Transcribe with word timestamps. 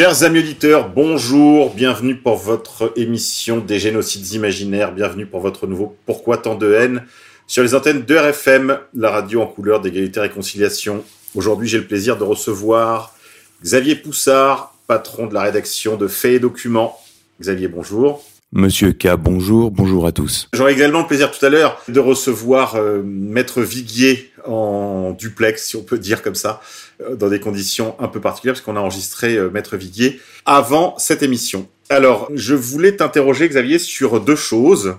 Chers 0.00 0.22
amis 0.22 0.38
auditeurs, 0.38 0.88
bonjour, 0.88 1.74
bienvenue 1.74 2.16
pour 2.16 2.36
votre 2.36 2.90
émission 2.96 3.58
des 3.58 3.78
génocides 3.78 4.32
imaginaires, 4.32 4.94
bienvenue 4.94 5.26
pour 5.26 5.40
votre 5.40 5.66
nouveau 5.66 5.94
Pourquoi 6.06 6.38
tant 6.38 6.54
de 6.54 6.72
haine 6.72 7.04
sur 7.46 7.62
les 7.62 7.74
antennes 7.74 8.06
de 8.06 8.16
RFM, 8.16 8.78
la 8.94 9.10
radio 9.10 9.42
en 9.42 9.46
couleur 9.46 9.82
d'égalité 9.82 10.18
et 10.18 10.22
réconciliation. 10.22 11.04
Aujourd'hui, 11.34 11.68
j'ai 11.68 11.76
le 11.76 11.86
plaisir 11.86 12.16
de 12.16 12.24
recevoir 12.24 13.14
Xavier 13.62 13.94
Poussard, 13.94 14.74
patron 14.86 15.26
de 15.26 15.34
la 15.34 15.42
rédaction 15.42 15.98
de 15.98 16.08
Faits 16.08 16.32
et 16.32 16.40
Documents. 16.40 16.98
Xavier, 17.38 17.68
bonjour. 17.68 18.24
Monsieur 18.52 18.90
K, 18.92 19.14
bonjour, 19.16 19.70
bonjour 19.70 20.08
à 20.08 20.12
tous. 20.12 20.48
J'aurai 20.54 20.72
également 20.72 21.02
le 21.02 21.06
plaisir 21.06 21.30
tout 21.30 21.46
à 21.46 21.48
l'heure 21.48 21.80
de 21.86 22.00
recevoir 22.00 22.74
euh, 22.74 23.00
Maître 23.04 23.62
Viguier 23.62 24.32
en 24.44 25.12
duplex, 25.12 25.68
si 25.68 25.76
on 25.76 25.84
peut 25.84 25.98
dire 25.98 26.20
comme 26.20 26.34
ça, 26.34 26.60
euh, 27.00 27.14
dans 27.14 27.28
des 27.28 27.38
conditions 27.38 27.94
un 28.00 28.08
peu 28.08 28.20
particulières, 28.20 28.54
parce 28.54 28.64
qu'on 28.64 28.74
a 28.74 28.80
enregistré 28.80 29.36
euh, 29.36 29.50
Maître 29.50 29.76
Viguier 29.76 30.20
avant 30.46 30.98
cette 30.98 31.22
émission. 31.22 31.68
Alors, 31.90 32.28
je 32.34 32.56
voulais 32.56 32.96
t'interroger, 32.96 33.48
Xavier, 33.48 33.78
sur 33.78 34.20
deux 34.20 34.34
choses. 34.34 34.96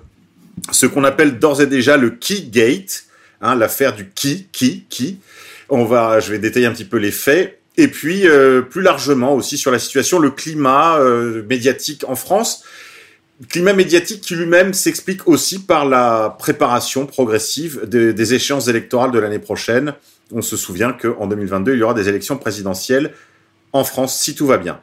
Ce 0.72 0.86
qu'on 0.86 1.04
appelle 1.04 1.38
d'ores 1.38 1.62
et 1.62 1.68
déjà 1.68 1.98
le 1.98 2.12
Key 2.12 2.44
Gate, 2.44 3.04
hein, 3.42 3.56
l'affaire 3.56 3.94
du 3.94 4.12
qui, 4.16 4.48
qui, 4.54 4.86
qui. 4.88 5.20
On 5.68 5.84
va, 5.84 6.22
je 6.22 6.32
vais 6.32 6.40
détailler 6.40 6.68
un 6.68 6.72
petit 6.72 6.86
peu 6.86 6.98
les 6.98 7.12
faits. 7.12 7.60
Et 7.76 7.90
puis, 7.90 8.26
plus 8.70 8.82
largement 8.82 9.34
aussi 9.34 9.58
sur 9.58 9.72
la 9.72 9.80
situation, 9.80 10.20
le 10.20 10.30
climat 10.30 11.00
médiatique 11.48 12.04
en 12.06 12.16
France. 12.16 12.64
Climat 13.50 13.74
médiatique 13.74 14.22
qui 14.22 14.36
lui-même 14.36 14.74
s'explique 14.74 15.28
aussi 15.28 15.60
par 15.60 15.86
la 15.86 16.36
préparation 16.38 17.06
progressive 17.06 17.86
des, 17.86 18.34
échéances 18.34 18.68
électorales 18.68 19.12
de 19.12 19.20
l'année 19.20 19.40
prochaine. 19.40 19.94
On 20.32 20.42
se 20.42 20.56
souvient 20.56 20.94
qu'en 20.94 21.28
2022, 21.28 21.74
il 21.74 21.80
y 21.80 21.84
aura 21.84 21.94
des 21.94 22.08
élections 22.08 22.38
présidentielles 22.38 23.14
en 23.74 23.84
France, 23.84 24.20
si 24.20 24.36
tout 24.36 24.46
va 24.46 24.58
bien. 24.58 24.82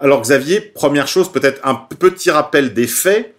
Alors 0.00 0.22
Xavier, 0.22 0.60
première 0.60 1.08
chose, 1.08 1.30
peut-être 1.30 1.60
un 1.66 1.74
petit 1.74 2.30
rappel 2.30 2.72
des 2.72 2.86
faits. 2.86 3.34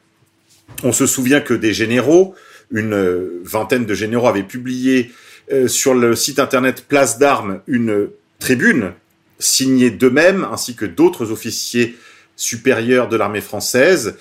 On 0.84 0.92
se 0.92 1.08
souvient 1.08 1.42
que 1.42 1.54
des 1.54 1.74
généraux, 1.74 2.36
une 2.70 3.42
vingtaine 3.44 3.86
de 3.86 3.94
généraux 3.96 4.28
avaient 4.28 4.44
publié 4.44 5.12
euh, 5.52 5.68
sur 5.68 5.96
le 5.96 6.16
site 6.16 6.38
internet 6.38 6.86
Place 6.88 7.18
d'Armes 7.18 7.62
une 7.66 8.10
tribune 8.38 8.94
signée 9.40 9.90
d'eux-mêmes 9.90 10.46
ainsi 10.52 10.76
que 10.76 10.86
d'autres 10.86 11.32
officiers 11.32 11.98
supérieurs 12.36 13.10
de 13.10 13.18
l'armée 13.18 13.42
française, 13.42 14.16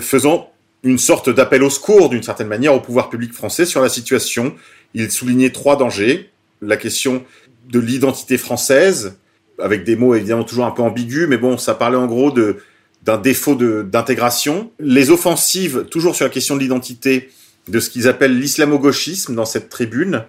faisant 0.00 0.50
une 0.82 0.98
sorte 0.98 1.30
d'appel 1.30 1.62
au 1.62 1.70
secours 1.70 2.08
d'une 2.08 2.22
certaine 2.22 2.48
manière 2.48 2.74
au 2.74 2.80
pouvoir 2.80 3.10
public 3.10 3.32
français 3.32 3.66
sur 3.66 3.82
la 3.82 3.88
situation. 3.88 4.54
Ils 4.94 5.10
soulignaient 5.10 5.50
trois 5.50 5.76
dangers. 5.76 6.30
La 6.62 6.76
question 6.76 7.24
de 7.68 7.78
l'identité 7.78 8.38
française, 8.38 9.16
avec 9.58 9.84
des 9.84 9.96
mots 9.96 10.14
évidemment 10.14 10.44
toujours 10.44 10.66
un 10.66 10.70
peu 10.70 10.82
ambigus, 10.82 11.26
mais 11.28 11.38
bon, 11.38 11.58
ça 11.58 11.74
parlait 11.74 11.96
en 11.96 12.06
gros 12.06 12.30
de 12.30 12.58
d'un 13.02 13.16
défaut 13.16 13.54
d'intégration. 13.54 14.70
Les 14.78 15.10
offensives, 15.10 15.86
toujours 15.90 16.14
sur 16.14 16.26
la 16.26 16.30
question 16.30 16.54
de 16.54 16.60
l'identité, 16.60 17.30
de 17.68 17.80
ce 17.80 17.88
qu'ils 17.88 18.08
appellent 18.08 18.38
l'islamo-gauchisme 18.38 19.34
dans 19.34 19.46
cette 19.46 19.70
tribune, 19.70 20.24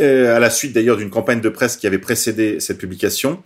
euh, 0.00 0.34
à 0.34 0.40
la 0.40 0.50
suite 0.50 0.72
d'ailleurs 0.72 0.96
d'une 0.96 1.10
campagne 1.10 1.40
de 1.40 1.48
presse 1.48 1.76
qui 1.76 1.86
avait 1.86 1.98
précédé 1.98 2.58
cette 2.58 2.78
publication. 2.78 3.40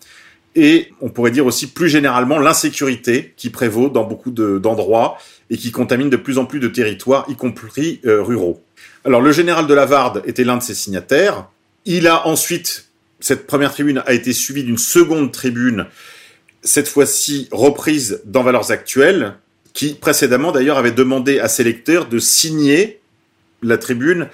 Et 0.57 0.91
on 1.03 1.11
pourrait 1.11 1.31
dire 1.31 1.47
aussi 1.47 1.67
plus 1.67 1.89
généralement 1.89 2.39
l'insécurité 2.39 3.35
qui 3.37 3.51
prévaut 3.51 3.91
dans 3.91 4.05
beaucoup 4.05 4.31
de- 4.31 4.59
d'endroits 4.59 5.19
et 5.51 5.59
qui 5.59 5.71
contamine 5.71 6.11
de 6.11 6.17
plus 6.17 6.39
en 6.39 6.47
plus 6.47 6.61
de 6.61 6.69
territoires, 6.69 7.27
y 7.29 7.37
compris 7.37 8.01
euh, 8.07 8.23
ruraux. 8.23 8.63
Alors 9.05 9.21
le 9.21 9.31
général 9.33 9.67
de 9.67 9.75
Lavarde 9.75 10.23
était 10.27 10.45
l'un 10.45 10.57
de 10.57 10.63
ses 10.63 10.75
signataires. 10.75 11.47
Il 11.85 12.09
a 12.09 12.27
ensuite, 12.27 12.87
cette 13.21 13.47
première 13.47 13.73
tribune 13.73 14.03
a 14.07 14.15
été 14.15 14.33
suivie 14.33 14.65
d'une 14.65 14.79
seconde 14.79 15.31
tribune, 15.31 15.87
cette 16.63 16.89
fois-ci 16.89 17.49
reprise 17.53 18.23
dans 18.25 18.43
Valeurs 18.43 18.73
Actuelles, 18.73 19.35
qui 19.75 19.93
précédemment 19.93 20.53
d'ailleurs 20.53 20.79
avait 20.79 20.91
demandé 20.91 21.39
à 21.39 21.49
ses 21.49 21.63
lecteurs 21.63 22.09
de 22.09 22.19
signer 22.19 22.99
la 23.63 23.77
tribune 23.77 24.29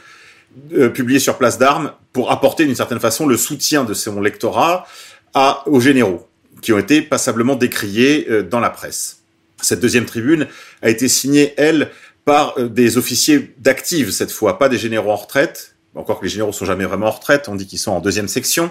euh, 0.72 0.88
publiée 0.88 1.18
sur 1.18 1.36
Place 1.36 1.58
d'Armes 1.58 1.92
pour 2.12 2.30
apporter 2.30 2.64
d'une 2.64 2.76
certaine 2.76 3.00
façon 3.00 3.26
le 3.26 3.36
soutien 3.36 3.84
de 3.84 3.92
son 3.92 4.20
lectorat 4.20 4.86
à, 5.34 5.66
aux 5.69 5.81
généraux, 5.81 6.28
qui 6.60 6.72
ont 6.72 6.78
été 6.78 7.03
passablement 7.03 7.56
décriés 7.56 8.26
euh, 8.31 8.43
dans 8.43 8.60
la 8.60 8.70
presse. 8.70 9.22
Cette 9.60 9.81
deuxième 9.81 10.06
tribune 10.06 10.47
a 10.82 10.91
été 10.91 11.09
signée, 11.09 11.54
elle, 11.56 11.91
par 12.25 12.54
euh, 12.59 12.69
des 12.69 12.98
officiers 12.98 13.54
d'active 13.59 14.10
cette 14.10 14.31
fois, 14.31 14.59
pas 14.59 14.69
des 14.69 14.78
généraux 14.78 15.10
en 15.10 15.16
retraite, 15.16 15.75
encore 15.94 16.20
que 16.20 16.25
les 16.25 16.31
généraux 16.31 16.53
sont 16.53 16.65
jamais 16.65 16.84
vraiment 16.84 17.06
en 17.06 17.10
retraite, 17.10 17.48
on 17.48 17.54
dit 17.54 17.66
qu'ils 17.66 17.78
sont 17.78 17.93
en 17.93 18.00
deuxième 18.00 18.28
section, 18.28 18.70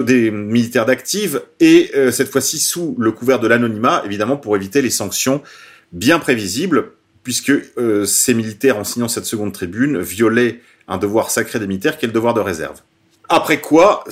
des 0.00 0.30
militaires 0.30 0.86
d'active, 0.86 1.42
et 1.60 1.90
euh, 1.94 2.10
cette 2.10 2.30
fois-ci 2.30 2.58
sous 2.58 2.94
le 2.98 3.12
couvert 3.12 3.38
de 3.38 3.46
l'anonymat, 3.46 4.02
évidemment 4.06 4.36
pour 4.36 4.56
éviter 4.56 4.80
les 4.80 4.90
sanctions 4.90 5.42
bien 5.92 6.18
prévisibles, 6.18 6.92
puisque 7.22 7.52
euh, 7.78 8.04
ces 8.06 8.34
militaires, 8.34 8.78
en 8.78 8.84
signant 8.84 9.08
cette 9.08 9.26
seconde 9.26 9.52
tribune, 9.52 10.00
violaient 10.00 10.60
un 10.88 10.98
devoir 10.98 11.30
sacré 11.30 11.58
des 11.58 11.66
militaires 11.66 11.98
qui 11.98 12.04
est 12.04 12.08
le 12.08 12.14
devoir 12.14 12.34
de 12.34 12.40
réserve. 12.40 12.80
Après 13.28 13.60
quoi, 13.60 14.04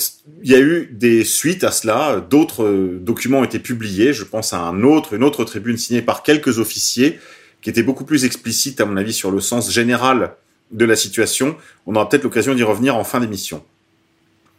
il 0.42 0.50
y 0.50 0.54
a 0.54 0.60
eu 0.60 0.88
des 0.90 1.24
suites 1.24 1.64
à 1.64 1.70
cela, 1.70 2.24
d'autres 2.30 2.64
euh, 2.64 2.98
documents 3.00 3.40
ont 3.40 3.44
été 3.44 3.58
publiés, 3.58 4.12
je 4.14 4.24
pense 4.24 4.52
à 4.54 4.60
un 4.60 4.82
autre, 4.82 5.12
une 5.12 5.22
autre 5.22 5.44
tribune 5.44 5.76
signée 5.76 6.00
par 6.00 6.22
quelques 6.22 6.58
officiers, 6.58 7.18
qui 7.60 7.68
était 7.68 7.82
beaucoup 7.82 8.04
plus 8.04 8.24
explicite 8.24 8.80
à 8.80 8.86
mon 8.86 8.96
avis 8.96 9.12
sur 9.12 9.30
le 9.30 9.40
sens 9.40 9.70
général 9.70 10.34
de 10.70 10.84
la 10.84 10.96
situation. 10.96 11.56
On 11.86 11.94
aura 11.94 12.08
peut-être 12.08 12.24
l'occasion 12.24 12.54
d'y 12.54 12.62
revenir 12.62 12.96
en 12.96 13.04
fin 13.04 13.20
d'émission. 13.20 13.62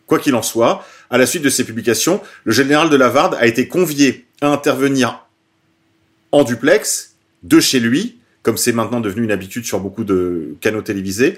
Quoi 0.06 0.20
qu'il 0.20 0.36
en 0.36 0.44
soit, 0.44 0.86
à 1.10 1.18
la 1.18 1.26
suite 1.26 1.44
de 1.44 1.50
ces 1.50 1.64
publications, 1.64 2.22
le 2.44 2.52
général 2.52 2.90
de 2.90 2.96
Lavarde 2.96 3.36
a 3.40 3.48
été 3.48 3.68
convié 3.68 4.26
à 4.42 4.48
intervenir 4.48 5.26
en 6.32 6.44
duplex 6.44 7.16
de 7.42 7.60
chez 7.60 7.80
lui, 7.80 8.18
comme 8.44 8.58
c'est 8.58 8.74
maintenant 8.74 9.00
devenu 9.00 9.24
une 9.24 9.32
habitude 9.32 9.66
sur 9.66 9.80
beaucoup 9.80 10.04
de 10.04 10.56
canaux 10.62 10.82
télévisés, 10.82 11.38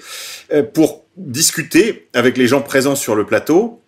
euh, 0.51 0.63
pour 0.63 1.04
discuter 1.17 2.07
avec 2.13 2.37
les 2.37 2.47
gens 2.47 2.61
présents 2.61 2.95
sur 2.95 3.15
le 3.15 3.25
plateau. 3.25 3.81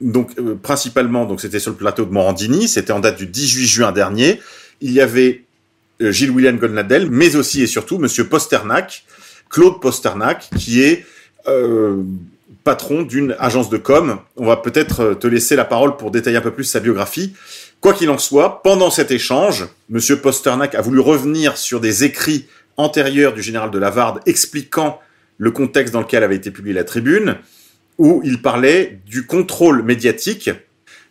Donc 0.00 0.32
euh, 0.38 0.54
principalement, 0.60 1.36
c'était 1.38 1.60
sur 1.60 1.70
le 1.70 1.76
plateau 1.76 2.04
de 2.04 2.10
Morandini, 2.10 2.68
c'était 2.68 2.92
en 2.92 3.00
date 3.00 3.16
du 3.16 3.26
18 3.26 3.66
juin 3.66 3.92
dernier. 3.92 4.40
Il 4.80 4.92
y 4.92 5.00
avait 5.00 5.44
euh, 6.02 6.10
Gilles 6.10 6.30
William 6.30 6.56
Goldnadel, 6.56 7.08
mais 7.10 7.36
aussi 7.36 7.62
et 7.62 7.66
surtout 7.66 7.98
Monsieur 7.98 8.24
Posternak, 8.24 9.04
Claude 9.48 9.80
Posternak, 9.80 10.50
qui 10.58 10.82
est 10.82 11.06
euh, 11.46 12.02
patron 12.64 13.02
d'une 13.02 13.36
agence 13.38 13.70
de 13.70 13.76
com. 13.76 14.18
On 14.36 14.46
va 14.46 14.56
peut-être 14.56 15.14
te 15.14 15.26
laisser 15.26 15.54
la 15.54 15.64
parole 15.64 15.96
pour 15.96 16.10
détailler 16.10 16.38
un 16.38 16.42
peu 16.42 16.52
plus 16.52 16.64
sa 16.64 16.80
biographie. 16.80 17.34
Quoi 17.80 17.92
qu'il 17.92 18.08
en 18.10 18.18
soit, 18.18 18.62
pendant 18.62 18.90
cet 18.90 19.10
échange, 19.10 19.66
Monsieur 19.90 20.16
Posternak 20.16 20.74
a 20.74 20.80
voulu 20.80 21.00
revenir 21.00 21.56
sur 21.58 21.80
des 21.80 22.04
écrits 22.04 22.46
antérieurs 22.76 23.34
du 23.34 23.42
général 23.42 23.70
de 23.70 23.78
Lavarde 23.78 24.20
expliquant 24.26 24.98
le 25.38 25.50
contexte 25.50 25.92
dans 25.92 26.00
lequel 26.00 26.22
avait 26.22 26.36
été 26.36 26.50
publiée 26.50 26.74
la 26.74 26.84
tribune, 26.84 27.36
où 27.98 28.20
il 28.24 28.42
parlait 28.42 29.00
du 29.06 29.26
contrôle 29.26 29.82
médiatique. 29.82 30.50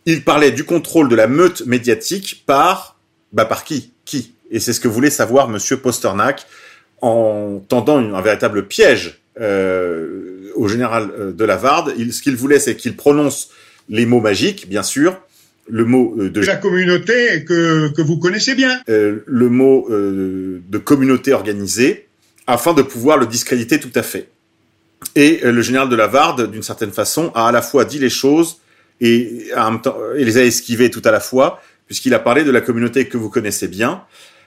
Il 0.06 0.24
parlait 0.24 0.52
du 0.52 0.64
contrôle 0.66 1.08
de 1.08 1.16
la 1.16 1.28
meute 1.28 1.66
médiatique 1.66 2.44
par, 2.46 3.00
bah 3.32 3.46
par 3.46 3.64
qui? 3.64 3.94
Qui? 4.06 4.34
Et 4.52 4.60
c'est 4.60 4.74
ce 4.74 4.80
que 4.80 4.88
voulait 4.88 5.10
savoir 5.10 5.50
Monsieur 5.50 5.78
Posternak 5.78 6.46
en 7.02 7.62
tendant 7.68 7.98
un 7.98 8.22
véritable 8.22 8.68
piège 8.68 9.22
euh, 9.40 10.52
au 10.56 10.68
général 10.68 11.10
euh, 11.18 11.32
de 11.32 11.46
Lavarde. 11.46 11.94
Il, 11.98 12.14
ce 12.14 12.22
qu'il 12.22 12.36
voulait, 12.36 12.60
c'est 12.60 12.76
qu'il 12.76 12.96
prononce 12.96 13.50
les 13.90 14.06
mots 14.06 14.22
magiques, 14.22 14.70
bien 14.70 14.84
sûr, 14.84 15.20
le 15.68 15.86
mot 15.86 16.16
euh, 16.20 16.30
de 16.30 16.42
la 16.42 16.58
communauté 16.58 17.46
que, 17.46 17.94
que 17.94 18.02
vous 18.02 18.20
connaissez 18.20 18.56
bien. 18.56 18.82
euh, 18.90 19.24
le 19.26 19.50
mot 19.50 19.88
euh, 19.90 20.62
de 20.68 20.78
communauté 20.78 21.34
organisée, 21.34 22.08
afin 22.48 22.74
de 22.74 22.82
pouvoir 22.82 23.18
le 23.18 23.26
discréditer 23.26 23.80
tout 23.80 23.92
à 23.96 24.04
fait. 24.04 24.30
Et 25.16 25.42
euh, 25.44 25.52
le 25.52 25.62
général 25.62 25.90
de 25.90 25.96
Lavarde, 25.96 26.52
d'une 26.52 26.64
certaine 26.64 26.92
façon, 26.92 27.32
a 27.36 27.48
à 27.48 27.52
la 27.52 27.62
fois 27.62 27.86
dit 27.86 28.00
les 28.00 28.10
choses 28.10 28.58
et, 29.02 29.50
les 30.16 30.38
a 30.38 30.44
esquivées 30.44 30.90
tout 30.90 31.02
à 31.06 31.12
la 31.12 31.20
fois, 31.20 31.62
puisqu'il 31.88 32.14
a 32.14 32.20
parlé 32.20 32.44
de 32.44 32.52
la 32.52 32.62
communauté 32.62 33.08
que 33.08 33.18
vous 33.18 33.30
connaissez 33.30 33.68
bien, 33.68 34.04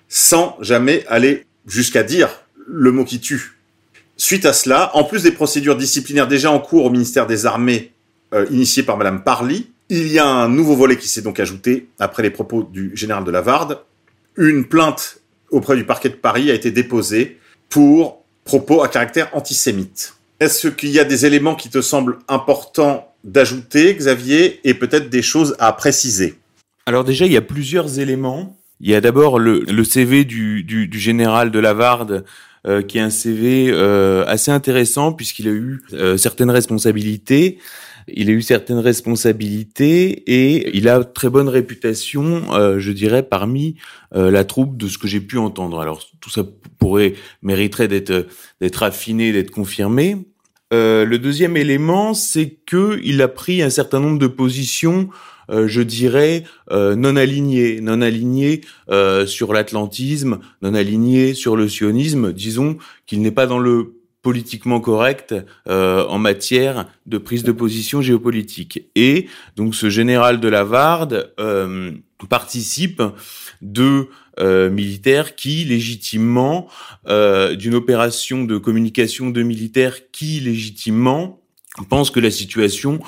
sans 0.09 0.57
jamais 0.61 1.05
aller 1.09 1.45
jusqu'à 1.67 2.03
dire 2.03 2.31
le 2.67 2.93
mot 2.93 3.05
qui 3.05 3.21
tue. 3.21 3.59
Suite 4.17 4.47
à 4.47 4.53
cela, 4.53 4.91
en 4.95 5.05
plus 5.05 5.23
des 5.23 5.31
procédures 5.33 5.77
disciplinaires 5.77 6.27
déjà 6.27 6.51
en 6.51 6.59
cours 6.59 6.87
au 6.87 6.91
ministère 6.91 7.27
des 7.27 7.45
Armées 7.45 7.93
euh, 8.33 8.47
initiées 8.51 8.83
par 8.83 8.97
Madame 8.97 9.23
Parly, 9.23 9.71
il 9.89 10.09
y 10.09 10.19
a 10.19 10.27
un 10.27 10.49
nouveau 10.49 10.75
volet 10.75 10.97
qui 10.97 11.09
s'est 11.09 11.23
donc 11.23 11.39
ajouté 11.39 11.89
après 11.99 12.23
les 12.23 12.31
propos 12.31 12.65
du 12.65 12.97
général 12.97 13.25
de 13.25 13.31
Lavarde. 13.31 13.79
Une 14.37 14.65
plainte 14.65 15.21
auprès 15.51 15.77
du 15.77 15.85
parquet 15.85 16.09
de 16.09 16.15
Paris 16.15 16.51
a 16.51 16.55
été 16.55 16.71
déposée 16.71 17.39
pour 17.69 18.23
propos 18.45 18.83
à 18.83 18.89
caractère 18.89 19.31
antisémite. 19.35 20.15
Est-ce 20.41 20.69
qu'il 20.69 20.91
y 20.91 21.01
a 21.01 21.05
des 21.05 21.27
éléments 21.27 21.55
qui 21.55 21.71
te 21.71 21.81
semblent 21.81 22.19
importants 22.29 23.13
d'ajouter, 23.25 23.95
Xavier, 23.95 24.61
et 24.65 24.75
peut-être 24.75 25.09
des 25.09 25.23
choses 25.23 25.57
à 25.59 25.73
préciser? 25.73 26.39
Alors 26.87 27.05
déjà, 27.05 27.27
il 27.27 27.33
y 27.33 27.37
a 27.37 27.43
plusieurs 27.43 27.99
éléments. 27.99 28.57
Il 28.81 28.91
y 28.91 28.95
a 28.95 29.01
d'abord 29.01 29.39
le, 29.39 29.61
le, 29.61 29.85
CV 29.85 30.25
du, 30.25 30.63
du, 30.63 30.87
du, 30.87 31.01
général 31.01 31.51
de 31.51 31.59
Lavarde, 31.59 32.25
euh, 32.67 32.83
qui 32.83 32.99
est 32.99 33.01
un 33.01 33.11
CV 33.11 33.71
euh, 33.71 34.25
assez 34.27 34.51
intéressant 34.51 35.13
puisqu'il 35.13 35.49
a 35.49 35.53
eu 35.53 35.83
euh, 35.95 36.17
certaines 36.17 36.51
responsabilités. 36.51 37.59
Il 38.09 38.31
a 38.31 38.33
eu 38.33 38.43
certaines 38.43 38.79
responsabilités 38.79 40.23
et 40.27 40.77
il 40.77 40.89
a 40.89 41.03
très 41.03 41.29
bonne 41.29 41.49
réputation, 41.49 42.55
euh, 42.55 42.79
je 42.79 42.93
dirais, 42.93 43.23
parmi 43.23 43.77
euh, 44.15 44.31
la 44.31 44.45
troupe 44.45 44.77
de 44.77 44.87
ce 44.89 44.99
que 44.99 45.09
j'ai 45.09 45.21
pu 45.21 45.39
entendre. 45.39 45.81
Alors 45.81 46.03
tout 46.21 46.31
ça 46.31 46.45
pourrait 46.79 47.15
mériterait 47.43 47.89
d'être 47.89 48.27
d'être 48.61 48.83
affiné, 48.83 49.33
d'être 49.33 49.51
confirmé. 49.51 50.17
Euh, 50.73 51.05
le 51.05 51.19
deuxième 51.19 51.57
élément, 51.57 52.13
c'est 52.13 52.59
que 52.67 53.01
il 53.05 53.23
a 53.23 53.29
pris 53.29 53.63
un 53.63 53.71
certain 53.71 54.01
nombre 54.01 54.19
de 54.19 54.27
positions, 54.27 55.09
euh, 55.49 55.69
je 55.69 55.81
dirais 55.81 56.43
euh, 56.73 56.97
non 56.97 57.15
alignées, 57.15 57.81
non 57.81 58.01
alignées 58.01 58.63
sur 59.27 59.53
l'atlantisme, 59.53 60.39
non 60.63 60.75
alignées 60.75 61.35
sur 61.35 61.57
le 61.57 61.69
sionisme. 61.69 62.33
Disons 62.33 62.79
qu'il 63.07 63.23
n'est 63.23 63.31
pas 63.31 63.47
dans 63.47 63.61
le 63.61 63.96
politiquement 64.27 64.81
correct 64.81 65.37
euh, 65.69 66.05
en 66.09 66.19
matière 66.19 66.87
de 67.07 67.17
prise 67.17 67.45
de 67.45 67.53
position 67.53 68.03
géopolitique. 68.03 68.89
Et 68.97 69.29
donc 69.55 69.77
ce 69.77 69.89
général 69.89 70.41
de 70.41 70.49
Lavarde 70.49 71.33
euh, 71.39 71.93
participe 72.29 73.01
de 73.63 74.09
euh, 74.41 74.69
militaires 74.69 75.37
qui 75.37 75.65
légitimement 75.65 76.67
euh, 77.07 77.55
d'une 77.55 77.77
opération 77.77 78.43
de 78.43 78.59
communication 78.59 79.31
de 79.31 79.45
militaires 79.45 80.11
qui 80.11 80.41
légitimement 80.41 81.41
pensent 81.89 82.11
que 82.11 82.19
la 82.19 82.33
situation 82.33 82.99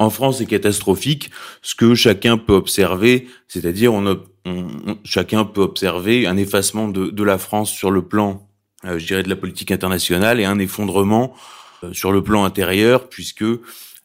en 0.00 0.10
France 0.10 0.40
est 0.40 0.46
catastrophique, 0.46 1.30
ce 1.62 1.76
que 1.76 1.94
chacun 1.94 2.36
peut 2.36 2.52
observer, 2.52 3.28
c'est-à-dire 3.46 3.94
on, 3.94 4.04
on, 4.08 4.18
on, 4.44 4.98
chacun 5.04 5.44
peut 5.44 5.62
observer 5.62 6.26
un 6.26 6.36
effacement 6.36 6.88
de, 6.88 7.10
de 7.10 7.22
la 7.22 7.38
France 7.38 7.70
sur 7.70 7.92
le 7.92 8.02
plan 8.02 8.48
je 8.84 9.06
dirais, 9.06 9.22
de 9.22 9.28
la 9.28 9.36
politique 9.36 9.70
internationale 9.70 10.40
et 10.40 10.44
un 10.44 10.58
effondrement 10.58 11.34
euh, 11.82 11.92
sur 11.92 12.12
le 12.12 12.22
plan 12.22 12.44
intérieur, 12.44 13.08
puisque 13.08 13.44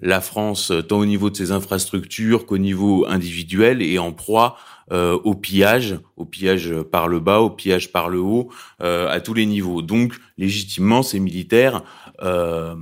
la 0.02 0.22
France, 0.22 0.72
euh, 0.72 0.82
tant 0.82 1.00
au 1.00 1.06
niveau 1.06 1.30
de 1.30 1.36
ses 1.36 1.52
infrastructures 1.52 2.46
qu'au 2.46 2.58
niveau 2.58 3.06
individuel, 3.08 3.82
est 3.82 3.98
en 3.98 4.12
proie 4.12 4.58
euh, 4.92 5.20
au 5.24 5.36
pillage, 5.36 6.00
au 6.18 6.26
pillage 6.26 6.74
par 6.92 7.08
le 7.08 7.20
bas, 7.20 7.42
au 7.42 7.52
pillage 7.52 7.92
par 7.92 8.10
le 8.10 8.20
haut, 8.20 8.50
euh, 8.82 9.08
à 9.08 9.20
tous 9.20 9.36
les 9.36 9.46
niveaux. 9.46 9.84
Donc, 9.84 10.16
légitimement, 10.40 11.04
ces 11.04 11.20
militaires 11.20 11.84
euh, 12.24 12.74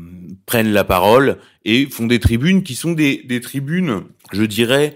prennent 0.45 0.71
la 0.71 0.85
parole 0.85 1.37
et 1.65 1.85
font 1.87 2.07
des 2.07 2.19
tribunes 2.19 2.63
qui 2.63 2.75
sont 2.75 2.93
des, 2.93 3.23
des 3.25 3.41
tribunes, 3.41 4.03
je 4.31 4.43
dirais, 4.43 4.95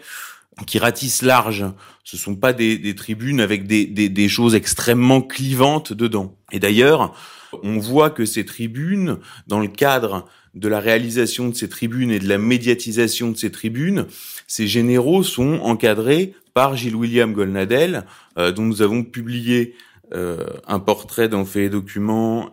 qui 0.65 0.79
ratissent 0.79 1.21
large. 1.21 1.65
Ce 2.03 2.17
sont 2.17 2.35
pas 2.35 2.53
des, 2.53 2.77
des 2.77 2.95
tribunes 2.95 3.41
avec 3.41 3.67
des, 3.67 3.85
des, 3.85 4.09
des, 4.09 4.29
choses 4.29 4.55
extrêmement 4.55 5.21
clivantes 5.21 5.93
dedans. 5.93 6.35
Et 6.51 6.59
d'ailleurs, 6.59 7.15
on 7.63 7.79
voit 7.79 8.09
que 8.09 8.25
ces 8.25 8.45
tribunes, 8.45 9.17
dans 9.47 9.59
le 9.59 9.67
cadre 9.67 10.27
de 10.53 10.67
la 10.67 10.79
réalisation 10.79 11.49
de 11.49 11.55
ces 11.55 11.69
tribunes 11.69 12.11
et 12.11 12.19
de 12.19 12.27
la 12.27 12.37
médiatisation 12.37 13.31
de 13.31 13.37
ces 13.37 13.51
tribunes, 13.51 14.05
ces 14.47 14.67
généraux 14.67 15.23
sont 15.23 15.59
encadrés 15.61 16.33
par 16.53 16.75
Gilles 16.75 16.95
William 16.95 17.33
Golnadel, 17.33 18.05
euh, 18.37 18.51
dont 18.51 18.63
nous 18.63 18.81
avons 18.81 19.03
publié 19.03 19.75
euh, 20.13 20.45
un 20.67 20.79
portrait 20.79 21.29
dans 21.29 21.45
Fait 21.45 21.67
et 21.67 21.71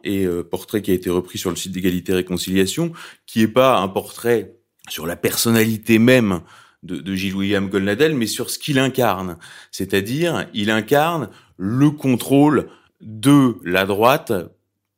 et 0.05 0.25
euh, 0.25 0.45
portrait 0.45 0.81
qui 0.81 0.93
a 0.93 0.95
été 0.95 1.11
repris 1.11 1.39
sur 1.39 1.51
le 1.51 1.57
site 1.57 1.73
d'égalité 1.73 2.13
et 2.13 2.17
réconciliation, 2.17 2.93
qui 3.27 3.43
est 3.43 3.49
pas 3.49 3.79
un 3.79 3.89
portrait 3.89 4.55
sur 4.89 5.07
la 5.07 5.17
personnalité 5.17 5.99
même 5.99 6.41
de, 6.83 6.97
de 6.99 7.15
Gilles 7.15 7.35
William 7.35 7.69
Golnadel, 7.69 8.15
mais 8.15 8.27
sur 8.27 8.51
ce 8.51 8.59
qu'il 8.59 8.79
incarne. 8.79 9.37
C'est-à-dire, 9.71 10.47
il 10.55 10.71
incarne 10.71 11.31
le 11.57 11.91
contrôle 11.91 12.69
de 13.01 13.57
la 13.65 13.87
droite 13.87 14.33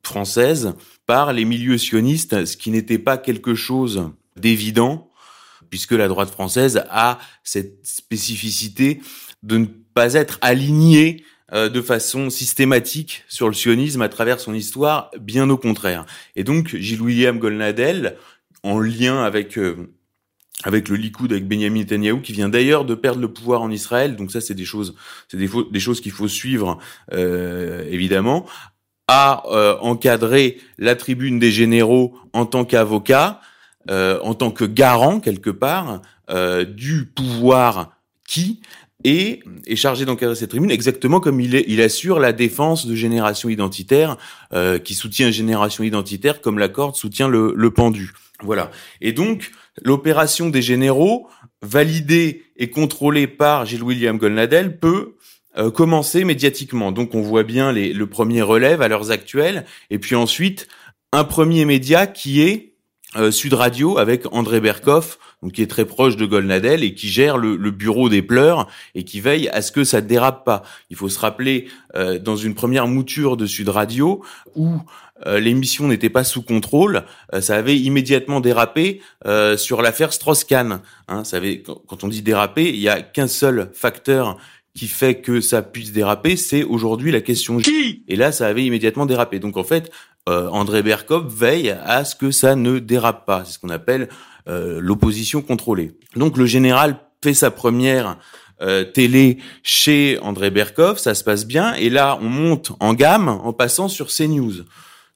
française 0.03 0.75
par 1.07 1.33
les 1.33 1.45
milieux 1.45 1.79
sionistes, 1.79 2.45
ce 2.45 2.57
qui 2.57 2.71
n'était 2.71 2.99
pas 2.99 3.19
quelque 3.19 3.55
chose 3.55 4.11
d'évident, 4.37 5.11
puisque 5.69 5.93
la 5.93 6.09
droite 6.09 6.31
française 6.31 6.85
a 6.91 7.19
cette 7.45 7.87
spécificité 7.87 9.01
de 9.43 9.59
ne 9.59 9.67
pas 9.67 10.15
être 10.15 10.39
alignée 10.41 11.25
euh, 11.53 11.69
de 11.69 11.81
façon 11.81 12.31
systématique 12.31 13.25
sur 13.29 13.49
le 13.49 13.55
sionisme 13.55 14.03
à 14.03 14.09
travers 14.09 14.41
son 14.41 14.55
histoire, 14.55 15.11
bien 15.19 15.49
au 15.51 15.57
contraire. 15.57 16.07
Et 16.37 16.45
donc 16.45 16.77
Gilles 16.77 17.03
William 17.03 17.39
Golnadel, 17.39 18.17
en 18.63 18.79
lien 18.79 19.23
avec 19.25 19.59
euh, 19.59 19.91
avec 20.65 20.89
le 20.89 20.97
Likoud, 20.97 21.33
avec 21.33 21.49
Benjamin 21.49 21.81
Netanyahu, 21.81 22.21
qui 22.21 22.33
vient 22.33 22.49
d'ailleurs 22.49 22.85
de 22.85 22.95
perdre 22.95 23.21
le 23.21 23.33
pouvoir 23.33 23.63
en 23.63 23.71
Israël. 23.71 24.17
Donc 24.17 24.31
ça, 24.31 24.41
c'est 24.41 24.55
des 24.55 24.65
choses, 24.65 24.95
c'est 25.29 25.37
des, 25.37 25.49
des, 25.71 25.81
choses 25.81 26.01
qu'il 26.01 26.13
faut 26.13 26.29
suivre 26.29 26.79
euh, 27.13 27.85
évidemment. 27.91 28.47
A 29.09 29.43
euh, 29.51 29.77
encadré 29.81 30.59
la 30.79 30.95
tribune 30.95 31.39
des 31.39 31.51
généraux 31.51 32.15
en 32.33 32.47
tant 32.47 32.65
qu'avocat, 32.65 33.41
euh, 33.91 34.21
en 34.23 34.35
tant 34.35 34.51
que 34.51 34.65
garant 34.65 35.21
quelque 35.21 35.51
part 35.51 36.03
euh, 36.31 36.65
du 36.65 37.07
pouvoir 37.07 37.97
qui 38.29 38.61
est, 39.05 39.43
est 39.67 39.77
chargé 39.77 40.05
d'encadrer 40.05 40.37
cette 40.37 40.51
tribune 40.51 40.71
exactement 40.71 41.19
comme 41.19 41.41
il, 41.41 41.55
est, 41.55 41.65
il 41.67 41.81
assure 41.81 42.21
la 42.21 42.33
défense 42.33 42.87
de 42.87 42.95
génération 42.95 43.49
identitaire, 43.49 44.17
euh, 44.53 44.79
qui 44.79 44.95
soutient 44.95 45.31
génération 45.31 45.83
identitaire 45.83 46.41
comme 46.41 46.59
la 46.59 46.69
corde 46.69 46.95
soutient 46.95 47.27
le, 47.27 47.55
le 47.57 47.71
pendu. 47.71 48.13
Voilà. 48.43 48.71
Et 49.01 49.13
donc, 49.13 49.51
l'opération 49.83 50.49
des 50.49 50.63
généraux, 50.63 51.29
validée 51.63 52.45
et 52.57 52.71
contrôlée 52.71 53.27
par 53.27 53.67
Gilles 53.67 53.83
William 53.83 54.19
Golnadel, 54.19 54.79
peut 54.79 55.17
euh, 55.59 55.71
commencer 55.71 56.25
médiatiquement. 56.25 56.93
Donc, 56.93 57.15
on 57.15 57.23
voit 57.23 57.43
bien 57.43 57.73
les, 57.73 57.93
le 57.93 58.07
premier 58.07 58.43
relève 58.43 58.83
à 58.83 58.89
l'heure 58.89 59.11
actuelle, 59.11 59.65
et 59.91 59.99
puis 59.99 60.15
ensuite, 60.15 60.69
un 61.13 61.25
premier 61.25 61.65
média 61.65 62.07
qui 62.07 62.43
est 62.43 62.71
euh, 63.17 63.33
Sud 63.33 63.55
Radio 63.55 63.99
avec 63.99 64.33
André 64.33 64.61
Berkoff, 64.61 65.19
donc 65.43 65.53
qui 65.53 65.63
est 65.63 65.67
très 65.67 65.85
proche 65.85 66.17
de 66.17 66.27
Golnadel 66.27 66.85
et 66.85 66.95
qui 66.95 67.09
gère 67.09 67.39
le, 67.39 67.57
le, 67.57 67.71
bureau 67.73 68.09
des 68.09 68.23
pleurs 68.23 68.69
et 68.95 69.05
qui 69.05 69.21
veille 69.21 69.49
à 69.49 69.63
ce 69.63 69.73
que 69.73 69.83
ça 69.83 70.01
ne 70.01 70.07
dérape 70.07 70.45
pas. 70.45 70.63
Il 70.91 70.97
faut 70.97 71.09
se 71.09 71.19
rappeler 71.19 71.67
euh, 71.97 72.21
dans 72.21 72.37
une 72.37 72.55
première 72.55 72.87
mouture 72.87 73.37
de 73.37 73.47
Sud 73.47 73.69
Radio 73.69 74.23
où 74.55 74.77
l'émission 75.27 75.89
n'était 75.89 76.11
pas 76.11 76.25
sous 76.25 76.43
contrôle, 76.43 77.05
euh, 77.35 77.41
ça 77.41 77.57
avait 77.57 77.79
immédiatement 77.79 78.41
dérapé 78.41 79.01
euh, 79.27 79.57
sur 79.57 79.83
l'affaire 79.83 80.13
Strauss-Kahn. 80.13 80.81
Hein, 81.09 81.25
ça 81.25 81.37
avait, 81.37 81.63
quand 81.63 82.05
on 82.05 82.09
dit 82.09 82.23
déraper, 82.23 82.69
il 82.71 82.81
y 82.81 82.89
a 82.89 83.03
qu'un 83.03 83.29
seul 83.29 83.71
facteur 83.75 84.39
qui 84.75 84.87
fait 84.87 85.17
que 85.17 85.41
ça 85.41 85.63
puisse 85.63 85.93
déraper, 85.93 86.37
c'est 86.37 86.63
aujourd'hui 86.63 87.11
la 87.11 87.21
question 87.21 87.59
qui? 87.59 88.05
Et 88.09 88.17
là, 88.17 88.33
ça 88.33 88.47
avait 88.47 88.65
immédiatement 88.65 89.05
dérapé. 89.05 89.41
Donc 89.41 89.57
en 89.57 89.65
fait, 89.65 89.91
euh, 90.29 90.49
André 90.49 90.83
Berkov 90.83 91.27
veille 91.35 91.71
à 91.71 92.05
ce 92.05 92.15
que 92.15 92.31
ça 92.31 92.55
ne 92.55 92.79
dérape 92.79 93.27
pas. 93.27 93.45
C'est 93.45 93.55
ce 93.55 93.59
qu'on 93.59 93.71
appelle 93.71 94.09
euh, 94.49 94.79
l'opposition 94.81 95.43
contrôlée. 95.43 95.93
Donc 96.17 96.37
le 96.37 96.47
général 96.47 96.99
fait 97.23 97.35
sa 97.35 97.51
première 97.51 98.17
euh, 98.63 98.85
télé 98.85 99.39
chez 99.63 100.19
André 100.23 100.51
Berkov, 100.51 100.99
ça 100.99 101.15
se 101.15 101.25
passe 101.25 101.47
bien, 101.47 101.73
et 101.75 101.89
là 101.89 102.19
on 102.21 102.29
monte 102.29 102.73
en 102.79 102.93
gamme 102.93 103.29
en 103.29 103.53
passant 103.53 103.89
sur 103.89 104.09
CNews. 104.09 104.65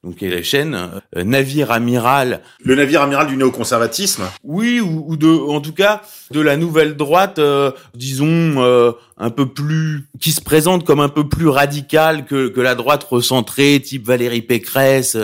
Donc 0.05 0.21
il 0.21 0.29
y 0.29 0.31
a 0.31 0.35
la 0.35 0.43
chaîne 0.43 0.75
euh, 1.17 1.23
navire 1.23 1.71
amiral. 1.71 2.41
Le 2.63 2.75
navire 2.75 3.01
amiral 3.01 3.25
du 3.25 3.37
néoconservatisme. 3.37 4.23
Oui, 4.43 4.79
ou, 4.79 5.03
ou, 5.07 5.17
de, 5.17 5.27
en 5.27 5.61
tout 5.61 5.73
cas, 5.73 6.03
de 6.29 6.39
la 6.39 6.57
nouvelle 6.57 6.95
droite, 6.95 7.39
euh, 7.39 7.71
disons 7.95 8.63
euh, 8.63 8.91
un 9.17 9.31
peu 9.31 9.47
plus, 9.47 10.07
qui 10.19 10.31
se 10.31 10.41
présente 10.41 10.85
comme 10.85 10.99
un 10.99 11.09
peu 11.09 11.27
plus 11.27 11.47
radicale 11.47 12.25
que, 12.25 12.49
que 12.49 12.61
la 12.61 12.75
droite 12.75 13.03
recentrée, 13.03 13.81
type 13.83 14.05
Valérie 14.05 14.43
Pécresse. 14.43 15.17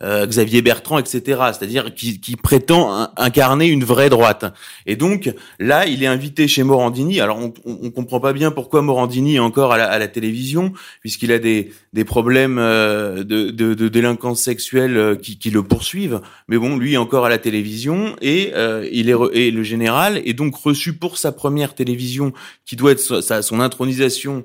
Euh, 0.00 0.26
Xavier 0.26 0.62
Bertrand, 0.62 0.98
etc. 0.98 1.20
C'est-à-dire 1.52 1.92
qui, 1.92 2.20
qui, 2.20 2.36
prétend 2.36 3.10
incarner 3.16 3.66
une 3.66 3.82
vraie 3.82 4.10
droite. 4.10 4.44
Et 4.86 4.94
donc 4.94 5.34
là, 5.58 5.86
il 5.86 6.04
est 6.04 6.06
invité 6.06 6.46
chez 6.46 6.62
Morandini. 6.62 7.20
Alors 7.20 7.38
on, 7.38 7.52
on, 7.64 7.78
on 7.82 7.90
comprend 7.90 8.20
pas 8.20 8.32
bien 8.32 8.52
pourquoi 8.52 8.80
Morandini 8.80 9.36
est 9.36 9.40
encore 9.40 9.72
à 9.72 9.76
la, 9.76 9.90
à 9.90 9.98
la 9.98 10.06
télévision, 10.06 10.72
puisqu'il 11.00 11.32
a 11.32 11.40
des, 11.40 11.72
des 11.94 12.04
problèmes 12.04 12.58
euh, 12.58 13.24
de, 13.24 13.50
de, 13.50 13.74
de, 13.74 13.88
délinquance 13.88 14.40
sexuelle 14.40 14.96
euh, 14.96 15.16
qui, 15.16 15.36
qui, 15.36 15.50
le 15.50 15.64
poursuivent. 15.64 16.20
Mais 16.46 16.58
bon, 16.58 16.76
lui 16.76 16.94
est 16.94 16.98
encore 16.98 17.24
à 17.24 17.28
la 17.28 17.38
télévision 17.38 18.14
et 18.22 18.52
euh, 18.54 18.88
il 18.92 19.10
est 19.10 19.16
et 19.32 19.50
le 19.50 19.62
général 19.64 20.22
est 20.24 20.32
donc 20.32 20.54
reçu 20.54 20.92
pour 20.92 21.18
sa 21.18 21.32
première 21.32 21.74
télévision, 21.74 22.32
qui 22.64 22.76
doit 22.76 22.92
être 22.92 23.20
sa, 23.20 23.42
son 23.42 23.58
intronisation 23.58 24.42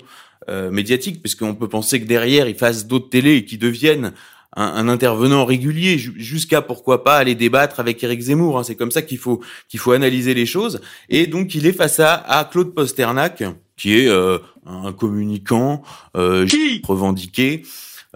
euh, 0.50 0.70
médiatique, 0.70 1.22
puisqu'on 1.22 1.54
peut 1.54 1.68
penser 1.68 1.98
que 2.02 2.06
derrière 2.06 2.46
il 2.48 2.54
fasse 2.54 2.86
d'autres 2.86 3.08
télés 3.08 3.46
qui 3.46 3.56
deviennent 3.56 4.12
un, 4.56 4.88
intervenant 4.88 5.44
régulier, 5.44 5.98
jusqu'à 5.98 6.62
pourquoi 6.62 7.04
pas 7.04 7.16
aller 7.16 7.34
débattre 7.34 7.80
avec 7.80 8.02
Eric 8.02 8.20
Zemmour. 8.20 8.58
Hein. 8.58 8.64
C'est 8.64 8.76
comme 8.76 8.90
ça 8.90 9.02
qu'il 9.02 9.18
faut 9.18 9.40
qu'il 9.68 9.80
faut 9.80 9.92
analyser 9.92 10.34
les 10.34 10.46
choses. 10.46 10.80
Et 11.08 11.26
donc 11.26 11.54
il 11.54 11.66
est 11.66 11.72
face 11.72 12.00
à, 12.00 12.14
à 12.14 12.44
Claude 12.44 12.74
Posternac, 12.74 13.42
qui 13.76 13.98
est 13.98 14.08
euh, 14.08 14.38
un 14.66 14.92
communicant 14.92 15.82
euh, 16.16 16.46
revendiqué. 16.84 17.62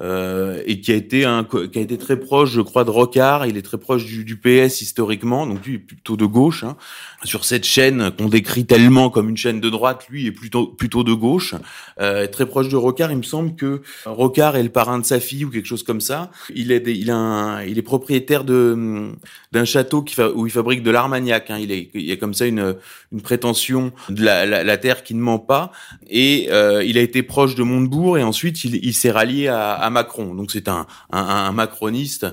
Euh, 0.00 0.62
et 0.64 0.80
qui 0.80 0.92
a 0.92 0.94
été 0.94 1.24
un 1.24 1.42
qui 1.44 1.78
a 1.78 1.82
été 1.82 1.98
très 1.98 2.20
proche, 2.20 2.50
je 2.50 2.60
crois, 2.60 2.84
de 2.84 2.90
Rocard. 2.90 3.46
Il 3.46 3.56
est 3.56 3.62
très 3.62 3.78
proche 3.78 4.04
du, 4.04 4.24
du 4.24 4.36
PS 4.36 4.80
historiquement, 4.80 5.44
donc 5.44 5.66
lui 5.66 5.74
est 5.74 5.78
plutôt 5.78 6.16
de 6.16 6.24
gauche. 6.24 6.62
Hein 6.62 6.76
sur 7.24 7.44
cette 7.44 7.64
chaîne 7.64 8.12
qu'on 8.16 8.28
décrit 8.28 8.64
tellement 8.64 9.10
comme 9.10 9.28
une 9.28 9.36
chaîne 9.36 9.60
de 9.60 9.70
droite, 9.70 10.06
lui 10.08 10.26
est 10.26 10.32
plutôt 10.32 10.66
plutôt 10.66 11.02
de 11.02 11.12
gauche, 11.12 11.54
euh, 12.00 12.26
très 12.28 12.46
proche 12.46 12.68
de 12.68 12.76
Rocard. 12.76 13.10
Il 13.10 13.18
me 13.18 13.22
semble 13.22 13.56
que 13.56 13.82
Rocard 14.04 14.56
est 14.56 14.62
le 14.62 14.68
parrain 14.68 14.98
de 14.98 15.04
sa 15.04 15.18
fille 15.18 15.44
ou 15.44 15.50
quelque 15.50 15.66
chose 15.66 15.82
comme 15.82 16.00
ça. 16.00 16.30
Il 16.54 16.70
est 16.70 16.84
il 16.86 17.10
a 17.10 17.64
il 17.66 17.78
est 17.78 17.82
propriétaire 17.82 18.44
de 18.44 19.10
d'un 19.52 19.64
château 19.64 20.02
qui 20.02 20.20
où 20.20 20.46
il 20.46 20.52
fabrique 20.52 20.82
de 20.82 20.90
l'armagnac. 20.90 21.50
Hein. 21.50 21.58
Il 21.60 21.72
est 21.72 21.90
il 21.94 22.04
y 22.04 22.12
a 22.12 22.16
comme 22.16 22.34
ça 22.34 22.46
une 22.46 22.76
une 23.10 23.22
prétention 23.22 23.92
de 24.10 24.22
la, 24.22 24.44
la, 24.44 24.76
terre 24.76 25.02
qui 25.02 25.14
ne 25.14 25.20
ment 25.20 25.38
pas. 25.38 25.72
Et 26.10 26.48
euh, 26.50 26.84
il 26.84 26.98
a 26.98 27.00
été 27.00 27.22
proche 27.22 27.54
de 27.54 27.62
Montebourg 27.62 28.18
et 28.18 28.22
ensuite 28.22 28.64
il, 28.64 28.84
il 28.84 28.92
s'est 28.92 29.10
rallié 29.10 29.48
à, 29.48 29.72
à, 29.72 29.87
Macron. 29.90 30.34
Donc 30.34 30.50
c'est 30.50 30.68
un, 30.68 30.86
un, 31.10 31.20
un 31.20 31.52
macroniste 31.52 32.26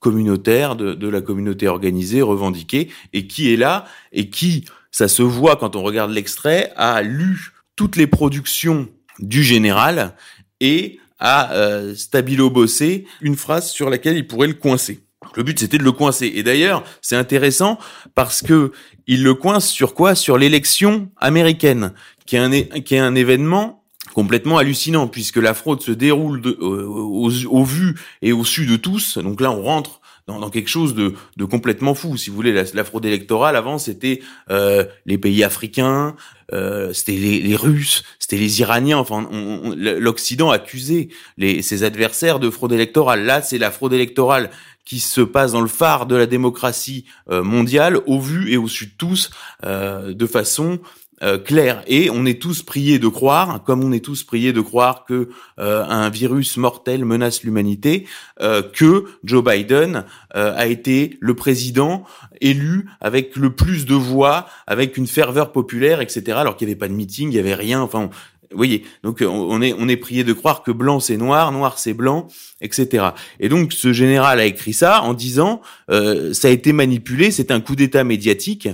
communautaire, 0.00 0.76
de, 0.76 0.94
de, 0.94 1.08
la 1.08 1.20
communauté 1.20 1.68
organisée, 1.68 2.22
revendiquée, 2.22 2.88
et 3.12 3.26
qui 3.26 3.52
est 3.52 3.56
là, 3.56 3.84
et 4.12 4.30
qui, 4.30 4.64
ça 4.90 5.08
se 5.08 5.22
voit 5.22 5.56
quand 5.56 5.76
on 5.76 5.82
regarde 5.82 6.10
l'extrait, 6.10 6.72
a 6.76 7.02
lu 7.02 7.52
toutes 7.76 7.96
les 7.96 8.06
productions 8.06 8.88
du 9.18 9.42
général 9.42 10.14
et 10.60 11.00
a 11.18 11.52
euh, 11.52 11.94
stabilo 11.94 12.50
bossé 12.50 13.06
une 13.20 13.36
phrase 13.36 13.70
sur 13.70 13.90
laquelle 13.90 14.16
il 14.16 14.26
pourrait 14.26 14.46
le 14.46 14.54
coincer. 14.54 15.00
Le 15.34 15.42
but 15.42 15.58
c'était 15.58 15.78
de 15.78 15.84
le 15.84 15.92
coincer. 15.92 16.32
Et 16.34 16.42
d'ailleurs, 16.42 16.84
c'est 17.02 17.16
intéressant 17.16 17.78
parce 18.14 18.40
que 18.42 18.72
il 19.06 19.22
le 19.22 19.34
coince 19.34 19.68
sur 19.68 19.94
quoi? 19.94 20.14
Sur 20.14 20.38
l'élection 20.38 21.10
américaine, 21.16 21.92
qui 22.24 22.36
est 22.36 22.38
un, 22.38 22.80
qui 22.80 22.94
est 22.94 22.98
un 22.98 23.14
événement 23.14 23.77
complètement 24.18 24.58
hallucinant 24.58 25.06
puisque 25.06 25.36
la 25.36 25.54
fraude 25.54 25.80
se 25.80 25.92
déroule 25.92 26.40
de, 26.40 26.50
au, 26.60 27.64
vu 27.64 27.94
et 28.20 28.32
au 28.32 28.44
su 28.44 28.66
de 28.66 28.74
tous. 28.74 29.16
Donc 29.16 29.40
là, 29.40 29.52
on 29.52 29.62
rentre 29.62 30.00
dans, 30.26 30.50
quelque 30.50 30.68
chose 30.68 30.96
de, 30.96 31.14
complètement 31.44 31.94
fou. 31.94 32.16
Si 32.16 32.28
vous 32.28 32.34
voulez, 32.34 32.52
la, 32.52 32.82
fraude 32.82 33.06
électorale 33.06 33.54
avant, 33.54 33.78
c'était 33.78 34.20
euh, 34.50 34.84
les 35.06 35.18
pays 35.18 35.44
africains, 35.44 36.16
euh, 36.52 36.92
c'était 36.92 37.12
les, 37.12 37.54
Russes, 37.54 38.02
c'était 38.18 38.38
les 38.38 38.58
Iraniens. 38.58 38.98
Enfin, 38.98 39.28
l'Occident 39.76 40.50
accusait 40.50 41.10
ses 41.38 41.84
adversaires 41.84 42.40
de 42.40 42.50
fraude 42.50 42.72
électorale. 42.72 43.24
Là, 43.24 43.40
c'est 43.40 43.58
la 43.58 43.70
fraude 43.70 43.92
électorale 43.92 44.50
qui 44.84 44.98
se 44.98 45.20
passe 45.20 45.52
dans 45.52 45.60
le 45.60 45.68
phare 45.68 46.06
de 46.06 46.16
la 46.16 46.26
démocratie 46.26 47.04
euh, 47.30 47.44
mondiale, 47.44 48.00
au 48.06 48.18
vu 48.18 48.50
et 48.50 48.56
au 48.56 48.66
su 48.66 48.86
de 48.86 48.92
tous, 48.98 49.30
euh, 49.62 50.12
de 50.12 50.26
façon 50.26 50.80
euh, 51.22 51.36
clair. 51.36 51.82
Et 51.88 52.10
on 52.10 52.24
est 52.26 52.40
tous 52.40 52.62
priés 52.62 53.00
de 53.00 53.08
croire, 53.08 53.64
comme 53.64 53.82
on 53.82 53.90
est 53.90 54.04
tous 54.04 54.22
priés 54.22 54.52
de 54.52 54.60
croire 54.60 55.04
que 55.04 55.30
euh, 55.58 55.84
un 55.84 56.10
virus 56.10 56.56
mortel 56.56 57.04
menace 57.04 57.42
l'humanité, 57.42 58.06
euh, 58.40 58.62
que 58.62 59.04
Joe 59.24 59.42
Biden 59.42 60.04
a 60.34 60.66
été 60.66 61.16
le 61.20 61.34
président 61.34 62.04
élu 62.40 62.86
avec 63.00 63.34
le 63.34 63.54
plus 63.54 63.86
de 63.86 63.94
voix, 63.94 64.46
avec 64.68 64.96
une 64.96 65.08
ferveur 65.08 65.50
populaire, 65.50 66.00
etc. 66.00 66.36
Alors 66.36 66.56
qu'il 66.56 66.68
n'y 66.68 66.72
avait 66.72 66.78
pas 66.78 66.86
de 66.86 66.92
meeting, 66.92 67.30
il 67.32 67.34
y 67.34 67.40
avait 67.40 67.54
rien. 67.54 67.80
Enfin, 67.80 68.10
vous 68.50 68.56
voyez, 68.56 68.84
donc 69.02 69.22
on 69.26 69.60
est 69.60 69.74
on 69.76 69.88
est 69.88 69.96
prié 69.96 70.22
de 70.22 70.32
croire 70.32 70.62
que 70.62 70.70
blanc 70.70 71.00
c'est 71.00 71.16
noir, 71.16 71.50
noir 71.50 71.78
c'est 71.78 71.94
blanc, 71.94 72.28
etc. 72.60 73.08
Et 73.40 73.48
donc 73.48 73.72
ce 73.72 73.92
général 73.92 74.38
a 74.38 74.44
écrit 74.44 74.74
ça 74.74 75.02
en 75.02 75.14
disant 75.14 75.60
ça 75.88 76.48
a 76.48 76.50
été 76.50 76.72
manipulé, 76.72 77.32
c'est 77.32 77.50
un 77.50 77.60
coup 77.60 77.74
d'État 77.74 78.04
médiatique 78.04 78.68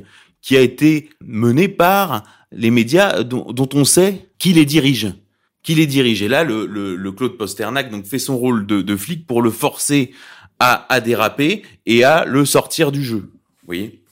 qui 0.44 0.58
a 0.58 0.60
été 0.60 1.08
mené 1.24 1.68
par 1.68 2.22
les 2.52 2.70
médias 2.70 3.22
dont, 3.22 3.68
on 3.72 3.84
sait 3.86 4.28
qui 4.38 4.52
les 4.52 4.66
dirige. 4.66 5.14
Qui 5.62 5.74
les 5.74 5.86
dirige. 5.86 6.20
Et 6.20 6.28
là, 6.28 6.44
le, 6.44 6.66
le, 6.66 7.12
Claude 7.12 7.38
Posternac 7.38 7.90
donc 7.90 8.04
fait 8.04 8.18
son 8.18 8.36
rôle 8.36 8.66
de, 8.66 8.82
de 8.82 8.96
flic 8.96 9.26
pour 9.26 9.40
le 9.40 9.50
forcer 9.50 10.12
à, 10.60 10.92
à 10.92 11.00
déraper 11.00 11.62
et 11.86 12.04
à 12.04 12.26
le 12.26 12.44
sortir 12.44 12.92
du 12.92 13.02
jeu. 13.02 13.30
Vous 13.62 13.66
voyez? 13.66 14.02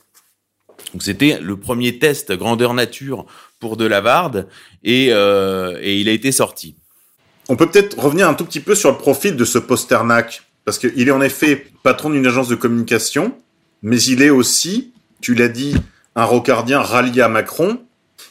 Donc 0.95 1.03
c'était 1.03 1.39
le 1.39 1.59
premier 1.59 1.99
test 1.99 2.33
grandeur 2.33 2.73
nature 2.73 3.27
pour 3.61 3.77
Delavarde 3.77 4.49
et, 4.83 5.09
euh, 5.11 5.79
et 5.83 6.01
il 6.01 6.09
a 6.09 6.12
été 6.12 6.33
sorti. 6.33 6.77
On 7.51 7.57
peut 7.57 7.69
peut-être 7.69 7.99
revenir 7.99 8.27
un 8.27 8.35
tout 8.35 8.47
petit 8.47 8.61
peu 8.61 8.75
sur 8.75 8.91
le 8.91 8.97
profil 8.97 9.37
de 9.37 9.45
ce 9.45 9.59
Posternac, 9.59 10.45
parce 10.65 10.79
qu'il 10.79 11.07
est 11.07 11.12
en 11.12 11.21
effet 11.21 11.67
patron 11.83 12.09
d'une 12.09 12.27
agence 12.27 12.49
de 12.49 12.55
communication, 12.55 13.37
mais 13.83 14.01
il 14.03 14.23
est 14.23 14.31
aussi, 14.31 14.93
tu 15.21 15.35
l'as 15.35 15.49
dit, 15.49 15.75
un 16.16 16.25
rocardien 16.25 16.81
rallié 16.81 17.23
à 17.23 17.28
Macron. 17.28 17.78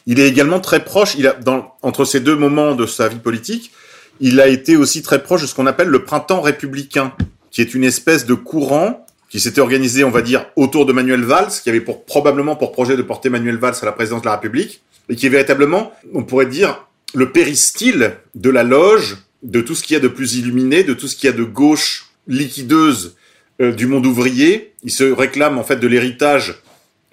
Il 0.06 0.20
est 0.20 0.28
également 0.28 0.60
très 0.60 0.84
proche, 0.84 1.14
il 1.16 1.26
a, 1.26 1.32
dans, 1.34 1.74
entre 1.82 2.04
ces 2.04 2.20
deux 2.20 2.36
moments 2.36 2.74
de 2.74 2.86
sa 2.86 3.08
vie 3.08 3.18
politique, 3.18 3.72
il 4.20 4.40
a 4.40 4.48
été 4.48 4.76
aussi 4.76 5.02
très 5.02 5.22
proche 5.22 5.42
de 5.42 5.46
ce 5.46 5.54
qu'on 5.54 5.66
appelle 5.66 5.88
le 5.88 6.04
printemps 6.04 6.40
républicain, 6.40 7.12
qui 7.50 7.60
est 7.60 7.74
une 7.74 7.84
espèce 7.84 8.26
de 8.26 8.34
courant 8.34 9.06
qui 9.28 9.40
s'était 9.40 9.60
organisé, 9.60 10.04
on 10.04 10.10
va 10.10 10.22
dire, 10.22 10.46
autour 10.56 10.86
de 10.86 10.92
Manuel 10.92 11.22
Valls, 11.22 11.50
qui 11.62 11.70
avait 11.70 11.80
pour, 11.80 12.04
probablement 12.04 12.54
pour 12.54 12.72
projet 12.72 12.96
de 12.96 13.02
porter 13.02 13.30
Manuel 13.30 13.56
Valls 13.56 13.76
à 13.80 13.86
la 13.86 13.92
présidence 13.92 14.20
de 14.20 14.26
la 14.26 14.34
République, 14.34 14.82
et 15.08 15.16
qui 15.16 15.26
est 15.26 15.30
véritablement, 15.30 15.92
on 16.12 16.22
pourrait 16.22 16.46
dire, 16.46 16.86
le 17.14 17.32
péristyle 17.32 18.16
de 18.34 18.50
la 18.50 18.62
loge, 18.62 19.16
de 19.42 19.60
tout 19.60 19.74
ce 19.74 19.82
qu'il 19.82 19.94
y 19.94 19.96
a 19.96 20.00
de 20.00 20.08
plus 20.08 20.36
illuminé, 20.36 20.84
de 20.84 20.94
tout 20.94 21.08
ce 21.08 21.16
qu'il 21.16 21.28
y 21.28 21.32
a 21.32 21.36
de 21.36 21.44
gauche 21.44 22.10
liquideuse 22.28 23.16
euh, 23.60 23.72
du 23.72 23.86
monde 23.86 24.06
ouvrier. 24.06 24.74
Il 24.84 24.90
se 24.90 25.04
réclame 25.04 25.58
en 25.58 25.64
fait 25.64 25.76
de 25.76 25.88
l'héritage 25.88 26.61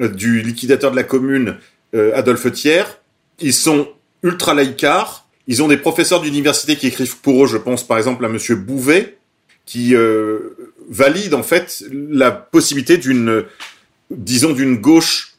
du 0.07 0.41
liquidateur 0.41 0.91
de 0.91 0.95
la 0.95 1.03
commune 1.03 1.57
euh, 1.95 2.15
Adolphe 2.15 2.51
Thiers. 2.51 2.83
Ils 3.39 3.53
sont 3.53 3.89
ultra 4.23 4.53
laïcards. 4.53 5.27
Ils 5.47 5.63
ont 5.63 5.67
des 5.67 5.77
professeurs 5.77 6.21
d'université 6.21 6.75
qui 6.75 6.87
écrivent 6.87 7.17
pour 7.17 7.43
eux, 7.43 7.47
je 7.47 7.57
pense 7.57 7.85
par 7.85 7.97
exemple 7.97 8.23
à 8.23 8.29
Monsieur 8.29 8.55
Bouvet, 8.55 9.17
qui 9.65 9.95
euh, 9.95 10.55
valide 10.89 11.33
en 11.33 11.43
fait 11.43 11.83
la 11.91 12.31
possibilité 12.31 12.97
d'une, 12.97 13.43
disons, 14.11 14.53
d'une 14.53 14.77
gauche 14.77 15.33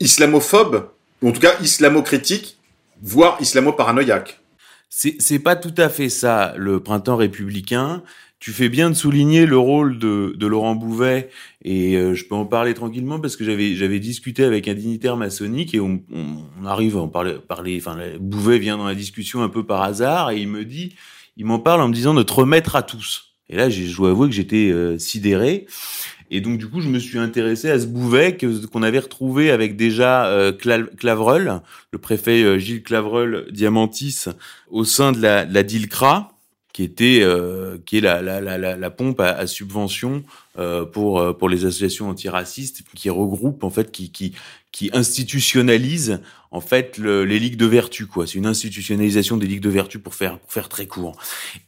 islamophobe, 0.00 0.88
ou 1.20 1.28
en 1.28 1.32
tout 1.32 1.40
cas 1.40 1.54
islamo-critique, 1.60 2.58
voire 3.02 3.36
islamo-paranoïaque. 3.40 4.40
C'est 4.88 5.40
pas 5.40 5.56
tout 5.56 5.74
à 5.76 5.88
fait 5.88 6.08
ça, 6.08 6.54
le 6.56 6.78
printemps 6.78 7.16
républicain 7.16 8.02
tu 8.44 8.52
fais 8.52 8.68
bien 8.68 8.90
de 8.90 8.94
souligner 8.94 9.46
le 9.46 9.56
rôle 9.56 9.98
de, 9.98 10.34
de 10.36 10.46
Laurent 10.46 10.74
Bouvet 10.74 11.30
et 11.62 11.96
euh, 11.96 12.14
je 12.14 12.26
peux 12.26 12.34
en 12.34 12.44
parler 12.44 12.74
tranquillement 12.74 13.18
parce 13.18 13.36
que 13.36 13.44
j'avais 13.44 13.74
j'avais 13.74 14.00
discuté 14.00 14.44
avec 14.44 14.68
un 14.68 14.74
dignitaire 14.74 15.16
maçonnique 15.16 15.74
et 15.74 15.80
on, 15.80 16.02
on, 16.12 16.66
arrive 16.66 16.98
à 16.98 17.00
en 17.00 17.08
parler 17.08 17.36
parler 17.48 17.78
enfin 17.80 17.96
Bouvet 18.20 18.58
vient 18.58 18.76
dans 18.76 18.84
la 18.84 18.94
discussion 18.94 19.42
un 19.42 19.48
peu 19.48 19.64
par 19.64 19.80
hasard 19.80 20.30
et 20.30 20.42
il 20.42 20.48
me 20.48 20.66
dit 20.66 20.92
il 21.38 21.46
m'en 21.46 21.58
parle 21.58 21.80
en 21.80 21.88
me 21.88 21.94
disant 21.94 22.12
de 22.12 22.22
te 22.22 22.34
remettre 22.34 22.76
à 22.76 22.82
tous. 22.82 23.32
Et 23.48 23.56
là 23.56 23.70
je 23.70 23.96
dois 23.96 24.10
avouer 24.10 24.28
que 24.28 24.34
j'étais 24.34 24.70
euh, 24.70 24.98
sidéré. 24.98 25.64
Et 26.30 26.42
donc 26.42 26.58
du 26.58 26.68
coup 26.68 26.82
je 26.82 26.90
me 26.90 26.98
suis 26.98 27.18
intéressé 27.18 27.70
à 27.70 27.80
ce 27.80 27.86
Bouvet 27.86 28.36
qu'on 28.70 28.82
avait 28.82 28.98
retrouvé 28.98 29.52
avec 29.52 29.74
déjà 29.74 30.26
euh, 30.26 30.52
Clavreul 30.52 31.62
le 31.92 31.98
préfet 31.98 32.42
euh, 32.42 32.58
Gilles 32.58 32.82
Clavreul 32.82 33.46
Diamantis 33.52 34.26
au 34.68 34.84
sein 34.84 35.12
de 35.12 35.22
la, 35.22 35.46
de 35.46 35.54
la 35.54 35.62
DILCRA 35.62 36.33
qui 36.74 36.82
était 36.82 37.20
euh, 37.22 37.78
qui 37.86 37.98
est 37.98 38.00
la, 38.00 38.20
la, 38.20 38.40
la, 38.40 38.76
la 38.76 38.90
pompe 38.90 39.20
à, 39.20 39.30
à 39.30 39.46
subvention 39.46 40.24
euh, 40.58 40.84
pour 40.84 41.20
euh, 41.20 41.32
pour 41.32 41.48
les 41.48 41.64
associations 41.64 42.10
antiracistes 42.10 42.82
qui 42.94 43.08
regroupe 43.08 43.62
en 43.62 43.70
fait 43.70 43.90
qui 43.92 44.10
qui 44.10 44.34
qui 44.72 44.90
institutionnalise 44.92 46.20
en 46.50 46.60
fait 46.60 46.98
le, 46.98 47.24
les 47.24 47.38
ligues 47.38 47.56
de 47.56 47.66
vertu 47.66 48.06
quoi. 48.06 48.26
C'est 48.26 48.38
une 48.38 48.46
institutionnalisation 48.46 49.36
des 49.36 49.46
ligues 49.46 49.62
de 49.62 49.70
vertu 49.70 50.00
pour 50.00 50.16
faire 50.16 50.40
pour 50.40 50.52
faire 50.52 50.68
très 50.68 50.86
court. 50.86 51.16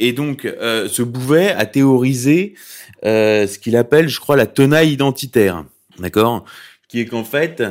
Et 0.01 0.13
donc 0.13 0.45
euh, 0.45 0.89
ce 0.89 1.03
Bouvet 1.03 1.51
a 1.53 1.67
théorisé 1.67 2.55
euh, 3.05 3.47
ce 3.47 3.61
qu'il 3.61 3.77
appelle 3.77 4.09
je 4.09 4.19
crois 4.19 4.37
la 4.37 4.47
tenaille 4.47 4.93
identitaire. 4.93 5.65
D'accord? 6.01 6.45
Qui 6.89 7.01
est 7.01 7.07
qu'en 7.07 7.25
fait 7.25 7.63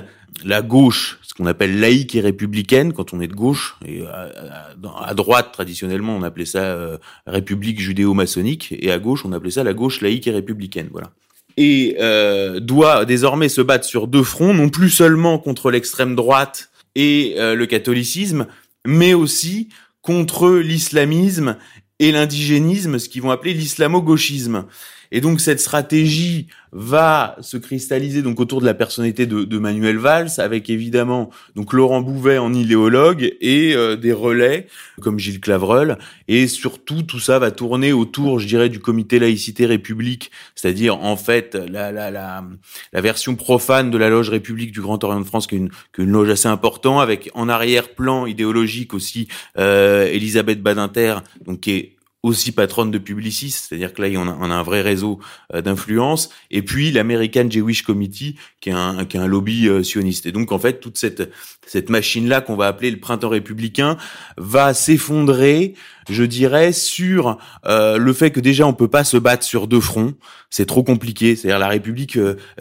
la 0.43 0.61
gauche 0.61 1.19
qu'on 1.35 1.45
appelle 1.45 1.79
laïque 1.79 2.15
et 2.15 2.21
républicaine 2.21 2.93
quand 2.93 3.13
on 3.13 3.19
est 3.19 3.27
de 3.27 3.33
gauche 3.33 3.75
et 3.85 4.03
à, 4.05 5.13
droite 5.13 5.51
traditionnellement 5.51 6.15
on 6.15 6.23
appelait 6.23 6.45
ça 6.45 6.63
euh, 6.63 6.97
république 7.27 7.79
judéo-maçonnique 7.79 8.73
et 8.77 8.91
à 8.91 8.99
gauche 8.99 9.25
on 9.25 9.33
appelait 9.33 9.51
ça 9.51 9.63
la 9.63 9.73
gauche 9.73 10.01
laïque 10.01 10.27
et 10.27 10.31
républicaine 10.31 10.87
voilà. 10.91 11.11
Et 11.57 11.95
euh, 11.99 12.59
doit 12.59 13.05
désormais 13.05 13.49
se 13.49 13.61
battre 13.61 13.85
sur 13.85 14.07
deux 14.07 14.23
fronts 14.23 14.53
non 14.53 14.69
plus 14.69 14.89
seulement 14.89 15.37
contre 15.37 15.71
l'extrême 15.71 16.15
droite 16.15 16.69
et 16.95 17.35
euh, 17.37 17.55
le 17.55 17.65
catholicisme 17.65 18.47
mais 18.87 19.13
aussi 19.13 19.69
contre 20.01 20.51
l'islamisme 20.51 21.57
et 21.99 22.11
l'indigénisme 22.11 22.97
ce 22.97 23.09
qu'ils 23.09 23.21
vont 23.21 23.31
appeler 23.31 23.53
l'islamo-gauchisme 23.53 24.65
Et 25.11 25.21
donc 25.21 25.41
cette 25.41 25.59
stratégie 25.59 26.47
va 26.77 27.37
se 27.39 27.55
cristalliser 27.55 28.21
donc 28.21 28.39
autour 28.41 28.59
de 28.59 28.65
la 28.65 28.73
personnalité 28.73 29.25
de, 29.25 29.45
de 29.45 29.57
Manuel 29.59 29.97
Valls, 29.97 30.29
avec 30.39 30.69
évidemment 30.69 31.29
donc 31.55 31.71
Laurent 31.71 32.01
Bouvet 32.01 32.37
en 32.37 32.53
idéologue 32.53 33.33
et 33.39 33.73
euh, 33.73 33.95
des 33.95 34.11
relais 34.11 34.67
comme 35.01 35.17
Gilles 35.17 35.39
Clavreul. 35.39 35.97
Et 36.27 36.47
surtout, 36.47 37.01
tout 37.01 37.19
ça 37.19 37.39
va 37.39 37.51
tourner 37.51 37.93
autour, 37.93 38.39
je 38.39 38.47
dirais, 38.47 38.67
du 38.67 38.79
comité 38.79 39.19
laïcité 39.19 39.65
République, 39.65 40.31
c'est-à-dire 40.53 41.01
en 41.01 41.15
fait 41.15 41.55
la, 41.55 41.93
la, 41.93 42.11
la, 42.11 42.43
la, 42.91 43.01
version 43.01 43.35
profane 43.35 43.89
de 43.89 43.97
la 43.97 44.09
loge 44.09 44.29
République 44.29 44.73
du 44.73 44.81
Grand 44.81 45.01
Orient 45.03 45.21
de 45.21 45.25
France, 45.25 45.47
qui 45.47 45.55
est 45.55 45.59
une, 45.59 45.69
qui 45.69 46.01
est 46.01 46.03
une 46.03 46.11
loge 46.11 46.29
assez 46.29 46.49
importante, 46.49 47.01
avec 47.01 47.29
en 47.35 47.47
arrière-plan 47.47 48.25
idéologique 48.25 48.93
aussi 48.93 49.29
euh, 49.57 50.07
Elisabeth 50.07 50.61
Badinter, 50.61 51.19
donc 51.45 51.61
qui 51.61 51.71
est 51.71 51.94
aussi 52.25 52.51
patronne 52.51 52.89
de 52.89 52.97
Publicis, 52.97 53.51
c'est-à-dire 53.51 53.93
que 53.93 54.01
là, 54.01 54.09
on 54.19 54.27
a, 54.27 54.37
on 54.39 54.49
a 54.49 54.55
un 54.55 54.63
vrai 54.63 54.81
réseau 54.81 55.19
euh, 55.53 55.61
d'influence, 55.61 56.31
et 56.49 56.63
puis 56.63 56.91
l'American 56.91 57.47
Jewish 57.49 57.83
Committee, 57.83 58.35
qui 58.61 58.69
est 58.69 58.73
un, 58.73 59.05
qui 59.05 59.17
est 59.17 59.19
un 59.19 59.27
lobby 59.27 59.67
euh, 59.67 59.83
sioniste. 59.83 60.25
Et 60.25 60.31
donc, 60.31 60.51
en 60.51 60.57
fait, 60.57 60.79
toute 60.79 60.97
cette, 60.97 61.31
cette 61.67 61.89
machine-là 61.89 62.41
qu'on 62.41 62.55
va 62.55 62.67
appeler 62.67 62.89
le 62.89 62.99
printemps 62.99 63.29
républicain 63.29 63.97
va 64.37 64.73
s'effondrer, 64.73 65.75
je 66.09 66.23
dirais, 66.23 66.73
sur 66.73 67.37
euh, 67.67 67.97
le 67.97 68.13
fait 68.13 68.31
que 68.31 68.39
déjà, 68.39 68.65
on 68.65 68.73
peut 68.73 68.87
pas 68.87 69.03
se 69.03 69.17
battre 69.17 69.43
sur 69.43 69.67
deux 69.67 69.79
fronts, 69.79 70.15
c'est 70.49 70.65
trop 70.65 70.83
compliqué. 70.83 71.35
C'est-à-dire 71.35 71.59
la 71.59 71.67
République, 71.67 72.17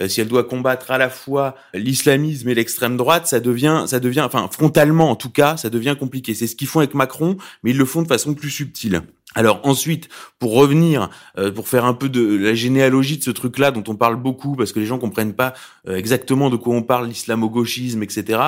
si 0.07 0.21
elle 0.21 0.27
doit 0.27 0.43
combattre 0.43 0.91
à 0.91 0.97
la 0.97 1.09
fois 1.09 1.55
l'islamisme 1.73 2.49
et 2.49 2.53
l'extrême 2.53 2.97
droite, 2.97 3.25
ça 3.25 3.39
devient, 3.39 3.85
ça 3.87 3.99
devient, 3.99 4.21
enfin, 4.21 4.47
frontalement 4.51 5.09
en 5.09 5.15
tout 5.15 5.29
cas, 5.29 5.57
ça 5.57 5.69
devient 5.69 5.95
compliqué. 5.97 6.33
C'est 6.33 6.47
ce 6.47 6.55
qu'ils 6.55 6.67
font 6.67 6.79
avec 6.79 6.93
Macron, 6.93 7.37
mais 7.63 7.71
ils 7.71 7.77
le 7.77 7.85
font 7.85 8.01
de 8.01 8.07
façon 8.07 8.33
plus 8.33 8.49
subtile. 8.49 9.01
Alors 9.35 9.59
ensuite, 9.63 10.07
pour 10.39 10.53
revenir, 10.53 11.09
euh, 11.37 11.51
pour 11.51 11.67
faire 11.67 11.83
un 11.83 11.93
peu 11.93 12.07
de 12.07 12.37
la 12.37 12.53
généalogie 12.53 13.17
de 13.17 13.23
ce 13.23 13.31
truc-là 13.31 13.71
dont 13.71 13.83
on 13.87 13.95
parle 13.95 14.15
beaucoup, 14.15 14.55
parce 14.55 14.71
que 14.71 14.79
les 14.79 14.85
gens 14.85 14.97
comprennent 14.97 15.33
pas 15.33 15.53
euh, 15.89 15.97
exactement 15.97 16.49
de 16.49 16.55
quoi 16.55 16.73
on 16.73 16.81
parle, 16.81 17.07
l'islamo-gauchisme, 17.07 18.01
etc. 18.01 18.39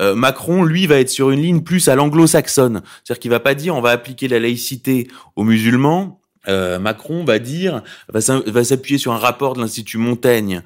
Euh, 0.00 0.16
Macron, 0.16 0.64
lui, 0.64 0.88
va 0.88 0.98
être 0.98 1.08
sur 1.08 1.30
une 1.30 1.40
ligne 1.40 1.60
plus 1.60 1.86
à 1.86 1.94
l'anglo-saxonne, 1.94 2.82
c'est-à-dire 3.04 3.20
qu'il 3.20 3.30
va 3.30 3.40
pas 3.40 3.54
dire 3.54 3.76
on 3.76 3.80
va 3.80 3.90
appliquer 3.90 4.26
la 4.26 4.40
laïcité 4.40 5.08
aux 5.36 5.44
musulmans. 5.44 6.20
Macron 6.46 7.24
va 7.24 7.38
dire 7.38 7.82
va 8.10 8.64
s'appuyer 8.64 8.98
sur 8.98 9.12
un 9.12 9.16
rapport 9.16 9.54
de 9.54 9.62
l'Institut 9.62 9.96
Montaigne 9.96 10.62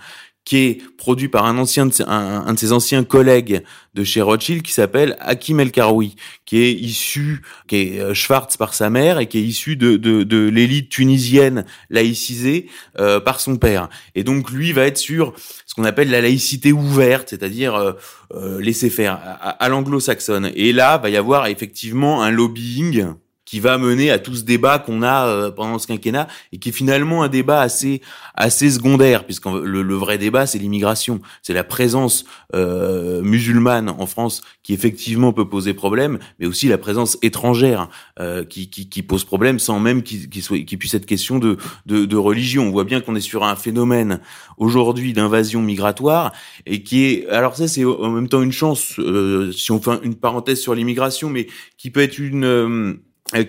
qui 0.49 0.57
est 0.57 0.79
produit 0.97 1.29
par 1.29 1.45
un 1.45 1.59
ancien 1.59 1.85
de 1.85 1.93
ses, 1.93 2.05
un, 2.07 2.55
de 2.55 2.59
ses 2.59 2.73
anciens 2.73 3.05
collègues 3.05 3.65
de 3.93 4.03
chez 4.03 4.23
Rothschild 4.23 4.63
qui 4.63 4.73
s'appelle 4.73 5.15
Hakim 5.21 5.61
El 5.61 5.71
Karoui, 5.71 6.17
qui 6.47 6.63
est 6.63 6.73
issu, 6.73 7.43
qui 7.67 7.77
est 7.77 8.01
euh, 8.01 8.15
Schwartz 8.15 8.57
par 8.57 8.73
sa 8.73 8.89
mère 8.89 9.19
et 9.19 9.27
qui 9.27 9.37
est 9.37 9.43
issu 9.43 9.77
de, 9.77 9.99
de, 9.99 10.23
de 10.23 10.49
l'élite 10.49 10.89
tunisienne 10.89 11.67
laïcisée 11.91 12.71
euh, 12.99 13.21
par 13.21 13.41
son 13.41 13.59
père. 13.59 13.91
Et 14.15 14.25
donc 14.25 14.51
lui 14.51 14.73
va 14.73 14.87
être 14.87 14.97
sur 14.97 15.35
ce 15.67 15.75
qu'on 15.75 15.85
appelle 15.85 16.09
la 16.09 16.23
laïcité 16.23 16.73
ouverte, 16.73 17.29
c'est-à-dire 17.29 17.75
euh, 17.75 17.93
euh 18.35 18.59
laisser 18.59 18.89
faire 18.89 19.21
à, 19.23 19.51
à 19.51 19.69
l'anglo-saxonne. 19.69 20.51
Et 20.55 20.73
là 20.73 20.97
va 20.97 21.11
y 21.11 21.19
avoir 21.19 21.49
effectivement 21.49 22.23
un 22.23 22.31
lobbying 22.31 23.05
qui 23.49 23.61
va 23.61 23.79
mener 23.79 24.11
à 24.11 24.19
tout 24.19 24.35
ce 24.35 24.43
débat 24.43 24.79
qu'on 24.79 25.03
a 25.03 25.27
euh, 25.27 25.51
pendant 25.51 25.79
ce 25.79 25.87
quinquennat 25.87 26.29
et 26.53 26.59
qui 26.59 26.69
est 26.69 26.73
finalement 26.73 27.23
un 27.23 27.29
débat 27.29 27.63
assez 27.63 28.03
assez 28.35 28.71
secondaire 28.71 29.25
puisque 29.25 29.47
le, 29.47 29.81
le 29.81 29.95
vrai 29.95 30.19
débat 30.19 30.47
c'est 30.47 30.59
l'immigration, 30.59 31.23
c'est 31.43 31.55
la 31.55 31.65
présence 31.65 32.27
euh, 32.55 33.23
musulmane 33.23 33.89
en 33.89 34.07
France 34.07 34.43
qui 34.63 34.75
effectivement 34.75 35.33
peut 35.33 35.49
poser 35.49 35.73
problème, 35.73 36.19
mais 36.39 36.47
aussi 36.47 36.69
la 36.69 36.77
présence 36.77 37.17
étrangère 37.23 37.89
euh, 38.21 38.45
qui, 38.45 38.69
qui, 38.69 38.91
qui, 38.91 39.03
pose 39.03 39.25
problème 39.25 39.59
sans 39.59 39.81
même 39.81 40.03
qu'il 40.03 40.43
soit 40.43 40.59
puisse 40.79 40.93
être 40.93 41.07
question 41.07 41.39
de, 41.39 41.57
de, 41.87 42.05
de 42.05 42.17
religion. 42.17 42.65
On 42.65 42.71
voit 42.71 42.85
bien 42.85 43.01
qu'on 43.01 43.17
est 43.17 43.21
sur 43.23 43.45
un 43.45 43.57
phénomène 43.57 44.21
aujourd'hui 44.59 45.15
d'invasion 45.15 45.63
migratoire 45.63 46.33
et 46.67 46.83
qui 46.83 47.07
est 47.07 47.29
alors 47.31 47.57
ça 47.57 47.67
c'est 47.67 47.87
en 47.87 48.11
même 48.11 48.29
temps 48.29 48.43
une 48.43 48.53
chance 48.53 48.99
euh, 48.99 49.53
si 49.53 49.73
on 49.73 49.81
fait 49.81 49.99
une 50.03 50.17
parenthèse 50.17 50.61
sur 50.61 50.75
l'immigration, 50.75 51.31
mais 51.31 51.47
qui 51.79 51.91
peut 51.91 52.03
être 52.03 52.19
une 52.19 52.45
euh, 52.45 52.95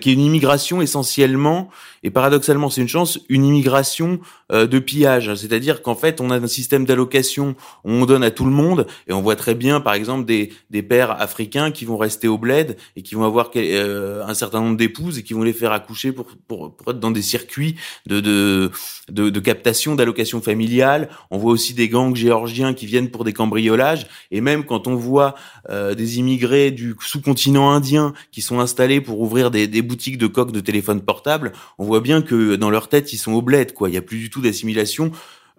qui 0.00 0.10
est 0.10 0.12
une 0.12 0.20
immigration 0.20 0.82
essentiellement, 0.82 1.70
et 2.02 2.10
paradoxalement 2.10 2.70
c'est 2.70 2.80
une 2.80 2.88
chance, 2.88 3.18
une 3.28 3.44
immigration 3.44 4.20
euh, 4.52 4.66
de 4.66 4.78
pillage. 4.78 5.34
C'est-à-dire 5.34 5.82
qu'en 5.82 5.94
fait 5.94 6.20
on 6.20 6.30
a 6.30 6.36
un 6.36 6.46
système 6.46 6.84
d'allocation 6.84 7.56
on 7.84 8.06
donne 8.06 8.22
à 8.22 8.30
tout 8.30 8.44
le 8.44 8.50
monde, 8.50 8.86
et 9.08 9.12
on 9.12 9.22
voit 9.22 9.36
très 9.36 9.54
bien 9.54 9.80
par 9.80 9.94
exemple 9.94 10.24
des, 10.24 10.52
des 10.70 10.82
pères 10.82 11.20
africains 11.20 11.70
qui 11.70 11.84
vont 11.84 11.96
rester 11.96 12.28
au 12.28 12.38
bled 12.38 12.76
et 12.96 13.02
qui 13.02 13.14
vont 13.14 13.24
avoir 13.24 13.50
euh, 13.56 14.24
un 14.26 14.34
certain 14.34 14.60
nombre 14.60 14.76
d'épouses 14.76 15.18
et 15.18 15.22
qui 15.22 15.34
vont 15.34 15.42
les 15.42 15.52
faire 15.52 15.72
accoucher 15.72 16.12
pour, 16.12 16.26
pour, 16.46 16.76
pour 16.76 16.90
être 16.90 17.00
dans 17.00 17.10
des 17.10 17.22
circuits 17.22 17.76
de, 18.06 18.20
de, 18.20 18.70
de, 19.08 19.40
captation 19.40 19.94
d'allocation 19.94 20.40
familiale. 20.40 21.08
On 21.30 21.38
voit 21.38 21.52
aussi 21.52 21.74
des 21.74 21.88
gangs 21.88 22.14
géorgiens 22.14 22.74
qui 22.74 22.86
viennent 22.86 23.10
pour 23.10 23.24
des 23.24 23.32
cambriolages, 23.32 24.06
et 24.30 24.40
même 24.40 24.64
quand 24.64 24.86
on 24.86 24.94
voit 24.94 25.34
des 25.68 26.18
immigrés 26.18 26.70
du 26.70 26.94
sous-continent 27.00 27.70
indien 27.70 28.12
qui 28.32 28.42
sont 28.42 28.60
installés 28.60 29.00
pour 29.00 29.20
ouvrir 29.20 29.50
des 29.50 29.66
des 29.66 29.82
boutiques 29.82 30.18
de 30.18 30.26
coques 30.26 30.52
de 30.52 30.60
téléphone 30.60 31.00
portable, 31.00 31.52
on 31.78 31.84
voit 31.84 31.89
bien 31.98 32.22
que 32.22 32.54
dans 32.54 32.70
leur 32.70 32.88
tête, 32.88 33.12
ils 33.12 33.18
sont 33.18 33.32
au 33.32 33.42
bled, 33.42 33.74
quoi. 33.74 33.88
Il 33.88 33.94
y 33.96 33.98
a 33.98 34.02
plus 34.02 34.18
du 34.18 34.30
tout 34.30 34.40
d'assimilation 34.40 35.10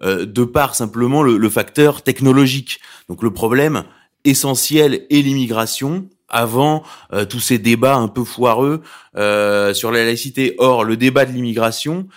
euh, 0.04 0.26
de 0.26 0.46
par 0.46 0.74
simplement 0.74 1.22
le, 1.22 1.50
facteur 1.50 2.02
technologique. 2.02 2.80
Donc 3.10 3.22
le 3.22 3.32
problème 3.32 3.84
essentiel 4.24 5.06
est 5.10 5.22
l'immigration 5.22 6.08
avant 6.30 6.84
euh, 7.14 7.26
tous 7.26 7.40
ces 7.40 7.60
débats 7.60 7.98
un 7.98 8.08
peu 8.08 8.24
foireux 8.24 8.82
euh, 9.18 9.74
sur 9.74 9.92
la 9.92 10.06
laïcité. 10.06 10.56
Or, 10.58 10.86
le 10.86 10.98
débat 10.98 11.26
de 11.26 11.34
l'immigration 11.34 12.08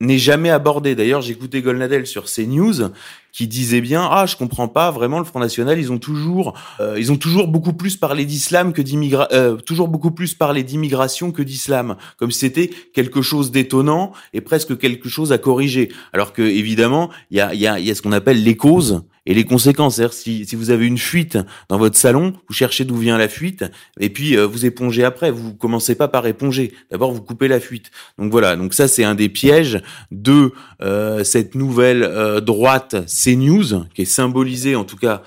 n'est 0.00 0.18
jamais 0.18 0.50
abordé. 0.50 0.96
D'ailleurs, 0.96 1.20
j'écoutais 1.20 1.62
Golnadel 1.62 2.06
sur 2.06 2.24
CNews 2.24 2.90
qui 3.32 3.48
disait 3.48 3.80
bien 3.80 4.06
ah 4.10 4.26
je 4.26 4.36
comprends 4.36 4.68
pas 4.68 4.90
vraiment 4.90 5.18
le 5.18 5.24
Front 5.24 5.40
National 5.40 5.78
ils 5.78 5.90
ont 5.90 5.98
toujours 5.98 6.54
euh, 6.80 6.96
ils 6.98 7.10
ont 7.10 7.16
toujours 7.16 7.48
beaucoup 7.48 7.72
plus 7.72 7.96
parlé 7.96 8.24
d'islam 8.24 8.72
que 8.72 8.82
d'immigration 8.82 9.28
euh, 9.32 9.56
toujours 9.56 9.88
beaucoup 9.88 10.10
plus 10.10 10.34
parlé 10.34 10.62
d'immigration 10.62 11.32
que 11.32 11.42
d'islam. 11.42 11.96
Comme 12.16 12.30
si 12.30 12.40
c'était 12.40 12.70
quelque 12.92 13.22
chose 13.22 13.50
d'étonnant 13.50 14.12
et 14.32 14.40
presque 14.40 14.76
quelque 14.78 15.08
chose 15.08 15.32
à 15.32 15.38
corriger. 15.38 15.90
Alors 16.12 16.32
que 16.32 16.42
évidemment 16.42 17.10
il 17.30 17.38
y 17.38 17.40
a 17.40 17.54
il 17.54 17.60
y 17.60 17.66
a 17.66 17.78
il 17.78 17.86
y 17.86 17.90
a 17.90 17.94
ce 17.94 18.02
qu'on 18.02 18.12
appelle 18.12 18.42
les 18.42 18.56
causes 18.56 19.02
et 19.26 19.34
les 19.34 19.44
conséquences. 19.44 19.96
C'est-à-dire 19.96 20.12
si, 20.12 20.46
si 20.46 20.56
vous 20.56 20.70
avez 20.70 20.86
une 20.86 20.98
fuite 20.98 21.38
dans 21.68 21.78
votre 21.78 21.96
salon, 21.96 22.34
vous 22.48 22.54
cherchez 22.54 22.84
d'où 22.84 22.96
vient 22.96 23.18
la 23.18 23.28
fuite, 23.28 23.64
et 24.00 24.10
puis 24.10 24.36
euh, 24.36 24.46
vous 24.46 24.66
épongez 24.66 25.04
après. 25.04 25.30
Vous 25.30 25.54
commencez 25.54 25.94
pas 25.94 26.08
par 26.08 26.26
éponger. 26.26 26.72
D'abord, 26.90 27.12
vous 27.12 27.22
coupez 27.22 27.48
la 27.48 27.60
fuite. 27.60 27.90
Donc 28.18 28.30
voilà. 28.30 28.56
Donc 28.56 28.74
ça, 28.74 28.88
c'est 28.88 29.04
un 29.04 29.14
des 29.14 29.28
pièges 29.28 29.80
de 30.10 30.52
euh, 30.80 31.24
cette 31.24 31.54
nouvelle 31.54 32.02
euh, 32.02 32.40
droite 32.40 32.96
CNews, 33.06 33.86
qui 33.94 34.02
est 34.02 34.06
symbolisée 34.06 34.74
en 34.76 34.84
tout 34.84 34.96
cas 34.96 35.22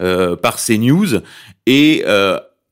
euh, 0.00 0.36
par 0.36 0.56
CNews, 0.56 1.20
et 1.66 2.04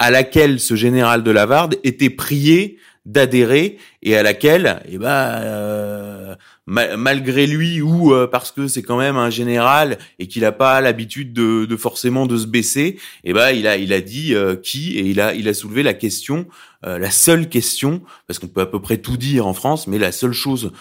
à 0.01 0.13
laquelle 0.13 0.61
ce 0.61 0.77
général 0.77 1.25
de 1.25 1.31
Lavarde 1.31 1.75
était 1.83 2.11
prié 2.11 2.79
d'adhérer 3.09 3.79
et 4.03 4.17
à 4.17 4.23
laquelle, 4.23 4.83
eh 4.87 4.99
ben, 4.99 6.37
malgré 6.67 7.47
lui 7.47 7.81
ou 7.81 8.13
euh, 8.13 8.27
parce 8.27 8.53
que 8.53 8.69
c'est 8.69 8.83
quand 8.83 8.99
même 8.99 9.17
un 9.17 9.31
général 9.31 9.99
et 10.19 10.29
qu'il 10.29 10.43
n'a 10.43 10.53
pas 10.53 10.81
l'habitude 10.83 11.33
de, 11.33 11.65
de, 11.65 11.77
forcément 11.77 12.27
de 12.27 12.37
se 12.37 12.47
baisser, 12.47 12.99
eh 13.25 13.33
ben 13.33 13.51
il 13.51 13.67
a 13.67 13.79
il 13.79 13.95
a 13.95 14.03
dit 14.03 14.35
euh, 14.35 14.57
qui 14.57 14.99
et 14.99 15.07
il 15.07 15.21
a 15.21 15.35
il 15.35 15.49
a 15.49 15.55
soulevé 15.55 15.83
la 15.83 15.95
question, 15.95 16.47
euh, 16.85 16.99
la 16.99 17.11
seule 17.11 17.49
question 17.49 18.03
parce 18.27 18.39
qu'on 18.39 18.49
peut 18.49 18.61
à 18.61 18.67
peu 18.67 18.81
près 18.81 18.99
tout 18.99 19.17
dire 19.17 19.47
en 19.47 19.55
France, 19.55 19.87
mais 19.87 19.99
la 19.99 20.13
seule 20.13 20.35
chose 20.35 20.73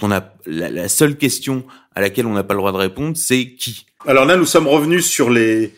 qu'on 0.00 0.10
a 0.10 0.32
la, 0.46 0.70
la, 0.70 0.88
seule 0.88 1.16
question 1.16 1.64
à 1.94 2.00
laquelle 2.00 2.26
on 2.26 2.32
n'a 2.32 2.44
pas 2.44 2.54
le 2.54 2.58
droit 2.60 2.72
de 2.72 2.78
répondre, 2.78 3.16
c'est 3.18 3.50
qui? 3.50 3.84
Alors 4.06 4.24
là, 4.24 4.36
nous 4.36 4.46
sommes 4.46 4.66
revenus 4.66 5.04
sur 5.04 5.28
les 5.28 5.74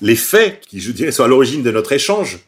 les 0.00 0.16
faits 0.16 0.60
qui, 0.66 0.80
je 0.80 0.92
dirais, 0.92 1.12
sont 1.12 1.24
à 1.24 1.28
l'origine 1.28 1.62
de 1.62 1.70
notre 1.70 1.92
échange. 1.92 2.40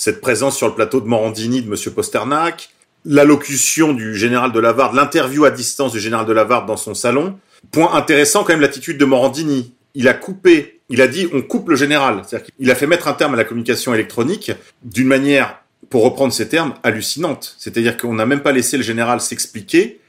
Cette 0.00 0.22
présence 0.22 0.56
sur 0.56 0.66
le 0.66 0.72
plateau 0.72 1.02
de 1.02 1.06
Morandini 1.06 1.60
de 1.60 1.68
Monsieur 1.68 1.90
Posternac, 1.90 2.70
l'allocution 3.04 3.92
du 3.92 4.16
général 4.16 4.50
de 4.50 4.58
Lavarde, 4.58 4.94
l'interview 4.94 5.44
à 5.44 5.50
distance 5.50 5.92
du 5.92 6.00
général 6.00 6.24
de 6.24 6.32
Lavarde 6.32 6.66
dans 6.66 6.78
son 6.78 6.94
salon. 6.94 7.38
Point 7.70 7.92
intéressant 7.92 8.42
quand 8.42 8.54
même 8.54 8.62
l'attitude 8.62 8.96
de 8.96 9.04
Morandini. 9.04 9.74
Il 9.94 10.08
a 10.08 10.14
coupé, 10.14 10.80
il 10.88 11.02
a 11.02 11.06
dit 11.06 11.28
on 11.34 11.42
coupe 11.42 11.68
le 11.68 11.76
général. 11.76 12.22
C'est-à-dire 12.26 12.46
qu'il 12.46 12.70
a 12.70 12.74
fait 12.74 12.86
mettre 12.86 13.08
un 13.08 13.12
terme 13.12 13.34
à 13.34 13.36
la 13.36 13.44
communication 13.44 13.92
électronique 13.92 14.52
d'une 14.82 15.06
manière, 15.06 15.60
pour 15.90 16.02
reprendre 16.02 16.32
ces 16.32 16.48
termes, 16.48 16.72
hallucinante. 16.82 17.54
C'est-à-dire 17.58 17.98
qu'on 17.98 18.14
n'a 18.14 18.24
même 18.24 18.40
pas 18.40 18.52
laissé 18.52 18.78
le 18.78 18.82
général 18.82 19.20
s'expliquer. 19.20 20.00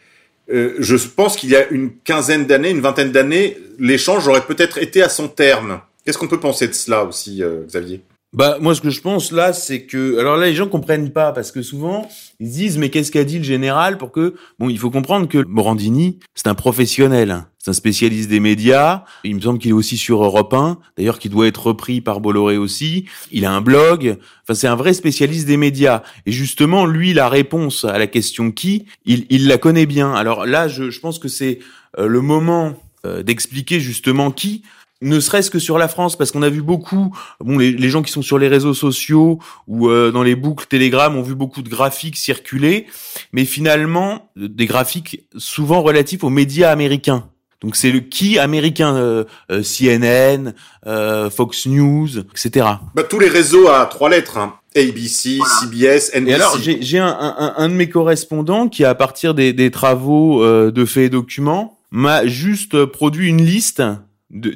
Euh, 0.54 0.76
je 0.80 0.96
pense 0.96 1.36
qu'il 1.36 1.50
y 1.50 1.58
a 1.58 1.68
une 1.68 1.92
quinzaine 2.06 2.46
d'années, 2.46 2.70
une 2.70 2.80
vingtaine 2.80 3.12
d'années, 3.12 3.58
l'échange 3.78 4.26
aurait 4.30 4.46
peut-être 4.46 4.78
été 4.78 5.04
à 5.04 5.10
son 5.10 5.28
terme. 5.28 5.82
Qu'est-ce 6.06 6.18
qu'on 6.18 6.30
peut 6.30 6.40
penser 6.40 6.70
de 6.70 6.74
cela 6.74 7.04
aussi, 7.04 7.44
euh, 7.44 7.66
Xavier? 7.68 8.02
Bah 8.34 8.58
moi 8.62 8.74
ce 8.74 8.82
que 8.82 8.90
je 8.90 9.02
pense 9.02 9.34
là 9.34 9.52
c'est 9.52 9.86
que 9.86 10.18
alors 10.18 10.38
là 10.38 10.46
les 10.46 10.56
gens 10.56 10.68
comprennent 10.68 11.12
pas 11.12 11.34
parce 11.34 11.52
que 11.52 11.62
souvent 11.62 12.08
ils 12.40 12.50
disent 12.50 12.78
mais 12.78 12.90
qu'est-ce 12.90 13.12
qu'a 13.12 13.26
dit 13.26 13.40
le 13.40 13.44
général 13.44 13.98
pour 13.98 14.12
que 14.14 14.36
bon 14.58 14.70
il 14.70 14.80
faut 14.80 14.90
comprendre 14.90 15.28
que 15.28 15.44
Morandini 15.46 16.20
c'est 16.34 16.48
un 16.48 16.56
professionnel 16.56 17.46
C'est 17.60 17.70
un 17.70 17.74
spécialiste 17.74 18.30
des 18.30 18.40
médias. 18.40 19.04
Il 19.24 19.36
me 19.36 19.42
semble 19.42 19.60
qu'il 19.60 19.70
est 19.70 19.74
aussi 19.74 19.96
sur 19.96 20.24
Europe 20.24 20.54
1, 20.54 20.80
d'ailleurs 20.98 21.20
qui 21.20 21.30
doit 21.30 21.46
être 21.46 21.68
repris 21.68 22.02
par 22.02 22.20
Bolloré 22.20 22.58
aussi. 22.58 23.06
Il 23.32 23.46
a 23.46 23.52
un 23.52 23.62
blog. 23.62 24.18
Enfin, 24.44 24.56
c'est 24.56 24.68
un 24.68 24.76
vrai 24.76 24.94
spécialiste 24.94 25.46
des 25.46 25.58
médias. 25.58 26.02
Et 26.26 26.32
justement, 26.32 26.88
lui, 26.88 27.14
la 27.14 27.30
réponse 27.30 27.86
à 27.86 28.00
la 28.00 28.08
question 28.08 28.52
qui, 28.52 28.86
il, 29.06 29.28
il 29.30 29.48
la 29.48 29.60
connaît 29.60 29.86
bien. 29.86 30.12
Alors 30.16 30.48
là, 30.48 30.68
je, 30.68 30.90
je 30.90 31.00
pense 31.00 31.20
que 31.20 31.28
c'est 31.28 31.60
euh, 32.00 32.08
le 32.08 32.22
moment 32.22 32.74
euh, 33.06 33.24
d'expliquer 33.24 33.80
justement 33.80 34.32
qui 34.32 34.64
ne 35.02 35.20
serait-ce 35.20 35.50
que 35.50 35.60
sur 35.60 35.78
la 35.78 35.88
France, 35.88 36.16
parce 36.16 36.32
qu'on 36.32 36.44
a 36.44 36.50
vu 36.50 36.62
beaucoup, 36.62 37.16
bon, 37.40 37.58
les, 37.58 37.72
les, 37.72 37.90
gens 37.90 38.02
qui 38.02 38.12
sont 38.12 38.22
sur 38.22 38.38
les 38.38 38.48
réseaux 38.48 38.74
sociaux 38.74 39.40
ou 39.68 39.90
euh, 39.90 40.12
dans 40.12 40.24
les 40.24 40.36
boucles 40.36 40.66
Telegram 40.68 41.16
ont 41.16 41.24
vu 41.24 41.36
beaucoup 41.36 41.62
de 41.62 41.70
graphiques 41.70 42.18
circuler, 42.18 42.86
mais 43.34 43.46
finalement 43.46 44.32
des 44.36 44.66
graphiques 44.66 45.26
souvent 45.38 45.82
relatifs 45.82 46.24
aux 46.24 46.30
médias 46.30 46.72
américains. 46.72 47.26
Donc 47.62 47.76
c'est 47.76 47.92
le 47.92 48.00
qui 48.00 48.40
américain, 48.40 48.96
euh, 48.96 49.24
euh, 49.52 49.62
CNN, 49.62 50.54
euh, 50.88 51.30
Fox 51.30 51.68
News, 51.68 52.10
etc. 52.18 52.66
Bah, 52.96 53.04
tous 53.04 53.20
les 53.20 53.30
réseaux 53.30 53.68
à 53.70 53.86
trois 53.86 54.10
lettres, 54.10 54.38
hein. 54.38 54.56
ABC, 54.76 55.40
CBS, 55.60 56.12
NBC. 56.16 56.30
Et 56.30 56.34
alors 56.34 56.58
j'ai 56.60 56.98
un, 56.98 57.08
un, 57.08 57.54
un, 57.58 57.70
de 57.70 57.74
mes 57.74 57.90
correspondants 57.90 58.68
qui, 58.68 58.84
à 58.84 58.96
partir 58.96 59.34
des, 59.34 59.54
des 59.54 59.70
travaux 59.70 60.44
de 60.46 60.86
faits 60.86 61.04
et 61.04 61.10
documents, 61.10 61.78
m'a 61.92 62.26
juste 62.26 62.86
produit 62.86 63.28
une 63.28 63.44
liste 63.44 63.84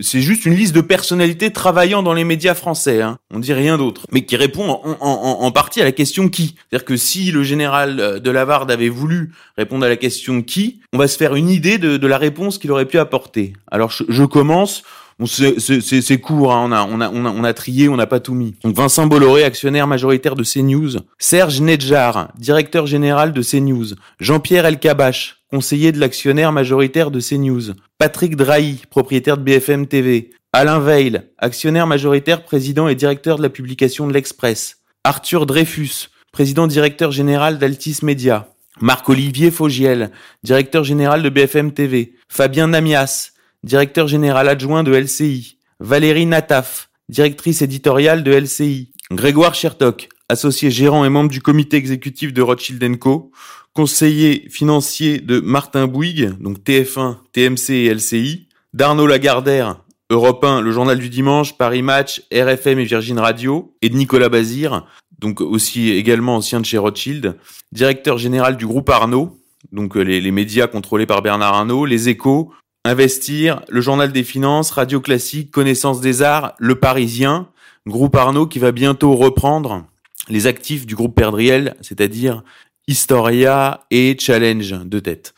c'est 0.01 0.21
juste 0.21 0.45
une 0.45 0.55
liste 0.55 0.73
de 0.75 0.81
personnalités 0.81 1.51
travaillant 1.51 2.03
dans 2.03 2.13
les 2.13 2.23
médias 2.23 2.53
français, 2.53 3.01
hein. 3.01 3.17
on 3.33 3.39
dit 3.39 3.53
rien 3.53 3.77
d'autre, 3.77 4.05
mais 4.11 4.25
qui 4.25 4.35
répond 4.35 4.79
en, 4.99 5.51
partie 5.51 5.81
à 5.81 5.83
la 5.83 5.91
question 5.91 6.29
qui. 6.29 6.55
C'est-à-dire 6.69 6.85
que 6.85 6.97
si 6.97 7.31
le 7.31 7.43
général 7.43 7.99
euh, 7.99 8.19
de 8.19 8.31
Lavarde 8.31 8.71
avait 8.71 8.89
voulu 8.89 9.33
répondre 9.57 9.85
à 9.85 9.89
la 9.89 9.97
question 9.97 10.41
qui, 10.41 10.81
on 10.93 10.97
va 10.97 11.07
se 11.07 11.17
faire 11.17 11.35
une 11.35 11.49
idée 11.49 11.77
de, 11.77 12.07
la 12.07 12.17
réponse 12.17 12.57
qu'il 12.57 12.71
aurait 12.71 12.85
pu 12.85 12.99
apporter. 12.99 13.53
Alors 13.71 13.91
je, 13.91 14.23
commence, 14.23 14.83
c'est 15.25 16.21
court, 16.21 16.53
hein. 16.53 16.87
on 16.91 17.43
a 17.43 17.53
trié, 17.53 17.89
on 17.89 17.95
n'a 17.95 18.07
pas 18.07 18.19
tout 18.19 18.35
mis. 18.35 18.55
Donc 18.63 18.75
Vincent 18.75 19.07
Bolloré, 19.07 19.43
actionnaire 19.43 19.87
majoritaire 19.87 20.35
de 20.35 20.43
CNews. 20.43 20.99
Serge 21.17 21.61
Nedjar, 21.61 22.29
directeur 22.37 22.85
général 22.85 23.33
de 23.33 23.41
CNews. 23.41 23.95
Jean-Pierre 24.19 24.65
Elkabach, 24.65 25.37
conseiller 25.49 25.91
de 25.91 25.99
l'actionnaire 25.99 26.51
majoritaire 26.51 27.11
de 27.11 27.19
CNews. 27.19 27.73
Patrick 27.97 28.35
Drahi, 28.35 28.81
propriétaire 28.89 29.37
de 29.37 29.43
BFM 29.43 29.87
TV. 29.87 30.31
Alain 30.53 30.79
Veil, 30.79 31.21
actionnaire 31.37 31.87
majoritaire, 31.87 32.43
président 32.43 32.87
et 32.87 32.95
directeur 32.95 33.37
de 33.37 33.43
la 33.43 33.49
publication 33.49 34.07
de 34.07 34.13
l'Express. 34.13 34.77
Arthur 35.03 35.45
Dreyfus, 35.45 36.09
président 36.31 36.67
directeur 36.67 37.11
général 37.11 37.59
d'Altis 37.59 37.99
Media. 38.03 38.53
Marc-Olivier 38.81 39.51
Fogiel, 39.51 40.11
directeur 40.43 40.83
général 40.83 41.23
de 41.23 41.29
BFM 41.29 41.71
TV. 41.73 42.15
Fabien 42.27 42.67
Namias, 42.67 43.31
directeur 43.63 44.07
général 44.07 44.49
adjoint 44.49 44.83
de 44.83 44.93
LCI. 44.93 45.57
Valérie 45.79 46.25
Nataf, 46.25 46.89
directrice 47.09 47.61
éditoriale 47.61 48.23
de 48.23 48.31
LCI. 48.31 48.91
Grégoire 49.11 49.55
Chertok, 49.55 50.09
associé 50.29 50.71
gérant 50.71 51.05
et 51.05 51.09
membre 51.09 51.29
du 51.29 51.41
comité 51.41 51.77
exécutif 51.77 52.33
de 52.33 52.41
Rothschild 52.41 52.97
Co 52.97 53.31
conseiller 53.75 54.47
financier 54.49 55.19
de 55.19 55.39
Martin 55.41 55.85
Bouygues, 55.85 56.31
donc 56.39 56.59
TF1, 56.59 57.17
TMC 57.33 57.71
et 57.71 57.93
LCI, 57.93 58.47
d'Arnaud 58.73 59.05
Lagardère, 59.05 59.81
Europe 60.09 60.43
1, 60.45 60.61
le 60.61 60.71
journal 60.71 60.97
du 60.97 61.09
dimanche, 61.09 61.57
Paris 61.57 61.81
Match, 61.81 62.23
RFM 62.31 62.79
et 62.79 62.85
Virgin 62.85 63.19
Radio, 63.19 63.75
et 63.81 63.89
de 63.89 63.97
Nicolas 63.97 64.29
Bazir, 64.29 64.85
donc 65.19 65.41
aussi 65.41 65.91
également 65.91 66.37
ancien 66.37 66.61
de 66.61 66.65
chez 66.65 66.77
Rothschild, 66.77 67.35
directeur 67.73 68.17
général 68.17 68.55
du 68.55 68.65
groupe 68.65 68.89
Arnaud, 68.89 69.37
donc 69.73 69.97
euh, 69.97 70.01
les, 70.01 70.31
médias 70.31 70.67
contrôlés 70.67 71.05
par 71.05 71.21
Bernard 71.21 71.53
Arnaud, 71.53 71.85
Les 71.85 72.07
Échos, 72.07 72.53
Investir, 72.85 73.61
le 73.67 73.81
journal 73.81 74.11
des 74.13 74.23
finances, 74.23 74.71
Radio 74.71 75.01
Classique, 75.01 75.51
Connaissance 75.51 75.99
des 75.99 76.21
Arts, 76.21 76.53
Le 76.59 76.75
Parisien, 76.75 77.49
groupe 77.87 78.15
Arnaud 78.15 78.47
qui 78.47 78.59
va 78.59 78.71
bientôt 78.71 79.15
reprendre 79.15 79.85
les 80.29 80.47
actifs 80.47 80.85
du 80.85 80.95
groupe 80.95 81.15
Perdriel, 81.15 81.75
c'est-à-dire 81.81 82.43
Historia 82.87 83.85
et 83.89 84.15
Challenge 84.19 84.85
de 84.85 84.99
tête. 84.99 85.33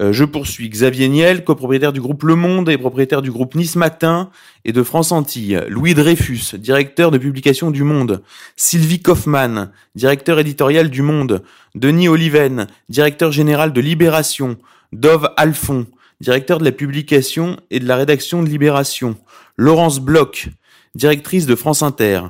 Euh, 0.00 0.12
je 0.12 0.24
poursuis. 0.24 0.68
Xavier 0.68 1.08
Niel, 1.08 1.44
copropriétaire 1.44 1.92
du 1.92 2.00
groupe 2.00 2.22
Le 2.22 2.34
Monde 2.34 2.68
et 2.70 2.78
propriétaire 2.78 3.20
du 3.20 3.30
groupe 3.30 3.54
Nice 3.54 3.76
Matin 3.76 4.30
et 4.64 4.72
de 4.72 4.82
France 4.82 5.12
Antilles. 5.12 5.60
Louis 5.68 5.94
Dreyfus, 5.94 6.56
directeur 6.56 7.10
de 7.10 7.18
publication 7.18 7.70
du 7.70 7.82
Monde. 7.82 8.22
Sylvie 8.56 9.02
Kaufmann, 9.02 9.70
directeur 9.96 10.38
éditorial 10.38 10.88
du 10.88 11.02
Monde. 11.02 11.42
Denis 11.74 12.08
Oliven, 12.08 12.68
directeur 12.88 13.32
général 13.32 13.72
de 13.72 13.80
Libération. 13.80 14.56
Dove 14.92 15.30
Alphon, 15.36 15.86
directeur 16.20 16.58
de 16.58 16.64
la 16.64 16.72
publication 16.72 17.58
et 17.70 17.80
de 17.80 17.86
la 17.86 17.96
rédaction 17.96 18.42
de 18.42 18.48
Libération. 18.48 19.16
Laurence 19.56 20.00
Bloch, 20.00 20.48
directrice 20.94 21.46
de 21.46 21.54
France 21.54 21.82
Inter. 21.82 22.22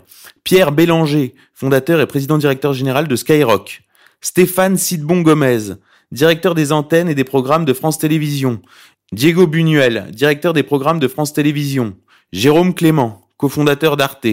Pierre 0.43 0.73
Bélanger, 0.73 1.35
fondateur 1.55 2.01
et 2.01 2.07
président 2.07 2.39
directeur 2.39 2.73
général 2.73 3.07
de 3.07 3.15
Skyrock. 3.15 3.83
Stéphane 4.21 4.77
Sidbon 4.77 5.23
Gomez, 5.23 5.75
directeur 6.11 6.55
des 6.55 6.73
antennes 6.73 7.09
et 7.09 7.15
des 7.15 7.25
programmes 7.25 7.65
de 7.65 7.73
France 7.73 7.99
Télévisions. 7.99 8.61
Diego 9.13 9.47
Buñuel, 9.47 10.09
directeur 10.11 10.53
des 10.53 10.63
programmes 10.63 10.99
de 10.99 11.09
France 11.09 11.33
Télévisions. 11.33 11.97
Jérôme 12.33 12.75
Clément, 12.75 13.29
cofondateur 13.37 13.97
d'Arte. 13.97 14.27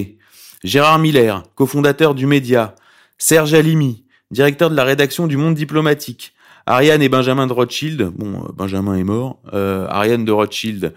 Gérard 0.63 0.99
Miller, 0.99 1.43
cofondateur 1.55 2.15
du 2.15 2.25
Média. 2.25 2.75
Serge 3.17 3.53
Alimi, 3.53 4.03
directeur 4.31 4.69
de 4.69 4.75
la 4.75 4.83
rédaction 4.83 5.27
du 5.27 5.37
Monde 5.37 5.55
Diplomatique. 5.55 6.33
Ariane 6.65 7.03
et 7.03 7.09
Benjamin 7.09 7.45
de 7.45 7.53
Rothschild, 7.53 8.11
bon, 8.15 8.43
euh, 8.43 8.51
Benjamin 8.53 8.95
est 8.95 9.03
mort. 9.03 9.39
Euh, 9.53 9.87
Ariane 9.87 10.25
de 10.25 10.31
Rothschild, 10.31 10.93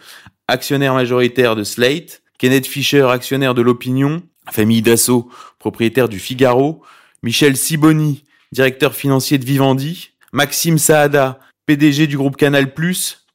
actionnaire 0.48 0.94
majoritaire 0.94 1.54
de 1.54 1.62
Slate. 1.62 2.22
Kenneth 2.38 2.66
Fischer, 2.66 3.02
actionnaire 3.02 3.54
de 3.54 3.62
l'Opinion. 3.62 4.22
Famille 4.50 4.80
Dassault, 4.80 5.28
propriétaire 5.58 6.08
du 6.08 6.18
Figaro. 6.18 6.82
Michel 7.22 7.56
Siboni, 7.56 8.24
directeur 8.52 8.94
financier 8.94 9.38
de 9.38 9.44
Vivendi, 9.44 10.10
Maxime 10.32 10.78
Saada, 10.78 11.38
PDG 11.66 12.06
du 12.06 12.16
groupe 12.16 12.36
Canal+, 12.36 12.72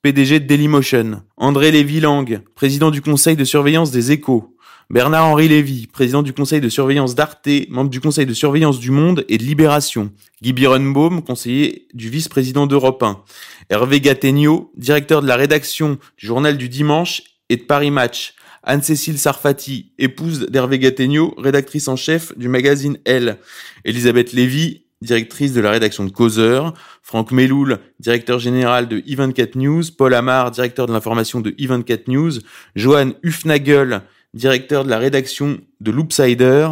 PDG 0.02 0.40
de 0.40 0.48
Dailymotion, 0.48 1.24
André 1.38 1.72
Lévy-Lang, 1.72 2.42
président 2.56 2.92
du 2.92 3.02
conseil 3.02 3.36
de 3.36 3.46
surveillance 3.46 3.92
des 3.92 4.12
Échos, 4.12 4.54
Bernard-Henri 4.90 5.48
Lévy, 5.48 5.88
président 5.88 6.22
du 6.22 6.34
conseil 6.34 6.62
de 6.62 6.70
surveillance 6.70 7.16
d'Arte, 7.16 7.48
membre 7.70 7.90
du 7.90 8.02
conseil 8.02 8.26
de 8.26 8.34
surveillance 8.34 8.80
du 8.80 8.92
Monde 8.92 9.26
et 9.30 9.38
de 9.38 9.44
Libération, 9.44 10.12
Guy 10.42 10.54
Birenbaum, 10.54 11.24
conseiller 11.24 11.88
du 11.94 12.10
vice-président 12.10 12.68
d'Europe 12.68 13.02
1, 13.02 13.24
Hervé 13.70 14.02
Gattegno, 14.02 14.72
directeur 14.76 15.22
de 15.22 15.28
la 15.28 15.36
rédaction 15.36 15.98
du 16.18 16.28
journal 16.28 16.58
du 16.58 16.70
dimanche 16.70 17.24
et 17.50 17.58
de 17.58 17.64
Paris 17.64 17.92
Match, 17.92 18.36
Anne-Cécile 18.62 19.18
Sarfati, 19.18 19.94
épouse 19.98 20.48
d'Hervé 20.48 20.80
Gattegno, 20.80 21.34
rédactrice 21.38 21.88
en 21.88 21.96
chef 21.96 22.38
du 22.38 22.48
magazine 22.48 22.98
Elle, 23.06 23.38
Elisabeth 23.86 24.32
Lévy, 24.34 24.83
directrice 25.04 25.54
de 25.54 25.62
la 25.62 25.72
rédaction 25.72 26.06
de 26.06 26.12
Causeur, 26.12 26.74
Franck 27.02 27.32
Meloul, 27.32 27.80
directeur 28.00 28.40
général 28.40 28.88
de 28.88 29.00
E24 29.00 29.58
News, 29.58 29.84
Paul 29.98 30.14
Amar, 30.14 30.52
directeur 30.52 30.88
de 30.88 30.94
l'information 30.94 31.42
de 31.42 31.52
E24 31.52 32.04
News, 32.08 32.32
Johan 32.76 33.12
Hufnagel, 33.24 34.02
directeur 34.34 34.84
de 34.86 34.90
la 34.90 34.98
rédaction 34.98 35.60
de 35.80 35.92
Loopsider, 35.92 36.70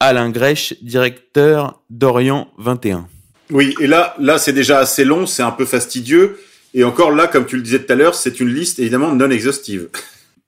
Alain 0.00 0.30
Grèche, 0.30 0.74
directeur 0.82 1.82
d'Orient 1.90 2.48
21. 2.58 3.06
Oui, 3.50 3.74
et 3.80 3.86
là, 3.86 4.16
là, 4.18 4.38
c'est 4.38 4.52
déjà 4.52 4.78
assez 4.78 5.04
long, 5.04 5.26
c'est 5.26 5.42
un 5.42 5.50
peu 5.50 5.66
fastidieux. 5.66 6.38
Et 6.72 6.82
encore 6.82 7.12
là, 7.12 7.26
comme 7.26 7.46
tu 7.46 7.56
le 7.56 7.62
disais 7.62 7.78
tout 7.78 7.92
à 7.92 7.96
l'heure, 7.96 8.14
c'est 8.14 8.40
une 8.40 8.52
liste 8.52 8.80
évidemment 8.80 9.14
non 9.14 9.30
exhaustive. 9.30 9.88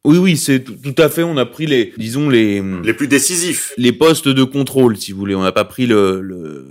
Oui, 0.05 0.19
oui, 0.19 0.37
c'est 0.37 0.61
tout 0.61 0.95
à 0.99 1.09
fait. 1.09 1.23
On 1.23 1.37
a 1.37 1.47
pris 1.47 1.67
les, 1.67 1.93
disons 1.97 2.29
les 2.29 2.63
les 2.85 2.95
plus 2.95 3.09
décisifs, 3.09 3.73
les 3.77 3.93
postes 3.93 4.29
de 4.29 4.45
contrôle, 4.45 4.97
si 4.97 5.13
vous 5.13 5.19
voulez. 5.19 5.35
On 5.35 5.43
n'a 5.43 5.53
pas 5.53 5.65
pris 5.65 5.87
le, 5.87 6.21
le 6.21 6.65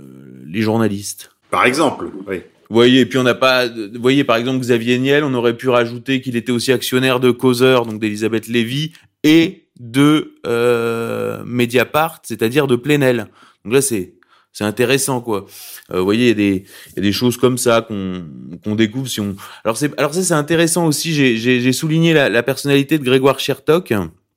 les 0.48 0.62
journalistes. 0.62 1.30
Par 1.50 1.64
exemple, 1.64 2.10
oui. 2.26 2.42
Vous 2.68 2.74
voyez, 2.74 3.00
et 3.00 3.06
puis 3.06 3.18
on 3.18 3.22
n'a 3.22 3.34
pas, 3.34 3.68
vous 3.68 4.00
voyez, 4.00 4.24
par 4.24 4.36
exemple, 4.36 4.58
Xavier 4.58 4.98
Niel, 4.98 5.22
on 5.22 5.34
aurait 5.34 5.56
pu 5.56 5.68
rajouter 5.68 6.20
qu'il 6.20 6.34
était 6.34 6.50
aussi 6.50 6.72
actionnaire 6.72 7.20
de 7.20 7.30
Causeur, 7.30 7.86
donc 7.86 8.00
d'Elisabeth 8.00 8.48
Lévy, 8.48 8.92
et 9.22 9.68
de 9.78 10.34
euh, 10.46 11.42
Mediapart, 11.44 12.22
c'est-à-dire 12.24 12.66
de 12.66 12.74
Plenel. 12.74 13.28
Donc 13.64 13.74
là, 13.74 13.80
c'est 13.80 14.14
c'est 14.52 14.64
intéressant, 14.64 15.20
quoi. 15.20 15.44
Euh, 15.92 15.98
vous 15.98 16.04
voyez, 16.04 16.24
il 16.24 16.28
y, 16.28 16.30
a 16.30 16.34
des, 16.34 16.64
y 16.96 16.98
a 16.98 17.02
des 17.02 17.12
choses 17.12 17.36
comme 17.36 17.58
ça 17.58 17.82
qu'on 17.82 18.24
qu'on 18.64 18.74
découvre 18.74 19.06
si 19.06 19.20
on. 19.20 19.36
Alors 19.64 19.76
c'est 19.76 19.96
alors 19.98 20.14
ça 20.14 20.22
c'est 20.22 20.34
intéressant 20.34 20.86
aussi. 20.86 21.12
J'ai 21.12 21.36
j'ai 21.36 21.72
souligné 21.72 22.14
la, 22.14 22.28
la 22.30 22.42
personnalité 22.42 22.98
de 22.98 23.04
Grégoire 23.04 23.38
Chertok 23.38 23.92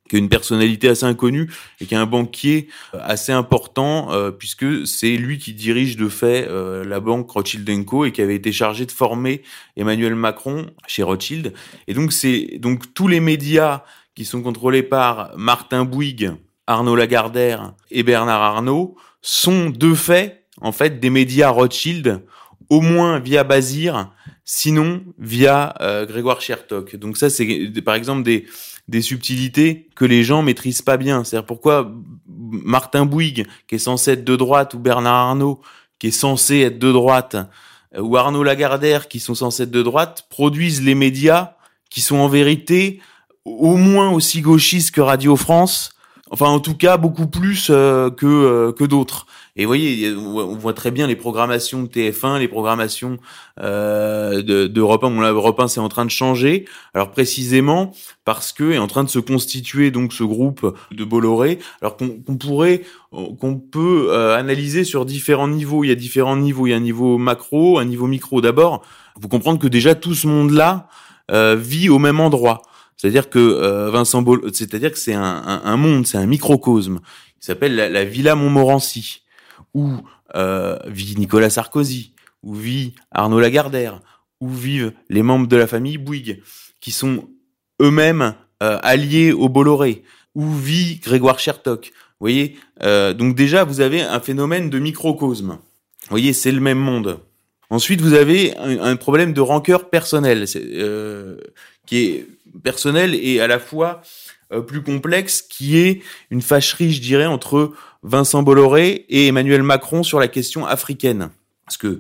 qui 0.10 0.16
a 0.16 0.20
une 0.20 0.28
personnalité 0.28 0.90
assez 0.90 1.06
inconnue 1.06 1.50
et 1.80 1.86
qui 1.86 1.94
est 1.94 1.98
un 1.98 2.06
banquier 2.06 2.68
euh, 2.94 3.00
assez 3.02 3.32
important 3.32 4.12
euh, 4.12 4.32
puisque 4.32 4.86
c'est 4.86 5.16
lui 5.16 5.38
qui 5.38 5.54
dirige 5.54 5.96
de 5.96 6.10
fait 6.10 6.48
euh, 6.50 6.84
la 6.84 7.00
banque 7.00 7.30
Rothschild 7.30 7.86
Co 7.86 8.06
et 8.06 8.12
qui 8.12 8.22
avait 8.22 8.36
été 8.36 8.52
chargé 8.52 8.86
de 8.86 8.92
former 8.92 9.44
Emmanuel 9.78 10.16
Macron 10.16 10.66
chez 10.88 11.04
Rothschild 11.04 11.54
et 11.88 11.94
donc 11.94 12.12
c'est 12.12 12.58
donc 12.60 12.94
tous 12.94 13.08
les 13.08 13.20
médias 13.20 13.84
qui 14.16 14.26
sont 14.26 14.42
contrôlés 14.42 14.84
par 14.84 15.32
Martin 15.38 15.86
Bouygues, 15.86 16.32
Arnaud 16.68 16.96
Lagardère 16.96 17.74
et 17.92 18.04
Bernard 18.04 18.42
Arnault 18.42 18.98
sont 19.22 19.70
de 19.70 19.94
fait 19.94 20.46
en 20.60 20.72
fait 20.72 21.00
des 21.00 21.10
médias 21.10 21.50
Rothschild 21.50 22.22
au 22.70 22.82
moins 22.82 23.20
via 23.20 23.44
Bazir 23.44 24.12
sinon 24.44 25.04
via 25.20 25.76
Grégoire 26.08 26.42
Chertok. 26.42 26.96
Donc 26.96 27.18
ça, 27.18 27.30
c'est 27.30 27.70
par 27.86 27.94
exemple 27.94 28.24
des, 28.24 28.48
des 28.90 29.02
subtilités 29.02 29.88
que 29.96 30.06
les 30.06 30.24
gens 30.24 30.42
maîtrisent 30.42 30.82
pas 30.82 30.98
bien. 30.98 31.24
C'est-à-dire 31.24 31.46
pourquoi 31.46 31.92
Martin 32.28 33.06
Bouygues, 33.06 33.46
qui 33.68 33.76
est 33.76 33.80
censé 33.80 34.12
être 34.12 34.24
de 34.24 34.36
droite, 34.36 34.74
ou 34.74 34.80
Bernard 34.80 35.30
Arnault, 35.30 35.62
qui 36.00 36.08
est 36.08 36.12
censé 36.12 36.62
être 36.62 36.80
de 36.80 36.92
droite, 36.92 37.36
ou 37.98 38.18
Arnaud 38.18 38.44
Lagardère, 38.44 39.08
qui 39.08 39.20
sont 39.20 39.36
censés 39.36 39.64
être 39.64 39.72
de 39.72 39.84
droite, 39.84 40.26
produisent 40.30 40.82
les 40.82 40.96
médias 40.96 41.54
qui 41.90 42.02
sont 42.02 42.18
en 42.18 42.28
vérité 42.28 43.02
au 43.46 43.78
moins 43.78 44.10
aussi 44.12 44.42
gauchistes 44.42 44.92
que 44.92 45.02
Radio 45.02 45.36
France, 45.36 45.92
enfin 46.30 46.48
en 46.48 46.60
tout 46.60 46.76
cas 46.76 46.98
beaucoup 46.98 47.28
plus 47.28 47.68
euh, 47.70 48.10
que 48.10 48.26
euh, 48.26 48.72
que 48.72 48.84
d'autres. 48.84 49.26
Et 49.56 49.66
vous 49.66 49.70
voyez, 49.70 50.14
on 50.14 50.56
voit 50.56 50.74
très 50.74 50.92
bien 50.92 51.08
les 51.08 51.16
programmations 51.16 51.84
de 51.84 51.88
TF1, 51.88 52.40
les 52.40 52.48
programmations 52.48 53.18
euh, 53.60 54.42
de 54.42 54.68
d'Europe 54.68 55.04
1. 55.04 55.10
Bon, 55.10 55.22
Europe 55.22 55.60
1, 55.60 55.68
c'est 55.68 55.80
en 55.80 55.90
train 55.90 56.06
de 56.06 56.12
changer. 56.12 56.66
Alors 56.94 57.12
précisément 57.12 57.94
parce 58.26 58.52
que 58.54 58.72
est 58.72 58.78
en 58.78 58.88
train 58.88 59.04
de 59.04 59.10
se 59.10 59.20
constituer 59.20 59.92
donc 59.92 60.14
ce 60.14 60.24
groupe 60.24 60.78
de 60.92 61.04
Bolloré. 61.04 61.60
Alors 61.82 61.98
qu'on 61.98 62.38
pourrait, 62.38 62.82
qu'on 63.12 63.58
peut 63.58 64.08
euh, 64.12 64.38
analyser 64.38 64.84
sur 64.84 65.06
différents 65.06 65.48
niveaux. 65.48 65.84
Il 65.84 65.88
y 65.88 65.92
a 65.92 65.96
différents 65.96 66.38
niveaux. 66.38 66.68
Il 66.68 66.72
y 66.72 66.74
a 66.74 66.78
un 66.78 66.82
niveau 66.82 67.18
macro, 67.18 67.80
un 67.80 67.86
niveau 67.86 68.08
micro. 68.08 68.42
D'abord, 68.42 68.84
vous 69.20 69.28
comprendre 69.28 69.60
que 69.60 69.68
déjà 69.68 69.96
tout 69.96 70.16
ce 70.16 70.28
monde-là 70.28 70.88
euh, 71.32 71.56
vit 71.56 71.90
au 71.90 72.00
même 72.00 72.20
endroit. 72.20 72.62
C'est-à-dire 72.98 73.30
que 73.30 73.40
euh, 73.40 73.90
Vincent 73.92 74.22
Boll, 74.22 74.42
c'est-à-dire 74.54 74.92
que 74.92 74.98
c'est 74.98 75.14
un, 75.14 75.62
un, 75.64 75.78
monde, 75.78 76.06
c'est 76.06 76.18
un 76.18 76.26
microcosme 76.26 77.00
qui 77.40 77.46
s'appelle 77.46 77.76
la, 77.76 78.04
Villa 78.04 78.36
Montmorency, 78.36 79.22
où 79.74 79.92
euh, 80.36 80.78
vit 80.86 81.16
Nicolas 81.18 81.50
Sarkozy, 81.50 82.14
où 82.44 82.54
vit 82.54 82.94
Arnaud 83.12 83.40
Lagardère, 83.40 84.02
où 84.40 84.50
vivent 84.50 84.94
les 85.10 85.24
membres 85.24 85.48
de 85.48 85.58
la 85.58 85.68
famille 85.68 85.98
Bouygues, 85.98 86.42
qui 86.80 86.92
sont 86.92 87.30
eux-mêmes 87.82 88.36
euh, 88.64 88.80
alliés 88.82 89.32
au 89.32 89.50
Bolloré, 89.50 90.04
où 90.36 90.52
vit 90.54 91.00
Grégoire 91.00 91.40
Chertok. 91.40 91.92
Vous 92.20 92.26
voyez, 92.26 92.58
euh, 92.84 93.14
donc 93.14 93.36
déjà 93.36 93.64
vous 93.64 93.82
avez 93.82 94.02
un 94.02 94.20
phénomène 94.20 94.70
de 94.70 94.80
microcosme. 94.80 95.58
Vous 96.04 96.10
voyez, 96.10 96.34
c'est 96.34 96.52
le 96.52 96.62
même 96.62 96.80
monde. 96.80 97.20
Ensuite, 97.70 98.02
vous 98.02 98.14
avez 98.14 98.58
un, 98.58 98.96
problème 98.96 99.32
de 99.32 99.42
rancœur 99.42 99.90
personnelle, 99.92 100.46
qui 101.86 101.98
est 101.98 102.28
personnel 102.64 103.14
et 103.14 103.40
à 103.40 103.48
la 103.48 103.60
fois 103.60 104.02
plus 104.68 104.82
complexe, 104.82 105.42
qui 105.42 105.78
est 105.78 106.02
une 106.32 106.42
fâcherie, 106.42 106.92
je 106.92 107.02
dirais, 107.02 107.26
entre 107.26 107.72
Vincent 108.04 108.44
Bolloré 108.44 109.06
et 109.10 109.28
Emmanuel 109.28 109.64
Macron 109.64 110.04
sur 110.04 110.20
la 110.20 110.28
question 110.28 110.66
africaine. 110.66 111.30
Parce 111.66 111.78
que 111.78 112.00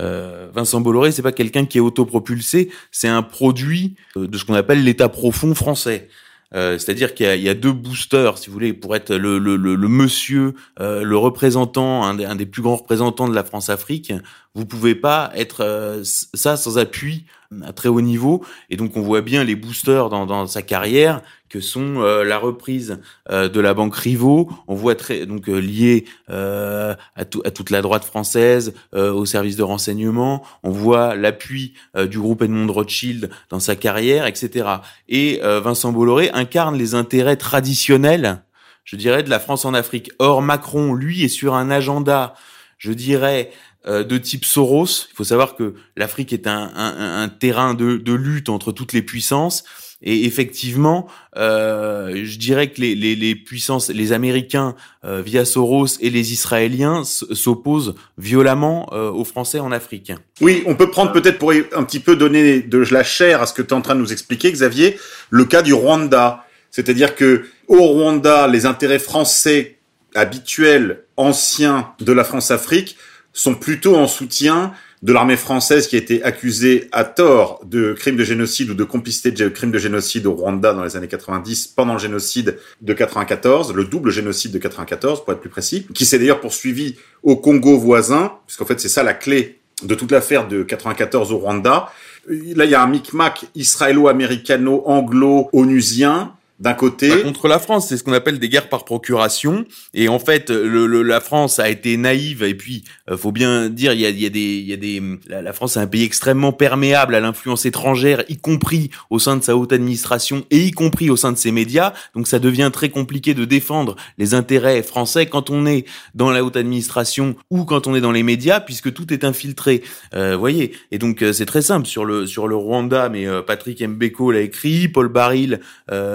euh, 0.00 0.48
Vincent 0.52 0.80
Bolloré, 0.80 1.12
c'est 1.12 1.22
pas 1.22 1.32
quelqu'un 1.32 1.64
qui 1.64 1.78
est 1.78 1.80
autopropulsé, 1.80 2.70
c'est 2.90 3.08
un 3.08 3.22
produit 3.22 3.96
euh, 4.16 4.26
de 4.26 4.36
ce 4.36 4.44
qu'on 4.44 4.54
appelle 4.54 4.84
l'état 4.84 5.08
profond 5.08 5.54
français. 5.54 6.08
Euh, 6.54 6.78
c'est-à-dire 6.78 7.14
qu'il 7.14 7.34
y, 7.34 7.42
y, 7.42 7.48
a 7.48 7.54
deux 7.54 7.72
boosters, 7.72 8.38
si 8.38 8.46
vous 8.46 8.52
voulez, 8.52 8.72
pour 8.72 8.94
être 8.94 9.14
le, 9.14 9.38
le, 9.38 9.56
le, 9.56 9.74
le 9.74 9.88
monsieur, 9.88 10.54
euh, 10.80 11.02
le 11.02 11.16
représentant, 11.16 12.04
un 12.04 12.14
des, 12.14 12.24
un 12.24 12.36
des, 12.36 12.46
plus 12.46 12.62
grands 12.62 12.76
représentants 12.76 13.28
de 13.28 13.34
la 13.34 13.42
France-Afrique. 13.42 14.12
Vous 14.56 14.64
pouvez 14.64 14.94
pas 14.94 15.30
être 15.34 15.62
euh, 15.62 16.02
ça 16.02 16.56
sans 16.56 16.78
appui 16.78 17.26
à 17.62 17.74
très 17.74 17.90
haut 17.90 18.00
niveau. 18.00 18.42
Et 18.70 18.76
donc 18.76 18.96
on 18.96 19.02
voit 19.02 19.20
bien 19.20 19.44
les 19.44 19.54
boosters 19.54 20.08
dans, 20.08 20.24
dans 20.24 20.46
sa 20.46 20.62
carrière 20.62 21.20
que 21.50 21.60
sont 21.60 22.00
euh, 22.00 22.24
la 22.24 22.38
reprise 22.38 22.98
euh, 23.30 23.50
de 23.50 23.60
la 23.60 23.74
banque 23.74 23.94
Rivo, 23.94 24.50
on 24.66 24.74
voit 24.74 24.94
très 24.94 25.26
donc 25.26 25.48
euh, 25.50 25.58
lié 25.58 26.06
à, 26.28 26.96
à, 27.14 27.24
toute 27.26 27.68
la 27.70 27.82
droite 27.82 28.04
française, 28.04 28.72
au 28.92 29.26
service 29.26 29.56
de 29.56 29.62
renseignement, 29.62 30.42
on 30.62 30.70
voit 30.70 31.14
l'appui 31.14 31.74
du 32.08 32.18
groupe 32.18 32.42
Edmond 32.42 32.72
Rothschild 32.72 33.30
dans 33.50 33.60
sa 33.60 33.76
carrière, 33.76 34.26
etc. 34.26 34.68
Et 35.08 35.40
Vincent 35.42 35.92
Bolloré 35.92 36.30
incarne 36.32 36.76
les 36.76 36.94
intérêts 36.94 37.36
traditionnels, 37.36 38.42
je 38.84 38.96
dirais, 38.96 39.22
de 39.22 39.30
la 39.30 39.38
France 39.38 39.64
en 39.64 39.74
Afrique. 39.74 40.10
Or 40.18 40.42
Macron, 40.42 40.94
lui, 40.94 41.24
est 41.24 41.28
sur 41.28 41.54
un 41.54 41.70
agenda, 41.70 42.34
je 42.78 42.92
dirais, 42.92 43.50
euh, 43.50 43.75
de 43.86 44.18
type 44.18 44.44
Soros. 44.44 45.06
Il 45.10 45.14
faut 45.14 45.24
savoir 45.24 45.54
que 45.54 45.74
l'Afrique 45.96 46.32
est 46.32 46.46
un, 46.46 46.70
un, 46.74 47.22
un 47.22 47.28
terrain 47.28 47.74
de, 47.74 47.96
de, 47.96 48.12
lutte 48.12 48.48
entre 48.48 48.72
toutes 48.72 48.92
les 48.92 49.02
puissances. 49.02 49.64
Et 50.02 50.26
effectivement, 50.26 51.06
euh, 51.36 52.20
je 52.24 52.38
dirais 52.38 52.70
que 52.70 52.80
les, 52.80 52.94
les, 52.94 53.16
les, 53.16 53.34
puissances, 53.34 53.88
les 53.88 54.12
Américains 54.12 54.76
euh, 55.04 55.22
via 55.24 55.46
Soros 55.46 55.86
et 56.00 56.10
les 56.10 56.32
Israéliens 56.32 57.02
s'opposent 57.04 57.94
violemment 58.18 58.90
euh, 58.92 59.10
aux 59.10 59.24
Français 59.24 59.58
en 59.58 59.72
Afrique. 59.72 60.12
Oui, 60.42 60.62
on 60.66 60.74
peut 60.74 60.90
prendre 60.90 61.12
peut-être 61.12 61.38
pour 61.38 61.52
un 61.52 61.84
petit 61.84 62.00
peu 62.00 62.14
donner 62.14 62.60
de 62.60 62.78
la 62.90 63.04
chair 63.04 63.40
à 63.40 63.46
ce 63.46 63.54
que 63.54 63.62
tu 63.62 63.68
es 63.68 63.72
en 63.72 63.80
train 63.80 63.94
de 63.94 64.00
nous 64.00 64.12
expliquer, 64.12 64.52
Xavier, 64.52 64.98
le 65.30 65.46
cas 65.46 65.62
du 65.62 65.72
Rwanda. 65.72 66.44
C'est-à-dire 66.70 67.14
que 67.14 67.46
au 67.66 67.82
Rwanda, 67.82 68.48
les 68.48 68.66
intérêts 68.66 68.98
français 68.98 69.78
habituels, 70.14 71.04
anciens 71.16 71.94
de 72.00 72.12
la 72.12 72.24
France-Afrique 72.24 72.96
sont 73.36 73.54
plutôt 73.54 73.94
en 73.96 74.08
soutien 74.08 74.72
de 75.02 75.12
l'armée 75.12 75.36
française 75.36 75.88
qui 75.88 75.96
a 75.96 75.98
été 75.98 76.24
accusée 76.24 76.88
à 76.90 77.04
tort 77.04 77.60
de 77.64 77.92
crimes 77.92 78.16
de 78.16 78.24
génocide 78.24 78.70
ou 78.70 78.74
de 78.74 78.82
complicité 78.82 79.30
de 79.30 79.48
crimes 79.48 79.70
de 79.70 79.78
génocide 79.78 80.26
au 80.26 80.32
Rwanda 80.32 80.72
dans 80.72 80.82
les 80.82 80.96
années 80.96 81.06
90 81.06 81.66
pendant 81.68 81.92
le 81.92 81.98
génocide 81.98 82.56
de 82.80 82.92
94, 82.94 83.74
le 83.74 83.84
double 83.84 84.10
génocide 84.10 84.52
de 84.52 84.58
94 84.58 85.22
pour 85.22 85.34
être 85.34 85.40
plus 85.40 85.50
précis, 85.50 85.86
qui 85.94 86.06
s'est 86.06 86.18
d'ailleurs 86.18 86.40
poursuivi 86.40 86.96
au 87.22 87.36
Congo 87.36 87.76
voisin, 87.76 88.32
puisqu'en 88.46 88.64
fait 88.64 88.80
c'est 88.80 88.88
ça 88.88 89.02
la 89.02 89.12
clé 89.12 89.60
de 89.82 89.94
toute 89.94 90.10
l'affaire 90.10 90.48
de 90.48 90.62
94 90.62 91.30
au 91.30 91.36
Rwanda. 91.38 91.92
Là, 92.28 92.64
il 92.64 92.70
y 92.70 92.74
a 92.74 92.82
un 92.82 92.88
micmac 92.88 93.44
israélo-américano-anglo-onusien 93.54 96.32
d'un 96.58 96.72
côté 96.74 97.22
contre 97.22 97.48
la 97.48 97.58
France, 97.58 97.88
c'est 97.88 97.96
ce 97.96 98.04
qu'on 98.04 98.14
appelle 98.14 98.38
des 98.38 98.48
guerres 98.48 98.68
par 98.68 98.84
procuration. 98.84 99.66
Et 99.92 100.08
en 100.08 100.18
fait, 100.18 100.50
le, 100.50 100.86
la 101.02 101.20
France 101.20 101.58
a 101.58 101.68
été 101.68 101.96
naïve. 101.96 102.42
Et 102.42 102.54
puis, 102.54 102.84
euh, 103.10 103.16
faut 103.16 103.32
bien 103.32 103.68
dire, 103.68 103.92
il 103.92 104.00
y 104.00 104.06
a, 104.06 104.10
y 104.10 104.26
a, 104.26 104.30
des, 104.30 104.40
il 104.40 104.66
y 104.66 104.72
a 104.72 104.76
des, 104.76 105.02
la, 105.28 105.52
France 105.52 105.76
est 105.76 105.80
un 105.80 105.86
pays 105.86 106.04
extrêmement 106.04 106.52
perméable 106.52 107.14
à 107.14 107.20
l'influence 107.20 107.66
étrangère, 107.66 108.24
y 108.28 108.38
compris 108.38 108.90
au 109.10 109.18
sein 109.18 109.36
de 109.36 109.42
sa 109.42 109.56
haute 109.56 109.72
administration 109.72 110.44
et 110.50 110.60
y 110.60 110.70
compris 110.70 111.10
au 111.10 111.16
sein 111.16 111.30
de 111.30 111.36
ses 111.36 111.52
médias. 111.52 111.92
Donc, 112.14 112.26
ça 112.26 112.38
devient 112.38 112.70
très 112.72 112.88
compliqué 112.88 113.34
de 113.34 113.44
défendre 113.44 113.96
les 114.16 114.32
intérêts 114.32 114.82
français 114.82 115.26
quand 115.26 115.50
on 115.50 115.66
est 115.66 115.84
dans 116.14 116.30
la 116.30 116.42
haute 116.42 116.56
administration 116.56 117.36
ou 117.50 117.64
quand 117.64 117.86
on 117.86 117.94
est 117.94 118.00
dans 118.00 118.12
les 118.12 118.22
médias, 118.22 118.60
puisque 118.60 118.92
tout 118.92 119.12
est 119.12 119.24
infiltré. 119.24 119.82
Euh, 120.14 120.36
voyez. 120.36 120.72
Et 120.90 120.98
donc, 120.98 121.22
euh, 121.22 121.32
c'est 121.32 121.46
très 121.46 121.62
simple 121.62 121.86
sur 121.86 122.04
le 122.04 122.26
sur 122.26 122.48
le 122.48 122.56
Rwanda. 122.56 123.08
Mais 123.10 123.26
euh, 123.26 123.42
Patrick 123.42 123.82
Mbeko 123.82 124.32
l'a 124.32 124.40
écrit, 124.40 124.88
Paul 124.88 125.08
Baril 125.08 125.60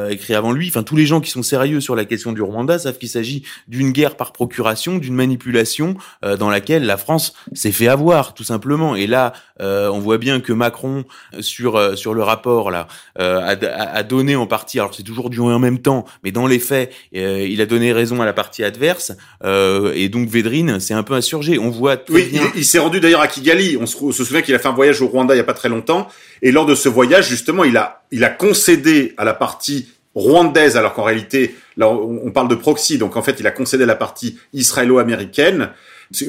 écrit 0.09 0.30
avant 0.35 0.51
lui. 0.51 0.67
Enfin, 0.67 0.83
tous 0.83 0.95
les 0.95 1.05
gens 1.05 1.21
qui 1.21 1.31
sont 1.31 1.43
sérieux 1.43 1.81
sur 1.81 1.95
la 1.95 2.05
question 2.05 2.31
du 2.31 2.41
Rwanda 2.41 2.79
savent 2.79 2.97
qu'il 2.97 3.09
s'agit 3.09 3.43
d'une 3.67 3.91
guerre 3.91 4.15
par 4.15 4.31
procuration, 4.31 4.97
d'une 4.97 5.15
manipulation 5.15 5.95
euh, 6.23 6.37
dans 6.37 6.49
laquelle 6.49 6.85
la 6.85 6.97
France 6.97 7.33
s'est 7.53 7.71
fait 7.71 7.87
avoir, 7.87 8.33
tout 8.33 8.43
simplement. 8.43 8.95
Et 8.95 9.07
là, 9.07 9.33
euh, 9.61 9.89
on 9.89 9.99
voit 9.99 10.17
bien 10.17 10.39
que 10.39 10.53
Macron, 10.53 11.05
sur 11.39 11.75
euh, 11.75 11.95
sur 11.95 12.13
le 12.13 12.23
rapport 12.23 12.71
là, 12.71 12.87
a, 13.17 13.51
a, 13.51 14.03
donné 14.03 14.35
en 14.35 14.47
partie. 14.47 14.79
Alors 14.79 14.93
c'est 14.93 15.03
toujours 15.03 15.29
du 15.29 15.39
en 15.39 15.59
même 15.59 15.79
temps, 15.79 16.05
mais 16.23 16.31
dans 16.31 16.47
les 16.47 16.59
faits, 16.59 16.93
il 17.11 17.61
a 17.61 17.65
donné 17.65 17.93
raison 17.93 18.21
à 18.21 18.25
la 18.25 18.33
partie 18.33 18.63
adverse. 18.63 19.13
et 19.43 20.09
donc 20.09 20.29
Védrine, 20.29 20.79
c'est 20.79 20.93
un 20.93 21.03
peu 21.03 21.13
insurgé. 21.13 21.57
On 21.57 21.69
voit. 21.69 21.97
oui, 22.09 22.29
il, 22.31 22.41
il 22.55 22.65
s'est 22.65 22.79
rendu 22.79 22.99
d'ailleurs 22.99 23.21
à 23.21 23.27
Kigali. 23.27 23.77
On 23.79 23.85
se, 23.85 23.97
on 24.01 24.11
se 24.11 24.23
souvient 24.23 24.41
qu'il 24.41 24.55
a 24.55 24.59
fait 24.59 24.67
un 24.67 24.73
voyage 24.73 25.01
au 25.01 25.07
Rwanda 25.07 25.33
il 25.33 25.37
y 25.37 25.41
a 25.41 25.45
pas 25.45 25.53
très 25.53 25.69
longtemps. 25.69 26.07
Et 26.41 26.51
lors 26.51 26.65
de 26.65 26.75
ce 26.75 26.89
voyage, 26.89 27.27
justement, 27.27 27.63
il 27.63 27.77
a 27.77 28.01
il 28.11 28.23
a 28.23 28.29
concédé 28.29 29.13
à 29.17 29.23
la 29.23 29.33
partie 29.33 29.87
rwandaise, 30.15 30.77
alors 30.77 30.93
qu'en 30.93 31.03
réalité, 31.03 31.55
là, 31.77 31.89
on 31.89 32.31
parle 32.31 32.47
de 32.47 32.55
proxy, 32.55 32.97
donc 32.97 33.15
en 33.15 33.21
fait, 33.21 33.39
il 33.39 33.47
a 33.47 33.51
concédé 33.51 33.85
la 33.85 33.95
partie 33.95 34.37
israélo-américaine. 34.53 35.69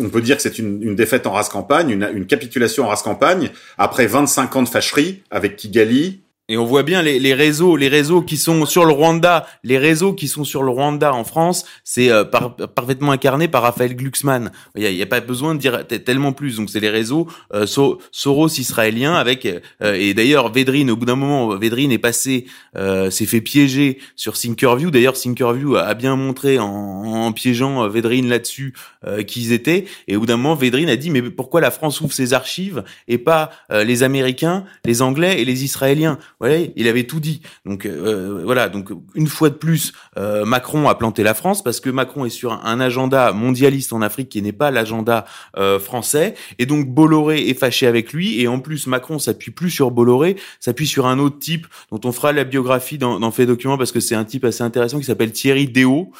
On 0.01 0.09
peut 0.09 0.21
dire 0.21 0.37
que 0.37 0.43
c'est 0.43 0.59
une, 0.59 0.83
une, 0.83 0.95
défaite 0.95 1.27
en 1.27 1.33
race 1.33 1.49
campagne, 1.49 1.91
une, 1.91 2.09
une 2.15 2.27
capitulation 2.27 2.85
en 2.85 2.89
race 2.89 3.03
campagne, 3.03 3.51
après 3.79 4.07
25 4.07 4.57
ans 4.57 4.63
de 4.63 4.69
fâcherie 4.69 5.23
avec 5.31 5.57
Kigali, 5.57 6.21
et 6.53 6.59
on 6.59 6.67
voit 6.67 6.83
bien 6.83 7.01
les, 7.01 7.19
les, 7.19 7.33
réseaux, 7.33 7.77
les 7.77 7.89
réseaux 7.89 8.21
qui 8.21 8.37
sont 8.37 8.67
sur 8.67 8.85
le 8.85 8.93
Rwanda, 8.93 9.47
les 9.65 9.79
réseaux 9.79 10.13
qui 10.13 10.29
sont 10.29 10.45
sur 10.45 10.63
le 10.63 10.71
Rwanda 10.71 11.15
en 11.15 11.25
France, 11.25 11.65
c'est 11.83 12.11
euh, 12.11 12.25
parfaitement 12.25 13.11
incarné 13.11 13.49
par 13.49 13.63
Raphaël 13.63 13.97
Glucksmann. 13.97 14.53
Il 14.77 14.83
n'y 14.83 15.01
a, 15.01 15.05
a, 15.05 15.07
pas 15.07 15.21
besoin 15.21 15.55
de 15.55 15.61
dire 15.61 15.87
tellement 15.87 16.35
plus. 16.35 16.57
Donc 16.57 16.69
c'est 16.69 16.81
les 16.81 16.91
réseaux 16.91 17.27
euh, 17.55 17.65
Soros 17.65 18.49
israéliens 18.49 19.15
avec 19.15 19.47
euh, 19.47 19.95
et 19.95 20.13
d'ailleurs 20.13 20.53
Védrine 20.53 20.91
au 20.91 20.97
bout 20.97 21.07
d'un 21.07 21.17
moment 21.17 21.57
Védrine 21.57 21.91
est 21.91 21.97
passé, 21.99 22.45
s'est 22.75 23.27
fait 23.27 23.41
piéger 23.41 23.99
sur 24.15 24.35
Thinkerview. 24.35 24.91
D'ailleurs 24.91 25.15
Thinkerview 25.15 25.77
a, 25.77 25.95
bien 25.95 26.17
montré 26.17 26.59
en, 26.59 26.67
en 26.67 27.33
piégeant 27.33 27.89
Védrine 27.89 28.29
là-dessus 28.29 28.75
qui 29.27 29.45
ils 29.45 29.53
étaient. 29.53 29.87
Et 30.07 30.17
au 30.17 30.21
bout 30.21 30.27
d'un 30.27 30.37
moment 30.37 30.55
Védrine 30.55 30.91
a 30.91 30.97
dit 30.97 31.09
mais 31.09 31.23
pourquoi 31.23 31.63
la 31.63 31.71
France 31.71 32.03
ouvre 32.03 32.13
ses 32.13 32.35
archives 32.35 32.85
et 33.09 33.17
pas 33.17 33.51
les 33.71 34.03
Américains, 34.03 34.65
les 34.85 35.01
Anglais 35.01 35.41
et 35.41 35.45
les 35.47 35.65
Israéliens? 35.65 36.19
Voilà, 36.43 36.57
il 36.75 36.89
avait 36.89 37.05
tout 37.05 37.21
dit. 37.21 37.41
Donc 37.65 37.87
euh, 37.87 38.43
voilà, 38.45 38.69
donc 38.69 38.89
une 39.15 39.29
fois 39.29 39.49
de 39.49 39.55
plus, 39.55 39.93
euh, 40.19 40.45
Macron 40.45 40.89
a 40.89 40.97
planté 40.97 41.23
la 41.23 41.35
France 41.35 41.63
parce 41.63 41.79
que 41.79 41.89
Macron 41.89 42.25
est 42.25 42.31
sur 42.31 42.53
un, 42.53 42.81
agenda 42.81 43.33
mondialiste 43.33 43.93
en 43.93 44.03
Afrique 44.03 44.29
qui 44.29 44.43
n'est 44.43 44.51
pas 44.51 44.73
l'agenda 44.73 45.25
euh, 45.57 45.79
français, 45.79 46.35
et 46.59 46.67
donc 46.67 46.89
Bolloré 46.89 47.49
est 47.49 47.55
fâché 47.55 47.87
avec 47.87 48.13
lui, 48.13 48.41
et 48.41 48.49
en 48.49 48.59
plus 48.59 48.89
Macron 48.89 49.21
s'appuie 49.21 49.53
plus 49.53 49.71
sur 49.71 49.93
Bolloré, 49.93 50.35
s'appuie 50.59 50.89
sur 50.89 51.07
un 51.07 51.21
autre 51.21 51.39
type 51.39 51.69
dont 51.93 52.01
on 52.03 52.11
fera 52.11 52.33
la 52.33 52.43
biographie 52.43 52.99
dans, 52.99 53.21
dans 53.21 53.31
Fait 53.31 53.47
Document 53.47 53.79
parce 53.79 53.93
que 53.93 54.01
c'est 54.01 54.17
un 54.17 54.25
type 54.25 54.45
assez 54.45 54.65
intéressant 54.65 54.99
qui 54.99 55.05
s'appelle 55.05 55.31
Thierry 55.31 55.69
Déo, 55.69 56.11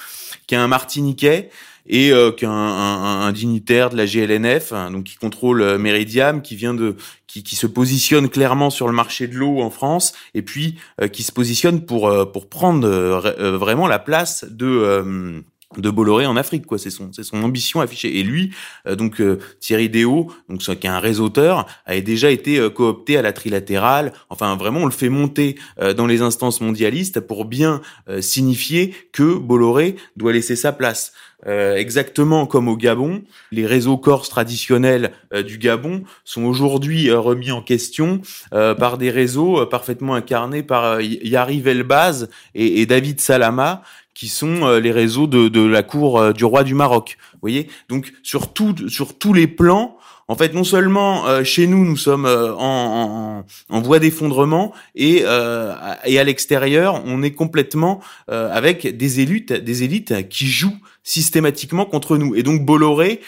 qui 0.47 0.55
est 0.55 0.59
un 0.59 0.69
Martiniquais 0.69 1.51
et 1.87 2.13
euh, 2.13 2.31
qu'un 2.31 2.51
un, 2.51 3.27
un, 3.27 3.33
dignitaire 3.33 3.91
de 3.91 3.97
la 3.97 4.07
GLNF, 4.07 4.73
hein, 4.73 4.91
donc 4.91 5.05
qui 5.05 5.17
contrôle 5.17 5.63
euh, 5.63 5.79
Meridiam, 5.79 6.43
qui 6.43 6.57
vient 6.57 6.75
de, 6.75 6.97
qui, 7.27 7.43
qui, 7.43 7.57
se 7.57 7.67
positionne 7.67 8.29
clairement 8.29 8.71
sur 8.71 8.87
le 8.87 8.93
marché 8.93 9.27
de 9.27 9.35
l'eau 9.35 9.61
en 9.61 9.71
France, 9.71 10.13
et 10.35 10.43
puis 10.43 10.77
euh, 11.01 11.09
qui 11.09 11.23
se 11.23 11.33
positionne 11.33 11.85
pour 11.85 12.09
euh, 12.09 12.25
pour 12.25 12.49
prendre 12.49 12.89
vraiment 12.89 13.89
la 13.89 13.99
place 13.99 14.45
de 14.49 15.43
de 15.79 15.91
Bolloré 15.91 16.27
en 16.27 16.37
Afrique 16.37 16.67
quoi. 16.67 16.79
C'est 16.79 16.91
son 16.91 17.11
c'est 17.13 17.23
son 17.23 17.43
ambition 17.43 17.81
affichée. 17.81 18.19
Et 18.19 18.23
lui 18.23 18.55
donc 18.87 19.23
Thierry 19.61 19.89
Déo 19.89 20.31
donc 20.49 20.61
qui 20.61 20.71
est 20.71 20.87
un 20.87 20.99
réseauteur 20.99 21.67
a 21.87 21.99
déjà 22.01 22.31
été 22.31 22.69
coopté 22.75 23.17
à 23.17 23.23
la 23.23 23.33
trilatérale. 23.33 24.13
Enfin 24.29 24.57
vraiment 24.57 24.81
on 24.81 24.87
le 24.87 24.93
fait 24.93 25.09
monter 25.09 25.59
dans 25.97 26.07
les 26.07 26.21
instances 26.21 26.61
mondialistes 26.61 27.21
pour 27.21 27.47
bien 27.47 27.81
signifier 28.21 28.95
que 29.13 29.37
Bolloré 29.39 29.97
doit 30.17 30.33
laisser 30.33 30.57
sa 30.57 30.73
place 30.73 31.13
euh, 31.47 31.77
exactement 31.77 32.47
comme 32.47 32.69
au 32.69 32.77
Gabon, 32.77 33.23
les 33.51 33.67
réseaux 33.67 33.97
corses 33.97 34.29
traditionnels 34.29 35.13
euh, 35.35 35.43
du 35.43 35.59
Gabon 35.59 36.05
sont 36.25 36.45
aujourd'hui 36.45 37.11
euh, 37.11 37.19
remis 37.19 37.51
en 37.51 37.63
question 37.63 38.21
par 38.51 38.99
des 38.99 39.11
réseaux 39.11 39.67
parfaitement 39.67 40.15
incarnés 40.15 40.63
par 40.63 41.01
Yari 41.01 41.61
Velbaz 41.61 42.29
et, 42.55 42.81
et, 42.81 42.87
David 42.87 43.21
Salama, 43.21 43.83
qui 44.15 44.29
sont 44.29 44.69
les 44.79 44.93
réseaux 44.93 45.27
de, 45.27 45.49
de 45.49 45.67
la 45.67 45.83
cour 45.83 46.33
du 46.35 46.45
roi 46.45 46.65
du 46.65 46.75
Maroc. 46.75 47.17
Vous 47.35 47.39
voyez? 47.43 47.69
Donc 47.89 48.13
sur, 48.23 48.53
tout, 48.53 48.89
sur 48.89 49.19
tous 49.19 49.33
les 49.33 49.47
plans, 49.47 49.97
en 50.33 50.35
fait, 50.35 50.55
non 50.55 50.65
seulement 50.65 51.27
euh, 51.27 51.45
chez 51.45 51.67
nous, 51.67 51.85
nous 51.85 51.99
sommes 51.99 52.25
euh, 52.25 52.55
en, 52.55 53.45
en, 53.69 53.77
en, 53.77 53.83
voie 53.83 53.99
d'effondrement, 53.99 54.73
et, 54.95 55.25
euh, 55.27 55.75
et 56.07 56.19
à 56.19 56.25
l'extérieur, 56.25 57.03
on 57.05 57.23
est 57.23 57.33
complètement 57.33 58.01
avec 58.29 58.97
des 58.97 59.21
élites, 59.21 59.53
des 59.53 59.83
élites 59.83 60.27
qui 60.31 60.47
jouent 60.47 60.79
systématiquement 61.03 61.85
contre 61.85 62.17
nous. 62.17 62.35
Et 62.35 62.43
donc 62.43 62.65
Bolloré, 62.65 63.21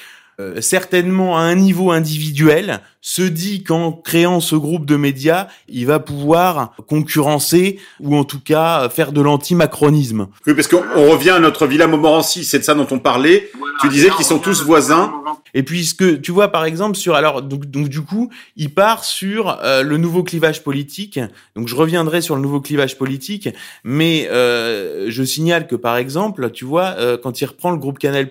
certainement 0.61 1.37
à 1.37 1.43
un 1.43 1.57
niveau 1.57 1.91
individuel, 1.91 2.81
se 3.07 3.21
dit 3.21 3.63
qu'en 3.63 3.93
créant 3.93 4.41
ce 4.41 4.57
groupe 4.57 4.87
de 4.87 4.97
médias, 4.97 5.49
il 5.69 5.85
va 5.85 5.99
pouvoir 5.99 6.75
concurrencer 6.89 7.79
ou 8.01 8.17
en 8.17 8.25
tout 8.25 8.41
cas 8.41 8.89
faire 8.89 9.13
de 9.13 9.21
l'anti-macronisme. 9.21 10.29
Oui, 10.47 10.55
parce 10.55 10.69
qu'on 10.69 11.11
revient 11.11 11.31
à 11.31 11.39
notre 11.39 11.67
Villa 11.67 11.87
Montmorency, 11.87 12.47
c'est 12.47 12.61
de 12.61 12.65
ça 12.65 12.73
dont 12.73 12.87
on 12.91 12.99
parlait. 12.99 13.51
tu 13.83 13.91
disais 13.91 14.09
qu'ils 14.09 14.25
sont 14.25 14.39
tous 14.39 14.63
voisins. 14.63 15.13
Et 15.53 15.63
puisque 15.63 16.21
tu 16.23 16.33
vois 16.33 16.49
par 16.49 16.65
exemple 16.65 16.97
sur 16.97 17.15
alors 17.15 17.43
donc, 17.43 17.67
donc 17.67 17.89
du 17.89 18.01
coup 18.01 18.31
il 18.57 18.73
part 18.73 19.05
sur 19.05 19.59
euh, 19.63 19.83
le 19.83 19.99
nouveau 19.99 20.23
clivage 20.23 20.65
politique. 20.65 21.21
Donc 21.55 21.69
je 21.69 21.75
reviendrai 21.77 22.23
sur 22.23 22.35
le 22.35 22.43
nouveau 22.43 22.61
clivage 22.61 22.97
politique, 22.97 23.49
mais 23.85 24.29
euh, 24.31 25.07
je 25.11 25.23
signale 25.23 25.67
que 25.67 25.77
par 25.77 25.97
exemple 25.97 26.51
tu 26.51 26.65
vois 26.65 26.95
euh, 26.99 27.19
quand 27.23 27.41
il 27.41 27.45
reprend 27.45 27.71
le 27.71 27.77
groupe 27.77 27.99
Canal 27.99 28.31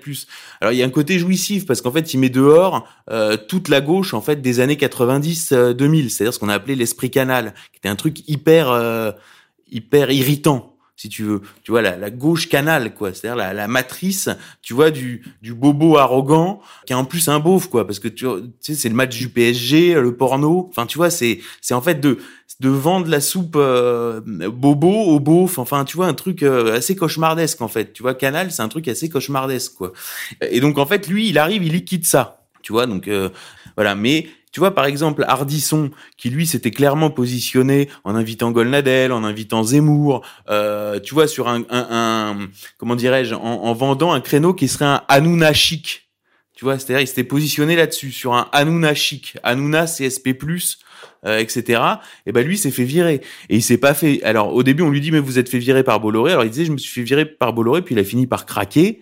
alors 0.59 0.73
il 0.73 0.77
y 0.77 0.83
a 0.83 0.85
un 0.85 0.89
côté 0.89 1.19
jouissif 1.19 1.65
parce 1.65 1.81
qu'en 1.81 1.91
fait 1.91 2.13
il 2.13 2.17
met 2.17 2.29
dehors 2.29 2.87
euh, 3.09 3.37
toute 3.37 3.69
la 3.69 3.81
gauche 3.81 4.13
en 4.13 4.21
fait 4.21 4.41
des 4.41 4.59
années 4.63 4.75
90-2000, 4.75 6.09
c'est-à-dire 6.09 6.33
ce 6.33 6.39
qu'on 6.39 6.49
a 6.49 6.55
appelé 6.55 6.75
l'esprit 6.75 7.11
canal, 7.11 7.53
qui 7.71 7.77
était 7.77 7.89
un 7.89 7.95
truc 7.95 8.27
hyper 8.27 9.15
hyper 9.71 10.11
irritant 10.11 10.73
si 10.95 11.09
tu 11.09 11.23
veux. 11.23 11.41
Tu 11.63 11.71
vois, 11.71 11.81
la, 11.81 12.09
gauche 12.09 12.47
canal, 12.47 12.93
quoi. 12.93 13.13
C'est-à-dire 13.13 13.53
la, 13.53 13.67
matrice, 13.67 14.29
tu 14.61 14.73
vois, 14.73 14.91
du, 14.91 15.23
du 15.41 15.53
bobo 15.53 15.97
arrogant, 15.97 16.61
qui 16.85 16.93
est 16.93 16.95
en 16.95 17.05
plus 17.05 17.27
un 17.27 17.39
beauf, 17.39 17.67
quoi. 17.67 17.85
Parce 17.85 17.99
que 17.99 18.07
tu, 18.07 18.25
sais, 18.59 18.75
c'est 18.75 18.89
le 18.89 18.95
match 18.95 19.17
du 19.17 19.29
PSG, 19.29 19.95
le 19.95 20.15
porno. 20.15 20.67
Enfin, 20.69 20.85
tu 20.85 20.97
vois, 20.97 21.09
c'est, 21.09 21.39
c'est 21.61 21.73
en 21.73 21.81
fait 21.81 21.99
de, 21.99 22.19
de 22.59 22.69
vendre 22.69 23.09
la 23.09 23.19
soupe 23.19 23.55
euh, 23.57 24.21
bobo 24.21 24.91
au 24.91 25.19
beauf. 25.19 25.57
Enfin, 25.57 25.83
tu 25.83 25.97
vois, 25.97 26.07
un 26.07 26.13
truc 26.13 26.43
euh, 26.43 26.77
assez 26.77 26.95
cauchemardesque, 26.95 27.61
en 27.61 27.67
fait. 27.67 27.93
Tu 27.93 28.03
vois, 28.03 28.13
canal, 28.13 28.51
c'est 28.51 28.61
un 28.61 28.69
truc 28.69 28.87
assez 28.87 29.09
cauchemardesque, 29.09 29.73
quoi. 29.73 29.93
Et 30.41 30.59
donc, 30.59 30.77
en 30.77 30.85
fait, 30.85 31.07
lui, 31.07 31.27
il 31.29 31.37
arrive, 31.37 31.63
il 31.63 31.73
liquide 31.73 32.05
ça. 32.05 32.45
Tu 32.61 32.71
vois, 32.71 32.85
donc, 32.85 33.07
euh, 33.07 33.29
voilà. 33.75 33.95
Mais, 33.95 34.27
tu 34.53 34.59
vois, 34.59 34.75
par 34.75 34.85
exemple, 34.85 35.25
Hardisson, 35.27 35.89
qui 36.15 36.29
lui 36.29 36.45
s'était 36.45 36.69
clairement 36.69 37.09
positionné 37.09 37.89
en 38.03 38.13
invitant 38.13 38.51
Golnadel, 38.51 39.11
en 39.11 39.23
invitant 39.23 39.63
Zemmour, 39.63 40.23
euh, 40.47 40.99
tu 40.99 41.15
vois, 41.15 41.27
sur 41.27 41.47
un, 41.49 41.63
un, 41.71 41.87
un 41.89 42.37
comment 42.77 42.95
dirais-je, 42.95 43.33
en, 43.33 43.41
en, 43.41 43.73
vendant 43.73 44.13
un 44.13 44.21
créneau 44.21 44.53
qui 44.53 44.67
serait 44.67 44.85
un 44.85 45.01
Hanouna 45.07 45.53
chic. 45.53 46.07
Tu 46.55 46.65
vois, 46.65 46.77
c'est-à-dire 46.77 47.01
il 47.01 47.07
s'était 47.07 47.23
positionné 47.23 47.75
là-dessus, 47.75 48.11
sur 48.11 48.35
un 48.35 48.47
Hanouna 48.51 48.93
chic, 48.93 49.37
Hanouna 49.41 49.87
CSP+, 49.87 50.37
euh, 51.25 51.39
etc. 51.39 51.81
Et 52.27 52.31
ben 52.31 52.45
lui 52.45 52.57
s'est 52.59 52.69
fait 52.69 52.83
virer 52.83 53.21
et 53.49 53.55
il 53.55 53.63
s'est 53.63 53.79
pas 53.79 53.95
fait. 53.95 54.21
Alors 54.21 54.53
au 54.53 54.61
début 54.61 54.83
on 54.83 54.91
lui 54.91 55.01
dit 55.01 55.11
mais 55.11 55.19
vous 55.19 55.39
êtes 55.39 55.49
fait 55.49 55.57
virer 55.57 55.83
par 55.83 55.99
Bolloré. 55.99 56.33
Alors 56.33 56.43
il 56.43 56.51
disait 56.51 56.65
je 56.65 56.71
me 56.71 56.77
suis 56.77 56.91
fait 56.91 57.03
virer 57.03 57.25
par 57.25 57.53
Bolloré 57.53 57.81
puis 57.81 57.95
il 57.95 57.99
a 57.99 58.03
fini 58.03 58.27
par 58.27 58.45
craquer. 58.45 59.01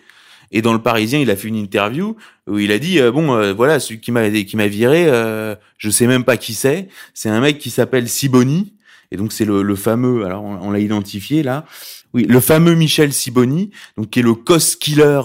Et 0.52 0.62
dans 0.62 0.74
le 0.74 0.82
Parisien, 0.82 1.20
il 1.20 1.30
a 1.32 1.36
fait 1.36 1.48
une 1.48 1.56
interview 1.56 2.16
où 2.48 2.60
il 2.60 2.72
a 2.72 2.80
dit 2.80 3.00
euh, 3.00 3.12
bon 3.12 3.34
euh, 3.34 3.54
voilà 3.54 3.80
celui 3.80 4.00
qui 4.02 4.12
m'a 4.12 4.30
qui 4.30 4.58
m'a 4.58 4.68
viré, 4.68 5.06
euh, 5.08 5.56
je 5.78 5.90
sais 5.90 6.08
même 6.08 6.24
pas 6.24 6.38
qui 6.38 6.54
c'est. 6.54 6.90
C'est 7.14 7.30
un 7.30 7.40
mec 7.40 7.58
qui 7.58 7.70
s'appelle 7.70 8.10
Siboni 8.10 8.74
et 9.12 9.18
donc 9.18 9.32
c'est 9.32 9.46
le, 9.46 9.62
le, 9.62 9.76
fameux. 9.76 10.26
Alors 10.26 10.44
on, 10.44 10.72
l'a 10.72 10.80
identifié 10.80 11.44
là. 11.44 11.66
Oui, 12.14 12.26
le 12.26 12.40
fameux 12.42 12.76
Michel 12.76 13.14
Siboni, 13.14 13.72
donc 13.98 14.10
qui 14.10 14.20
est 14.20 14.24
le 14.24 14.34
cos 14.34 14.76
killer 14.80 15.22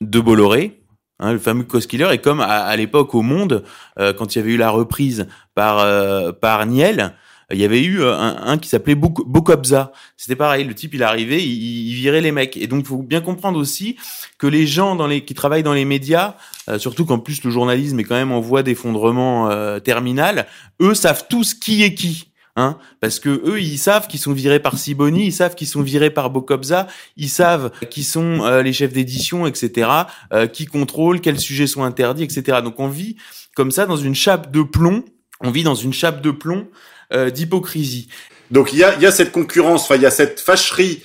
de 0.00 0.20
Bolloré. 0.20 0.80
Hein, 1.18 1.32
le 1.32 1.38
fameux 1.38 1.64
cos 1.64 1.80
killer 1.80 2.08
et 2.12 2.18
comme 2.18 2.40
à, 2.40 2.76
l'époque 2.76 3.14
au 3.14 3.22
Monde, 3.22 3.64
euh, 3.98 4.12
quand 4.12 4.34
il 4.34 4.38
y 4.38 4.42
avait 4.42 4.52
eu 4.52 4.58
la 4.58 4.68
reprise 4.68 5.26
par 5.54 5.86
par 6.40 6.66
Niel, 6.66 7.14
il 7.52 7.60
y 7.60 7.64
avait 7.64 7.82
eu 7.82 8.00
euh, 8.00 8.16
un, 8.16 8.36
un 8.44 8.58
qui 8.58 8.68
s'appelait 8.68 8.96
Bokobza. 8.96 9.92
C'était 10.16 10.34
pareil, 10.34 10.64
le 10.64 10.74
type 10.74 10.94
il 10.94 11.02
arrivait, 11.02 11.42
il, 11.42 11.88
il, 11.88 11.94
virait 11.94 12.20
les 12.20 12.32
mecs. 12.32 12.56
Et 12.56 12.66
donc 12.66 12.80
il 12.80 12.86
faut 12.86 13.02
bien 13.02 13.20
comprendre 13.20 13.58
aussi 13.58 13.96
que 14.38 14.48
les 14.48 14.66
gens 14.66 14.96
dans 14.96 15.06
les, 15.06 15.24
qui 15.24 15.34
travaillent 15.34 15.62
dans 15.62 15.72
les 15.72 15.84
médias, 15.84 16.34
euh, 16.68 16.78
surtout 16.78 17.04
qu'en 17.04 17.20
plus 17.20 17.44
le 17.44 17.50
journalisme 17.50 18.00
est 18.00 18.04
quand 18.04 18.16
même 18.16 18.32
en 18.32 18.40
voie 18.40 18.64
d'effondrement 18.64 19.48
euh, 19.50 19.78
terminal, 19.78 20.46
eux 20.80 20.94
savent 20.94 21.26
tous 21.28 21.54
qui 21.54 21.82
est 21.84 21.94
qui. 21.94 22.32
Hein, 22.58 22.78
parce 23.00 23.20
que 23.20 23.28
eux, 23.28 23.60
ils 23.60 23.76
savent 23.76 24.08
qu'ils 24.08 24.18
sont 24.18 24.32
virés 24.32 24.60
par 24.60 24.78
Siboni, 24.78 25.26
ils 25.26 25.32
savent 25.32 25.54
qu'ils 25.54 25.66
sont 25.66 25.82
virés 25.82 26.08
par 26.08 26.30
Bokobza, 26.30 26.86
ils 27.18 27.28
savent 27.28 27.70
qui 27.90 28.02
sont 28.02 28.44
euh, 28.44 28.62
les 28.62 28.72
chefs 28.72 28.94
d'édition, 28.94 29.46
etc., 29.46 29.90
qui 30.54 30.64
contrôlent, 30.64 31.20
quels 31.20 31.38
sujets 31.38 31.66
sont 31.66 31.84
interdits, 31.84 32.24
etc. 32.24 32.60
Donc 32.64 32.80
on 32.80 32.88
vit 32.88 33.16
comme 33.54 33.70
ça 33.70 33.84
dans 33.84 33.98
une 33.98 34.14
chape 34.14 34.50
de 34.50 34.62
plomb. 34.62 35.04
On 35.42 35.50
vit 35.50 35.64
dans 35.64 35.74
une 35.74 35.92
chape 35.92 36.22
de 36.22 36.30
plomb 36.30 36.66
euh, 37.12 37.30
d'hypocrisie. 37.30 38.08
Donc 38.50 38.72
il 38.72 38.78
y 38.78 38.84
a, 38.84 39.10
cette 39.10 39.32
concurrence, 39.32 39.88
il 39.94 40.02
y 40.02 40.06
a 40.06 40.10
cette 40.10 40.40
fâcherie 40.40 41.02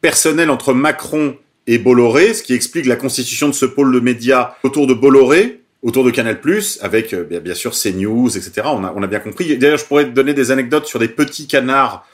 personnelle 0.00 0.50
entre 0.50 0.72
Macron 0.72 1.36
et 1.66 1.78
Bolloré, 1.78 2.34
ce 2.34 2.42
qui 2.42 2.52
explique 2.52 2.86
la 2.86 2.96
constitution 2.96 3.48
de 3.48 3.54
ce 3.54 3.64
pôle 3.64 3.92
de 3.92 4.00
médias 4.00 4.54
autour 4.62 4.86
de 4.86 4.94
Bolloré, 4.94 5.60
autour 5.82 6.04
de 6.04 6.10
Canal+, 6.10 6.38
avec 6.80 7.12
euh, 7.12 7.24
bien, 7.24 7.54
sûr 7.54 7.72
CNews, 7.72 8.36
etc. 8.36 8.66
On 8.66 9.02
a, 9.02 9.06
bien 9.06 9.20
compris. 9.20 9.56
D'ailleurs, 9.56 9.78
je 9.78 9.84
pourrais 9.84 10.04
te 10.04 10.10
donner 10.10 10.34
des 10.34 10.50
anecdotes 10.50 10.86
sur 10.86 10.98
des 10.98 11.08
petits 11.08 11.46
canards 11.46 12.06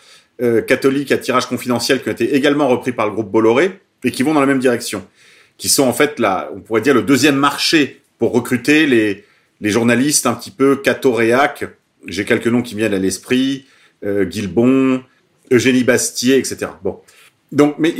euh, 0.43 0.61
catholiques 0.61 1.13
à 1.13 1.19
tirage 1.19 1.47
confidentiel 1.47 2.03
qui 2.03 2.09
ont 2.09 2.13
été 2.13 2.35
également 2.35 2.69
repris 2.69 2.93
par 2.93 3.07
le 3.07 3.13
groupe 3.13 3.31
Bolloré 3.31 3.81
et 4.05 4.11
qui 4.11 4.23
vont 4.23 4.35
dans 4.35 4.41
la 4.41 4.47
même 4.47 4.61
direction, 4.61 5.07
qui 5.59 5.69
sont 5.69 5.85
en 5.85 5.93
fait 5.93 6.19
là, 6.19 6.51
on 6.55 6.61
pourrait 6.61 6.81
dire 6.81 6.95
le 6.95 7.03
deuxième 7.03 7.37
marché 7.37 8.01
pour 8.19 8.33
recruter 8.33 8.87
les, 8.87 9.25
les 9.61 9.71
journalistes 9.71 10.27
un 10.27 10.35
petit 10.35 10.51
peu 10.51 10.77
cathoréaques 10.77 11.65
j'ai 12.07 12.25
quelques 12.25 12.47
noms 12.47 12.63
qui 12.63 12.75
viennent 12.75 12.95
à 12.95 12.99
l'esprit, 12.99 13.67
euh, 14.05 14.25
Guilbon, 14.25 15.03
Eugénie 15.51 15.85
Bastier, 15.85 16.39
etc. 16.39 16.73
Bon. 16.83 17.01
Donc, 17.53 17.77
mais 17.79 17.95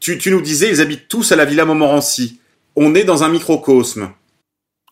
tu, 0.00 0.30
nous 0.30 0.40
disais, 0.40 0.68
ils 0.68 0.80
habitent 0.80 1.08
tous 1.08 1.32
à 1.32 1.36
la 1.36 1.44
Villa 1.44 1.64
Montmorency. 1.64 2.40
On 2.76 2.94
est 2.94 3.04
dans 3.04 3.24
un 3.24 3.28
microcosme. 3.28 4.10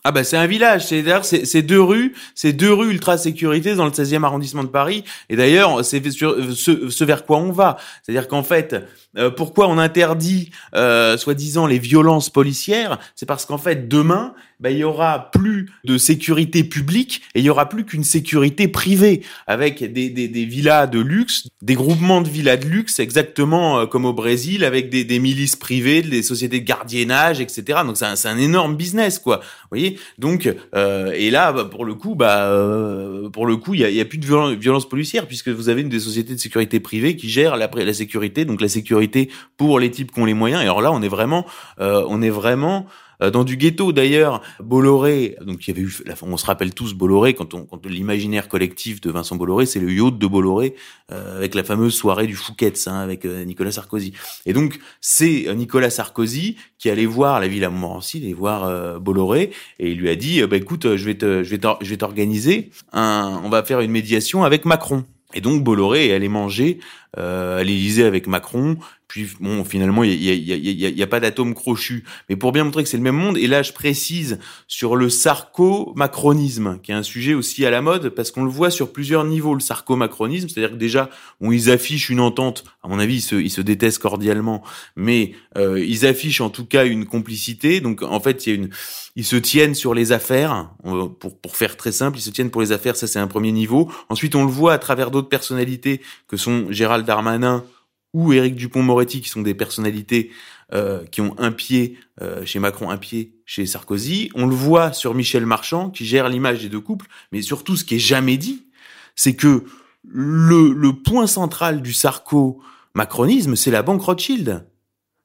Ah 0.03 0.13
bah 0.13 0.25
c'est 0.25 0.39
un 0.39 0.47
village, 0.47 0.87
c'est 0.87 1.03
d'ailleurs 1.03 1.27
c'est 1.27 1.61
deux 1.61 1.81
rues, 1.81 2.15
c'est 2.35 2.55
deux 2.55 2.73
rues 2.73 2.91
ultra 2.91 3.19
sécurité 3.19 3.75
dans 3.75 3.85
le 3.85 3.91
16e 3.91 4.25
arrondissement 4.25 4.65
de 4.65 4.69
Paris. 4.69 5.05
Et 5.29 5.37
d'ailleurs 5.37 5.85
c'est 5.85 6.03
ce, 6.11 6.89
ce, 6.89 7.05
vers 7.05 7.27
quoi 7.27 7.37
on 7.37 7.53
va, 7.53 7.77
c'est-à-dire 8.03 8.27
qu'en 8.27 8.43
fait 8.43 8.77
euh, 9.19 9.31
pourquoi 9.31 9.69
on 9.69 9.77
interdit 9.77 10.53
euh, 10.75 11.19
soi-disant 11.19 11.67
les 11.67 11.79
violences 11.79 12.31
policières, 12.31 12.99
c'est 13.15 13.27
parce 13.27 13.45
qu'en 13.45 13.59
fait 13.59 13.89
demain 13.89 14.33
bah, 14.61 14.71
il 14.71 14.79
y 14.79 14.85
aura 14.85 15.31
plus 15.31 15.71
de 15.85 15.99
sécurité 15.99 16.65
publique 16.65 17.23
et 17.35 17.41
il 17.41 17.45
y 17.45 17.51
aura 17.51 17.69
plus 17.69 17.85
qu'une 17.85 18.05
sécurité 18.05 18.69
privée 18.69 19.23
avec 19.47 19.83
des, 19.93 20.11
des, 20.11 20.29
des, 20.29 20.45
villas 20.45 20.87
de 20.87 21.01
luxe, 21.01 21.49
des 21.63 21.75
groupements 21.75 22.21
de 22.21 22.29
villas 22.29 22.59
de 22.59 22.67
luxe 22.67 22.99
exactement 22.99 23.81
euh, 23.81 23.87
comme 23.87 24.05
au 24.05 24.13
Brésil 24.13 24.65
avec 24.65 24.91
des, 24.91 25.05
des 25.05 25.19
milices 25.19 25.57
privées, 25.57 26.03
des 26.03 26.23
sociétés 26.23 26.61
de 26.61 26.65
gardiennage, 26.65 27.41
etc. 27.41 27.81
Donc 27.85 27.97
c'est 27.97 28.05
un, 28.05 28.33
un, 28.33 28.39
énorme 28.39 28.77
business 28.77 29.19
quoi. 29.19 29.39
Vous 29.39 29.69
voyez? 29.79 29.99
Donc 30.19 30.53
euh, 30.75 31.13
et 31.13 31.31
là 31.31 31.53
bah, 31.53 31.65
pour 31.65 31.85
le 31.85 31.95
coup 31.95 32.15
bah 32.15 32.45
euh, 32.51 33.31
pour 33.31 33.47
le 33.47 33.57
coup 33.57 33.75
il 33.75 33.81
y 33.81 33.85
a, 33.85 33.91
y 33.91 34.01
a, 34.01 34.05
plus 34.05 34.19
de 34.19 34.27
violence, 34.27 34.89
policière 34.89 35.27
puisque 35.27 35.49
vous 35.49 35.69
avez 35.69 35.83
une 35.83 35.89
des 35.89 36.01
sociétés 36.01 36.35
de 36.35 36.41
sécurité 36.41 36.81
privée 36.81 37.17
qui 37.17 37.29
gèrent 37.29 37.57
la, 37.57 37.71
la 37.73 37.95
sécurité 37.95 38.45
donc 38.45 38.61
la 38.61 38.69
sécurité 38.69 39.31
pour 39.57 39.81
les 39.81 39.91
types 39.91 40.13
qui 40.13 40.21
ont 40.21 40.25
les 40.25 40.35
moyens. 40.35 40.63
Et 40.63 40.65
alors 40.65 40.83
là 40.83 40.93
on 40.93 41.03
est 41.03 41.09
vraiment 41.09 41.47
euh, 41.81 42.05
on 42.09 42.21
est 42.23 42.31
vraiment 42.31 42.87
dans 43.21 43.45
du 43.45 43.57
ghetto 43.57 43.93
d'ailleurs. 43.93 44.43
Bolloré, 44.61 45.37
donc 45.45 45.67
il 45.67 45.71
y 45.71 45.79
avait 45.79 45.87
eu, 45.87 45.95
on 46.23 46.37
se 46.37 46.47
rappelle 46.47 46.73
tous 46.75 46.95
Bolloré 46.95 47.35
quand 47.35 47.55
on, 47.55 47.65
quand 47.65 47.85
l'imaginaire 47.87 48.49
collectif 48.49 49.01
de 49.01 49.11
Vincent 49.11 49.37
Bolloré, 49.37 49.67
c'est 49.67 49.81
le 49.81 49.93
yacht 49.93 50.19
de 50.19 50.27
Bolloré 50.27 50.75
euh, 51.13 51.37
avec 51.37 51.55
la 51.55 51.65
fameuse 51.65 51.95
soirée 51.95 52.27
du 52.27 52.37
Fouquet's 52.37 52.87
hein, 52.87 52.99
avec 52.99 53.25
euh, 53.25 53.45
Nicolas 53.45 53.73
Sarkozy. 53.73 54.13
Et 54.47 54.53
donc 54.53 54.79
c'est 55.01 55.47
Nicolas 55.55 55.91
Sarkozy 55.91 56.57
qui 56.79 56.89
allait 56.89 57.07
voir 57.07 57.41
la 57.41 57.49
ville 57.49 57.65
à 57.65 57.71
Montmorency, 57.71 58.19
allait 58.19 58.33
voir 58.33 59.01
Bolloré 59.01 59.51
et 59.79 59.91
il 59.91 59.99
lui 59.99 60.09
a 60.09 60.17
dit, 60.17 60.43
bah 60.47 60.57
écoute, 60.57 60.97
je 60.97 61.05
vais 61.05 61.17
te, 61.17 61.43
je 61.43 61.57
vais 61.57 61.61
je 61.81 61.91
vais 61.91 61.97
t'organiser 61.97 62.71
un, 62.93 63.41
on 63.45 63.49
va 63.49 63.63
faire 63.63 63.81
une 63.81 63.91
médiation 63.91 64.45
avec 64.45 64.65
Macron. 64.65 65.05
Et 65.35 65.41
donc 65.41 65.63
Bolloré 65.63 66.09
est 66.09 66.13
allé 66.13 66.29
manger 66.29 66.81
euh, 67.19 67.59
à 67.59 67.65
l'Élysée 67.65 68.05
avec 68.05 68.27
Macron. 68.27 68.77
Puis 69.11 69.29
bon, 69.41 69.65
finalement, 69.65 70.05
il 70.05 70.23
y 70.23 70.31
a, 70.31 70.35
y, 70.35 70.85
a, 70.85 70.89
a, 70.89 71.03
a, 71.03 71.07
pas 71.09 71.19
d'atome 71.19 71.53
crochu. 71.53 72.05
Mais 72.29 72.37
pour 72.37 72.53
bien 72.53 72.63
montrer 72.63 72.85
que 72.85 72.89
c'est 72.89 72.97
le 72.97 73.03
même 73.03 73.17
monde, 73.17 73.37
et 73.37 73.49
là 73.49 73.65
je 73.65 73.73
précise 73.73 74.39
sur 74.69 74.95
le 74.95 75.09
sarco-macronisme, 75.09 76.79
qui 76.81 76.93
est 76.93 76.95
un 76.95 77.03
sujet 77.03 77.35
aussi 77.35 77.67
à 77.67 77.71
la 77.71 77.83
mode, 77.83 78.11
parce 78.11 78.31
qu'on 78.31 78.45
le 78.45 78.51
voit 78.51 78.71
sur 78.71 78.93
plusieurs 78.93 79.25
niveaux, 79.25 79.55
le 79.55 79.61
sarco-macronisme, 79.61 80.49
c'est-à-dire 80.49 80.71
que 80.71 80.81
déjà, 80.81 81.11
on, 81.41 81.51
ils 81.51 81.73
affichent 81.73 82.09
une 82.09 82.21
entente, 82.21 82.63
à 82.85 82.89
mon 82.89 83.01
avis, 83.01 83.17
ils 83.17 83.21
se, 83.21 83.35
ils 83.35 83.51
se 83.51 83.61
détestent 83.61 83.99
cordialement, 83.99 84.63
mais 84.95 85.33
euh, 85.59 85.85
ils 85.85 86.07
affichent 86.07 86.41
en 86.41 86.51
tout 86.51 86.65
cas 86.65 86.87
une 86.87 87.05
complicité. 87.05 87.81
Donc 87.81 88.03
en 88.03 88.21
fait, 88.21 88.47
il 88.47 88.51
y 88.51 88.53
a 88.53 88.55
une, 88.55 88.71
ils 89.17 89.25
se 89.25 89.35
tiennent 89.35 89.75
sur 89.75 89.93
les 89.93 90.13
affaires, 90.13 90.71
pour, 91.19 91.37
pour 91.37 91.57
faire 91.57 91.77
très 91.77 91.91
simple, 91.91 92.19
ils 92.19 92.23
se 92.23 92.31
tiennent 92.31 92.51
pour 92.51 92.61
les 92.61 92.71
affaires, 92.71 92.95
ça 92.95 93.09
c'est 93.09 93.19
un 93.19 93.27
premier 93.27 93.51
niveau. 93.51 93.91
Ensuite, 94.09 94.37
on 94.37 94.45
le 94.45 94.53
voit 94.53 94.73
à 94.73 94.79
travers 94.79 95.11
d'autres 95.11 95.29
personnalités 95.29 96.01
que 96.29 96.37
sont 96.37 96.67
Gérald 96.71 97.00
Darmanin 97.03 97.65
ou 98.13 98.33
Éric 98.33 98.57
Dupont-Moretti, 98.57 99.21
qui 99.21 99.29
sont 99.29 99.43
des 99.43 99.55
personnalités 99.55 100.31
euh, 100.73 101.05
qui 101.07 101.21
ont 101.21 101.35
un 101.39 101.53
pied 101.53 101.99
euh, 102.21 102.45
chez 102.45 102.59
Macron, 102.59 102.91
un 102.91 102.97
pied 102.97 103.35
chez 103.45 103.67
Sarkozy. 103.67 104.31
On 104.35 104.47
le 104.47 104.55
voit 104.55 104.93
sur 104.93 105.15
Michel 105.15 105.47
Marchand, 105.47 105.91
qui 105.91 106.05
gère 106.07 106.29
l'image 106.29 106.61
des 106.61 106.69
deux 106.69 106.81
couples. 106.81 107.07
Mais 107.33 107.43
surtout, 107.43 107.77
ce 107.77 107.85
qui 107.85 107.97
est 107.97 108.01
jamais 108.01 108.37
dit, 108.37 108.67
c'est 109.15 109.35
que 109.35 109.65
le, 110.05 110.91
point 110.93 111.27
central 111.27 111.83
du 111.83 111.93
sarco-macronisme, 111.93 113.57
c'est 113.57 113.71
la 113.71 113.83
banque 113.83 114.03
Rothschild. 114.03 114.67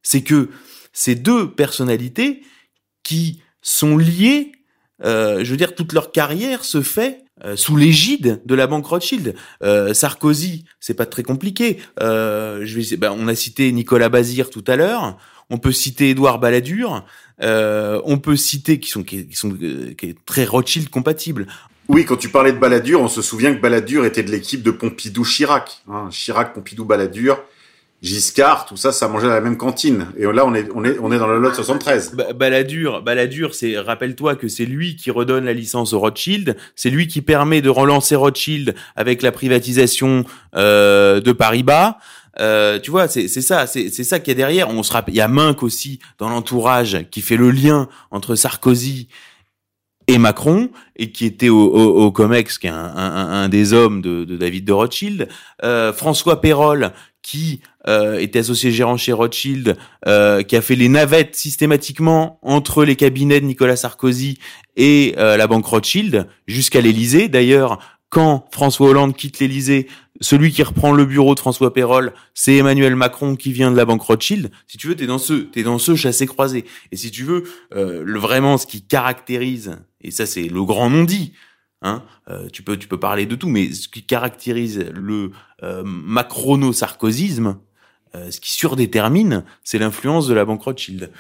C'est 0.04 0.22
que 0.22 0.50
ces 0.94 1.16
deux 1.16 1.52
personnalités 1.52 2.44
qui 3.04 3.42
sont 3.62 3.98
liées, 3.98 4.52
euh, 5.04 5.44
je 5.44 5.52
veux 5.52 5.58
dire, 5.58 5.76
toute 5.76 5.94
leur 5.94 6.12
carrière 6.12 6.64
se 6.66 6.82
fait 6.82 7.25
euh, 7.46 7.56
sous 7.56 7.76
l'égide 7.76 8.42
de 8.46 8.56
la 8.56 8.68
banque 8.68 8.88
Rothschild. 8.88 9.36
Euh, 9.64 9.94
Sarkozy, 9.94 10.66
c'est 10.80 10.94
pas 10.94 11.06
très 11.06 11.24
compliqué. 11.24 11.78
Euh, 12.02 12.62
je 12.64 12.80
vais, 12.80 12.98
ben, 12.98 13.16
on 13.18 13.28
a 13.28 13.36
cité 13.36 13.72
Nicolas 13.72 14.10
Bazir 14.10 14.50
tout 14.50 14.64
à 14.68 14.76
l'heure. 14.76 15.18
On 15.50 15.58
peut 15.58 15.72
citer 15.72 16.10
Édouard 16.10 16.40
Balladur. 16.40 17.06
Euh, 17.42 18.02
on 18.06 18.18
peut 18.18 18.36
citer 18.36 18.80
qui 18.80 18.90
sont 18.90 19.04
qui, 19.04 19.28
sont 19.34 19.52
qui 19.52 20.06
est 20.08 20.26
très 20.26 20.46
Rothschild 20.46 20.90
compatible. 20.90 21.48
Oui, 21.88 22.04
quand 22.04 22.18
tu 22.18 22.30
parlais 22.30 22.52
de 22.52 22.58
Balladur, 22.58 23.00
on 23.00 23.08
se 23.08 23.22
souvient 23.22 23.54
que 23.54 23.62
Balladur 23.62 24.06
était 24.06 24.24
de 24.24 24.32
l'équipe 24.32 24.64
de 24.64 24.72
Pompidou-Chirac. 24.72 25.84
Hein, 25.88 26.10
Chirac, 26.10 26.54
Pompidou, 26.54 26.84
Balladur. 26.84 27.40
Giscard, 28.06 28.68
tout 28.68 28.78
ça, 28.78 28.92
ça 28.92 29.08
mangeait 29.08 29.26
à 29.26 29.32
la 29.32 29.42
même 29.42 29.58
cantine. 29.58 30.06
Et 30.16 30.26
là, 30.26 30.46
on 30.46 30.54
est, 30.54 30.70
on 30.76 30.86
est, 30.86 31.00
on 31.00 31.12
est 31.12 31.18
dans 31.18 31.26
le 31.26 31.40
lot 31.40 31.52
73. 31.52 32.14
Ba 32.14 32.34
Balladur, 32.34 33.02
Balladur, 33.02 33.56
c'est, 33.56 33.80
rappelle-toi 33.80 34.36
que 34.36 34.48
c'est 34.48 34.66
lui 34.66 34.96
qui 34.96 35.10
redonne 35.10 35.46
la 35.46 35.54
licence 35.54 35.92
au 35.92 36.00
Rothschild. 36.00 36.56
C'est 36.76 36.92
lui 36.92 37.08
qui 37.08 37.24
permet 37.24 37.64
de 37.64 37.70
relancer 37.70 38.16
Rothschild 38.16 38.76
avec 38.96 39.24
la 39.24 39.32
privatisation 39.32 40.24
euh, 40.56 41.20
de 41.20 41.32
Paris-Bas. 41.32 41.98
Euh, 42.40 42.80
tu 42.80 42.92
vois, 42.92 43.08
c'est 43.08 43.28
ça, 43.28 43.66
c'est 43.66 43.90
ça 43.90 44.20
qu'il 44.20 44.28
y 44.28 44.36
a 44.36 44.38
derrière. 44.38 44.70
On 44.70 44.84
se 44.84 44.94
rappelle, 44.94 45.16
il 45.16 45.18
y 45.18 45.22
a 45.22 45.28
Minck 45.28 45.64
aussi 45.64 46.00
dans 46.20 46.30
l'entourage 46.30 47.08
qui 47.10 47.22
fait 47.22 47.38
le 47.38 47.50
lien 47.50 47.88
entre 48.12 48.36
Sarkozy 48.36 49.08
et 50.08 50.20
Macron, 50.20 50.70
et 50.96 51.12
qui 51.12 51.26
était 51.26 51.50
au, 51.50 51.60
au, 51.60 52.06
au 52.06 52.12
Comex, 52.12 52.60
qui 52.60 52.68
est 52.68 52.70
un, 52.70 52.76
un, 52.76 53.44
un, 53.44 53.50
des 53.50 53.74
hommes 53.74 54.02
de, 54.02 54.24
de 54.24 54.38
David 54.38 54.66
de 54.66 54.74
Rothschild, 54.74 55.28
euh, 55.64 55.92
François 55.94 56.42
Pérol, 56.42 56.92
qui 57.26 57.62
euh, 57.88 58.20
était 58.20 58.38
associé 58.38 58.72
gérant 58.72 58.98
chez 58.98 59.12
Rothschild, 59.12 59.78
euh, 60.06 60.44
qui 60.44 60.56
a 60.56 60.62
fait 60.62 60.76
les 60.76 60.90
navettes 60.90 61.36
systématiquement 61.36 62.38
entre 62.44 62.86
les 62.86 62.96
cabinets 62.96 63.42
de 63.42 63.48
Nicolas 63.48 63.76
Sarkozy 63.76 64.38
et 64.78 65.16
euh, 65.18 65.36
la 65.36 65.48
banque 65.48 65.66
Rothschild, 65.66 66.28
jusqu'à 66.46 66.82
l'Élysée. 66.82 67.28
D'ailleurs, 67.28 67.80
quand 68.10 68.46
François 68.52 68.90
Hollande 68.90 69.16
quitte 69.16 69.40
l'Élysée, 69.40 69.88
celui 70.22 70.52
qui 70.52 70.62
reprend 70.62 70.92
le 70.92 71.04
bureau 71.04 71.34
de 71.34 71.40
François 71.40 71.74
Pérol, 71.74 72.14
c'est 72.36 72.58
Emmanuel 72.58 72.96
Macron 72.96 73.36
qui 73.36 73.52
vient 73.52 73.72
de 73.72 73.76
la 73.76 73.86
banque 73.86 74.04
Rothschild. 74.04 74.52
Si 74.68 74.78
tu 74.78 74.88
veux, 74.88 74.96
t'es 74.96 75.08
dans 75.08 75.18
ce, 75.18 75.34
t'es 75.34 75.64
dans 75.64 75.80
ce 75.80 75.96
chassé 75.96 76.28
croisé. 76.28 76.64
Et 76.92 76.96
si 76.96 77.10
tu 77.10 77.24
veux, 77.24 77.46
euh, 77.74 78.04
le, 78.06 78.20
vraiment, 78.20 78.60
ce 78.60 78.68
qui 78.68 78.84
caractérise, 78.84 79.80
et 80.00 80.12
ça 80.12 80.28
c'est 80.28 80.48
le 80.48 80.64
grand 80.64 80.92
non-dit, 80.92 81.34
Hein 81.86 82.02
euh, 82.30 82.50
tu 82.52 82.64
peux 82.64 82.78
tu 82.78 82.88
peux 82.88 83.00
parler 83.00 83.28
de 83.28 83.36
tout, 83.36 83.48
mais 83.48 83.72
ce 83.72 83.88
qui 83.88 84.02
caractérise 84.02 84.90
le 84.92 85.32
euh, 85.62 85.84
macrono-sarkozisme, 85.86 87.60
euh, 88.16 88.32
ce 88.32 88.42
qui 88.42 88.52
surdétermine, 88.52 89.44
c'est 89.64 89.78
l'influence 89.78 90.28
de 90.28 90.34
la 90.34 90.46
banque 90.46 90.64
Rothschild. 90.64 91.12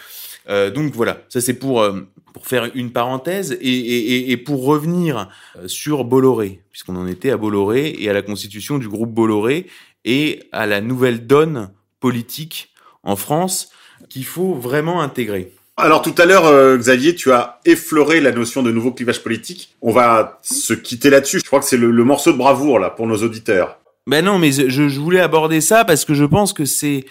Euh, 0.49 0.72
donc 0.72 0.93
voilà, 0.93 1.22
ça 1.30 1.39
c'est 1.39 1.53
pour 1.53 1.82
euh, 1.82 2.01
pour 2.34 2.47
faire 2.47 2.72
une 2.74 2.91
parenthèse 2.91 3.57
et 3.61 4.36
pour 4.43 4.66
revenir 4.66 5.30
sur 5.68 6.03
Bolloré, 6.03 6.61
puisqu'on 6.72 6.95
en 6.97 7.07
était 7.07 7.30
à 7.30 7.38
Bolloré 7.38 7.95
et 7.97 8.09
à 8.09 8.13
la 8.13 8.24
constitution 8.24 8.78
du 8.78 8.89
groupe 8.89 9.13
Bolloré 9.13 9.68
et 10.03 10.43
à 10.51 10.66
la 10.66 10.82
nouvelle 10.82 11.28
donne 11.28 11.72
politique 12.01 12.74
en 13.03 13.16
France 13.16 13.70
qu'il 14.09 14.26
faut 14.26 14.53
vraiment 14.53 15.01
intégrer. 15.01 15.53
Alors 15.78 16.01
tout 16.01 16.15
à 16.17 16.26
l'heure, 16.26 16.45
euh, 16.45 16.78
Xavier, 16.78 17.15
tu 17.15 17.32
as 17.32 17.59
effleuré 17.65 18.21
la 18.21 18.32
notion 18.32 18.63
de 18.63 18.71
nouveau 18.71 18.91
clivage 18.91 19.21
politique. 19.21 19.76
On 19.82 19.91
va 19.91 20.39
se 20.41 20.73
quitter 20.73 21.09
là-dessus. 21.09 21.39
Je 21.39 21.45
crois 21.45 21.59
que 21.59 21.65
c'est 21.65 21.78
le, 21.78 21.91
le, 21.91 22.03
morceau 22.03 22.32
de 22.32 22.38
bravoure 22.38 22.80
là 22.80 22.89
pour 22.89 23.07
nos 23.07 23.17
auditeurs. 23.17 23.80
Ben 24.07 24.23
non, 24.23 24.39
mais 24.39 24.51
je, 24.51 24.69
je 24.69 24.99
voulais 24.99 25.19
aborder 25.19 25.59
ça 25.61 25.84
parce 25.84 26.05
que 26.05 26.13
je 26.13 26.23
pense 26.23 26.53
que 26.53 26.63
c'est 26.63 27.05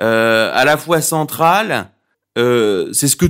euh, 0.00 0.50
à 0.54 0.64
la 0.64 0.76
fois 0.76 1.00
central. 1.00 1.90
Euh, 2.38 2.90
c'est 2.92 3.08
ce 3.08 3.16
que 3.16 3.26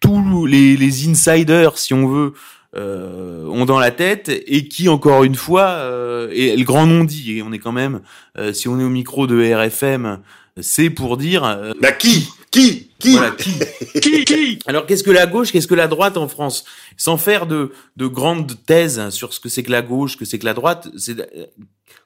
tous 0.00 0.46
les, 0.46 0.76
les, 0.76 1.08
insiders, 1.08 1.78
si 1.78 1.94
on 1.94 2.06
veut, 2.06 2.34
euh, 2.76 3.44
ont 3.46 3.64
dans 3.64 3.78
la 3.78 3.90
tête 3.90 4.30
et 4.46 4.68
qui, 4.68 4.88
encore 4.88 5.24
une 5.24 5.34
fois, 5.34 5.68
euh, 5.70 6.30
est 6.30 6.56
le 6.56 6.64
grand 6.64 6.86
non-dit. 6.86 7.38
Et 7.38 7.42
on 7.42 7.52
est 7.52 7.58
quand 7.58 7.72
même, 7.72 8.00
euh, 8.38 8.52
si 8.52 8.68
on 8.68 8.78
est 8.80 8.84
au 8.84 8.88
micro 8.88 9.26
de 9.26 9.52
RFM, 9.54 10.20
c'est 10.60 10.90
pour 10.90 11.16
dire. 11.16 11.44
Euh, 11.44 11.72
bah 11.80 11.92
qui? 11.92 12.28
Qui 12.52 12.90
qui 13.00 13.16
voilà, 13.16 13.32
qui 13.32 13.58
qui 14.00 14.24
qui 14.24 14.58
Alors 14.66 14.86
qu'est-ce 14.86 15.02
que 15.02 15.10
la 15.10 15.26
gauche, 15.26 15.50
qu'est-ce 15.50 15.66
que 15.66 15.74
la 15.74 15.88
droite 15.88 16.16
en 16.16 16.28
France? 16.28 16.64
Sans 16.96 17.16
faire 17.16 17.46
de 17.46 17.72
de 17.96 18.06
grandes 18.06 18.64
thèses 18.64 19.10
sur 19.10 19.32
ce 19.34 19.40
que 19.40 19.48
c'est 19.48 19.64
que 19.64 19.72
la 19.72 19.82
gauche, 19.82 20.16
que 20.16 20.24
c'est 20.24 20.38
que 20.38 20.44
la 20.44 20.54
droite, 20.54 20.88
c'est 20.96 21.16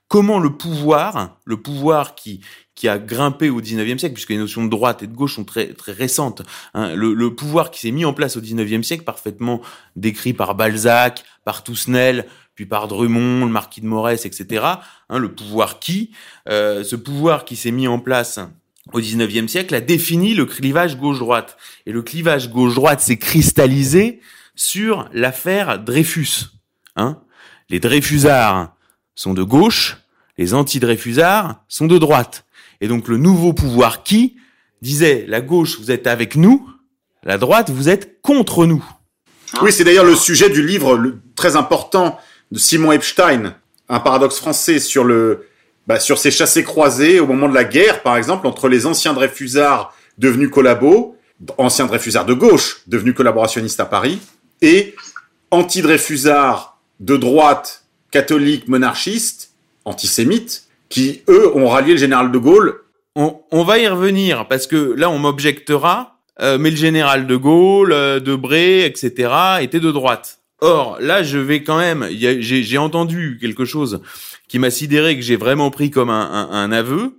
comment 0.08 0.38
le 0.38 0.56
pouvoir, 0.56 1.38
le 1.44 1.60
pouvoir 1.60 2.14
qui 2.14 2.40
qui 2.74 2.88
a 2.88 2.98
grimpé 2.98 3.48
au 3.48 3.60
19e 3.60 3.98
siècle, 3.98 4.14
puisque 4.14 4.30
les 4.30 4.36
notions 4.36 4.64
de 4.64 4.70
droite 4.70 5.02
et 5.02 5.06
de 5.06 5.14
gauche 5.14 5.34
sont 5.34 5.44
très 5.44 5.72
très 5.72 5.92
récentes. 5.92 6.42
Hein, 6.74 6.94
le, 6.94 7.14
le, 7.14 7.34
pouvoir 7.34 7.70
qui 7.70 7.80
s'est 7.80 7.90
mis 7.90 8.04
en 8.04 8.12
place 8.12 8.36
au 8.36 8.40
19e 8.40 8.82
siècle, 8.82 9.02
parfaitement 9.02 9.62
décrit 9.96 10.34
par 10.34 10.54
Balzac, 10.54 11.24
par 11.44 11.64
Tousnel, 11.64 12.26
puis 12.54 12.66
par 12.66 12.86
Drummond, 12.86 13.46
le 13.46 13.50
marquis 13.50 13.80
de 13.80 13.86
Morès, 13.86 14.26
etc. 14.26 14.64
Hein, 15.08 15.18
le 15.18 15.32
pouvoir 15.34 15.78
qui, 15.78 16.10
euh, 16.48 16.84
ce 16.84 16.96
pouvoir 16.96 17.44
qui 17.44 17.56
s'est 17.56 17.70
mis 17.70 17.88
en 17.88 17.98
place 17.98 18.40
au 18.92 19.00
19e 19.00 19.48
siècle 19.48 19.74
a 19.74 19.80
défini 19.80 20.34
le 20.34 20.46
clivage 20.46 20.96
gauche-droite. 20.96 21.56
Et 21.86 21.92
le 21.92 22.02
clivage 22.02 22.50
gauche-droite 22.50 23.00
s'est 23.00 23.18
cristallisé 23.18 24.20
sur 24.54 25.08
l'affaire 25.12 25.78
Dreyfus. 25.78 26.46
Hein 26.96 27.20
les 27.68 27.80
Dreyfusards 27.80 28.74
sont 29.14 29.34
de 29.34 29.42
gauche, 29.42 29.96
les 30.38 30.54
anti-Dreyfusards 30.54 31.62
sont 31.68 31.86
de 31.86 31.98
droite. 31.98 32.44
Et 32.80 32.88
donc 32.88 33.08
le 33.08 33.16
nouveau 33.16 33.52
pouvoir 33.52 34.02
qui 34.02 34.36
disait 34.82 35.24
la 35.26 35.40
gauche 35.40 35.78
vous 35.78 35.90
êtes 35.90 36.06
avec 36.06 36.36
nous, 36.36 36.68
la 37.22 37.38
droite 37.38 37.70
vous 37.70 37.88
êtes 37.88 38.20
contre 38.22 38.66
nous. 38.66 38.84
Oui, 39.62 39.72
c'est 39.72 39.84
d'ailleurs 39.84 40.04
le 40.04 40.14
sujet 40.14 40.50
du 40.50 40.64
livre 40.64 41.18
très 41.34 41.56
important 41.56 42.18
de 42.52 42.58
Simon 42.58 42.92
Epstein, 42.92 43.56
un 43.88 44.00
paradoxe 44.00 44.38
français 44.38 44.78
sur 44.78 45.04
le 45.04 45.46
bah, 45.86 46.00
sur 46.00 46.18
ces 46.18 46.30
chassés 46.30 46.64
croisés 46.64 47.20
au 47.20 47.26
moment 47.26 47.48
de 47.48 47.54
la 47.54 47.64
guerre, 47.64 48.02
par 48.02 48.16
exemple, 48.16 48.46
entre 48.46 48.68
les 48.68 48.86
anciens 48.86 49.12
Dreyfusards 49.12 49.94
devenus 50.18 50.50
collabos, 50.50 51.16
anciens 51.58 51.86
Dreyfusards 51.86 52.26
de 52.26 52.34
gauche 52.34 52.82
devenus 52.86 53.14
collaborationnistes 53.14 53.80
à 53.80 53.84
Paris, 53.84 54.20
et 54.62 54.94
anti-Dreyfusards 55.50 56.78
de 57.00 57.16
droite, 57.16 57.84
catholique, 58.10 58.68
monarchiste, 58.68 59.52
antisémite, 59.84 60.64
qui, 60.88 61.22
eux, 61.28 61.54
ont 61.56 61.68
rallié 61.68 61.92
le 61.92 61.98
général 61.98 62.32
de 62.32 62.38
Gaulle. 62.38 62.80
On, 63.14 63.40
on 63.50 63.64
va 63.64 63.78
y 63.78 63.86
revenir, 63.86 64.46
parce 64.48 64.66
que 64.66 64.94
là, 64.96 65.10
on 65.10 65.18
m'objectera, 65.18 66.18
euh, 66.40 66.58
mais 66.58 66.70
le 66.70 66.76
général 66.76 67.26
de 67.26 67.36
Gaulle, 67.36 67.92
euh, 67.92 68.20
Debré, 68.20 68.84
etc., 68.84 69.32
était 69.60 69.80
de 69.80 69.90
droite. 69.90 70.40
Or, 70.60 70.96
là, 71.00 71.22
je 71.22 71.38
vais 71.38 71.62
quand 71.62 71.78
même, 71.78 72.06
j'ai 72.10 72.78
entendu 72.78 73.38
quelque 73.40 73.64
chose 73.64 74.00
qui 74.48 74.58
m'a 74.58 74.70
sidéré, 74.70 75.14
que 75.16 75.22
j'ai 75.22 75.36
vraiment 75.36 75.70
pris 75.70 75.90
comme 75.90 76.08
un, 76.10 76.30
un, 76.30 76.50
un 76.50 76.72
aveu. 76.72 77.18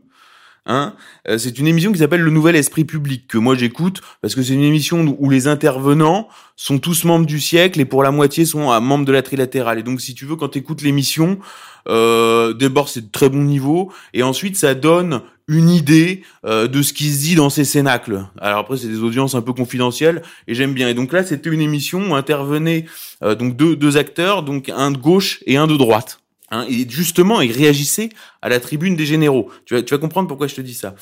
Hein 0.70 0.96
Euh, 1.30 1.38
c'est 1.38 1.60
une 1.60 1.68
émission 1.68 1.94
qui 1.94 2.00
s'appelle 2.00 2.20
Le 2.22 2.32
Nouvel 2.32 2.56
Esprit 2.58 2.84
Public, 2.84 3.28
que 3.28 3.38
moi 3.38 3.56
j'écoute, 3.56 4.02
parce 4.22 4.36
que 4.36 4.42
c'est 4.42 4.54
une 4.54 4.64
émission 4.64 5.00
où- 5.02 5.16
où 5.20 5.30
les 5.30 5.48
intervenants 5.48 6.28
sont 6.58 6.78
tous 6.80 7.06
membres 7.06 7.26
du 7.26 7.40
siècle 7.40 7.80
et 7.80 7.86
pour 7.86 8.04
la 8.04 8.12
moitié 8.12 8.44
sont 8.46 8.70
euh, 8.72 8.80
membres 8.82 9.06
de 9.06 9.14
la 9.14 9.22
trilatérale. 9.22 9.80
Et 9.80 9.84
donc, 9.84 10.02
si 10.02 10.14
tu 10.14 10.26
veux, 10.26 10.36
quand 10.36 10.50
tu 10.50 10.58
écoutes 10.60 10.82
l'émission, 10.82 11.40
euh, 11.88 12.54
d'abord 12.54 12.90
c'est 12.90 13.02
de 13.08 13.12
très 13.12 13.30
bon 13.30 13.44
niveau, 13.44 13.94
et 14.14 14.24
ensuite 14.24 14.58
ça 14.58 14.74
donne 14.76 15.22
une 15.48 15.70
idée 15.70 16.24
euh, 16.46 16.68
de 16.68 16.82
ce 16.82 16.94
qui 16.94 17.12
se 17.12 17.20
dit 17.22 17.36
dans 17.36 17.50
ces 17.50 17.66
cénacles. 17.66 18.26
Alors 18.40 18.60
après 18.60 18.78
c'est 18.78 18.88
des 18.88 19.00
audiences 19.00 19.36
un 19.36 19.42
peu 19.42 19.54
confidentielles 19.54 20.22
et 20.48 20.56
j'aime 20.56 20.74
bien. 20.74 20.90
Et 20.90 20.94
donc 20.94 21.14
là 21.14 21.24
c'était 21.24 21.50
une 21.50 21.62
émission 21.62 22.12
où 22.12 22.16
intervenaient 22.16 22.86
euh, 23.24 23.36
donc 23.36 23.56
deux, 23.56 23.76
deux 23.76 23.98
acteurs, 23.98 24.44
donc 24.44 24.70
un 24.70 24.92
de 24.92 24.98
gauche 24.98 25.42
et 25.46 25.58
un 25.58 25.68
de 25.68 25.78
droite. 25.78 26.20
Hein, 26.50 26.66
et 26.70 26.88
justement, 26.90 27.42
ils 27.42 27.52
réagissaient 27.52 28.10
à 28.42 28.48
la 28.48 28.62
tribune 28.62 28.96
des 28.96 29.06
généraux. 29.06 29.50
Tu 29.66 29.74
vas, 29.74 29.82
tu 29.82 29.94
vas 29.94 29.98
comprendre 29.98 30.30
pourquoi 30.30 30.48
je 30.48 30.56
te 30.56 30.62
dis 30.62 30.74
ça. 30.74 30.96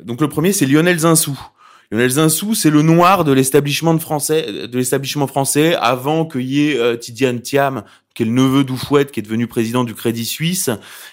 Donc 0.00 0.20
le 0.20 0.28
premier, 0.28 0.52
c'est 0.52 0.66
Lionel 0.66 1.00
Zinsou. 1.00 1.36
Lionel 1.94 2.10
Zinsou, 2.10 2.56
c'est 2.56 2.70
le 2.70 2.82
noir 2.82 3.22
de 3.22 3.30
l'établissement 3.30 3.94
de 3.94 4.00
français, 4.00 4.66
de 4.66 4.78
l'établissement 4.78 5.28
français 5.28 5.76
avant 5.76 6.26
qu'il 6.26 6.42
y 6.42 6.68
ait 6.68 6.76
euh, 6.76 6.96
Tidiane 6.96 7.40
Thiam, 7.40 7.84
qui 8.16 8.24
est 8.24 8.26
le 8.26 8.32
neveu 8.32 8.64
d'Oufouette, 8.64 9.12
qui 9.12 9.20
est 9.20 9.22
devenu 9.22 9.46
président 9.46 9.84
du 9.84 9.94
Crédit 9.94 10.24
Suisse, 10.24 10.70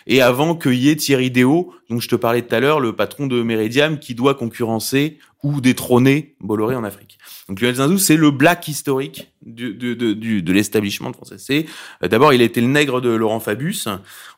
et 0.07 0.23
avant 0.23 0.55
qu'il 0.55 0.73
y 0.73 0.89
ait 0.89 0.95
Thierry 0.95 1.29
Déo, 1.29 1.71
dont 1.91 1.99
je 1.99 2.07
te 2.07 2.15
parlais 2.15 2.41
tout 2.41 2.55
à 2.55 2.59
l'heure, 2.59 2.79
le 2.79 2.95
patron 2.95 3.27
de 3.27 3.43
Meridiam, 3.43 3.99
qui 3.99 4.15
doit 4.15 4.33
concurrencer 4.33 5.19
ou 5.43 5.61
détrôner 5.61 6.33
Bolloré 6.39 6.75
en 6.75 6.83
Afrique. 6.83 7.19
Donc 7.47 7.61
Lionel 7.61 7.75
Zinsou, 7.75 7.99
c'est 7.99 8.17
le 8.17 8.31
black 8.31 8.67
historique 8.67 9.31
du, 9.45 9.75
de, 9.75 9.93
du- 10.13 10.41
de 10.41 10.51
l'établissement 10.53 11.13
français. 11.13 11.35
C'est 11.37 11.67
euh, 12.03 12.07
d'abord 12.07 12.33
il 12.33 12.41
a 12.41 12.45
été 12.45 12.59
le 12.59 12.67
nègre 12.67 13.01
de 13.01 13.09
Laurent 13.09 13.39
Fabius, 13.39 13.87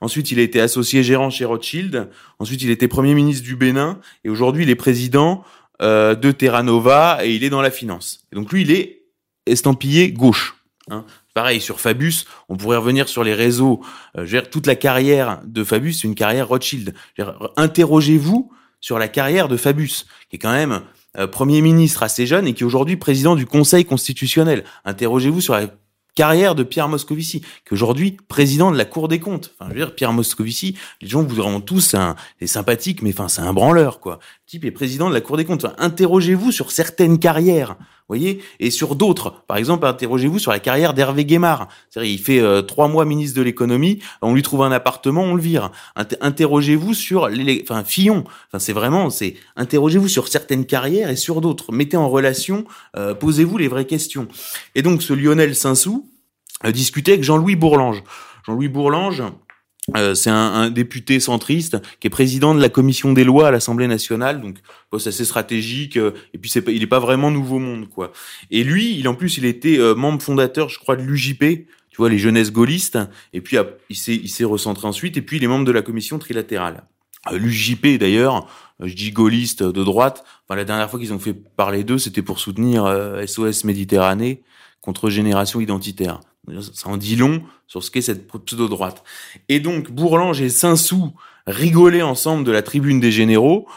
ensuite 0.02 0.30
il 0.32 0.40
a 0.40 0.42
été 0.42 0.60
associé 0.60 1.04
gérant 1.04 1.30
chez 1.30 1.46
Rothschild, 1.46 2.10
ensuite 2.40 2.62
il 2.64 2.70
était 2.70 2.90
premier 2.90 3.14
ministre 3.14 3.46
du 3.46 3.56
Bénin, 3.56 4.00
et 4.26 4.30
aujourd'hui 4.30 4.64
il 4.64 4.70
est 4.70 4.76
président 4.76 5.46
euh, 5.84 6.16
de 6.16 6.32
Terra 6.32 6.64
Nova 6.64 7.20
et 7.24 7.36
il 7.36 7.44
est 7.44 7.50
dans 7.50 7.62
la 7.62 7.72
finance. 7.72 8.26
Et 8.32 8.36
donc 8.36 8.52
lui 8.52 8.62
il 8.64 8.72
est 8.72 9.04
estampillé 9.46 10.12
gauche. 10.12 10.56
Hein. 10.90 11.06
Pareil 11.34 11.62
sur 11.62 11.82
Fabius, 11.82 12.26
on 12.48 12.56
pourrait 12.56 12.78
revenir 12.78 13.10
sur 13.10 13.24
les 13.24 13.34
réseaux. 13.34 13.82
Euh, 14.18 14.42
toute 14.52 14.66
la 14.66 14.76
carrière 14.76 15.42
de 15.46 15.64
Fabius, 15.64 16.02
c'est 16.02 16.08
une 16.08 16.16
carrière 16.16 16.48
Rothschild. 16.48 16.94
Interrogez-vous 17.58 18.52
sur 18.80 19.00
la 19.00 19.08
carrière 19.08 19.48
de 19.48 19.58
Fabius, 19.58 20.06
qui 20.30 20.38
est 20.38 20.40
quand 20.40 20.52
même 20.52 20.82
euh, 21.18 21.28
Premier 21.28 21.62
ministre 21.62 22.04
assez 22.04 22.26
jeune 22.26 22.48
et 22.48 22.54
qui 22.54 22.64
est 22.64 22.66
aujourd'hui 22.66 22.98
président 22.98 23.36
du 23.36 23.46
Conseil 23.46 23.86
constitutionnel. 23.86 24.64
Interrogez-vous 24.86 25.42
sur 25.42 25.54
la 25.54 25.68
carrière 26.16 26.56
de 26.56 26.64
Pierre 26.64 26.88
Moscovici, 26.88 27.42
qui 27.42 27.74
aujourd'hui 27.74 28.18
président 28.28 28.72
de 28.72 28.78
la 28.78 28.86
Cour 28.86 29.08
des 29.08 29.20
comptes. 29.20 29.54
Enfin, 29.54 29.70
je 29.70 29.74
veux 29.76 29.86
dire, 29.86 29.96
Pierre 29.96 30.14
Moscovici, 30.14 30.78
les 31.02 31.08
gens 31.08 31.24
vous 31.24 31.62
tous, 31.62 31.96
c'est 32.40 32.48
sympathique, 32.48 33.02
mais 33.02 33.12
enfin, 33.12 33.28
c'est 33.28 33.42
un 33.42 33.54
branleur, 33.54 34.00
quoi. 34.00 34.20
Le 34.46 34.50
type 34.50 34.66
est 34.66 34.72
président 34.72 35.10
de 35.10 35.14
la 35.14 35.22
Cour 35.22 35.38
des 35.38 35.46
comptes. 35.46 35.66
Interrogez-vous 35.78 36.52
sur 36.52 36.72
certaines 36.72 37.20
carrières, 37.20 37.76
voyez, 38.10 38.42
et 38.60 38.70
sur 38.70 38.96
d'autres. 38.96 39.44
Par 39.48 39.58
exemple, 39.58 39.86
interrogez-vous 39.86 40.40
sur 40.40 40.52
la 40.52 40.60
carrière 40.60 40.94
d'Hervé 40.94 41.26
Guémard. 41.26 41.68
Il 41.96 42.20
fait 42.20 42.40
euh, 42.40 42.62
trois 42.62 42.88
mois 42.88 43.06
ministre 43.06 43.38
de 43.38 43.44
l'économie, 43.44 44.00
on 44.22 44.34
lui 44.34 44.42
trouve 44.42 44.64
un 44.64 44.72
appartement, 44.72 45.24
on 45.24 45.36
le 45.36 45.42
vire. 45.42 45.72
Inter- 45.96 46.18
interrogez-vous 46.22 46.94
sur 46.94 47.28
les, 47.28 47.64
enfin, 47.64 47.84
Fillon. 47.84 48.24
Enfin, 48.48 48.60
c'est 48.60 48.74
vraiment, 48.74 49.10
c'est, 49.10 49.36
interrogez-vous 49.56 50.08
sur 50.08 50.28
certaines 50.28 50.66
carrières 50.66 51.10
et 51.10 51.16
sur 51.16 51.42
d'autres. 51.42 51.72
Mettez 51.72 51.98
en 51.98 52.10
relation, 52.10 52.66
euh, 52.98 53.14
posez-vous 53.14 53.58
les 53.58 53.68
vraies 53.68 53.86
questions. 53.86 54.28
Et 54.76 54.82
donc, 54.82 55.02
ce 55.02 55.14
Lionel 55.14 55.56
Sinsou 55.56 56.10
euh, 56.66 56.72
discutait 56.72 57.14
avec 57.14 57.24
Jean-Louis 57.24 57.56
Bourlange. 57.56 58.04
Jean-Louis 58.46 58.68
Bourlange, 58.68 59.24
euh, 59.98 60.16
c'est 60.16 60.30
un, 60.30 60.36
un 60.36 60.70
député 60.70 61.20
centriste 61.20 61.78
qui 62.00 62.08
est 62.08 62.10
président 62.10 62.56
de 62.56 62.62
la 62.62 62.70
commission 62.70 63.12
des 63.14 63.24
lois 63.24 63.50
à 63.50 63.52
l'Assemblée 63.52 63.88
nationale, 63.88 64.42
donc 64.42 64.58
poste 64.90 65.08
assez 65.08 65.26
stratégique. 65.26 65.98
euh, 65.98 66.12
et 66.34 66.38
puis 66.38 66.50
il 66.68 66.82
est 66.84 66.88
pas 66.88 67.00
vraiment 67.00 67.32
nouveau 67.32 67.60
monde 67.60 67.90
quoi. 67.90 68.12
Et 68.50 68.64
lui, 68.64 68.98
il 68.98 69.08
en 69.08 69.16
plus, 69.16 69.38
il 69.38 69.46
était 69.46 69.78
euh, 69.80 69.94
membre 69.96 70.22
fondateur, 70.22 70.70
je 70.70 70.80
crois, 70.80 70.96
de 70.96 71.04
l'UJP. 71.04 71.68
Tu 71.90 71.98
vois, 71.98 72.10
les 72.10 72.18
jeunesses 72.18 72.52
gaullistes. 72.52 72.98
Et 73.34 73.42
puis 73.42 73.58
il 73.90 73.96
s'est, 73.96 74.16
il 74.16 74.30
s'est 74.30 74.46
recentré 74.46 74.88
ensuite. 74.88 75.16
Et 75.18 75.22
puis 75.22 75.38
il 75.38 75.44
est 75.44 75.48
membre 75.48 75.66
de 75.66 75.72
la 75.72 75.84
commission 75.84 76.18
trilatérale. 76.18 76.84
Euh, 77.32 77.38
L'UJP 77.38 77.98
d'ailleurs, 78.00 78.48
euh, 78.82 78.88
je 78.88 78.96
dis 78.96 79.12
gaulliste 79.12 79.64
de 79.64 79.84
droite. 79.84 80.24
Enfin, 80.48 80.56
la 80.56 80.66
dernière 80.66 80.90
fois 80.90 81.00
qu'ils 81.00 81.14
ont 81.14 81.20
fait 81.20 81.34
parler 81.34 81.84
d'eux, 81.84 81.98
c'était 81.98 82.22
pour 82.22 82.40
soutenir 82.40 82.86
euh, 82.86 83.26
SOS 83.26 83.64
Méditerranée 83.64 84.42
contre 84.82 85.10
Génération 85.10 85.62
Identitaire. 85.62 86.20
Ça 86.74 86.90
en 86.90 86.98
dit 86.98 87.16
long 87.16 87.42
sur 87.68 87.84
ce 87.84 87.90
qu'est 87.90 88.02
cette 88.02 88.28
pseudo-droite. 88.28 89.04
Et 89.48 89.60
donc, 89.60 89.92
Bourlange 89.92 90.42
et 90.42 90.50
Sinsou 90.50 91.14
rigolaient 91.48 92.02
ensemble 92.02 92.44
de 92.44 92.52
la 92.52 92.62
tribune 92.62 93.00
des 93.00 93.12
généraux, 93.12 93.68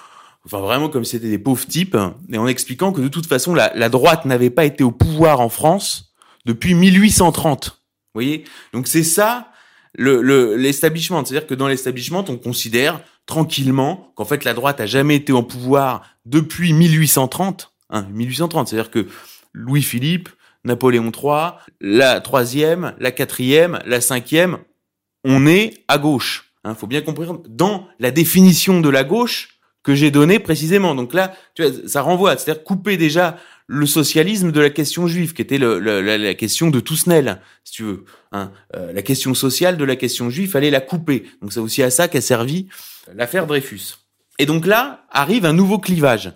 enfin 0.45 0.61
vraiment 0.61 0.89
comme 0.89 1.05
c'était 1.05 1.31
des 1.31 1.39
pauvres 1.39 1.67
types, 1.67 1.97
et 2.31 2.39
en 2.39 2.47
expliquant 2.47 2.93
que 2.93 3.01
de 3.01 3.09
toute 3.09 3.27
façon, 3.27 3.55
la, 3.55 3.89
droite 3.89 4.25
n'avait 4.25 4.51
pas 4.51 4.65
été 4.65 4.83
au 4.85 4.91
pouvoir 4.91 5.41
en 5.41 5.49
France 5.49 6.13
depuis 6.45 6.75
1830. 6.75 7.69
Vous 7.69 7.75
voyez? 8.15 8.45
Donc 8.73 8.87
c'est 8.89 9.05
ça 9.05 9.51
le 9.95 10.21
le- 10.21 10.57
l'establishment. 10.57 11.25
C'est-à-dire 11.25 11.47
que 11.47 11.55
dans 11.55 11.69
l'establishment, 11.69 12.25
on 12.29 12.37
considère 12.37 13.01
tranquillement 13.27 14.13
qu'en 14.17 14.25
fait 14.25 14.45
la 14.45 14.55
droite 14.55 14.81
a 14.81 14.87
jamais 14.87 15.17
été 15.17 15.33
au 15.33 15.43
pouvoir 15.43 16.03
depuis 16.25 16.73
1830. 16.73 17.73
Hein, 17.91 18.07
1830, 18.13 18.69
c'est-à-dire 18.69 18.91
que 18.91 19.07
Louis-Philippe, 19.53 20.29
Napoléon 20.67 21.11
III, 21.11 21.53
la 21.81 22.21
troisième, 22.21 22.95
la 22.99 23.11
quatrième, 23.11 23.81
la 23.87 24.01
cinquième, 24.01 24.59
on 25.25 25.47
est 25.47 25.85
à 25.89 25.99
gauche. 25.99 26.53
Il 26.69 26.75
faut 26.75 26.87
bien 26.87 27.01
comprendre 27.01 27.43
dans 27.49 27.87
la 28.01 28.11
définition 28.11 28.81
de 28.81 28.89
la 28.89 29.05
gauche 29.05 29.61
que 29.83 29.95
j'ai 29.95 30.11
donnée 30.11 30.41
précisément. 30.41 30.95
Donc 30.97 31.15
là, 31.15 31.33
tu 31.55 31.63
vois, 31.63 31.73
ça 31.89 32.03
renvoie, 32.03 32.37
c'est-à-dire 32.37 32.65
couper 32.65 32.97
déjà 32.97 33.39
le 33.69 33.87
socialisme 33.87 34.51
de 34.53 34.61
la 34.61 34.71
question 34.71 35.07
juive, 35.07 35.33
qui 35.33 35.43
était 35.43 35.59
la 35.59 36.35
question 36.35 36.71
de 36.71 36.81
Tousnel, 36.81 37.41
si 37.65 37.73
tu 37.73 37.83
veux. 37.85 38.05
hein. 38.33 38.53
Euh, 38.75 38.93
la 38.93 39.03
question 39.03 39.35
sociale 39.35 39.77
de 39.77 39.85
la 39.85 39.97
question 39.97 40.29
juive, 40.31 40.51
fallait 40.51 40.71
la 40.71 40.81
couper. 40.81 41.25
Donc 41.41 41.53
c'est 41.53 41.61
aussi 41.61 41.83
à 41.83 41.91
ça 41.91 42.09
qu'a 42.09 42.21
servi 42.21 42.69
l'affaire 43.15 43.47
Dreyfus. 43.47 43.99
Et 44.39 44.47
donc 44.47 44.67
là 44.67 45.05
arrive 45.11 45.45
un 45.45 45.53
nouveau 45.53 45.79
clivage 45.79 46.33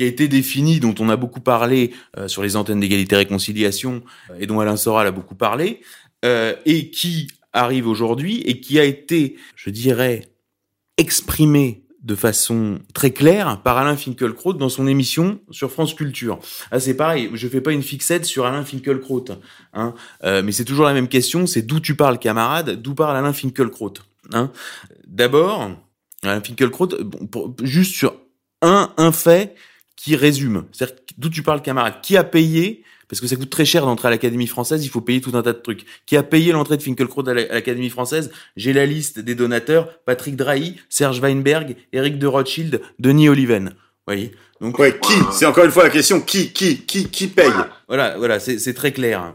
qui 0.00 0.04
a 0.04 0.08
été 0.08 0.28
défini, 0.28 0.80
dont 0.80 0.94
on 0.98 1.10
a 1.10 1.16
beaucoup 1.16 1.40
parlé 1.40 1.92
euh, 2.16 2.26
sur 2.26 2.42
les 2.42 2.56
antennes 2.56 2.80
d'égalité 2.80 3.16
et 3.16 3.18
réconciliation, 3.18 4.02
et 4.38 4.46
dont 4.46 4.58
Alain 4.58 4.78
Soral 4.78 5.06
a 5.06 5.10
beaucoup 5.10 5.34
parlé, 5.34 5.82
euh, 6.24 6.54
et 6.64 6.88
qui 6.88 7.28
arrive 7.52 7.86
aujourd'hui 7.86 8.40
et 8.46 8.60
qui 8.60 8.80
a 8.80 8.84
été, 8.84 9.36
je 9.56 9.68
dirais, 9.68 10.22
exprimé 10.96 11.82
de 12.02 12.14
façon 12.14 12.78
très 12.94 13.10
claire 13.10 13.60
par 13.62 13.76
Alain 13.76 13.94
Finkielkraut 13.94 14.54
dans 14.54 14.70
son 14.70 14.86
émission 14.86 15.38
sur 15.50 15.70
France 15.70 15.92
Culture. 15.92 16.38
Ah, 16.70 16.80
c'est 16.80 16.94
pareil, 16.94 17.28
je 17.34 17.46
fais 17.46 17.60
pas 17.60 17.72
une 17.72 17.82
fixette 17.82 18.24
sur 18.24 18.46
Alain 18.46 18.64
Finkielkraut, 18.64 19.26
hein, 19.74 19.92
euh, 20.24 20.42
mais 20.42 20.52
c'est 20.52 20.64
toujours 20.64 20.86
la 20.86 20.94
même 20.94 21.08
question, 21.08 21.46
c'est 21.46 21.60
d'où 21.60 21.78
tu 21.78 21.94
parles, 21.94 22.18
camarade, 22.18 22.80
d'où 22.80 22.94
parle 22.94 23.18
Alain 23.18 23.34
Finkielkraut. 23.34 23.92
Hein. 24.32 24.50
D'abord, 25.06 25.72
Alain 26.22 26.40
Finkielkraut, 26.40 26.88
bon, 27.04 27.26
pour- 27.26 27.54
juste 27.62 27.94
sur 27.94 28.14
un, 28.62 28.94
un 28.96 29.12
fait 29.12 29.54
qui 30.02 30.16
résume, 30.16 30.64
c'est-à-dire 30.72 30.96
d'où 31.18 31.28
tu 31.28 31.42
parles, 31.42 31.62
camarade, 31.62 31.94
qui 32.02 32.16
a 32.16 32.24
payé? 32.24 32.82
Parce 33.08 33.20
que 33.20 33.26
ça 33.26 33.34
coûte 33.34 33.50
très 33.50 33.64
cher 33.64 33.84
d'entrer 33.86 34.06
à 34.06 34.10
l'Académie 34.12 34.46
française, 34.46 34.84
il 34.84 34.88
faut 34.88 35.00
payer 35.00 35.20
tout 35.20 35.32
un 35.34 35.42
tas 35.42 35.52
de 35.52 35.58
trucs. 35.58 35.84
Qui 36.06 36.16
a 36.16 36.22
payé 36.22 36.52
l'entrée 36.52 36.76
de 36.76 36.82
Finkielkraut 36.82 37.28
à 37.28 37.34
la- 37.34 37.42
à 37.50 37.54
l'Académie 37.54 37.90
française? 37.90 38.30
J'ai 38.56 38.72
la 38.72 38.86
liste 38.86 39.18
des 39.18 39.34
donateurs 39.34 39.88
Patrick 40.06 40.36
Drahi, 40.36 40.76
Serge 40.88 41.18
Weinberg, 41.20 41.74
Eric 41.92 42.18
de 42.20 42.26
Rothschild, 42.28 42.80
Denis 43.00 43.28
Oliven. 43.28 43.70
Vous 43.70 43.74
voyez? 44.06 44.30
Donc 44.60 44.78
Ouais, 44.78 44.96
qui? 45.02 45.12
C'est 45.32 45.44
encore 45.46 45.64
une 45.64 45.72
fois 45.72 45.82
la 45.84 45.90
question 45.90 46.20
qui, 46.20 46.52
qui, 46.52 46.78
qui, 46.82 47.08
qui 47.08 47.26
paye? 47.26 47.50
Voilà, 47.88 48.16
voilà, 48.16 48.38
c'est 48.38 48.58
c'est 48.60 48.74
très 48.74 48.92
clair. 48.92 49.34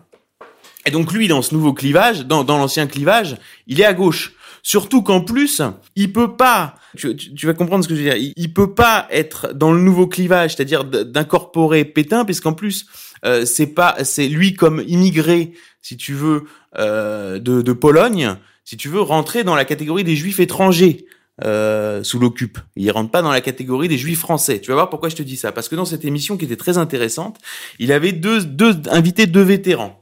Et 0.85 0.91
donc 0.91 1.11
lui, 1.11 1.27
dans 1.27 1.41
ce 1.41 1.53
nouveau 1.53 1.73
clivage, 1.73 2.25
dans, 2.25 2.43
dans 2.45 2.57
l'ancien 2.57 2.87
clivage, 2.87 3.35
il 3.67 3.81
est 3.81 3.85
à 3.85 3.93
gauche. 3.93 4.33
Surtout 4.67 5.03
qu'en 5.03 5.21
plus, 5.21 5.61
il 5.95 6.11
peut 6.11 6.35
pas. 6.35 6.73
Tu, 6.97 7.45
vas 7.45 7.53
comprendre 7.53 7.83
ce 7.83 7.87
que 7.87 7.93
je 7.93 8.01
veux 8.01 8.09
dire. 8.09 8.17
Il, 8.17 8.33
il 8.35 8.51
peut 8.51 8.73
pas 8.73 9.07
être 9.11 9.53
dans 9.53 9.71
le 9.71 9.79
nouveau 9.79 10.07
clivage, 10.07 10.55
c'est-à-dire 10.55 10.83
d'incorporer 10.83 11.85
Pétain, 11.85 12.25
puisqu'en 12.25 12.53
plus, 12.53 12.87
euh, 13.25 13.45
c'est 13.45 13.67
pas, 13.67 14.03
c'est 14.03 14.27
lui 14.27 14.55
comme 14.55 14.83
immigré, 14.87 15.53
si 15.83 15.97
tu 15.97 16.13
veux, 16.15 16.45
euh, 16.79 17.37
de, 17.37 17.61
de 17.61 17.73
Pologne, 17.73 18.37
si 18.63 18.75
tu 18.75 18.89
veux 18.89 19.01
rentrer 19.01 19.43
dans 19.43 19.53
la 19.53 19.65
catégorie 19.65 20.03
des 20.03 20.15
Juifs 20.15 20.39
étrangers. 20.39 21.05
euh, 21.43 22.01
sous 22.01 22.17
l'occupe. 22.17 22.57
Il 22.77 22.89
rentre 22.89 23.11
pas 23.11 23.21
dans 23.21 23.29
la 23.29 23.41
catégorie 23.41 23.89
des 23.89 23.97
juifs 23.97 24.19
français. 24.21 24.61
Tu 24.61 24.69
vas 24.69 24.75
voir 24.75 24.89
pourquoi 24.89 25.09
je 25.09 25.17
te 25.17 25.21
dis 25.21 25.35
ça. 25.35 25.51
Parce 25.51 25.67
que 25.67 25.75
dans 25.75 25.83
cette 25.83 26.05
émission 26.05 26.37
qui 26.37 26.45
était 26.45 26.55
très 26.55 26.77
intéressante, 26.77 27.39
il 27.77 27.91
avait 27.91 28.13
deux, 28.13 28.45
deux 28.45 28.73
invités 28.89 29.27
deux 29.27 29.43
vétérans. 29.43 30.01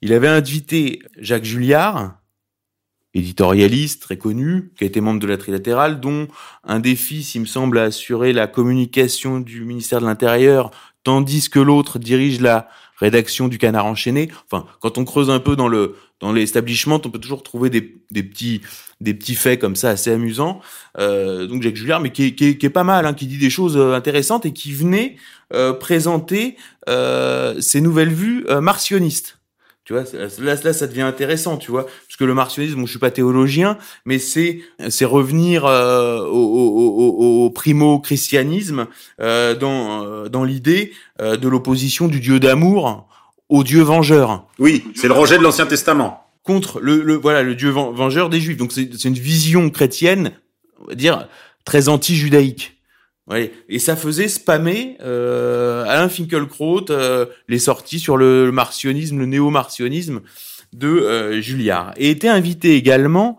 il 0.00 0.14
avait 0.14 0.28
invité 0.28 1.02
Jacques 1.18 1.44
Julliard, 1.44 2.21
éditorialiste 3.14 4.02
très 4.02 4.16
connu, 4.16 4.72
qui 4.76 4.84
a 4.84 4.86
été 4.86 5.00
membre 5.00 5.20
de 5.20 5.26
la 5.26 5.36
Trilatérale, 5.36 6.00
dont 6.00 6.28
un 6.64 6.80
des 6.80 6.96
fils, 6.96 7.34
il 7.34 7.40
me 7.40 7.46
semble, 7.46 7.78
a 7.78 7.84
assuré 7.84 8.32
la 8.32 8.46
communication 8.46 9.40
du 9.40 9.64
ministère 9.64 10.00
de 10.00 10.06
l'Intérieur, 10.06 10.70
tandis 11.04 11.50
que 11.50 11.58
l'autre 11.58 11.98
dirige 11.98 12.40
la 12.40 12.68
rédaction 12.96 13.48
du 13.48 13.58
Canard 13.58 13.86
enchaîné. 13.86 14.30
Enfin, 14.50 14.66
quand 14.80 14.96
on 14.96 15.04
creuse 15.04 15.30
un 15.30 15.40
peu 15.40 15.56
dans 15.56 15.68
le 15.68 15.96
dans 16.20 16.32
l'establishment, 16.32 17.00
on 17.04 17.10
peut 17.10 17.18
toujours 17.18 17.42
trouver 17.42 17.68
des, 17.68 17.96
des 18.12 18.22
petits 18.22 18.60
des 19.00 19.12
petits 19.12 19.34
faits 19.34 19.60
comme 19.60 19.74
ça 19.74 19.90
assez 19.90 20.12
amusants. 20.12 20.60
Euh, 20.98 21.48
donc 21.48 21.62
Jacques 21.62 21.74
Julliard, 21.74 22.00
mais 22.00 22.12
qui 22.12 22.26
est, 22.26 22.34
qui 22.36 22.44
est, 22.44 22.56
qui 22.56 22.66
est 22.66 22.70
pas 22.70 22.84
mal, 22.84 23.04
hein, 23.06 23.12
qui 23.12 23.26
dit 23.26 23.38
des 23.38 23.50
choses 23.50 23.76
euh, 23.76 23.94
intéressantes 23.94 24.46
et 24.46 24.52
qui 24.52 24.72
venait 24.72 25.16
euh, 25.52 25.72
présenter 25.72 26.56
euh, 26.88 27.60
ses 27.60 27.80
nouvelles 27.80 28.12
vues 28.12 28.46
euh, 28.48 28.60
martionnistes. 28.60 29.41
Tu 29.84 29.92
vois, 29.94 30.04
là, 30.38 30.54
là, 30.62 30.72
ça 30.72 30.86
devient 30.86 31.00
intéressant, 31.02 31.56
tu 31.56 31.72
vois, 31.72 31.86
parce 31.86 32.16
que 32.16 32.22
le 32.24 32.34
martionnisme, 32.34 32.76
bon, 32.76 32.86
je 32.86 32.90
suis 32.90 33.00
pas 33.00 33.10
théologien, 33.10 33.78
mais 34.06 34.20
c'est 34.20 34.60
c'est 34.90 35.04
revenir 35.04 35.64
euh, 35.66 36.20
au, 36.20 36.30
au, 36.30 37.14
au, 37.16 37.44
au 37.46 37.50
primo-christianisme 37.50 38.86
euh, 39.20 39.54
dans 39.54 40.04
euh, 40.04 40.28
dans 40.28 40.44
l'idée 40.44 40.92
euh, 41.20 41.36
de 41.36 41.48
l'opposition 41.48 42.08
du 42.08 42.20
Dieu 42.20 42.38
d'amour 42.40 43.08
au 43.48 43.64
Dieu 43.64 43.82
vengeur 43.82 44.46
Oui, 44.58 44.84
c'est 44.94 45.08
le 45.08 45.14
rejet 45.14 45.36
de 45.38 45.42
l'Ancien 45.42 45.66
Testament. 45.66 46.26
contre 46.44 46.80
le, 46.80 47.02
le 47.02 47.14
voilà 47.16 47.42
le 47.42 47.54
Dieu 47.54 47.70
ven- 47.70 47.92
vengeur 47.92 48.28
des 48.30 48.40
Juifs. 48.40 48.56
Donc 48.56 48.72
c'est 48.72 49.04
une 49.04 49.14
vision 49.14 49.68
chrétienne, 49.70 50.32
on 50.80 50.86
va 50.86 50.94
dire 50.94 51.28
très 51.64 51.88
anti-judaïque. 51.88 52.76
Et 53.68 53.78
ça 53.78 53.96
faisait 53.96 54.28
spammer 54.28 54.96
euh, 55.00 55.84
Alain 55.84 56.08
Finkielkraut 56.08 56.90
euh, 56.90 57.26
les 57.48 57.58
sorties 57.58 57.98
sur 57.98 58.16
le, 58.16 58.46
le 58.46 58.52
martionnisme, 58.52 59.18
le 59.18 59.26
néo-martionnisme 59.26 60.20
de 60.72 60.88
euh, 60.88 61.40
Julliard. 61.40 61.92
Et 61.96 62.10
était 62.10 62.28
invité 62.28 62.74
également 62.76 63.38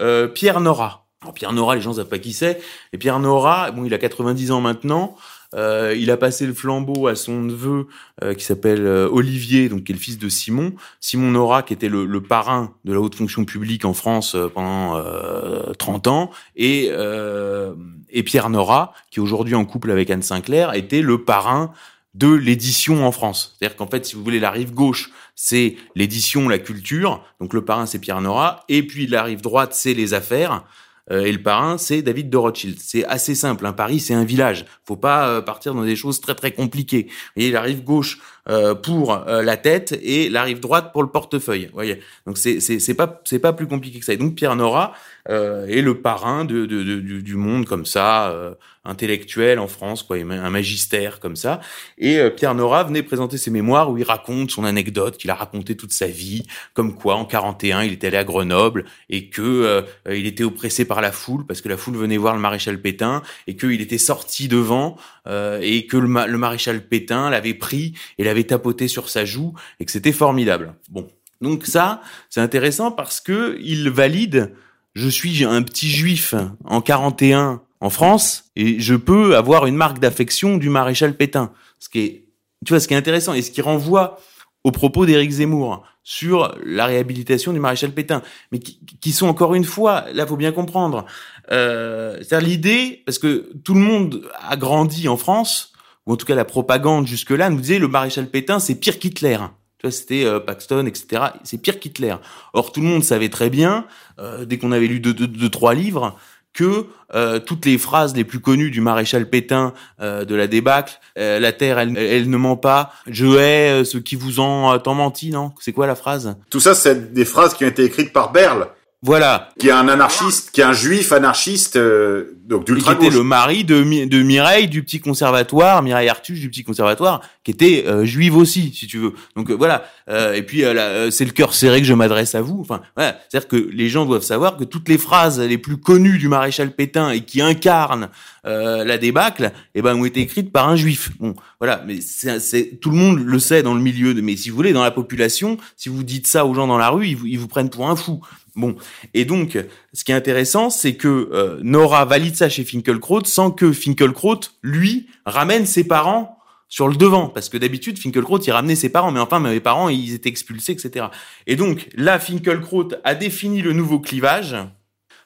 euh, 0.00 0.28
Pierre 0.28 0.60
Nora. 0.60 1.06
Alors 1.22 1.34
Pierre 1.34 1.52
Nora, 1.52 1.76
les 1.76 1.82
gens 1.82 1.94
savent 1.94 2.08
pas 2.08 2.18
qui 2.18 2.32
c'est. 2.32 2.60
Et 2.92 2.98
Pierre 2.98 3.20
Nora, 3.20 3.70
bon, 3.70 3.84
il 3.84 3.94
a 3.94 3.98
90 3.98 4.50
ans 4.50 4.60
maintenant. 4.60 5.16
Euh, 5.54 5.94
il 5.96 6.10
a 6.10 6.16
passé 6.16 6.46
le 6.46 6.54
flambeau 6.54 7.06
à 7.08 7.14
son 7.14 7.42
neveu 7.42 7.86
euh, 8.24 8.32
qui 8.34 8.44
s'appelle 8.44 8.86
euh, 8.86 9.08
Olivier, 9.10 9.68
donc 9.68 9.84
qui 9.84 9.92
est 9.92 9.94
le 9.94 10.00
fils 10.00 10.18
de 10.18 10.28
Simon. 10.28 10.72
Simon 11.00 11.30
Nora, 11.30 11.62
qui 11.62 11.74
était 11.74 11.90
le, 11.90 12.06
le 12.06 12.22
parrain 12.22 12.74
de 12.84 12.92
la 12.92 13.00
haute 13.00 13.14
fonction 13.14 13.44
publique 13.44 13.84
en 13.84 13.92
France 13.92 14.34
euh, 14.34 14.48
pendant 14.48 14.96
euh, 14.96 15.72
30 15.74 16.06
ans, 16.06 16.30
et, 16.56 16.88
euh, 16.90 17.74
et 18.12 18.22
Pierre 18.22 18.50
Nora, 18.50 18.92
qui 19.10 19.18
est 19.18 19.22
aujourd'hui 19.22 19.54
en 19.54 19.64
couple 19.64 19.90
avec 19.90 20.10
Anne 20.10 20.22
Sinclair, 20.22 20.74
était 20.74 21.02
le 21.02 21.24
parrain 21.24 21.72
de 22.14 22.28
l'édition 22.28 23.06
en 23.06 23.12
France. 23.12 23.56
C'est-à-dire 23.58 23.76
qu'en 23.76 23.86
fait, 23.86 24.04
si 24.04 24.16
vous 24.16 24.22
voulez, 24.22 24.40
la 24.40 24.50
rive 24.50 24.72
gauche, 24.72 25.10
c'est 25.34 25.76
l'édition, 25.94 26.48
la 26.48 26.58
culture. 26.58 27.24
Donc 27.40 27.54
le 27.54 27.64
parrain, 27.64 27.86
c'est 27.86 27.98
Pierre 27.98 28.20
Nora. 28.20 28.64
Et 28.68 28.86
puis 28.86 29.06
la 29.06 29.22
rive 29.22 29.40
droite, 29.40 29.74
c'est 29.74 29.94
les 29.94 30.12
affaires. 30.14 30.64
Euh, 31.10 31.24
et 31.24 31.32
le 31.32 31.42
parrain, 31.42 31.78
c'est 31.78 32.02
David 32.02 32.30
de 32.30 32.36
Rothschild. 32.36 32.78
C'est 32.78 33.04
assez 33.06 33.34
simple. 33.34 33.66
Hein. 33.66 33.72
Paris, 33.72 33.98
c'est 33.98 34.14
un 34.14 34.24
village. 34.24 34.66
Faut 34.84 34.96
pas 34.96 35.26
euh, 35.26 35.40
partir 35.40 35.74
dans 35.74 35.84
des 35.84 35.96
choses 35.96 36.20
très 36.20 36.34
très 36.34 36.52
compliquées. 36.52 37.06
Vous 37.08 37.32
voyez, 37.36 37.50
la 37.50 37.60
rive 37.60 37.82
gauche 37.82 38.20
euh, 38.48 38.74
pour 38.74 39.12
euh, 39.12 39.42
la 39.42 39.56
tête 39.56 39.98
et 40.02 40.28
la 40.28 40.42
rive 40.42 40.60
droite 40.60 40.92
pour 40.92 41.02
le 41.02 41.08
portefeuille. 41.08 41.66
Vous 41.66 41.74
voyez. 41.74 42.00
Donc 42.26 42.38
c'est 42.38 42.60
c'est 42.60 42.78
c'est 42.78 42.94
pas 42.94 43.20
c'est 43.24 43.38
pas 43.38 43.52
plus 43.52 43.66
compliqué 43.66 43.98
que 43.98 44.04
ça. 44.04 44.12
Et 44.12 44.16
donc 44.16 44.34
Pierre 44.34 44.54
Nora 44.54 44.94
euh, 45.28 45.66
est 45.66 45.82
le 45.82 46.00
parrain 46.00 46.44
de, 46.44 46.66
de, 46.66 46.82
de- 46.82 47.00
du, 47.00 47.22
du 47.22 47.36
monde 47.36 47.66
comme 47.66 47.86
ça, 47.86 48.30
euh, 48.30 48.54
intellectuel 48.84 49.60
en 49.60 49.68
France, 49.68 50.02
quoi, 50.02 50.16
un 50.16 50.50
magistère 50.50 51.20
comme 51.20 51.36
ça. 51.36 51.60
Et 51.98 52.18
euh, 52.18 52.30
Pierre 52.30 52.54
Nora 52.56 52.82
venait 52.82 53.04
présenter 53.04 53.38
ses 53.38 53.50
mémoires 53.52 53.90
où 53.90 53.96
il 53.98 54.02
raconte 54.04 54.50
son 54.50 54.64
anecdote 54.64 55.16
qu'il 55.18 55.30
a 55.30 55.34
raconté 55.36 55.76
toute 55.76 55.92
sa 55.92 56.08
vie, 56.08 56.42
comme 56.74 56.96
quoi 56.96 57.14
en 57.14 57.24
41 57.24 57.82
il 57.84 57.92
était 57.92 58.08
allé 58.08 58.16
à 58.16 58.24
Grenoble 58.24 58.84
et 59.08 59.28
que 59.28 59.40
euh, 59.42 59.82
il 60.12 60.26
était 60.26 60.42
oppressé 60.44 60.84
par 60.84 61.00
la 61.00 61.12
foule 61.12 61.46
parce 61.46 61.60
que 61.60 61.68
la 61.68 61.76
foule 61.76 61.94
venait 61.96 62.16
voir 62.16 62.34
le 62.34 62.40
maréchal 62.40 62.80
Pétain 62.80 63.22
et 63.46 63.54
qu'il 63.56 63.80
était 63.80 63.98
sorti 63.98 64.48
devant 64.48 64.96
euh, 65.28 65.60
et 65.62 65.86
que 65.86 65.96
le, 65.96 66.08
le 66.26 66.38
maréchal 66.38 66.84
Pétain 66.84 67.30
l'avait 67.30 67.54
pris 67.54 67.92
et 68.18 68.24
l'avait 68.24 68.42
tapoté 68.44 68.88
sur 68.88 69.08
sa 69.08 69.24
joue 69.24 69.54
et 69.78 69.84
que 69.84 69.92
c'était 69.92 70.10
formidable. 70.12 70.74
Bon, 70.90 71.08
donc 71.40 71.66
ça 71.66 72.02
c'est 72.30 72.40
intéressant 72.40 72.90
parce 72.90 73.20
que 73.20 73.56
il 73.60 73.90
valide. 73.90 74.52
Je 74.94 75.08
suis 75.08 75.44
un 75.44 75.62
petit 75.62 75.88
juif 75.88 76.34
en 76.64 76.80
41 76.80 77.62
en 77.80 77.90
France 77.90 78.44
et 78.56 78.78
je 78.78 78.94
peux 78.94 79.36
avoir 79.36 79.66
une 79.66 79.74
marque 79.74 79.98
d'affection 79.98 80.58
du 80.58 80.68
maréchal 80.68 81.16
Pétain. 81.16 81.52
Ce 81.78 81.88
qui 81.88 82.00
est, 82.00 82.24
tu 82.64 82.72
vois, 82.72 82.80
ce 82.80 82.88
qui 82.88 82.94
est 82.94 82.96
intéressant 82.96 83.32
et 83.34 83.42
ce 83.42 83.50
qui 83.50 83.62
renvoie 83.62 84.20
aux 84.64 84.70
propos 84.70 85.06
d'Éric 85.06 85.30
Zemmour 85.30 85.82
sur 86.04 86.54
la 86.64 86.86
réhabilitation 86.86 87.52
du 87.52 87.60
maréchal 87.60 87.92
Pétain, 87.92 88.22
mais 88.50 88.58
qui, 88.58 88.80
qui 89.00 89.12
sont 89.12 89.28
encore 89.28 89.54
une 89.54 89.64
fois, 89.64 90.04
là, 90.12 90.26
faut 90.26 90.36
bien 90.36 90.52
comprendre. 90.52 91.06
Euh, 91.50 92.18
C'est-à-dire 92.18 92.48
l'idée, 92.48 93.02
parce 93.06 93.18
que 93.18 93.50
tout 93.64 93.74
le 93.74 93.80
monde 93.80 94.28
a 94.40 94.56
grandi 94.56 95.08
en 95.08 95.16
France, 95.16 95.72
ou 96.06 96.12
en 96.12 96.16
tout 96.16 96.26
cas 96.26 96.34
la 96.34 96.44
propagande 96.44 97.06
jusque-là 97.06 97.50
nous 97.50 97.60
disait 97.60 97.78
le 97.78 97.88
maréchal 97.88 98.28
Pétain 98.28 98.58
c'est 98.58 98.74
pire 98.74 98.98
qu'Hitler. 98.98 99.38
Tu 99.82 99.88
vois, 99.88 99.90
c'était 99.90 100.24
euh, 100.24 100.38
Paxton, 100.38 100.86
etc. 100.86 101.24
C'est 101.42 101.58
pire 101.58 101.80
qu'Hitler. 101.80 102.14
Or, 102.52 102.70
tout 102.70 102.80
le 102.80 102.86
monde 102.86 103.02
savait 103.02 103.30
très 103.30 103.50
bien, 103.50 103.84
euh, 104.20 104.44
dès 104.44 104.56
qu'on 104.56 104.70
avait 104.70 104.86
lu 104.86 105.00
deux, 105.00 105.12
deux, 105.12 105.48
trois 105.48 105.74
livres, 105.74 106.16
que 106.54 106.86
euh, 107.16 107.40
toutes 107.40 107.66
les 107.66 107.78
phrases 107.78 108.14
les 108.14 108.22
plus 108.22 108.38
connues 108.38 108.70
du 108.70 108.80
maréchal 108.80 109.28
Pétain 109.28 109.72
euh, 110.00 110.24
de 110.24 110.36
la 110.36 110.46
débâcle, 110.46 111.00
euh, 111.18 111.40
la 111.40 111.50
terre, 111.52 111.80
elle, 111.80 111.98
elle 111.98 112.30
ne 112.30 112.36
ment 112.36 112.56
pas, 112.56 112.92
je 113.08 113.26
hais 113.26 113.80
euh, 113.80 113.84
ceux 113.84 113.98
qui 113.98 114.14
vous 114.14 114.38
ont 114.38 114.70
euh, 114.70 114.78
tant 114.78 114.94
menti, 114.94 115.30
non? 115.30 115.50
C'est 115.58 115.72
quoi 115.72 115.88
la 115.88 115.96
phrase? 115.96 116.36
Tout 116.48 116.60
ça, 116.60 116.76
c'est 116.76 117.12
des 117.12 117.24
phrases 117.24 117.54
qui 117.54 117.64
ont 117.64 117.68
été 117.68 117.82
écrites 117.82 118.12
par 118.12 118.30
Berle, 118.30 118.68
Voilà, 119.04 119.48
qui 119.58 119.66
est 119.66 119.72
un 119.72 119.88
anarchiste, 119.88 120.52
qui 120.52 120.60
est 120.60 120.64
un 120.64 120.72
juif 120.72 121.10
anarchiste, 121.10 121.74
euh, 121.74 122.36
donc 122.46 122.62
et 122.62 122.64
qui 122.66 122.72
d'ultra 122.74 122.92
était 122.94 123.10
le 123.10 123.24
mari 123.24 123.64
de, 123.64 123.82
Mi- 123.82 124.06
de 124.06 124.22
Mireille 124.22 124.68
du 124.68 124.84
petit 124.84 125.00
conservatoire, 125.00 125.82
Mireille 125.82 126.08
Artus 126.08 126.38
du 126.38 126.48
petit 126.48 126.62
conservatoire, 126.62 127.20
qui 127.42 127.50
était 127.50 127.84
euh, 127.88 128.04
juive 128.04 128.36
aussi, 128.36 128.72
si 128.72 128.86
tu 128.86 128.98
veux. 128.98 129.12
Donc 129.34 129.50
euh, 129.50 129.54
voilà. 129.54 129.84
Euh, 130.08 130.34
et 130.34 130.42
puis 130.44 130.62
euh, 130.64 130.72
euh, 130.76 131.10
c'est 131.10 131.24
le 131.24 131.32
cœur 131.32 131.52
serré 131.52 131.80
que 131.80 131.86
je 131.86 131.94
m'adresse 131.94 132.36
à 132.36 132.42
vous. 132.42 132.60
Enfin, 132.60 132.80
voilà. 132.94 133.18
C'est-à-dire 133.28 133.48
que 133.48 133.56
les 133.72 133.88
gens 133.88 134.06
doivent 134.06 134.22
savoir 134.22 134.56
que 134.56 134.62
toutes 134.62 134.88
les 134.88 134.98
phrases 134.98 135.40
les 135.40 135.58
plus 135.58 135.78
connues 135.78 136.18
du 136.18 136.28
maréchal 136.28 136.70
Pétain 136.72 137.10
et 137.10 137.22
qui 137.22 137.42
incarnent 137.42 138.08
euh, 138.46 138.84
la 138.84 138.98
débâcle, 138.98 139.50
eh 139.74 139.82
ben, 139.82 139.96
ont 139.96 140.04
été 140.04 140.20
écrites 140.20 140.52
par 140.52 140.68
un 140.68 140.76
juif. 140.76 141.10
Bon, 141.18 141.34
voilà. 141.58 141.82
Mais 141.88 142.00
c'est, 142.00 142.38
c'est- 142.38 142.78
tout 142.80 142.90
le 142.90 142.96
monde 142.96 143.18
le 143.24 143.38
sait 143.40 143.64
dans 143.64 143.74
le 143.74 143.80
milieu. 143.80 144.14
De, 144.14 144.20
mais 144.20 144.36
si 144.36 144.50
vous 144.50 144.56
voulez, 144.56 144.72
dans 144.72 144.84
la 144.84 144.90
population, 144.92 145.56
si 145.76 145.88
vous 145.88 146.04
dites 146.04 146.28
ça 146.28 146.46
aux 146.46 146.54
gens 146.54 146.68
dans 146.68 146.78
la 146.78 146.90
rue, 146.90 147.08
ils 147.08 147.16
vous, 147.16 147.26
ils 147.26 147.38
vous 147.38 147.48
prennent 147.48 147.70
pour 147.70 147.88
un 147.90 147.96
fou. 147.96 148.20
Bon, 148.54 148.76
et 149.14 149.24
donc, 149.24 149.58
ce 149.94 150.04
qui 150.04 150.12
est 150.12 150.14
intéressant, 150.14 150.68
c'est 150.68 150.94
que 150.94 151.30
euh, 151.32 151.58
Nora 151.62 152.04
valide 152.04 152.36
ça 152.36 152.48
chez 152.48 152.64
Finkelkraut 152.64 153.24
sans 153.24 153.50
que 153.50 153.72
Finkelkraut, 153.72 154.40
lui, 154.62 155.08
ramène 155.24 155.64
ses 155.64 155.84
parents 155.84 156.38
sur 156.68 156.88
le 156.88 156.96
devant. 156.96 157.28
Parce 157.28 157.48
que 157.48 157.56
d'habitude, 157.56 157.98
Finkelkraut, 157.98 158.38
il 158.38 158.50
ramenait 158.50 158.76
ses 158.76 158.90
parents, 158.90 159.10
mais 159.10 159.20
enfin, 159.20 159.40
mes 159.40 159.60
parents, 159.60 159.88
ils 159.88 160.14
étaient 160.14 160.28
expulsés, 160.28 160.72
etc. 160.72 161.06
Et 161.46 161.56
donc, 161.56 161.88
là, 161.94 162.18
Finkelkraut 162.18 162.88
a 163.04 163.14
défini 163.14 163.62
le 163.62 163.72
nouveau 163.72 164.00
clivage 164.00 164.56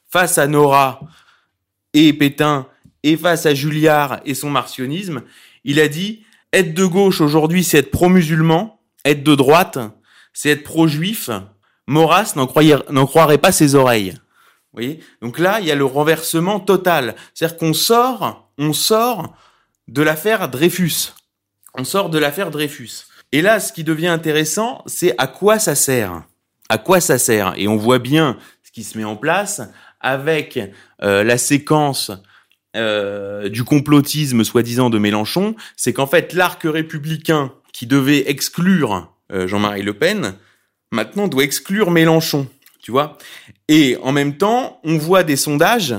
face 0.08 0.38
à 0.38 0.46
Nora 0.46 1.00
et 1.94 2.12
Pétain 2.12 2.66
et 3.02 3.16
face 3.16 3.46
à 3.46 3.54
Julliard 3.54 4.20
et 4.24 4.34
son 4.34 4.50
martionnisme. 4.50 5.22
Il 5.64 5.80
a 5.80 5.88
dit, 5.88 6.24
être 6.52 6.74
de 6.74 6.84
gauche 6.84 7.20
aujourd'hui, 7.20 7.64
c'est 7.64 7.78
être 7.78 7.90
pro-musulman, 7.90 8.80
être 9.04 9.22
de 9.22 9.34
droite, 9.34 9.78
c'est 10.32 10.50
être 10.50 10.64
pro-juif. 10.64 11.30
Maurras 11.86 12.34
n'en 12.36 13.06
croirait 13.06 13.38
pas 13.38 13.52
ses 13.52 13.74
oreilles. 13.74 14.12
Vous 14.72 14.82
voyez? 14.82 15.00
Donc 15.22 15.38
là, 15.38 15.60
il 15.60 15.66
y 15.66 15.70
a 15.70 15.74
le 15.74 15.84
renversement 15.84 16.60
total. 16.60 17.14
C'est-à-dire 17.32 17.56
qu'on 17.56 17.72
sort, 17.72 18.50
on 18.58 18.72
sort 18.72 19.34
de 19.88 20.02
l'affaire 20.02 20.48
Dreyfus. 20.48 21.14
On 21.74 21.84
sort 21.84 22.10
de 22.10 22.18
l'affaire 22.18 22.50
Dreyfus. 22.50 23.06
Et 23.32 23.42
là, 23.42 23.60
ce 23.60 23.72
qui 23.72 23.84
devient 23.84 24.08
intéressant, 24.08 24.82
c'est 24.86 25.14
à 25.18 25.26
quoi 25.26 25.58
ça 25.58 25.74
sert? 25.74 26.22
À 26.68 26.78
quoi 26.78 27.00
ça 27.00 27.18
sert? 27.18 27.54
Et 27.56 27.68
on 27.68 27.76
voit 27.76 27.98
bien 27.98 28.36
ce 28.62 28.70
qui 28.70 28.84
se 28.84 28.98
met 28.98 29.04
en 29.04 29.16
place 29.16 29.62
avec 30.00 30.58
euh, 31.02 31.24
la 31.24 31.38
séquence 31.38 32.10
euh, 32.76 33.48
du 33.48 33.64
complotisme 33.64 34.44
soi-disant 34.44 34.90
de 34.90 34.98
Mélenchon. 34.98 35.54
C'est 35.76 35.92
qu'en 35.92 36.06
fait, 36.06 36.32
l'arc 36.32 36.62
républicain 36.64 37.52
qui 37.72 37.86
devait 37.86 38.28
exclure 38.30 39.12
euh, 39.32 39.46
Jean-Marie 39.46 39.82
Le 39.82 39.94
Pen, 39.94 40.34
maintenant 40.96 41.28
doit 41.28 41.44
exclure 41.44 41.90
Mélenchon. 41.90 42.48
Tu 42.82 42.90
vois 42.90 43.18
Et 43.68 43.96
en 44.02 44.12
même 44.12 44.36
temps, 44.36 44.80
on 44.82 44.96
voit 44.98 45.22
des 45.22 45.36
sondages 45.36 45.94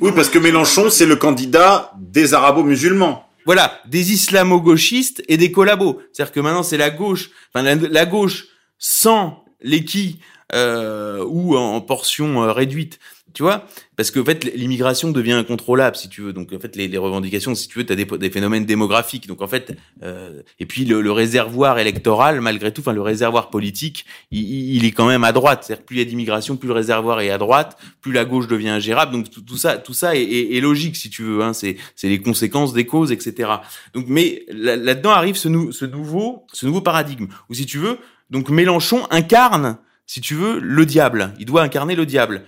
Oui, 0.00 0.10
parce 0.14 0.28
que 0.28 0.38
Mélenchon, 0.38 0.90
c'est 0.90 1.06
le 1.06 1.16
candidat 1.16 1.92
des 1.98 2.34
arabo-musulmans. 2.34 3.26
voilà, 3.46 3.80
des 3.86 4.12
islamo-gauchistes 4.12 5.22
et 5.28 5.36
des 5.36 5.50
collabos. 5.52 6.00
C'est-à-dire 6.12 6.32
que 6.32 6.40
maintenant 6.40 6.62
c'est 6.62 6.76
la 6.76 6.90
gauche, 6.90 7.30
enfin 7.52 7.62
la, 7.64 7.74
la 7.74 8.06
gauche 8.06 8.46
sans 8.78 9.44
l'équi 9.60 10.18
euh, 10.54 11.24
ou 11.26 11.56
en 11.56 11.80
portion 11.80 12.42
euh, 12.42 12.52
réduite 12.52 12.98
Tu 13.32 13.42
vois 13.42 13.66
Parce 13.96 14.10
que 14.10 14.18
en 14.18 14.24
fait, 14.24 14.44
l'immigration 14.54 15.10
devient 15.10 15.32
incontrôlable, 15.32 15.96
si 15.96 16.08
tu 16.08 16.22
veux. 16.22 16.32
Donc, 16.32 16.52
en 16.52 16.58
fait, 16.58 16.74
les, 16.76 16.98
revendications, 16.98 17.54
si 17.54 17.68
tu 17.68 17.78
veux, 17.78 17.86
tu 17.86 17.92
as 17.92 17.96
des, 17.96 18.30
phénomènes 18.30 18.64
démographiques. 18.64 19.26
Donc, 19.26 19.40
en 19.42 19.46
fait, 19.46 19.76
euh, 20.02 20.42
et 20.58 20.66
puis 20.66 20.84
le, 20.84 21.12
réservoir 21.12 21.78
électoral, 21.78 22.40
malgré 22.40 22.72
tout, 22.72 22.80
enfin, 22.80 22.92
le 22.92 23.02
réservoir 23.02 23.50
politique, 23.50 24.04
il, 24.30 24.84
est 24.84 24.90
quand 24.90 25.06
même 25.06 25.24
à 25.24 25.32
droite. 25.32 25.64
C'est-à-dire, 25.64 25.84
plus 25.84 25.96
il 25.96 25.98
y 26.00 26.02
a 26.02 26.04
d'immigration, 26.04 26.56
plus 26.56 26.68
le 26.68 26.74
réservoir 26.74 27.20
est 27.20 27.30
à 27.30 27.38
droite, 27.38 27.78
plus 28.00 28.12
la 28.12 28.24
gauche 28.24 28.48
devient 28.48 28.70
ingérable. 28.70 29.12
Donc, 29.12 29.26
tout, 29.30 29.56
ça, 29.56 29.76
tout 29.76 29.94
ça 29.94 30.16
est, 30.16 30.60
logique, 30.60 30.96
si 30.96 31.10
tu 31.10 31.22
veux. 31.22 31.42
Hein. 31.42 31.52
C'est 31.52 31.76
les 32.02 32.20
conséquences 32.20 32.72
des 32.72 32.86
causes, 32.86 33.12
etc. 33.12 33.50
Donc, 33.94 34.06
mais 34.08 34.44
là-dedans 34.48 35.10
arrive 35.10 35.36
ce, 35.36 35.48
ce 35.70 35.84
nouveau, 35.84 36.46
ce 36.52 36.66
nouveau 36.66 36.80
paradigme. 36.80 37.28
Ou 37.48 37.54
si 37.54 37.66
tu 37.66 37.78
veux, 37.78 37.98
donc 38.30 38.48
Mélenchon 38.48 39.06
incarne, 39.10 39.78
si 40.06 40.20
tu 40.20 40.34
veux, 40.34 40.58
le 40.58 40.86
diable. 40.86 41.34
Il 41.38 41.46
doit 41.46 41.62
incarner 41.62 41.94
le 41.94 42.06
diable. 42.06 42.42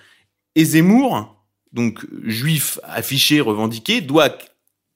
Et 0.55 0.65
Zemmour, 0.65 1.37
donc 1.73 2.07
juif 2.25 2.79
affiché, 2.85 3.41
revendiqué, 3.41 4.01
doit 4.01 4.37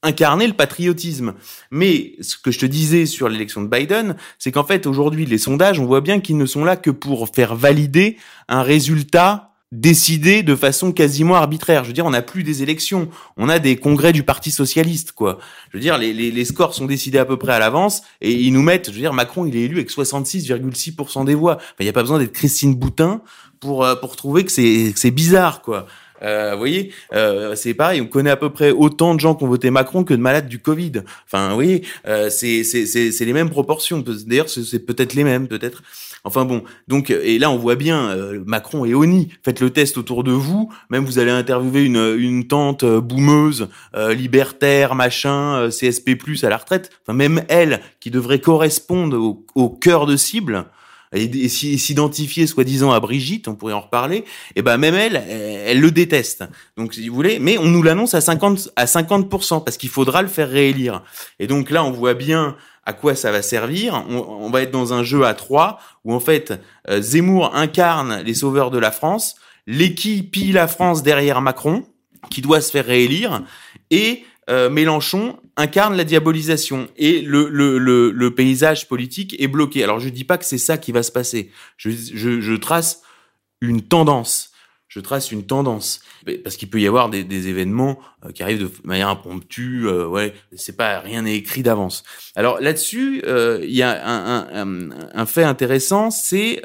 incarner 0.02 0.46
le 0.46 0.52
patriotisme. 0.52 1.34
Mais 1.70 2.14
ce 2.20 2.36
que 2.36 2.50
je 2.50 2.59
te 2.59 2.66
disais 2.66 3.07
sur 3.07 3.28
l'élection 3.28 3.62
de 3.62 3.68
Biden, 3.68 4.16
c'est 4.38 4.52
qu'en 4.52 4.64
fait 4.64 4.86
aujourd'hui 4.86 5.26
les 5.26 5.38
sondages, 5.38 5.80
on 5.80 5.86
voit 5.86 6.00
bien 6.00 6.20
qu'ils 6.20 6.36
ne 6.36 6.46
sont 6.46 6.64
là 6.64 6.76
que 6.76 6.90
pour 6.90 7.28
faire 7.34 7.57
valider 7.57 8.16
un 8.48 8.62
résultat 8.62 9.55
décidé 9.72 10.42
de 10.42 10.54
façon 10.54 10.92
quasiment 10.92 11.34
arbitraire. 11.34 11.82
Je 11.82 11.88
veux 11.88 11.92
dire, 11.92 12.06
on 12.06 12.10
n'a 12.10 12.22
plus 12.22 12.42
des 12.42 12.62
élections, 12.62 13.08
on 13.36 13.48
a 13.48 13.58
des 13.58 13.76
congrès 13.76 14.12
du 14.12 14.22
Parti 14.22 14.50
socialiste, 14.50 15.12
quoi. 15.12 15.38
Je 15.70 15.76
veux 15.76 15.80
dire, 15.82 15.98
les, 15.98 16.12
les, 16.12 16.30
les 16.30 16.44
scores 16.44 16.74
sont 16.74 16.86
décidés 16.86 17.18
à 17.18 17.24
peu 17.24 17.36
près 17.36 17.52
à 17.52 17.58
l'avance 17.58 18.02
et 18.20 18.32
ils 18.32 18.52
nous 18.52 18.62
mettent, 18.62 18.86
je 18.86 18.94
veux 18.94 19.00
dire, 19.00 19.12
Macron, 19.12 19.44
il 19.46 19.56
est 19.56 19.62
élu 19.62 19.76
avec 19.76 19.90
66,6% 19.90 21.24
des 21.24 21.34
voix. 21.34 21.58
Il 21.80 21.84
n'y 21.84 21.90
a 21.90 21.92
pas 21.92 22.02
besoin 22.02 22.18
d'être 22.18 22.32
Christine 22.32 22.74
Boutin 22.74 23.22
pour 23.60 23.84
euh, 23.84 23.96
pour 23.96 24.16
trouver 24.16 24.44
que 24.44 24.52
c'est 24.52 24.92
c'est 24.94 25.10
bizarre, 25.10 25.62
quoi. 25.62 25.86
Euh, 26.22 26.52
vous 26.52 26.58
voyez, 26.58 26.92
euh, 27.12 27.54
c'est 27.54 27.74
pareil. 27.74 28.00
On 28.00 28.06
connaît 28.06 28.30
à 28.30 28.36
peu 28.36 28.50
près 28.50 28.70
autant 28.70 29.14
de 29.14 29.20
gens 29.20 29.34
qui 29.34 29.44
ont 29.44 29.48
voté 29.48 29.70
Macron 29.70 30.04
que 30.04 30.14
de 30.14 30.20
malades 30.20 30.48
du 30.48 30.58
Covid. 30.58 31.02
Enfin, 31.26 31.48
vous 31.50 31.54
voyez, 31.54 31.84
euh, 32.06 32.30
c'est 32.30 32.64
c'est 32.64 32.86
c'est 32.86 33.24
les 33.24 33.32
mêmes 33.32 33.50
proportions. 33.50 34.02
D'ailleurs, 34.26 34.48
c'est 34.48 34.78
peut-être 34.80 35.14
les 35.14 35.24
mêmes, 35.24 35.48
peut-être. 35.48 35.82
Enfin 36.27 36.45
bon, 36.45 36.64
donc 36.89 37.11
et 37.11 37.39
là 37.39 37.53
on 37.53 37.57
voit 37.57 37.77
bien 37.77 38.09
euh, 38.09 38.43
Macron 38.45 38.85
et 38.85 38.95
Oni. 38.95 39.29
Faites 39.45 39.61
le 39.61 39.70
test 39.70 39.97
autour 39.97 40.24
de 40.24 40.33
vous. 40.33 40.68
Même 40.91 41.05
vous 41.05 41.20
allez 41.20 41.31
interviewer 41.31 41.85
une 41.85 42.16
une 42.18 42.49
tante 42.49 42.83
euh, 42.83 43.01
boumeuse, 43.01 43.68
euh, 43.95 44.12
libertaire, 44.12 44.97
machin, 44.97 45.68
CSP+ 45.70 46.18
à 46.43 46.49
la 46.49 46.57
retraite. 46.57 46.91
Enfin 47.03 47.16
même 47.16 47.45
elle 47.49 47.81
qui 48.01 48.11
devrait 48.11 48.41
correspondre 48.41 49.16
au, 49.16 49.47
au 49.55 49.70
cœur 49.70 50.07
de 50.07 50.16
cible 50.16 50.66
et, 51.12 51.49
s'identifier 51.49 52.47
soi-disant 52.47 52.91
à 52.91 53.01
Brigitte, 53.01 53.49
on 53.49 53.55
pourrait 53.55 53.72
en 53.72 53.81
reparler, 53.81 54.24
et 54.57 54.62
ben 54.62 54.77
même 54.77 54.95
elle, 54.95 55.16
elle, 55.16 55.81
le 55.81 55.91
déteste. 55.91 56.45
Donc 56.77 56.95
si 56.95 57.09
vous 57.09 57.14
voulez, 57.14 57.39
mais 57.39 57.59
on 57.59 57.66
nous 57.66 57.83
l'annonce 57.83 58.14
à 58.14 58.20
50 58.20 58.70
à 58.77 58.87
50% 58.87 59.64
parce 59.64 59.77
qu'il 59.77 59.89
faudra 59.89 60.22
le 60.22 60.29
faire 60.29 60.51
réélire. 60.51 61.03
Et 61.39 61.47
donc 61.47 61.70
là, 61.70 61.85
on 61.85 61.93
voit 61.93 62.14
bien 62.14 62.57
à 62.87 62.93
quoi 62.93 63.14
ça 63.14 63.32
va 63.32 63.43
servir. 63.43 64.05
On, 64.09 64.18
on 64.18 64.51
va 64.51 64.62
être 64.62 64.70
dans 64.70 64.93
un 64.95 65.03
jeu 65.03 65.24
à 65.24 65.34
trois 65.34 65.78
où 66.05 66.14
en 66.14 66.20
fait 66.20 66.55
euh, 66.89 67.01
Zemmour 67.03 67.55
incarne 67.55 68.22
les 68.22 68.34
sauveurs 68.34 68.70
de 68.70 68.78
la 68.78 68.91
France, 68.91 69.34
l'équipe 69.66 70.30
pille 70.30 70.53
la 70.53 70.68
France 70.68 71.03
derrière 71.03 71.41
Macron 71.43 71.84
qui 72.30 72.41
doit 72.41 72.61
se 72.61 72.70
faire 72.70 72.87
réélire 72.87 73.43
et 73.91 74.24
euh, 74.49 74.70
Mélenchon 74.70 75.39
incarne 75.57 75.97
la 75.97 76.05
diabolisation 76.05 76.89
et 76.97 77.20
le, 77.20 77.49
le, 77.49 77.78
le, 77.78 78.11
le, 78.12 78.34
paysage 78.34 78.89
politique 78.89 79.34
est 79.41 79.49
bloqué. 79.49 79.82
Alors 79.82 79.99
je 79.99 80.09
dis 80.09 80.24
pas 80.24 80.39
que 80.39 80.45
c'est 80.45 80.59
ça 80.59 80.78
qui 80.78 80.93
va 80.93 81.03
se 81.03 81.11
passer. 81.11 81.51
Je, 81.76 81.91
je, 81.91 82.41
je 82.41 82.55
trace 82.55 83.03
une 83.61 83.82
tendance. 83.82 84.53
Je 84.97 85.01
trace 85.03 85.30
une 85.30 85.44
tendance 85.44 86.01
parce 86.42 86.57
qu'il 86.57 86.70
peut 86.70 86.80
y 86.80 86.86
avoir 86.86 87.11
des, 87.11 87.22
des 87.22 87.49
événements 87.49 87.99
euh, 88.24 88.32
qui 88.32 88.42
arrivent 88.42 88.62
de 88.62 88.70
manière 88.82 89.11
impromptue. 89.11 89.84
Euh, 89.84 90.07
ouais, 90.07 90.32
c'est 90.57 90.74
pas 90.74 91.01
rien 91.01 91.20
n'est 91.20 91.36
écrit 91.36 91.62
d'avance. 91.62 92.03
Alors 92.34 92.62
là-dessus, 92.62 93.20
euh, 93.26 93.61
il 93.62 93.74
y 93.74 93.82
a 93.82 93.90
un, 94.09 94.49
un, 94.55 94.88
un 95.12 95.26
fait 95.26 95.44
intéressant, 95.44 96.11
c'est 96.11 96.62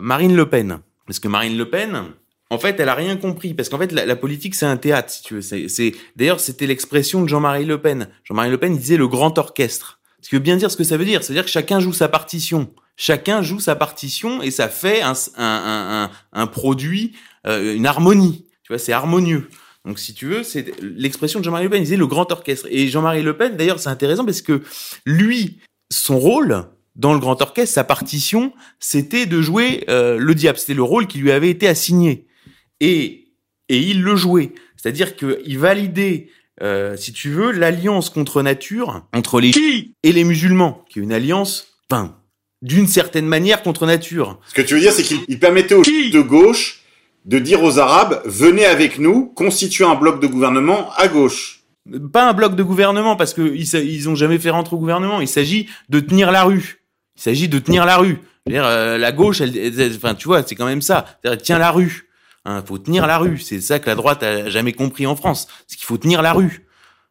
Marine 0.00 0.34
Le 0.34 0.48
Pen. 0.48 0.78
Parce 1.06 1.18
que 1.18 1.28
Marine 1.28 1.58
Le 1.58 1.68
Pen, 1.68 2.04
en 2.48 2.58
fait, 2.58 2.80
elle 2.80 2.88
a 2.88 2.94
rien 2.94 3.18
compris 3.18 3.52
parce 3.52 3.68
qu'en 3.68 3.76
fait, 3.76 3.92
la, 3.92 4.06
la 4.06 4.16
politique 4.16 4.54
c'est 4.54 4.64
un 4.64 4.78
théâtre, 4.78 5.10
si 5.10 5.22
tu 5.22 5.34
veux. 5.34 5.42
C'est, 5.42 5.92
d'ailleurs, 6.16 6.40
c'était 6.40 6.66
l'expression 6.66 7.20
de 7.20 7.28
Jean-Marie 7.28 7.66
Le 7.66 7.82
Pen. 7.82 8.08
Jean-Marie 8.24 8.48
Le 8.48 8.56
Pen 8.56 8.74
disait 8.74 8.96
le 8.96 9.08
grand 9.08 9.36
orchestre. 9.36 10.00
Ce 10.22 10.30
qui 10.30 10.36
veut 10.36 10.40
bien 10.40 10.56
dire 10.56 10.70
ce 10.70 10.78
que 10.78 10.84
ça 10.84 10.96
veut 10.96 11.04
dire. 11.04 11.22
C'est-à-dire 11.22 11.44
que 11.44 11.50
chacun 11.50 11.80
joue 11.80 11.92
sa 11.92 12.08
partition. 12.08 12.72
Chacun 12.96 13.42
joue 13.42 13.58
sa 13.58 13.74
partition 13.74 14.42
et 14.42 14.50
ça 14.50 14.68
fait 14.68 15.02
un, 15.02 15.14
un, 15.36 16.10
un 16.32 16.46
produit, 16.46 17.14
euh, 17.46 17.74
une 17.74 17.86
harmonie. 17.86 18.46
Tu 18.62 18.72
vois, 18.72 18.78
c'est 18.78 18.92
harmonieux. 18.92 19.48
Donc, 19.84 19.98
si 19.98 20.14
tu 20.14 20.26
veux, 20.26 20.42
c'est 20.44 20.72
l'expression 20.80 21.40
de 21.40 21.44
Jean-Marie 21.44 21.64
Le 21.64 21.70
Pen. 21.70 21.80
Il 21.80 21.84
disait 21.84 21.96
le 21.96 22.06
grand 22.06 22.30
orchestre. 22.30 22.68
Et 22.70 22.88
Jean-Marie 22.88 23.22
Le 23.22 23.36
Pen, 23.36 23.56
d'ailleurs, 23.56 23.80
c'est 23.80 23.88
intéressant 23.88 24.24
parce 24.24 24.42
que 24.42 24.62
lui, 25.04 25.58
son 25.90 26.18
rôle, 26.18 26.66
dans 26.94 27.14
le 27.14 27.18
grand 27.18 27.40
orchestre, 27.42 27.74
sa 27.74 27.84
partition, 27.84 28.52
c'était 28.78 29.26
de 29.26 29.42
jouer 29.42 29.84
euh, 29.88 30.18
le 30.18 30.34
diable. 30.34 30.58
C'était 30.58 30.74
le 30.74 30.82
rôle 30.82 31.06
qui 31.06 31.18
lui 31.18 31.32
avait 31.32 31.50
été 31.50 31.66
assigné 31.66 32.26
et, 32.80 33.28
et 33.68 33.78
il 33.78 34.02
le 34.02 34.14
jouait. 34.14 34.52
C'est-à-dire 34.76 35.16
qu'il 35.16 35.58
validait, 35.58 36.28
euh, 36.62 36.96
si 36.96 37.12
tu 37.12 37.30
veux, 37.30 37.50
l'alliance 37.50 38.10
contre 38.10 38.42
nature 38.42 39.06
entre 39.12 39.40
les 39.40 39.52
et 40.02 40.12
les 40.12 40.24
musulmans, 40.24 40.84
qui 40.88 40.98
est 40.98 41.02
une 41.02 41.12
alliance, 41.12 41.78
enfin, 41.90 42.18
d'une 42.60 42.86
certaine 42.86 43.26
manière 43.26 43.62
contre 43.62 43.86
nature. 43.86 44.38
Ce 44.48 44.54
que 44.54 44.62
tu 44.62 44.74
veux 44.74 44.80
dire, 44.80 44.92
c'est 44.92 45.02
qu'il 45.02 45.38
permettait 45.38 45.74
aux 45.74 45.82
de 45.82 46.20
gauche 46.20 46.81
de 47.24 47.38
dire 47.38 47.62
aux 47.62 47.78
Arabes, 47.78 48.20
venez 48.24 48.64
avec 48.64 48.98
nous, 48.98 49.26
constituer 49.26 49.84
un 49.84 49.94
bloc 49.94 50.20
de 50.20 50.26
gouvernement 50.26 50.90
à 50.96 51.08
gauche. 51.08 51.60
Pas 52.12 52.28
un 52.28 52.32
bloc 52.32 52.54
de 52.54 52.62
gouvernement, 52.62 53.16
parce 53.16 53.34
que 53.34 53.42
ils, 53.42 54.08
ont 54.08 54.14
jamais 54.14 54.38
fait 54.38 54.50
rentrer 54.50 54.76
au 54.76 54.78
gouvernement. 54.78 55.20
Il 55.20 55.28
s'agit 55.28 55.68
de 55.88 56.00
tenir 56.00 56.30
la 56.30 56.44
rue. 56.44 56.84
Il 57.16 57.22
s'agit 57.22 57.48
de 57.48 57.58
tenir 57.58 57.84
la 57.84 57.96
rue. 57.96 58.18
euh, 58.48 58.98
la 58.98 59.12
gauche, 59.12 59.40
elle, 59.40 59.72
enfin, 59.96 60.14
tu 60.14 60.28
vois, 60.28 60.42
c'est 60.42 60.54
quand 60.54 60.66
même 60.66 60.82
ça. 60.82 61.06
Elle 61.24 61.38
tient 61.38 61.58
la 61.58 61.70
rue. 61.70 62.08
Hein, 62.44 62.62
faut 62.66 62.78
tenir 62.78 63.06
la 63.06 63.18
rue. 63.18 63.38
C'est 63.38 63.60
ça 63.60 63.78
que 63.78 63.88
la 63.88 63.94
droite 63.94 64.22
a 64.22 64.48
jamais 64.48 64.72
compris 64.72 65.06
en 65.06 65.16
France. 65.16 65.48
C'est 65.66 65.76
qu'il 65.76 65.86
faut 65.86 65.98
tenir 65.98 66.22
la 66.22 66.32
rue. 66.32 66.66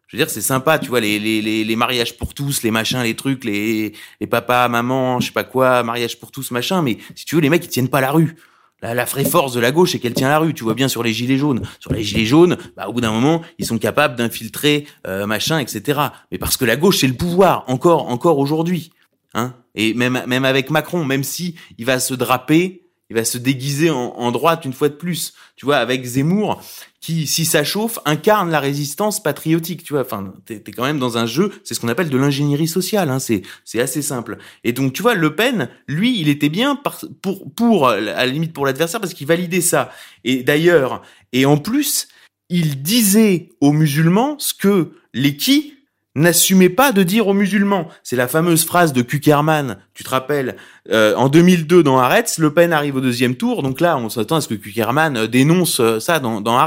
Je 0.07 0.17
veux 0.17 0.23
dire, 0.23 0.29
c'est 0.29 0.41
sympa, 0.41 0.77
tu 0.77 0.89
vois, 0.89 0.99
les, 0.99 1.75
mariages 1.77 2.17
pour 2.17 2.33
tous, 2.33 2.63
les 2.63 2.71
machins, 2.71 3.01
les 3.01 3.15
trucs, 3.15 3.45
les, 3.45 3.93
les 4.19 4.27
papas, 4.27 4.67
maman, 4.67 5.21
je 5.21 5.27
sais 5.27 5.31
pas 5.31 5.45
quoi, 5.45 5.83
mariage 5.83 6.19
pour 6.19 6.31
tous, 6.31 6.51
machin. 6.51 6.81
Mais 6.81 6.97
si 7.15 7.23
tu 7.23 7.35
veux, 7.35 7.41
les 7.41 7.49
mecs, 7.49 7.63
ils 7.63 7.69
tiennent 7.69 7.87
pas 7.87 8.01
la 8.01 8.11
rue. 8.11 8.35
La, 8.81 8.93
la 8.93 9.05
force 9.05 9.53
de 9.53 9.59
la 9.59 9.71
gauche, 9.71 9.91
c'est 9.91 9.99
qu'elle 9.99 10.13
tient 10.13 10.29
la 10.29 10.39
rue. 10.39 10.53
Tu 10.53 10.63
vois 10.63 10.73
bien 10.73 10.87
sur 10.87 11.03
les 11.03 11.13
gilets 11.13 11.37
jaunes. 11.37 11.61
Sur 11.79 11.93
les 11.93 12.03
gilets 12.03 12.25
jaunes, 12.25 12.57
bah, 12.75 12.87
au 12.87 12.93
bout 12.93 13.01
d'un 13.01 13.11
moment, 13.11 13.41
ils 13.59 13.65
sont 13.65 13.77
capables 13.77 14.15
d'infiltrer, 14.15 14.87
euh, 15.07 15.25
machin, 15.25 15.59
etc. 15.59 15.99
Mais 16.31 16.37
parce 16.37 16.57
que 16.57 16.65
la 16.65 16.75
gauche, 16.75 16.99
c'est 16.99 17.07
le 17.07 17.13
pouvoir, 17.13 17.63
encore, 17.67 18.09
encore 18.09 18.39
aujourd'hui. 18.39 18.91
Hein 19.33 19.53
Et 19.75 19.93
même, 19.93 20.23
même 20.27 20.45
avec 20.45 20.69
Macron, 20.69 21.05
même 21.05 21.23
si 21.23 21.55
il 21.77 21.85
va 21.85 21.99
se 21.99 22.13
draper 22.13 22.81
il 23.11 23.15
va 23.15 23.25
se 23.25 23.37
déguiser 23.37 23.89
en, 23.89 24.13
en, 24.15 24.31
droite 24.31 24.63
une 24.63 24.71
fois 24.71 24.87
de 24.87 24.93
plus. 24.93 25.33
Tu 25.57 25.65
vois, 25.65 25.75
avec 25.75 26.05
Zemmour, 26.05 26.63
qui, 27.01 27.27
si 27.27 27.43
ça 27.43 27.65
chauffe, 27.65 27.99
incarne 28.05 28.49
la 28.49 28.61
résistance 28.61 29.21
patriotique. 29.21 29.83
Tu 29.83 29.91
vois, 29.91 30.03
enfin, 30.03 30.33
t'es 30.45 30.63
es 30.65 30.71
quand 30.71 30.85
même 30.85 30.97
dans 30.97 31.17
un 31.17 31.25
jeu, 31.25 31.51
c'est 31.65 31.73
ce 31.73 31.81
qu'on 31.81 31.89
appelle 31.89 32.09
de 32.09 32.17
l'ingénierie 32.17 32.69
sociale. 32.69 33.09
Hein, 33.09 33.19
c'est 33.19 33.41
c'est 33.65 33.81
assez 33.81 34.01
simple. 34.01 34.37
Et 34.63 34.71
donc, 34.71 34.93
tu 34.93 35.01
vois, 35.01 35.13
Le 35.13 35.35
Pen, 35.35 35.67
lui, 35.87 36.21
il 36.21 36.29
était 36.29 36.47
bien 36.47 36.77
par, 36.77 37.01
pour 37.21 37.53
pour 37.53 37.89
à 37.89 37.99
la 37.99 38.25
limite 38.25 38.53
pour 38.53 38.65
l'adversaire 38.65 39.01
parce 39.01 39.13
qu'il 39.13 39.27
validait 39.27 39.59
ça. 39.59 39.91
Et 40.23 40.41
d'ailleurs, 40.43 41.01
et 41.33 41.45
en 41.45 41.57
plus, 41.57 42.07
il 42.47 42.81
disait 42.81 43.49
aux 43.59 43.73
musulmans 43.73 44.39
ce 44.39 44.53
que 44.53 44.93
les 45.13 45.35
qui 45.35 45.73
n'assumez 46.15 46.69
pas 46.69 46.91
de 46.91 47.03
dire 47.03 47.27
aux 47.27 47.33
musulmans. 47.33 47.87
C'est 48.03 48.15
la 48.15 48.27
fameuse 48.27 48.65
phrase 48.65 48.93
de 48.93 49.01
Kuckerman, 49.01 49.77
tu 49.93 50.03
te 50.03 50.09
rappelles, 50.09 50.57
euh, 50.91 51.15
en 51.15 51.29
2002 51.29 51.83
dans 51.83 51.99
Haaretz, 51.99 52.37
Le 52.37 52.53
Pen 52.53 52.73
arrive 52.73 52.97
au 52.97 53.01
deuxième 53.01 53.35
tour, 53.35 53.63
donc 53.63 53.79
là 53.79 53.97
on 53.97 54.09
s'attend 54.09 54.37
à 54.37 54.41
ce 54.41 54.47
que 54.47 54.55
Kuckerman 54.55 55.17
euh, 55.17 55.27
dénonce 55.27 55.79
euh, 55.79 55.99
ça 55.99 56.19
dans, 56.19 56.41
dans 56.41 56.61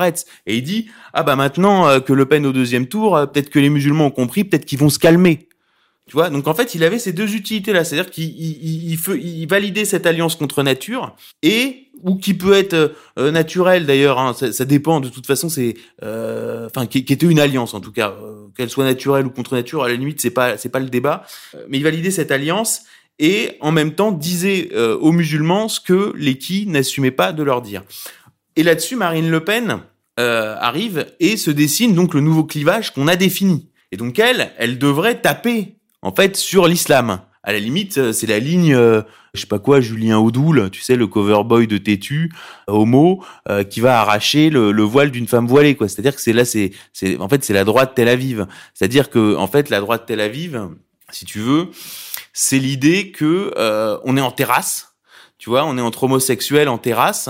et 0.47 0.57
il 0.57 0.62
dit, 0.62 0.88
ah 1.12 1.22
bah 1.22 1.36
maintenant 1.36 2.01
que 2.01 2.12
Le 2.12 2.26
Pen 2.26 2.45
au 2.47 2.53
deuxième 2.53 2.86
tour, 2.86 3.18
peut-être 3.32 3.49
que 3.49 3.61
les 3.61 3.70
musulmans 3.70 4.07
ont 4.07 4.11
compris, 4.11 4.45
peut-être 4.45 4.64
qu'ils 4.64 4.78
vont 4.78 4.90
se 4.90 4.99
calmer. 4.99 5.49
Tu 6.09 6.14
vois, 6.14 6.30
donc 6.30 6.49
en 6.49 6.55
fait 6.55 6.74
il 6.74 6.82
avait 6.82 6.99
ces 6.99 7.12
deux 7.12 7.34
utilités-là, 7.34 7.84
c'est-à-dire 7.84 8.11
qu'il 8.11 8.24
il, 8.24 8.92
il, 8.92 9.16
il 9.16 9.47
validait 9.47 9.84
cette 9.84 10.07
alliance 10.07 10.34
contre 10.34 10.62
nature, 10.62 11.14
et 11.42 11.84
ou 12.05 12.17
qui 12.17 12.35
peut 12.35 12.53
être 12.53 12.95
euh, 13.19 13.31
naturel 13.33 13.87
d'ailleurs. 13.87 14.21
Hein, 14.21 14.35
ça, 14.35 14.53
ça, 14.53 14.65
dépend. 14.65 15.01
De 15.01 15.09
toute 15.09 15.27
façon, 15.27 15.49
c'est 15.49 15.75
euh, 16.05 16.67
enfin 16.67 16.87
qui, 16.87 17.05
qui, 17.05 17.13
était 17.13 17.27
une 17.27 17.41
alliance 17.41 17.75
en 17.75 17.81
tout 17.81 17.91
cas, 17.91 18.15
euh, 18.23 18.47
qu'elle 18.57 18.71
soit 18.71 18.85
naturelle 18.85 19.27
ou 19.27 19.31
contre 19.31 19.55
nature. 19.55 19.83
À 19.83 19.89
la 19.89 19.95
limite, 19.95 20.21
c'est 20.21 20.31
pas 20.31 20.57
c'est 20.57 20.69
pas 20.69 20.79
le 20.79 20.91
débat. 20.91 21.25
Mais 21.69 21.79
il 21.79 21.83
validait 21.83 22.13
cette 22.13 22.31
alliance 22.31 22.83
et 23.19 23.57
en 23.61 23.73
même 23.73 23.95
temps 23.95 24.13
disait 24.13 24.69
euh, 24.75 24.97
aux 24.99 25.13
musulmans 25.13 25.69
ce 25.69 25.81
que 25.81 26.13
les 26.17 26.39
qui 26.39 26.67
n'assumaient 26.67 27.11
pas 27.11 27.33
de 27.33 27.43
leur 27.43 27.63
dire. 27.63 27.83
Et 28.57 28.63
là-dessus, 28.63 28.97
Marine 28.97 29.31
Le 29.31 29.43
Pen 29.43 29.81
arrive 30.17 31.07
et 31.19 31.37
se 31.37 31.51
dessine 31.51 31.93
donc 31.93 32.15
le 32.15 32.21
nouveau 32.21 32.45
clivage 32.45 32.93
qu'on 32.93 33.09
a 33.09 33.17
défini. 33.17 33.69
Et 33.91 33.97
donc 33.97 34.21
elle, 34.21 34.53
elle 34.59 34.79
devrait 34.79 35.21
taper 35.21 35.75
en 36.03 36.15
fait 36.15 36.37
sur 36.37 36.69
l'islam 36.69 37.19
À 37.47 37.53
la 37.53 37.59
limite, 37.59 37.99
euh, 37.99 38.12
c'est 38.12 38.26
la 38.26 38.38
ligne, 38.38 38.74
euh, 38.74 39.03
je 39.34 39.42
sais 39.42 39.47
pas 39.47 39.59
quoi, 39.59 39.80
Julien 39.80 40.18
Audoul, 40.18 40.70
tu 40.70 40.80
sais, 40.80 40.97
le 40.97 41.07
cover 41.07 41.45
boy 41.45 41.66
de 41.66 41.76
Tétu, 41.76 42.32
euh, 42.70 42.72
homo, 42.72 43.22
euh, 43.51 43.62
qui 43.64 43.80
va 43.80 44.01
arracher 44.01 44.49
le, 44.49 44.72
le 44.72 44.82
voile 44.82 45.11
d'une 45.11 45.28
femme 45.28 45.47
voilée, 45.47 45.74
quoi. 45.74 45.86
C'est-à-dire 45.88 46.14
que 46.14 46.22
c'est 46.22 46.32
là, 46.32 46.47
c'est, 46.47 46.72
c'est, 46.95 47.18
en 47.18 47.28
fait, 47.28 47.45
c'est 47.45 47.53
la 47.53 47.64
droite 47.64 47.92
Tel 47.95 48.09
Aviv. 48.09 48.47
C'est-à-dire 48.72 49.11
que, 49.11 49.36
en 49.36 49.47
fait, 49.47 49.68
la 49.68 49.80
droite 49.80 50.05
Tel 50.07 50.20
Aviv, 50.20 50.68
si 51.11 51.26
tu 51.26 51.38
veux, 51.38 51.68
c'est 52.32 52.59
l'idée 52.59 53.11
que 53.11 53.53
euh, 53.59 53.99
on 54.05 54.16
est 54.16 54.22
en 54.22 54.30
terrasse, 54.30 54.95
tu 55.36 55.51
vois, 55.51 55.66
on 55.66 55.76
est 55.76 55.82
entre 55.82 56.05
homosexuels 56.05 56.68
en 56.68 56.78
terrasse. 56.78 57.28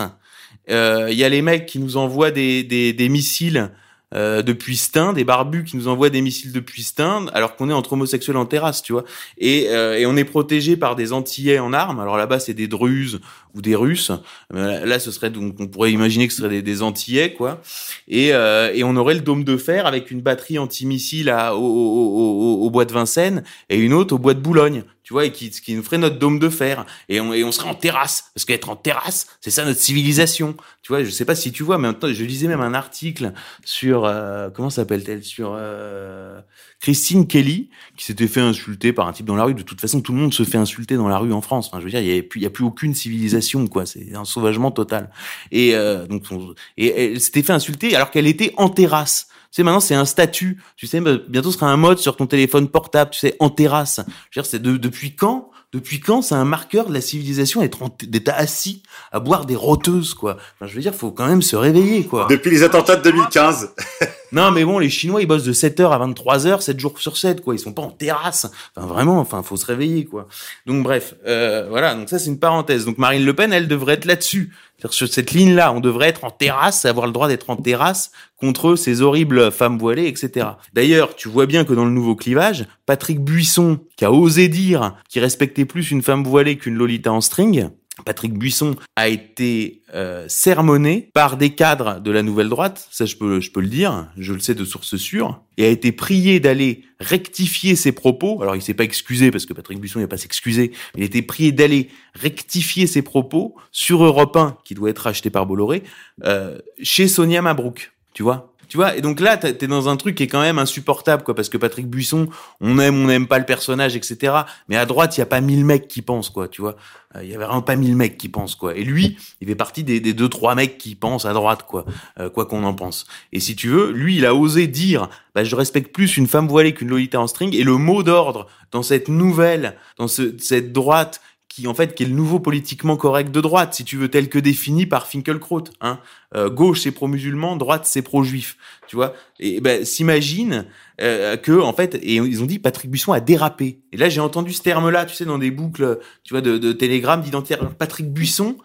Euh, 0.71 1.09
Il 1.11 1.19
y 1.19 1.25
a 1.25 1.29
les 1.29 1.43
mecs 1.43 1.67
qui 1.67 1.81
nous 1.81 1.97
envoient 1.97 2.31
des, 2.31 2.63
des, 2.63 2.93
des 2.93 3.09
missiles 3.09 3.73
euh, 4.15 4.43
depuis 4.43 4.77
Stein, 4.77 5.13
des 5.13 5.25
barbus 5.25 5.65
qui 5.65 5.77
nous 5.77 5.89
envoient 5.89 6.11
des 6.11 6.21
missiles 6.21 6.53
depuis 6.53 6.83
Stein, 6.83 7.27
alors 7.33 7.57
qu'on 7.57 7.71
est 7.71 7.73
entre 7.73 7.95
homosexuels 7.95 8.37
en 8.37 8.47
terrasse, 8.47 8.83
tu 8.83 8.93
vois. 8.93 9.05
Et, 9.39 9.67
euh, 9.71 9.99
et 9.99 10.07
on 10.07 10.17
est 10.17 10.25
protégé 10.25 10.77
par 10.77 10.97
des 10.97 11.13
Antillais 11.13 11.59
en 11.59 11.73
armes. 11.73 12.01
Alors 12.01 12.17
là-bas, 12.17 12.39
c'est 12.39 12.55
des 12.55 12.69
Druzes 12.69 13.21
ou 13.55 13.63
des 13.63 13.75
Russes. 13.75 14.13
Euh, 14.55 14.85
Là, 14.85 14.99
ce 14.99 15.11
serait 15.11 15.31
donc, 15.31 15.57
on 15.59 15.67
pourrait 15.67 15.93
imaginer 15.93 16.27
que 16.29 16.35
ce 16.35 16.43
serait 16.43 16.63
des, 16.63 16.83
Antillais, 16.83 17.33
quoi. 17.33 17.61
Et, 18.09 18.35
euh, 18.35 18.73
et 18.75 18.85
on 18.85 18.97
aurait 18.97 19.15
le 19.15 19.21
dôme 19.21 19.45
de 19.45 19.57
fer 19.57 19.87
avec 19.87 20.11
une 20.11 20.21
batterie 20.21 20.59
antimissile 20.59 21.31
à, 21.31 21.55
au, 21.57 21.61
au, 21.61 22.65
au 22.65 22.71
bois 22.71 22.85
de 22.85 22.93
Vincennes 22.93 23.45
et 23.71 23.79
une 23.79 23.93
autre 23.93 24.15
au 24.15 24.19
bois 24.19 24.35
de 24.35 24.41
Boulogne 24.41 24.85
tu 25.05 25.13
vois, 25.13 25.27
et 25.27 25.33
qui, 25.33 25.51
qui 25.51 25.75
nous 25.75 25.83
ferait 25.83 25.99
notre 25.99 26.19
dôme 26.19 26.39
de 26.39 26.49
fer. 26.49 26.85
Et 27.09 27.21
on, 27.21 27.33
et 27.33 27.45
on 27.45 27.53
serait 27.53 27.69
en 27.69 27.75
terrasse. 27.75 28.31
Parce 28.35 28.45
qu'être 28.45 28.71
en 28.71 28.77
terrasse, 28.77 29.27
c'est 29.41 29.51
ça 29.51 29.65
notre 29.65 29.81
civilisation. 29.81 30.57
Tu 30.83 30.89
vois, 30.89 31.05
je 31.05 31.11
sais 31.11 31.25
pas 31.25 31.35
si 31.35 31.53
tu 31.53 31.63
vois, 31.63 31.79
mais 31.79 31.89
en 31.89 31.95
je 32.03 32.25
lisais 32.25 32.49
même 32.49 32.61
un 32.61 32.75
article 32.75 33.33
sur, 33.65 34.05
euh, 34.05 34.51
comment 34.51 34.71
s'appelle-t-elle? 34.71 35.23
Sur 35.23 35.55
euh, 35.57 36.41
Christine 36.81 37.27
Kelly, 37.27 37.71
qui 37.97 38.05
s'était 38.05 38.27
fait 38.27 38.41
insulter 38.41 38.93
par 38.93 39.07
un 39.07 39.13
type 39.13 39.27
dans 39.27 39.37
la 39.37 39.45
rue. 39.45 39.55
De 39.55 39.63
toute 39.63 39.81
façon, 39.81 40.01
tout 40.01 40.13
le 40.13 40.19
monde 40.19 40.35
se 40.35 40.43
fait 40.43 40.59
insulter 40.59 40.97
dans 40.97 41.09
la 41.09 41.19
rue 41.19 41.33
en 41.33 41.41
France. 41.41 41.69
Enfin, 41.69 41.79
je 41.81 41.85
veux 41.85 41.91
dire, 41.91 42.01
il 42.01 42.15
y 42.15 42.19
a 42.19 42.23
plus, 42.23 42.41
y 42.41 42.47
a 42.47 42.51
plus 42.51 42.65
aucune 42.65 42.95
civilisation, 42.95 43.67
quoi. 43.67 43.87
C'est 43.87 44.15
un 44.15 44.25
sauvagement 44.25 44.71
total. 44.71 45.11
Et 45.53 45.75
euh, 45.75 46.07
donc, 46.07 46.25
on- 46.31 46.55
et 46.77 47.13
elle 47.13 47.21
s'était 47.21 47.43
fait 47.43 47.53
insulter 47.53 47.95
alors 47.95 48.11
qu'elle 48.11 48.27
était 48.27 48.53
en 48.57 48.69
terrasse. 48.69 49.29
Tu 49.55 49.61
sais, 49.61 49.63
maintenant, 49.63 49.79
c'est 49.79 49.95
un 49.95 50.05
statut. 50.05 50.61
Tu 50.77 50.89
sais, 50.89 51.01
bah, 51.01 51.13
bientôt, 51.29 51.53
ce 51.53 51.59
sera 51.61 51.71
un 51.71 51.77
mode 51.77 51.99
sur 51.99 52.17
ton 52.17 52.27
téléphone 52.27 52.67
portable, 52.69 53.13
tu 53.13 53.21
sais, 53.21 53.37
en 53.39 53.51
terrasse. 53.51 54.01
Je 54.31 54.41
veux 54.41 54.43
dire, 54.43 54.51
c'est 54.51 54.59
de, 54.59 54.77
depuis 54.77 55.15
quand 55.15 55.53
depuis 55.73 55.99
quand 55.99 56.23
c'est 56.23 56.37
un 56.37 56.45
marqueur 56.45 56.87
de 56.87 56.95
la 56.95 57.01
civilisation 57.01 57.61
d'être 57.61 58.31
assis 58.31 58.85
à 59.11 59.19
boire 59.19 59.45
des 59.45 59.57
roteuses, 59.57 60.15
quoi? 60.15 60.37
Enfin, 60.55 60.69
Je 60.69 60.75
veux 60.77 60.81
dire, 60.81 60.95
faut 60.95 61.11
quand 61.11 61.27
même 61.27 61.43
se 61.43 61.57
réveiller, 61.57 62.05
quoi. 62.05 62.29
Depuis 62.31 62.51
les 62.51 62.63
attentats 62.63 62.97
de 62.97 63.03
2015. 63.03 63.75
Non, 64.33 64.51
mais 64.51 64.65
bon, 64.65 64.81
les 64.81 64.91
Chinois, 64.91 65.23
ils 65.23 65.27
bossent 65.27 65.45
de 65.45 65.53
7h 65.53 65.93
à 65.93 66.09
23h, 66.09 66.61
7 66.61 66.81
jours 66.81 66.99
sur 66.99 67.17
7, 67.17 67.41
quoi. 67.41 67.55
Ils 67.55 67.61
sont 67.61 67.73
pas 67.73 67.83
en 67.83 67.91
terrasse. 67.91 68.51
Enfin, 68.75 68.89
vraiment, 68.89 69.21
enfin, 69.21 69.45
faut 69.45 69.57
se 69.57 69.65
réveiller, 69.65 70.07
quoi. 70.07 70.27
Donc, 70.67 70.83
bref, 70.83 71.15
euh, 71.25 71.69
voilà. 71.69 71.95
Donc, 71.95 72.09
ça, 72.09 72.19
c'est 72.19 72.31
une 72.31 72.41
parenthèse. 72.41 72.85
Donc, 72.85 72.99
Marine 72.99 73.25
Le 73.25 73.33
Pen, 73.33 73.53
elle 73.53 73.69
devrait 73.69 73.95
être 73.95 74.07
là-dessus. 74.07 74.53
Sur 74.93 75.09
cette 75.09 75.33
ligne-là, 75.33 75.73
on 75.73 75.81
devrait 75.81 76.09
être 76.09 76.25
en 76.25 76.31
terrasse, 76.31 76.85
avoir 76.85 77.07
le 77.07 77.13
droit 77.13 77.29
d'être 77.29 77.51
en 77.51 77.57
terrasse 77.57 78.11
contre 78.37 78.77
ces 78.77 79.03
horribles 79.03 79.51
femmes 79.51 79.79
voilées, 79.79 80.07
etc. 80.07 80.47
D'ailleurs, 80.73 81.17
tu 81.17 81.29
vois 81.29 81.47
bien 81.47 81.65
que 81.65 81.73
dans 81.73 81.85
le 81.85 81.91
nouveau 81.91 82.15
clivage, 82.15 82.67
Patrick 82.87 83.21
Buisson, 83.21 83.81
qui 83.97 84.05
a 84.05 84.13
osé 84.13 84.49
dire 84.49 84.97
qu'il 85.09 85.23
respectait 85.23 85.65
plus 85.65 85.91
une 85.91 86.03
femme 86.03 86.25
voilée 86.25 86.57
qu'une 86.57 86.75
Lolita 86.75 87.13
en 87.13 87.21
string, 87.21 87.71
Patrick 88.05 88.35
Buisson 88.35 88.75
a 88.97 89.09
été 89.09 89.83
euh, 89.95 90.27
sermonné 90.29 91.11
par 91.15 91.37
des 91.37 91.55
cadres 91.55 92.01
de 92.01 92.11
la 92.11 92.23
nouvelle 92.23 92.49
droite, 92.49 92.89
ça 92.91 93.07
je 93.07 93.15
peux, 93.15 93.41
je 93.41 93.53
peux 93.53 93.61
le 93.61 93.69
dire, 93.69 94.09
je 94.19 94.33
le 94.33 94.41
sais 94.41 94.55
de 94.55 94.65
source 94.65 94.97
sûre, 94.97 95.41
et 95.57 95.65
a 95.65 95.69
été 95.69 95.93
prié 95.93 96.41
d'aller 96.41 96.85
rectifier 96.99 97.77
ses 97.77 97.93
propos. 97.93 98.43
Alors 98.43 98.57
il 98.57 98.63
s'est 98.63 98.75
pas 98.75 98.85
excusé 98.85 99.31
parce 99.31 99.47
que 99.47 99.53
Patrick 99.53 99.79
Buisson 99.79 100.01
n'a 100.01 100.09
pas 100.09 100.17
s'excuser, 100.17 100.73
mais 100.95 101.01
il 101.01 101.03
a 101.03 101.07
été 101.07 101.23
prié 101.23 101.53
d'aller 101.53 101.89
rectifier 102.15 102.87
ses 102.87 103.03
propos 103.03 103.55
sur 103.71 104.03
Europe 104.03 104.37
1, 104.37 104.59
qui 104.65 104.75
doit 104.75 104.91
être 104.91 105.07
acheté 105.07 105.31
par 105.31 105.47
Bolloré, 105.47 105.85
euh, 106.25 106.59
chez 106.83 107.07
Sonia 107.07 107.43
Mabrouk, 107.43 107.93
tu 108.13 108.25
vois? 108.25 108.54
Tu 108.69 108.77
vois, 108.77 108.97
et 108.97 109.01
donc 109.01 109.21
là, 109.21 109.37
t'es 109.37 109.67
dans 109.67 109.89
un 109.89 109.97
truc 109.97 110.15
qui 110.17 110.23
est 110.23 110.29
quand 110.29 110.41
même 110.41 110.59
insupportable, 110.59 111.23
quoi, 111.23 111.35
parce 111.35 111.49
que 111.49 111.59
Patrick 111.59 111.89
Buisson, 111.89 112.29
on 112.61 112.79
aime, 112.79 113.03
on 113.03 113.07
n'aime 113.07 113.27
pas 113.27 113.39
le 113.39 113.45
personnage, 113.45 113.97
etc. 113.97 114.35
Mais 114.69 114.77
à 114.77 114.87
droite, 114.87 115.17
il 115.17 115.21
y 115.21 115.23
a 115.23 115.27
pas 115.27 115.41
mille 115.41 115.65
mecs 115.65 115.89
qui 115.89 116.03
pensent, 116.03 116.31
quoi, 116.31 116.49
tu 116.49 116.63
vois. 116.63 116.77
Euh, 117.17 117.25
Il 117.25 117.31
y 117.31 117.35
avait 117.35 117.45
vraiment 117.45 117.63
pas 117.63 117.77
mille 117.77 117.97
mecs 117.97 118.19
qui 118.19 118.29
pensent, 118.29 118.55
quoi. 118.55 118.75
Et 118.75 118.85
lui, 118.85 119.17
il 119.41 119.49
fait 119.49 119.55
partie 119.55 119.85
des, 119.85 120.01
des 120.01 120.15
deux, 120.15 120.29
trois 120.29 120.55
mecs 120.55 120.79
qui 120.79 120.95
pensent 120.95 121.25
à 121.25 121.33
droite, 121.33 121.65
quoi, 121.67 121.85
euh, 122.19 122.31
quoi 122.31 122.47
qu'on 122.47 122.65
en 122.65 122.75
pense. 122.75 123.07
Et 123.33 123.41
si 123.41 123.57
tu 123.57 123.69
veux, 123.69 123.91
lui, 123.93 124.17
il 124.17 124.27
a 124.27 124.35
osé 124.35 124.67
dire, 124.67 125.09
bah, 125.35 125.45
je 125.45 125.55
respecte 125.57 125.93
plus 125.93 126.17
une 126.17 126.27
femme 126.27 126.49
voilée 126.49 126.75
qu'une 126.75 126.89
Lolita 126.89 127.21
en 127.21 127.27
string, 127.27 127.55
et 127.55 127.65
le 127.65 127.77
mot 127.77 128.03
d'ordre 128.03 128.47
dans 128.71 128.83
cette 128.83 129.09
nouvelle, 129.09 129.77
dans 129.99 130.09
ce, 130.09 130.37
cette 130.39 130.73
droite, 130.73 131.21
qui 131.55 131.69
en 131.69 131.75
fait 131.75 131.95
qui 131.95 132.03
est 132.03 132.07
le 132.07 132.15
nouveau 132.15 132.41
politiquement 132.41 132.97
correct 132.97 133.31
de 133.31 133.41
droite, 133.41 133.75
si 133.75 133.85
tu 133.85 133.97
veux, 133.97 134.09
tel 134.09 134.29
que 134.29 134.41
défini 134.41 134.87
par 134.87 135.07
Finkelkraut. 135.07 135.63
Hein. 135.81 136.01
Euh, 136.35 136.51
gauche 136.51 136.81
c'est 136.81 136.91
pro-musulman, 136.91 137.55
droite 137.55 137.87
c'est 137.87 138.03
pro-juif, 138.03 138.57
tu 138.89 138.97
vois. 138.97 139.15
Et 139.39 139.61
ben 139.61 139.85
s'imagine 139.85 140.67
euh, 141.01 141.37
que 141.37 141.53
en 141.53 141.73
fait, 141.73 141.95
et 141.95 142.17
ils 142.17 142.43
ont 142.43 142.47
dit 142.47 142.59
Patrick 142.59 142.91
Buisson 142.91 143.13
a 143.13 143.21
dérapé. 143.21 143.79
Et 143.93 143.97
là 143.97 144.09
j'ai 144.09 144.21
entendu 144.21 144.53
ce 144.53 144.63
terme-là, 144.63 145.05
tu 145.05 145.15
sais, 145.15 145.25
dans 145.25 145.39
des 145.39 145.53
boucles, 145.53 146.01
tu 146.25 146.35
vois, 146.35 146.41
de, 146.41 146.59
de 146.59 146.73
télégrammes 146.73 147.23
d'identitaire. 147.23 147.71
Patrick 147.77 148.13
Buisson 148.13 148.57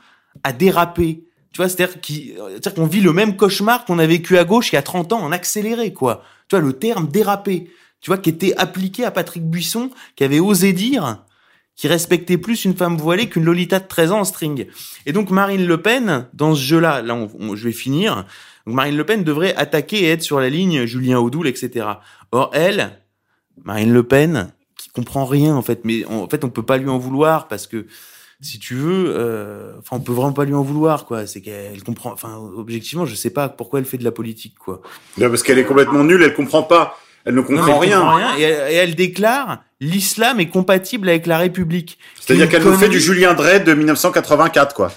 a 0.44 0.52
dérapé. 0.52 1.26
Tu 1.52 1.58
vois, 1.58 1.70
c'est-à-dire 1.70 2.74
qu'on 2.74 2.88
vit 2.88 3.02
le 3.02 3.14
même 3.14 3.36
cauchemar 3.36 3.86
qu'on 3.86 4.00
a 4.00 4.08
vécu 4.08 4.40
à 4.40 4.46
gauche 4.46 4.72
il 4.72 4.76
y 4.76 4.80
a 4.80 4.84
30 4.84 5.14
ans 5.14 5.22
en 5.22 5.32
accéléré, 5.32 5.94
quoi. 5.94 6.24
Tu 6.48 6.56
vois, 6.56 6.66
le 6.66 6.74
terme 6.74 7.08
dérapé, 7.08 7.70
tu 8.02 8.10
vois, 8.10 8.18
qui 8.18 8.32
était 8.32 8.56
appliqué 8.58 9.04
à 9.04 9.12
Patrick 9.12 9.44
Buisson, 9.44 9.92
qui 10.16 10.24
avait 10.24 10.40
osé 10.40 10.74
dire 10.74 11.24
qui 11.80 11.88
respectait 11.88 12.38
plus 12.38 12.66
une 12.66 12.76
femme 12.76 12.98
voilée 12.98 13.30
qu'une 13.30 13.46
Lolita 13.46 13.80
de 13.80 13.88
13 13.88 14.12
ans 14.12 14.20
en 14.20 14.24
string. 14.26 14.68
Et 15.06 15.14
donc 15.14 15.32
Marine 15.32 15.66
Le 15.66 15.82
Pen, 15.82 16.28
dans 16.34 16.54
ce 16.54 16.62
jeu-là, 16.62 17.02
là, 17.02 17.30
je 17.54 17.64
vais 17.64 17.72
finir, 17.72 18.26
Marine 18.66 18.98
Le 18.98 19.06
Pen 19.06 19.24
devrait 19.24 19.56
attaquer 19.56 20.04
et 20.04 20.10
être 20.10 20.22
sur 20.22 20.42
la 20.42 20.50
ligne 20.50 20.86
Julien 20.86 21.20
Audoul, 21.20 21.48
etc. 21.48 21.86
Or, 22.34 22.52
elle, 22.52 23.00
Marine 23.64 23.94
Le 23.94 24.04
Pen, 24.04 24.52
qui 24.76 24.90
comprend 24.90 25.24
rien, 25.24 25.56
en 25.56 25.62
fait, 25.62 25.86
mais 25.86 26.04
en 26.04 26.28
fait, 26.28 26.44
on 26.44 26.50
peut 26.50 26.64
pas 26.64 26.76
lui 26.76 26.90
en 26.90 26.98
vouloir 26.98 27.48
parce 27.48 27.66
que, 27.66 27.86
si 28.42 28.60
tu 28.60 28.76
veux, 28.76 29.14
euh, 29.16 29.72
enfin, 29.80 29.96
on 29.96 30.02
peut 30.02 30.12
vraiment 30.12 30.34
pas 30.34 30.44
lui 30.44 30.56
en 30.56 30.64
vouloir, 30.64 31.06
quoi. 31.06 31.28
C'est 31.28 31.40
qu'elle 31.40 31.82
comprend, 31.86 32.12
enfin, 32.12 32.36
objectivement, 32.58 33.06
je 33.06 33.16
sais 33.16 33.30
pas 33.30 33.48
pourquoi 33.48 33.80
elle 33.80 33.86
fait 33.86 33.98
de 33.98 34.04
la 34.04 34.12
politique, 34.12 34.60
quoi. 34.60 34.82
Là, 35.18 35.30
parce 35.30 35.44
qu'elle 35.44 35.60
est 35.60 35.64
complètement 35.64 36.04
nulle, 36.04 36.24
elle 36.24 36.34
comprend 36.34 36.64
pas. 36.64 36.98
Elle 37.30 37.36
ne 37.36 37.42
comprend 37.42 37.82
elle 37.84 37.90
rien. 37.90 38.00
comprend 38.00 38.16
rien, 38.16 38.36
et, 38.38 38.42
elle, 38.42 38.72
et 38.72 38.76
elle 38.76 38.96
déclare 38.96 39.64
l'islam 39.80 40.40
est 40.40 40.50
compatible 40.50 41.08
avec 41.08 41.26
la 41.28 41.38
République. 41.38 41.98
C'est-à-dire 42.20 42.50
qu'elle 42.50 42.64
nous 42.64 42.74
fait 42.74 42.90
du 42.90 43.00
Julien 43.00 43.34
Drey 43.34 43.60
de 43.62 43.74
1984, 43.74 44.74
quoi. 44.76 44.92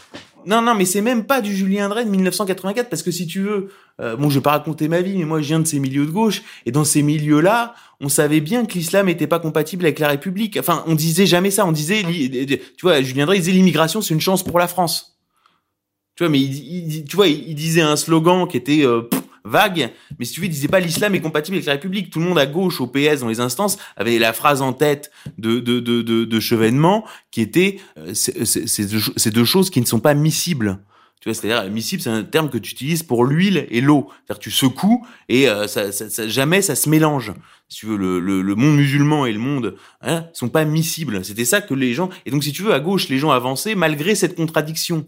Non, 0.45 0.61
non, 0.61 0.75
mais 0.75 0.85
c'est 0.87 1.03
même 1.03 1.25
pas 1.25 1.41
du 1.41 1.55
Julien 1.55 1.89
Drey 1.89 2.05
de 2.05 2.11
1984, 2.11 2.89
parce 2.91 3.03
que 3.05 3.13
si 3.13 3.29
tu 3.29 3.41
veux, 3.43 3.69
euh, 4.01 4.17
bon, 4.17 4.29
je 4.29 4.37
vais 4.39 4.43
pas 4.43 4.51
raconter 4.53 4.89
ma 4.89 5.01
vie, 5.01 5.17
mais 5.19 5.25
moi, 5.25 5.41
je 5.41 5.47
viens 5.47 5.61
de 5.61 5.67
ces 5.69 5.79
milieux 5.79 6.05
de 6.07 6.11
gauche, 6.11 6.43
et 6.67 6.73
dans 6.73 6.83
ces 6.85 7.03
milieux-là, 7.03 7.75
on 8.01 8.09
savait 8.09 8.41
bien 8.41 8.65
que 8.65 8.73
l'islam 8.75 9.09
était 9.09 9.29
pas 9.29 9.39
compatible 9.39 9.85
avec 9.85 10.01
la 10.01 10.09
République. 10.09 10.57
Enfin, 10.59 10.83
on 10.89 10.97
disait 10.97 11.27
jamais 11.27 11.53
ça, 11.53 11.65
on 11.65 11.71
disait, 11.71 12.03
tu 12.03 12.59
vois, 12.83 13.01
Julien 13.03 13.27
Drey 13.27 13.39
disait 13.39 13.53
l'immigration, 13.53 14.03
c'est 14.03 14.15
une 14.15 14.21
chance 14.21 14.43
pour 14.43 14.59
la 14.59 14.67
France. 14.67 15.17
Tu 16.17 16.25
vois, 16.25 16.29
mais 16.31 16.41
il, 16.41 16.97
il- 16.97 17.05
tu 17.05 17.15
vois, 17.15 17.29
il, 17.29 17.49
il 17.51 17.55
disait 17.55 17.81
un 17.83 17.95
slogan 17.97 18.49
qui 18.49 18.57
était 18.57 18.85
euh, 18.85 19.03
pff, 19.03 19.22
vague, 19.45 19.91
mais 20.19 20.25
si 20.25 20.33
tu 20.35 20.41
veux, 20.41 20.47
il 20.47 20.51
disait 20.51 20.69
pas 20.69 20.81
l'islam 20.81 21.15
est 21.15 21.21
compatible 21.21 21.57
avec 21.57 21.67
la 21.67 21.73
République. 21.75 22.11
Tout 22.11 22.21
le 22.21 22.27
monde 22.27 22.39
à 22.39 22.47
gauche, 22.47 22.81
au 22.81 22.87
PS, 22.87 23.21
dans 23.21 23.29
les 23.29 23.41
instances, 23.41 23.79
avait 23.97 24.19
la 24.19 24.33
phrase 24.33 24.63
en 24.63 24.73
tête 24.73 25.11
de 25.39 25.59
de 25.61 25.81
de 25.81 26.03
de, 26.03 26.25
de 26.25 26.41
Chevènement 26.41 27.05
qui 27.31 27.41
était 27.41 27.79
euh, 27.99 28.13
c'est 28.15 29.31
deux, 29.33 29.45
choses 29.45 29.71
qui 29.71 29.81
ne 29.81 29.87
sont 29.87 30.01
pas 30.01 30.15
miscibles. 30.15 30.79
Tu 31.21 31.29
vois, 31.29 31.35
c'est-à-dire 31.35 31.71
miscible, 31.71 32.03
c'est 32.03 32.11
un 32.11 32.25
terme 32.25 32.51
que 32.51 32.59
tu 32.59 32.73
utilises 32.73 33.05
pour 33.05 33.25
l'huile 33.25 33.67
et 33.71 33.81
l'eau. 33.81 34.09
C'est-à-dire 34.27 34.41
tu 34.41 34.51
secoues 34.51 35.07
et 35.29 35.49
euh, 35.49 35.69
ça, 35.69 35.93
ça, 35.93 36.11
ça- 36.11 36.27
jamais 36.29 36.63
ça 36.63 36.75
se 36.75 36.89
mélange. 36.89 37.33
Si 37.69 37.79
tu 37.79 37.87
veux, 37.87 37.97
le, 37.97 38.19
le, 38.19 38.43
le 38.43 38.55
monde 38.57 38.75
musulman 38.77 39.25
et 39.27 39.33
le 39.33 39.39
monde 39.39 39.77
hein, 40.01 40.27
sont 40.33 40.49
pas 40.49 40.65
miscibles. 40.65 41.25
C'était 41.25 41.45
ça 41.45 41.61
que 41.61 41.75
les 41.75 41.95
gens. 41.95 42.11
Et 42.27 42.31
donc, 42.33 42.43
si 42.43 42.53
tu 42.53 42.63
veux, 42.63 42.75
à 42.75 42.81
gauche, 42.81 43.09
les 43.09 43.19
gens 43.19 43.31
avançaient 43.31 43.77
malgré 43.77 44.15
cette 44.17 44.35
contradiction. 44.35 45.07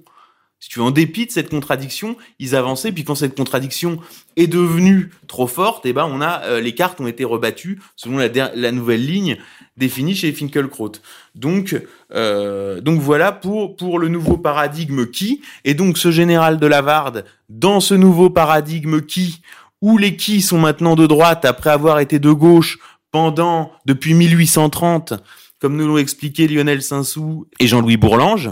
Si 0.64 0.70
tu 0.70 0.78
veux, 0.78 0.86
en 0.86 0.92
dépit 0.92 1.26
de 1.26 1.30
cette 1.30 1.50
contradiction, 1.50 2.16
ils 2.38 2.56
avançaient. 2.56 2.90
Puis 2.90 3.04
quand 3.04 3.14
cette 3.14 3.36
contradiction 3.36 3.98
est 4.36 4.46
devenue 4.46 5.10
trop 5.26 5.46
forte, 5.46 5.84
eh 5.84 5.92
ben 5.92 6.08
on 6.10 6.22
a 6.22 6.40
euh, 6.44 6.58
les 6.58 6.74
cartes 6.74 7.02
ont 7.02 7.06
été 7.06 7.22
rebattues 7.22 7.82
selon 7.96 8.16
la, 8.16 8.72
nouvelle 8.72 9.04
ligne 9.04 9.36
définie 9.76 10.14
chez 10.14 10.32
Finkelkraut. 10.32 10.92
Donc 11.34 11.78
euh, 12.14 12.80
donc 12.80 12.98
voilà 12.98 13.30
pour 13.30 13.76
pour 13.76 13.98
le 13.98 14.08
nouveau 14.08 14.38
paradigme 14.38 15.04
qui 15.04 15.42
et 15.66 15.74
donc 15.74 15.98
ce 15.98 16.10
général 16.10 16.58
de 16.58 16.66
Lavarde 16.66 17.26
dans 17.50 17.80
ce 17.80 17.92
nouveau 17.92 18.30
paradigme 18.30 19.02
qui 19.02 19.42
où 19.82 19.98
les 19.98 20.16
qui 20.16 20.40
sont 20.40 20.58
maintenant 20.58 20.96
de 20.96 21.06
droite 21.06 21.44
après 21.44 21.68
avoir 21.68 22.00
été 22.00 22.18
de 22.18 22.32
gauche 22.32 22.78
pendant 23.10 23.70
depuis 23.84 24.14
1830 24.14 25.12
comme 25.60 25.76
nous 25.76 25.86
l'ont 25.86 25.98
expliqué 25.98 26.48
Lionel 26.48 26.80
Sinsou 26.80 27.48
et 27.60 27.66
Jean-Louis 27.66 27.98
Bourlange 27.98 28.48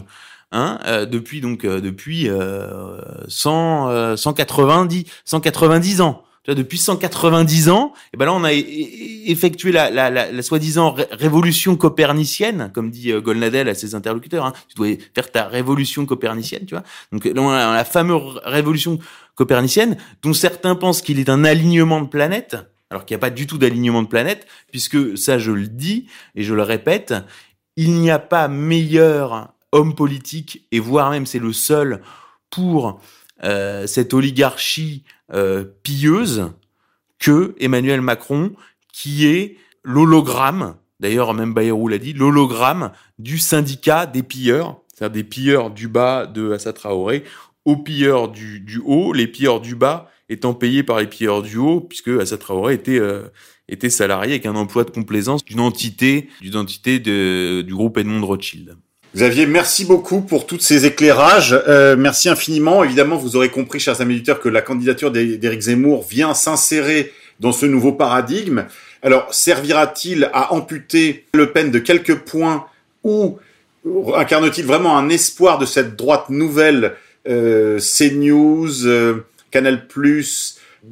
hein, 0.52 0.78
euh, 0.86 1.06
depuis 1.06 1.40
donc 1.40 1.64
euh, 1.64 1.80
depuis 1.80 2.28
euh, 2.28 3.00
100, 3.28 3.88
euh, 3.88 4.16
190 4.16 5.04
190 5.24 6.00
ans 6.00 6.22
Tu 6.44 6.50
vois, 6.50 6.54
depuis 6.54 6.78
190 6.78 7.68
ans, 7.70 7.92
et 8.12 8.16
ben 8.16 8.26
là 8.26 8.34
on 8.34 8.44
a 8.44 8.52
effectué 8.52 9.72
la, 9.72 9.90
la, 9.90 10.10
la, 10.10 10.30
la 10.30 10.42
soi-disant 10.42 10.94
révolution 11.10 11.76
copernicienne, 11.76 12.70
comme 12.74 12.90
dit 12.90 13.12
euh, 13.12 13.20
Golnadel 13.20 13.68
à 13.68 13.74
ses 13.74 13.94
interlocuteurs. 13.94 14.44
Hein. 14.46 14.52
Tu 14.68 14.74
dois 14.76 14.88
faire 15.14 15.30
ta 15.30 15.48
révolution 15.48 16.06
copernicienne, 16.06 16.66
tu 16.66 16.74
vois. 16.74 16.84
Donc 17.12 17.26
a 17.26 17.74
la 17.74 17.84
fameuse 17.84 18.40
révolution 18.44 18.98
copernicienne, 19.34 19.96
dont 20.22 20.32
certains 20.32 20.74
pensent 20.74 21.02
qu'il 21.02 21.18
est 21.18 21.28
un 21.28 21.44
alignement 21.44 22.00
de 22.00 22.08
planètes, 22.08 22.56
alors 22.90 23.06
qu'il 23.06 23.14
n'y 23.14 23.20
a 23.20 23.24
pas 23.26 23.30
du 23.30 23.46
tout 23.46 23.56
d'alignement 23.58 24.02
de 24.02 24.08
planètes, 24.08 24.46
puisque 24.70 25.16
ça 25.16 25.38
je 25.38 25.52
le 25.52 25.66
dis 25.66 26.06
et 26.34 26.42
je 26.42 26.54
le 26.54 26.62
répète, 26.62 27.14
il 27.76 27.94
n'y 27.94 28.10
a 28.10 28.18
pas 28.18 28.48
meilleur 28.48 29.52
homme 29.72 29.94
politique, 29.94 30.66
et 30.70 30.78
voire 30.78 31.10
même 31.10 31.26
c'est 31.26 31.38
le 31.38 31.52
seul 31.52 32.00
pour 32.50 33.00
euh, 33.44 33.86
cette 33.86 34.14
oligarchie 34.14 35.04
euh, 35.32 35.64
pilleuse 35.82 36.50
que 37.18 37.54
Emmanuel 37.58 38.00
Macron, 38.00 38.52
qui 38.92 39.26
est 39.26 39.56
l'hologramme, 39.82 40.76
d'ailleurs 41.00 41.34
même 41.34 41.54
Bayrou 41.54 41.88
l'a 41.88 41.98
dit, 41.98 42.12
l'hologramme 42.12 42.92
du 43.18 43.38
syndicat 43.38 44.06
des 44.06 44.22
pilleurs, 44.22 44.80
c'est-à-dire 44.92 45.22
des 45.22 45.24
pilleurs 45.24 45.70
du 45.70 45.88
bas 45.88 46.26
de 46.26 46.52
Assa 46.52 46.72
Traoré 46.72 47.24
aux 47.64 47.76
pilleurs 47.76 48.28
du, 48.28 48.60
du, 48.60 48.80
haut, 48.84 49.12
les 49.12 49.26
pilleurs 49.26 49.60
du 49.60 49.74
bas 49.74 50.10
étant 50.28 50.54
payés 50.54 50.82
par 50.82 50.98
les 50.98 51.06
pilleurs 51.06 51.42
du 51.42 51.56
haut, 51.56 51.80
puisque 51.80 52.08
Assa 52.08 52.38
Traoré 52.38 52.74
était 52.74 52.98
euh, 52.98 53.28
était 53.68 53.90
salarié 53.90 54.32
avec 54.32 54.46
un 54.46 54.56
emploi 54.56 54.84
de 54.84 54.90
complaisance 54.90 55.44
d'une 55.44 55.60
entité, 55.60 56.28
d'une 56.40 56.56
entité 56.56 56.98
de, 56.98 57.62
du 57.62 57.74
groupe 57.74 57.96
Edmond 57.96 58.26
Rothschild. 58.26 58.76
Xavier, 59.14 59.44
merci 59.44 59.84
beaucoup 59.84 60.22
pour 60.22 60.46
tous 60.46 60.58
ces 60.60 60.86
éclairages. 60.86 61.54
Euh, 61.68 61.96
merci 61.96 62.30
infiniment. 62.30 62.82
Évidemment, 62.82 63.16
vous 63.16 63.36
aurez 63.36 63.50
compris, 63.50 63.78
chers 63.78 64.00
amis 64.00 64.14
auditeurs, 64.14 64.40
que 64.40 64.48
la 64.48 64.62
candidature 64.62 65.10
d'Éric 65.10 65.60
Zemmour 65.60 66.06
vient 66.08 66.32
s'insérer 66.32 67.12
dans 67.38 67.52
ce 67.52 67.66
nouveau 67.66 67.92
paradigme. 67.92 68.64
Alors, 69.02 69.32
servira-t-il 69.34 70.30
à 70.32 70.54
amputer 70.54 71.26
Le 71.34 71.52
Pen 71.52 71.70
de 71.70 71.78
quelques 71.78 72.20
points 72.20 72.64
ou 73.04 73.38
incarne-t-il 74.16 74.64
vraiment 74.64 74.96
un 74.96 75.10
espoir 75.10 75.58
de 75.58 75.66
cette 75.66 75.94
droite 75.94 76.30
nouvelle 76.30 76.94
euh, 77.28 77.78
CNews, 77.80 78.86
euh, 78.86 79.26
Canal+, 79.50 79.86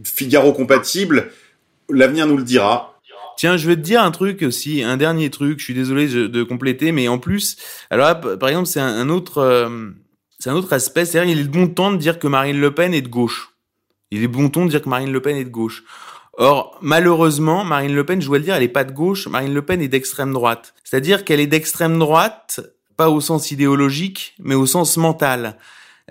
Figaro 0.04 0.52
compatible? 0.52 1.30
L'avenir 1.88 2.26
nous 2.26 2.36
le 2.36 2.44
dira. 2.44 2.89
Tiens, 3.40 3.56
je 3.56 3.66
vais 3.66 3.76
te 3.76 3.80
dire 3.80 4.02
un 4.02 4.10
truc 4.10 4.42
aussi, 4.42 4.82
un 4.82 4.98
dernier 4.98 5.30
truc. 5.30 5.60
Je 5.60 5.64
suis 5.64 5.72
désolé 5.72 6.08
de 6.08 6.42
compléter, 6.42 6.92
mais 6.92 7.08
en 7.08 7.18
plus, 7.18 7.56
alors 7.88 8.06
là, 8.06 8.14
par 8.14 8.50
exemple, 8.50 8.66
c'est 8.66 8.80
un, 8.80 9.08
autre, 9.08 9.38
euh, 9.38 9.88
c'est 10.38 10.50
un 10.50 10.54
autre 10.54 10.74
aspect. 10.74 11.06
C'est-à-dire, 11.06 11.32
il 11.32 11.40
est 11.40 11.48
bon 11.48 11.66
temps 11.66 11.90
de 11.90 11.96
dire 11.96 12.18
que 12.18 12.26
Marine 12.26 12.60
Le 12.60 12.74
Pen 12.74 12.92
est 12.92 13.00
de 13.00 13.08
gauche. 13.08 13.54
Il 14.10 14.22
est 14.22 14.28
bon 14.28 14.50
ton 14.50 14.66
de 14.66 14.70
dire 14.70 14.82
que 14.82 14.90
Marine 14.90 15.10
Le 15.10 15.22
Pen 15.22 15.38
est 15.38 15.46
de 15.46 15.50
gauche. 15.50 15.84
Or, 16.34 16.76
malheureusement, 16.82 17.64
Marine 17.64 17.94
Le 17.94 18.04
Pen, 18.04 18.20
je 18.20 18.26
dois 18.26 18.36
le 18.36 18.44
dire, 18.44 18.54
elle 18.56 18.62
est 18.62 18.68
pas 18.68 18.84
de 18.84 18.92
gauche. 18.92 19.26
Marine 19.26 19.54
Le 19.54 19.62
Pen 19.62 19.80
est 19.80 19.88
d'extrême 19.88 20.34
droite. 20.34 20.74
C'est-à-dire 20.84 21.24
qu'elle 21.24 21.40
est 21.40 21.46
d'extrême 21.46 21.98
droite, 21.98 22.60
pas 22.98 23.08
au 23.08 23.22
sens 23.22 23.50
idéologique, 23.50 24.34
mais 24.38 24.54
au 24.54 24.66
sens 24.66 24.98
mental. 24.98 25.56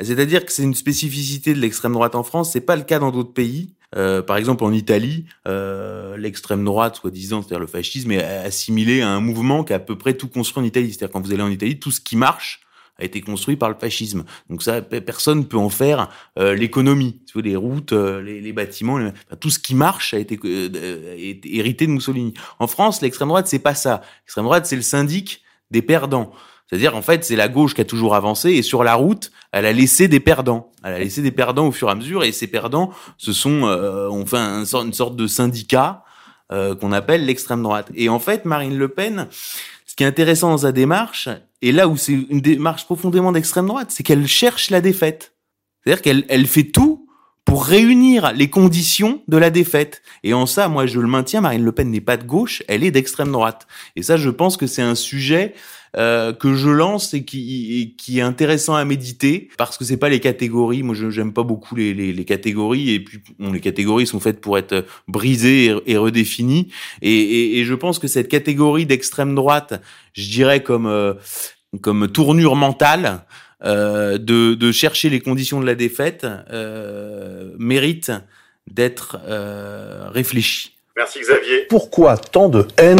C'est-à-dire 0.01 0.47
que 0.47 0.51
c'est 0.51 0.63
une 0.63 0.73
spécificité 0.73 1.53
de 1.53 1.59
l'extrême 1.59 1.93
droite 1.93 2.15
en 2.15 2.23
France. 2.23 2.53
C'est 2.53 2.61
pas 2.61 2.75
le 2.75 2.81
cas 2.81 2.97
dans 2.97 3.11
d'autres 3.11 3.33
pays. 3.33 3.75
Euh, 3.95 4.21
par 4.21 4.37
exemple, 4.37 4.63
en 4.63 4.71
Italie, 4.71 5.25
euh, 5.47 6.15
l'extrême 6.17 6.63
droite, 6.63 6.97
soi-disant, 6.97 7.41
c'est-à-dire 7.41 7.59
le 7.59 7.67
fascisme, 7.67 8.11
est 8.11 8.23
assimilé 8.23 9.01
à 9.01 9.09
un 9.09 9.19
mouvement 9.19 9.63
qui 9.63 9.73
a 9.73 9.77
à 9.77 9.79
peu 9.79 9.97
près 9.97 10.13
tout 10.13 10.27
construit 10.27 10.61
en 10.61 10.65
Italie. 10.65 10.93
C'est-à-dire 10.93 11.11
quand 11.11 11.21
vous 11.21 11.33
allez 11.33 11.43
en 11.43 11.49
Italie, 11.49 11.79
tout 11.79 11.91
ce 11.91 11.99
qui 12.01 12.15
marche 12.15 12.61
a 12.99 13.05
été 13.05 13.21
construit 13.21 13.55
par 13.55 13.69
le 13.69 13.75
fascisme. 13.75 14.25
Donc 14.49 14.61
ça, 14.61 14.81
personne 14.81 15.45
peut 15.45 15.57
en 15.57 15.69
faire 15.69 16.09
euh, 16.37 16.53
l'économie. 16.53 17.21
Les 17.35 17.55
routes, 17.55 17.93
euh, 17.93 18.21
les, 18.21 18.41
les, 18.41 18.53
bâtiments, 18.53 18.99
tout 19.39 19.49
ce 19.49 19.59
qui 19.59 19.75
marche 19.75 20.13
a 20.13 20.19
été, 20.19 20.39
euh, 20.43 21.15
hérité 21.43 21.87
de 21.87 21.91
Mussolini. 21.91 22.33
En 22.59 22.67
France, 22.67 23.01
l'extrême 23.01 23.29
droite, 23.29 23.47
c'est 23.47 23.59
pas 23.59 23.75
ça. 23.75 24.01
L'extrême 24.23 24.45
droite, 24.45 24.65
c'est 24.65 24.75
le 24.75 24.81
syndic 24.81 25.41
des 25.71 25.81
perdants. 25.81 26.31
C'est-à-dire, 26.69 26.95
en 26.95 27.01
fait, 27.01 27.25
c'est 27.25 27.35
la 27.35 27.47
gauche 27.47 27.73
qui 27.73 27.81
a 27.81 27.85
toujours 27.85 28.13
avancé 28.13 28.51
et 28.51 28.61
sur 28.61 28.83
la 28.83 28.93
route, 28.93 29.31
elle 29.51 29.65
a 29.65 29.73
laissé 29.73 30.07
des 30.07 30.19
perdants. 30.19 30.71
Elle 30.83 30.93
a 30.93 30.99
laissé 30.99 31.21
des 31.23 31.31
perdants 31.31 31.67
au 31.67 31.71
fur 31.71 31.87
et 31.87 31.91
à 31.91 31.95
mesure 31.95 32.23
et 32.23 32.31
ces 32.31 32.47
perdants, 32.47 32.91
ce 33.17 33.33
sont, 33.33 33.65
euh, 33.65 34.07
on 34.09 34.25
fait 34.25 34.37
une 34.37 34.93
sorte 34.93 35.15
de 35.15 35.27
syndicat 35.27 36.03
euh, 36.51 36.75
qu'on 36.75 36.91
appelle 36.91 37.25
l'extrême 37.25 37.63
droite. 37.63 37.91
Et 37.95 38.07
en 38.07 38.19
fait, 38.19 38.45
Marine 38.45 38.77
Le 38.77 38.87
Pen, 38.87 39.27
ce 39.87 39.95
qui 39.95 40.03
est 40.03 40.07
intéressant 40.07 40.49
dans 40.51 40.59
sa 40.59 40.71
démarche, 40.71 41.29
et 41.61 41.71
là 41.71 41.87
où 41.87 41.97
c'est 41.97 42.13
une 42.13 42.41
démarche 42.41 42.85
profondément 42.85 43.31
d'extrême 43.31 43.67
droite, 43.67 43.87
c'est 43.89 44.03
qu'elle 44.03 44.27
cherche 44.27 44.69
la 44.69 44.81
défaite. 44.81 45.33
C'est-à-dire 45.83 46.01
qu'elle 46.03 46.25
elle 46.29 46.45
fait 46.45 46.65
tout 46.65 47.07
pour 47.45 47.65
réunir 47.65 48.31
les 48.33 48.49
conditions 48.49 49.23
de 49.27 49.37
la 49.37 49.49
défaite. 49.49 50.03
Et 50.23 50.35
en 50.35 50.45
ça, 50.45 50.67
moi, 50.67 50.85
je 50.85 50.99
le 50.99 51.07
maintiens, 51.07 51.41
Marine 51.41 51.63
Le 51.63 51.71
Pen 51.71 51.89
n'est 51.89 51.99
pas 51.99 52.17
de 52.17 52.23
gauche, 52.23 52.61
elle 52.67 52.83
est 52.83 52.91
d'extrême 52.91 53.31
droite. 53.31 53.65
Et 53.95 54.03
ça, 54.03 54.17
je 54.17 54.29
pense 54.29 54.55
que 54.55 54.67
c'est 54.67 54.83
un 54.83 54.93
sujet 54.93 55.55
euh, 55.97 56.33
que 56.33 56.55
je 56.55 56.69
lance 56.69 57.13
et 57.13 57.23
qui, 57.23 57.95
qui 57.97 58.19
est 58.19 58.21
intéressant 58.21 58.75
à 58.75 58.85
méditer 58.85 59.49
parce 59.57 59.77
que 59.77 59.85
c'est 59.85 59.97
pas 59.97 60.09
les 60.09 60.19
catégories. 60.19 60.83
Moi, 60.83 60.95
je 60.95 61.09
j'aime 61.09 61.33
pas 61.33 61.43
beaucoup 61.43 61.75
les, 61.75 61.93
les, 61.93 62.13
les, 62.13 62.25
catégories 62.25 62.91
et 62.91 62.99
puis 62.99 63.19
bon, 63.39 63.51
les 63.51 63.59
catégories 63.59 64.05
sont 64.07 64.19
faites 64.19 64.41
pour 64.41 64.57
être 64.57 64.85
brisées 65.07 65.75
et, 65.85 65.97
redéfinies. 65.97 66.69
Et, 67.01 67.11
et, 67.11 67.59
et, 67.59 67.65
je 67.65 67.73
pense 67.73 67.99
que 67.99 68.07
cette 68.07 68.27
catégorie 68.27 68.85
d'extrême 68.85 69.35
droite, 69.35 69.81
je 70.13 70.29
dirais 70.29 70.61
comme 70.61 70.87
euh, 70.87 71.13
comme 71.81 72.07
tournure 72.07 72.55
mentale. 72.55 73.25
Euh, 73.65 74.17
de, 74.17 74.53
de, 74.53 74.71
chercher 74.71 75.09
les 75.09 75.19
conditions 75.19 75.59
de 75.59 75.65
la 75.65 75.75
défaite 75.75 76.25
euh, 76.49 77.51
mérite 77.57 78.09
d'être 78.67 79.19
euh, 79.27 80.07
réfléchi. 80.09 80.77
Merci 80.95 81.19
Xavier. 81.19 81.65
Pourquoi 81.67 82.15
tant 82.15 82.47
de 82.47 82.65
haine? 82.77 82.99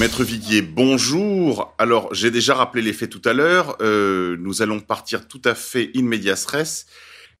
Maître 0.00 0.24
Viguier, 0.24 0.62
bonjour. 0.62 1.74
Alors, 1.76 2.14
j'ai 2.14 2.30
déjà 2.30 2.54
rappelé 2.54 2.80
les 2.80 2.94
faits 2.94 3.10
tout 3.10 3.20
à 3.26 3.34
l'heure. 3.34 3.76
Euh, 3.82 4.34
nous 4.40 4.62
allons 4.62 4.80
partir 4.80 5.28
tout 5.28 5.42
à 5.44 5.54
fait 5.54 5.90
in 5.94 6.04
medias 6.04 6.46
res. 6.48 6.86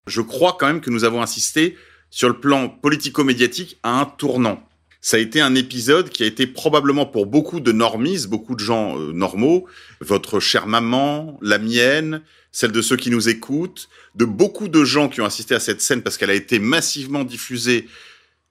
Je 0.06 0.20
crois 0.20 0.58
quand 0.60 0.66
même 0.66 0.82
que 0.82 0.90
nous 0.90 1.04
avons 1.04 1.22
assisté 1.22 1.78
sur 2.10 2.28
le 2.28 2.38
plan 2.38 2.68
politico-médiatique 2.68 3.78
à 3.82 3.98
un 3.98 4.04
tournant. 4.04 4.62
Ça 5.00 5.16
a 5.16 5.20
été 5.20 5.40
un 5.40 5.54
épisode 5.54 6.10
qui 6.10 6.22
a 6.22 6.26
été 6.26 6.46
probablement 6.46 7.06
pour 7.06 7.24
beaucoup 7.24 7.60
de 7.60 7.72
normistes, 7.72 8.28
beaucoup 8.28 8.54
de 8.54 8.60
gens 8.60 8.98
euh, 8.98 9.12
normaux, 9.14 9.66
votre 10.02 10.38
chère 10.38 10.66
maman, 10.66 11.38
la 11.40 11.56
mienne, 11.56 12.20
celle 12.52 12.72
de 12.72 12.82
ceux 12.82 12.96
qui 12.96 13.08
nous 13.08 13.30
écoutent, 13.30 13.88
de 14.16 14.26
beaucoup 14.26 14.68
de 14.68 14.84
gens 14.84 15.08
qui 15.08 15.22
ont 15.22 15.24
assisté 15.24 15.54
à 15.54 15.60
cette 15.60 15.80
scène 15.80 16.02
parce 16.02 16.18
qu'elle 16.18 16.28
a 16.28 16.34
été 16.34 16.58
massivement 16.58 17.24
diffusée 17.24 17.88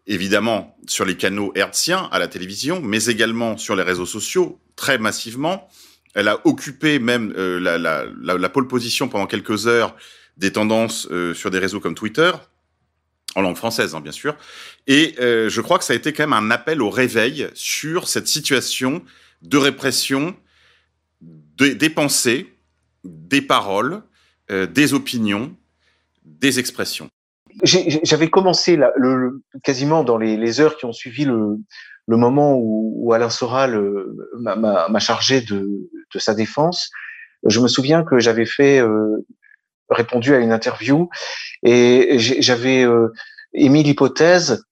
évidemment 0.10 0.76
sur 0.88 1.06
les 1.06 1.16
canaux 1.16 1.54
hertziens 1.56 2.10
à 2.12 2.20
la 2.20 2.28
télévision, 2.28 2.82
mais 2.82 3.06
également 3.06 3.58
sur 3.58 3.76
les 3.76 3.84
réseaux 3.84 4.08
sociaux, 4.08 4.60
très 4.76 4.98
massivement. 4.98 5.70
Elle 6.16 6.28
a 6.28 6.46
occupé 6.46 6.98
même 6.98 7.32
euh, 7.38 7.60
la, 7.60 8.50
pole 8.50 8.68
position 8.68 9.08
pendant 9.08 9.28
quelques 9.28 9.68
heures 9.68 9.96
des 10.36 10.52
tendances 10.52 11.08
euh, 11.12 11.34
sur 11.36 11.52
des 11.52 11.60
réseaux 11.60 11.80
comme 11.80 11.94
Twitter, 11.94 12.32
en 13.36 13.42
langue 13.42 13.56
française, 13.56 13.94
hein, 13.94 14.02
bien 14.02 14.12
sûr. 14.12 14.36
Et 14.88 15.16
euh, 15.20 15.48
je 15.48 15.62
crois 15.62 15.78
que 15.78 15.86
ça 15.86 15.94
a 15.94 15.96
été 15.96 16.12
quand 16.12 16.24
même 16.24 16.34
un 16.34 16.50
appel 16.50 16.82
au 16.82 16.90
réveil 16.90 17.48
sur 17.54 18.08
cette 18.08 18.28
situation 18.28 19.04
de 19.44 19.58
répression 19.58 20.36
de, 21.22 21.68
des 21.68 21.90
pensées, 21.92 22.52
des 23.04 23.42
paroles, 23.42 24.02
des 24.50 24.96
opinions, 24.96 25.56
des 26.26 26.58
expressions. 26.58 27.12
J'avais 27.64 28.30
commencé 28.30 28.78
là, 28.78 28.92
le, 28.96 29.44
quasiment 29.64 30.04
dans 30.04 30.18
les, 30.18 30.38
les, 30.38 30.62
heures 30.62 30.78
qui 30.78 30.86
ont 30.86 30.94
suivi 30.94 31.26
le, 31.26 31.58
le 32.08 32.18
moment 32.18 32.56
où, 32.56 32.94
où, 32.98 33.14
Alain 33.14 33.30
Soral 33.30 33.82
m'a 34.40 35.00
chargé 35.00 35.42
de, 35.42 35.90
de, 36.14 36.20
sa 36.20 36.34
défense. 36.34 36.90
Je 37.46 37.60
me 37.60 37.68
souviens 37.68 38.04
que 38.04 38.20
j'avais 38.20 38.46
fait 38.46 38.80
euh, 38.80 39.26
répondu 39.90 40.34
à 40.34 40.40
une 40.40 40.52
interview 40.52 41.10
et 41.64 42.18
j'avais 42.20 42.84
euh, 42.84 43.12
émis 43.54 43.84
l'hypothèse 43.84 44.64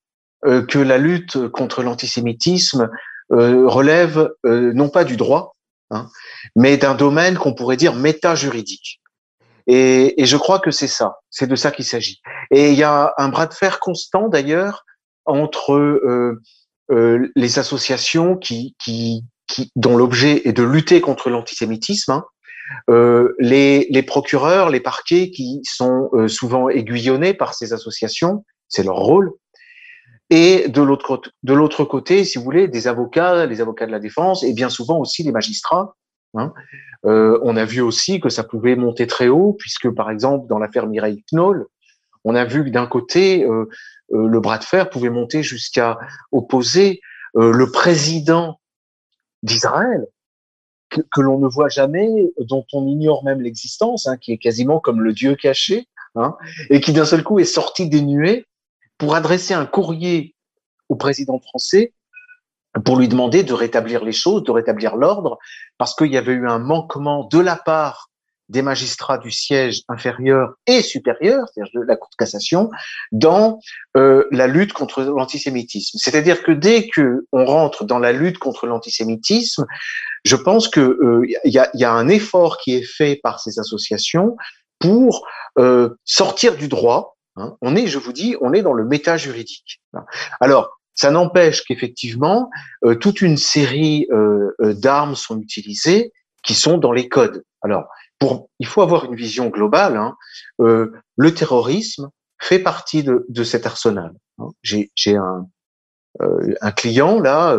euh, 0.45 0.63
que 0.63 0.77
la 0.77 0.97
lutte 0.97 1.47
contre 1.47 1.81
l'antisémitisme 1.81 2.89
euh, 3.31 3.67
relève 3.67 4.29
euh, 4.45 4.71
non 4.73 4.87
pas 4.87 5.03
du 5.03 5.17
droit, 5.17 5.55
hein, 5.89 6.09
mais 6.55 6.77
d'un 6.77 6.93
domaine 6.93 7.37
qu'on 7.37 7.53
pourrait 7.53 7.75
dire 7.75 7.95
méta-juridique. 7.95 9.01
Et, 9.67 10.21
et, 10.21 10.25
je 10.25 10.37
crois 10.37 10.59
que 10.59 10.71
c'est 10.71 10.87
ça, 10.87 11.17
c'est 11.29 11.47
de 11.47 11.55
ça 11.55 11.71
qu'il 11.71 11.85
s'agit. 11.85 12.21
Et 12.51 12.71
il 12.71 12.77
y 12.77 12.83
a 12.83 13.13
un 13.17 13.29
bras 13.29 13.47
de 13.47 13.53
fer 13.53 13.79
constant 13.79 14.29
d'ailleurs 14.29 14.85
entre 15.25 15.73
euh, 15.73 16.41
euh, 16.89 17.27
les 17.35 17.59
associations 17.59 18.37
qui, 18.37 18.75
qui, 18.79 19.25
qui 19.47 19.71
dont 19.75 19.97
l'objet 19.97 20.47
est 20.47 20.53
de 20.53 20.63
lutter 20.63 21.01
contre 21.01 21.29
l'antisémitisme, 21.29 22.11
hein, 22.11 22.25
euh, 22.89 23.35
les, 23.39 23.87
les, 23.89 24.03
procureurs, 24.03 24.69
les 24.69 24.79
parquets 24.79 25.29
qui 25.29 25.61
sont 25.63 26.09
euh, 26.13 26.27
souvent 26.27 26.69
aiguillonnés 26.69 27.33
par 27.33 27.53
ces 27.53 27.73
associations, 27.73 28.45
c'est 28.69 28.83
leur 28.83 28.97
rôle. 28.97 29.31
Et 30.29 30.67
de 30.67 30.81
l'autre 30.81 31.21
de 31.43 31.53
l'autre 31.53 31.85
côté, 31.85 32.25
si 32.25 32.37
vous 32.37 32.43
voulez, 32.43 32.67
des 32.67 32.87
avocats, 32.87 33.45
les 33.45 33.61
avocats 33.61 33.85
de 33.85 33.91
la 33.91 33.99
défense, 33.99 34.43
et 34.43 34.53
bien 34.53 34.69
souvent 34.69 34.99
aussi 34.99 35.23
les 35.23 35.31
magistrats 35.31 35.95
Hein. 36.33 36.53
Euh, 37.05 37.39
on 37.43 37.55
a 37.57 37.65
vu 37.65 37.81
aussi 37.81 38.19
que 38.19 38.29
ça 38.29 38.43
pouvait 38.43 38.75
monter 38.75 39.07
très 39.07 39.27
haut, 39.27 39.53
puisque 39.53 39.89
par 39.89 40.11
exemple 40.11 40.47
dans 40.47 40.59
l'affaire 40.59 40.87
Mireille 40.87 41.23
Knoll, 41.31 41.65
on 42.23 42.35
a 42.35 42.45
vu 42.45 42.65
que 42.65 42.69
d'un 42.69 42.87
côté, 42.87 43.43
euh, 43.45 43.69
euh, 44.13 44.27
le 44.27 44.39
bras 44.39 44.57
de 44.57 44.63
fer 44.63 44.89
pouvait 44.89 45.09
monter 45.09 45.43
jusqu'à 45.43 45.97
opposer 46.31 47.01
le 47.35 47.69
président 47.69 48.59
d'Israël, 49.43 50.07
que, 50.89 51.21
l'on 51.21 51.37
ne 51.37 51.47
voit 51.47 51.69
jamais, 51.69 52.09
dont 52.39 52.65
on 52.73 52.87
ignore 52.87 53.23
même 53.23 53.41
l'existence, 53.41 54.07
hein, 54.07 54.17
qui 54.17 54.31
est 54.31 54.39
quasiment 54.39 54.79
comme 54.79 55.01
le 55.01 55.13
Dieu 55.13 55.35
caché, 55.35 55.87
hein, 56.15 56.35
et 56.71 56.81
qui 56.81 56.93
d'un 56.93 57.05
seul 57.05 57.23
coup 57.23 57.37
est 57.37 57.45
sorti 57.45 57.89
des 57.89 58.01
nuées 58.01 58.47
pour 58.97 59.13
adresser 59.13 59.53
un 59.53 59.67
courrier 59.67 60.33
au 60.89 60.95
président 60.95 61.39
français 61.39 61.93
pour 62.85 62.97
lui 62.97 63.07
demander 63.07 63.43
de 63.43 63.53
rétablir 63.53 64.03
les 64.03 64.11
choses, 64.11 64.43
de 64.43 64.51
rétablir 64.51 64.95
l'ordre, 64.95 65.37
parce 65.77 65.95
qu'il 65.95 66.11
y 66.11 66.17
avait 66.17 66.33
eu 66.33 66.47
un 66.47 66.59
manquement 66.59 67.27
de 67.31 67.39
la 67.39 67.55
part 67.55 68.09
des 68.49 68.61
magistrats 68.61 69.17
du 69.17 69.29
siège 69.29 69.81
inférieur 69.89 70.53
et 70.67 70.81
supérieur, 70.81 71.45
c'est-à-dire 71.53 71.81
de 71.81 71.85
la 71.85 71.97
Cour 71.97 72.09
de 72.11 72.15
cassation, 72.15 72.69
dans 73.11 73.59
euh, 73.97 74.25
la 74.31 74.47
lutte 74.47 74.73
contre 74.73 75.01
l'antisémitisme. 75.01 75.97
C'est-à-dire 76.01 76.43
que 76.43 76.51
dès 76.51 76.87
que 76.87 77.25
on 77.33 77.45
rentre 77.45 77.83
dans 77.83 77.99
la 77.99 78.13
lutte 78.13 78.37
contre 78.37 78.65
l'antisémitisme, 78.65 79.65
je 80.23 80.35
pense 80.35 80.69
que 80.69 80.79
euh, 80.79 81.25
il 81.43 81.51
y, 81.51 81.59
a, 81.59 81.69
y, 81.73 81.83
a, 81.83 81.91
un 81.91 82.07
effort 82.07 82.57
qui 82.57 82.75
est 82.75 82.85
fait 82.85 83.19
par 83.21 83.39
ces 83.39 83.59
associations 83.59 84.37
pour 84.79 85.27
euh, 85.59 85.95
sortir 86.05 86.55
du 86.55 86.67
droit. 86.67 87.17
Hein. 87.35 87.55
On 87.61 87.75
est, 87.75 87.87
je 87.87 87.97
vous 87.97 88.13
dis, 88.13 88.35
on 88.41 88.53
est 88.53 88.61
dans 88.61 88.73
le 88.73 88.85
méta 88.85 89.17
juridique. 89.17 89.81
Alors, 90.39 90.76
ça 90.97 91.11
n'empêche 91.11 91.63
qu'effectivement, 91.63 92.49
euh, 92.83 92.95
toute 92.95 93.21
une 93.21 93.37
série 93.37 94.07
euh, 94.11 94.51
euh, 94.61 94.73
d'armes 94.73 95.15
sont 95.15 95.39
utilisées 95.39 96.11
qui 96.43 96.55
sont 96.55 96.79
dans 96.79 96.91
les 96.91 97.07
codes. 97.07 97.43
Alors, 97.61 97.87
il 98.59 98.65
faut 98.65 98.81
avoir 98.81 99.05
une 99.05 99.15
vision 99.15 99.49
globale. 99.49 99.95
Hein. 99.95 100.15
le 100.57 101.33
terrorisme 101.35 102.09
fait 102.41 102.57
partie 102.57 103.03
de, 103.03 103.25
de 103.29 103.43
cet 103.43 103.67
arsenal. 103.67 104.11
Hein. 104.39 104.47
J'ai 104.63 105.15
un, 105.15 105.45
un 106.19 106.71
client 106.71 107.19
là 107.19 107.55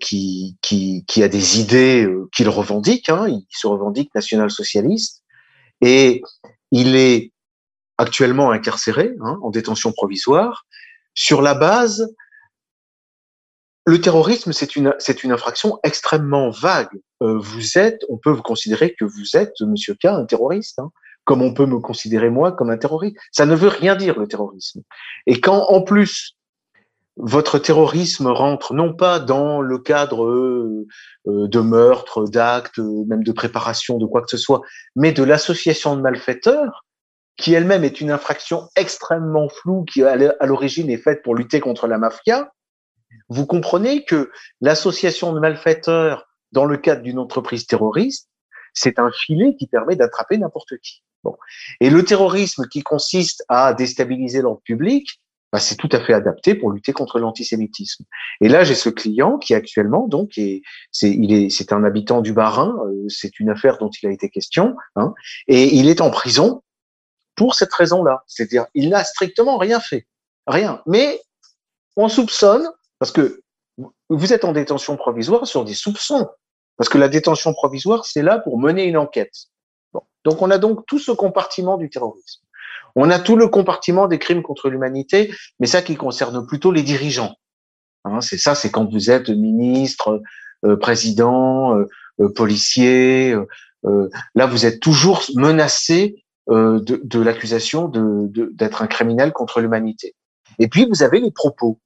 qui, 0.00 0.56
qui, 0.62 1.22
a 1.22 1.28
des 1.28 1.60
idées 1.60 2.08
qu'il 2.32 2.48
revendique. 2.48 3.08
Hein. 3.08 3.26
Il 3.28 3.46
se 3.50 3.66
revendique 3.66 4.14
national-socialiste 4.14 5.24
et 5.80 6.22
il 6.70 6.94
est 6.94 7.32
actuellement 7.96 8.52
incarcéré 8.52 9.16
en 9.20 9.50
détention 9.50 9.90
provisoire 9.90 10.66
sur 11.14 11.42
la 11.42 11.54
base 11.54 12.14
le 13.88 14.02
terrorisme, 14.02 14.52
c'est 14.52 14.76
une, 14.76 14.94
c'est 14.98 15.24
une 15.24 15.32
infraction 15.32 15.78
extrêmement 15.82 16.50
vague. 16.50 16.90
Euh, 17.22 17.38
vous 17.38 17.78
êtes, 17.78 18.04
on 18.10 18.18
peut 18.18 18.30
vous 18.30 18.42
considérer 18.42 18.94
que 18.94 19.06
vous 19.06 19.34
êtes, 19.34 19.54
Monsieur 19.62 19.94
K, 19.94 20.04
un 20.04 20.26
terroriste, 20.26 20.78
hein, 20.78 20.90
comme 21.24 21.40
on 21.40 21.54
peut 21.54 21.64
me 21.64 21.78
considérer 21.78 22.28
moi 22.28 22.52
comme 22.52 22.68
un 22.68 22.76
terroriste. 22.76 23.16
Ça 23.32 23.46
ne 23.46 23.54
veut 23.54 23.68
rien 23.68 23.96
dire 23.96 24.18
le 24.18 24.28
terrorisme. 24.28 24.82
Et 25.26 25.40
quand 25.40 25.70
en 25.70 25.80
plus 25.80 26.36
votre 27.16 27.58
terrorisme 27.58 28.26
rentre 28.26 28.74
non 28.74 28.92
pas 28.92 29.20
dans 29.20 29.62
le 29.62 29.78
cadre 29.78 30.26
euh, 30.26 30.86
de 31.24 31.60
meurtre, 31.60 32.26
d'actes, 32.28 32.78
même 32.78 33.24
de 33.24 33.32
préparation 33.32 33.96
de 33.96 34.04
quoi 34.04 34.20
que 34.20 34.30
ce 34.30 34.36
soit, 34.36 34.60
mais 34.96 35.12
de 35.12 35.22
l'association 35.22 35.96
de 35.96 36.02
malfaiteurs, 36.02 36.84
qui 37.38 37.54
elle-même 37.54 37.84
est 37.84 38.02
une 38.02 38.10
infraction 38.10 38.68
extrêmement 38.76 39.48
floue, 39.48 39.84
qui 39.84 40.02
à 40.02 40.44
l'origine 40.44 40.90
est 40.90 40.98
faite 40.98 41.22
pour 41.22 41.34
lutter 41.34 41.60
contre 41.60 41.86
la 41.86 41.96
mafia, 41.96 42.50
vous 43.28 43.46
comprenez 43.46 44.04
que 44.04 44.30
l'association 44.60 45.32
de 45.32 45.40
malfaiteurs 45.40 46.26
dans 46.52 46.64
le 46.64 46.76
cadre 46.76 47.02
d'une 47.02 47.18
entreprise 47.18 47.66
terroriste, 47.66 48.28
c'est 48.74 48.98
un 48.98 49.10
filet 49.10 49.54
qui 49.56 49.66
permet 49.66 49.96
d'attraper 49.96 50.38
n'importe 50.38 50.78
qui. 50.78 51.02
Bon. 51.24 51.36
Et 51.80 51.90
le 51.90 52.04
terrorisme 52.04 52.66
qui 52.68 52.82
consiste 52.82 53.44
à 53.48 53.74
déstabiliser 53.74 54.40
l'ordre 54.40 54.62
public, 54.62 55.20
bah, 55.52 55.58
c'est 55.58 55.76
tout 55.76 55.88
à 55.92 56.00
fait 56.00 56.12
adapté 56.12 56.54
pour 56.54 56.70
lutter 56.70 56.92
contre 56.92 57.18
l'antisémitisme. 57.18 58.04
Et 58.40 58.48
là, 58.48 58.64
j'ai 58.64 58.74
ce 58.74 58.90
client 58.90 59.38
qui 59.38 59.54
actuellement, 59.54 60.06
donc, 60.06 60.36
est, 60.36 60.62
c'est, 60.92 61.10
il 61.10 61.32
est, 61.32 61.50
c'est 61.50 61.72
un 61.72 61.84
habitant 61.84 62.20
du 62.20 62.32
Bas-Rhin, 62.32 62.76
euh, 62.86 63.08
c'est 63.08 63.40
une 63.40 63.48
affaire 63.48 63.78
dont 63.78 63.90
il 63.90 64.08
a 64.08 64.12
été 64.12 64.28
question, 64.28 64.76
hein, 64.96 65.14
et 65.46 65.74
il 65.74 65.88
est 65.88 66.02
en 66.02 66.10
prison 66.10 66.62
pour 67.34 67.54
cette 67.54 67.72
raison-là. 67.72 68.24
C'est-à-dire, 68.26 68.66
il 68.74 68.90
n'a 68.90 69.04
strictement 69.04 69.56
rien 69.56 69.80
fait, 69.80 70.06
rien. 70.46 70.82
Mais 70.86 71.20
on 71.96 72.08
soupçonne 72.08 72.68
parce 72.98 73.12
que 73.12 73.42
vous 74.08 74.32
êtes 74.32 74.44
en 74.44 74.52
détention 74.52 74.96
provisoire 74.96 75.46
sur 75.46 75.64
des 75.64 75.74
soupçons. 75.74 76.28
Parce 76.76 76.88
que 76.88 76.98
la 76.98 77.08
détention 77.08 77.52
provisoire, 77.52 78.04
c'est 78.04 78.22
là 78.22 78.38
pour 78.38 78.58
mener 78.58 78.84
une 78.84 78.96
enquête. 78.96 79.34
Bon. 79.92 80.02
Donc 80.24 80.42
on 80.42 80.50
a 80.50 80.58
donc 80.58 80.86
tout 80.86 80.98
ce 80.98 81.10
compartiment 81.10 81.76
du 81.76 81.90
terrorisme. 81.90 82.40
On 82.94 83.10
a 83.10 83.18
tout 83.18 83.36
le 83.36 83.48
compartiment 83.48 84.06
des 84.06 84.18
crimes 84.18 84.42
contre 84.42 84.70
l'humanité, 84.70 85.32
mais 85.60 85.66
ça 85.66 85.82
qui 85.82 85.96
concerne 85.96 86.46
plutôt 86.46 86.72
les 86.72 86.82
dirigeants. 86.82 87.34
Hein, 88.04 88.20
c'est 88.20 88.38
ça, 88.38 88.54
c'est 88.54 88.70
quand 88.70 88.90
vous 88.90 89.10
êtes 89.10 89.28
ministre, 89.28 90.22
euh, 90.64 90.76
président, 90.76 91.76
euh, 91.76 91.86
euh, 92.20 92.32
policier. 92.32 93.36
là, 94.34 94.46
vous 94.46 94.66
êtes 94.66 94.80
toujours 94.80 95.22
menacé 95.34 96.24
de, 96.48 96.80
de 96.80 97.20
l'accusation 97.20 97.88
d'être 97.88 98.82
un 98.82 98.86
criminel 98.86 99.32
contre 99.32 99.60
l'humanité. 99.60 100.16
Et 100.58 100.66
puis, 100.66 100.86
vous 100.88 101.02
avez 101.02 101.20
les 101.20 101.30
propos 101.30 101.78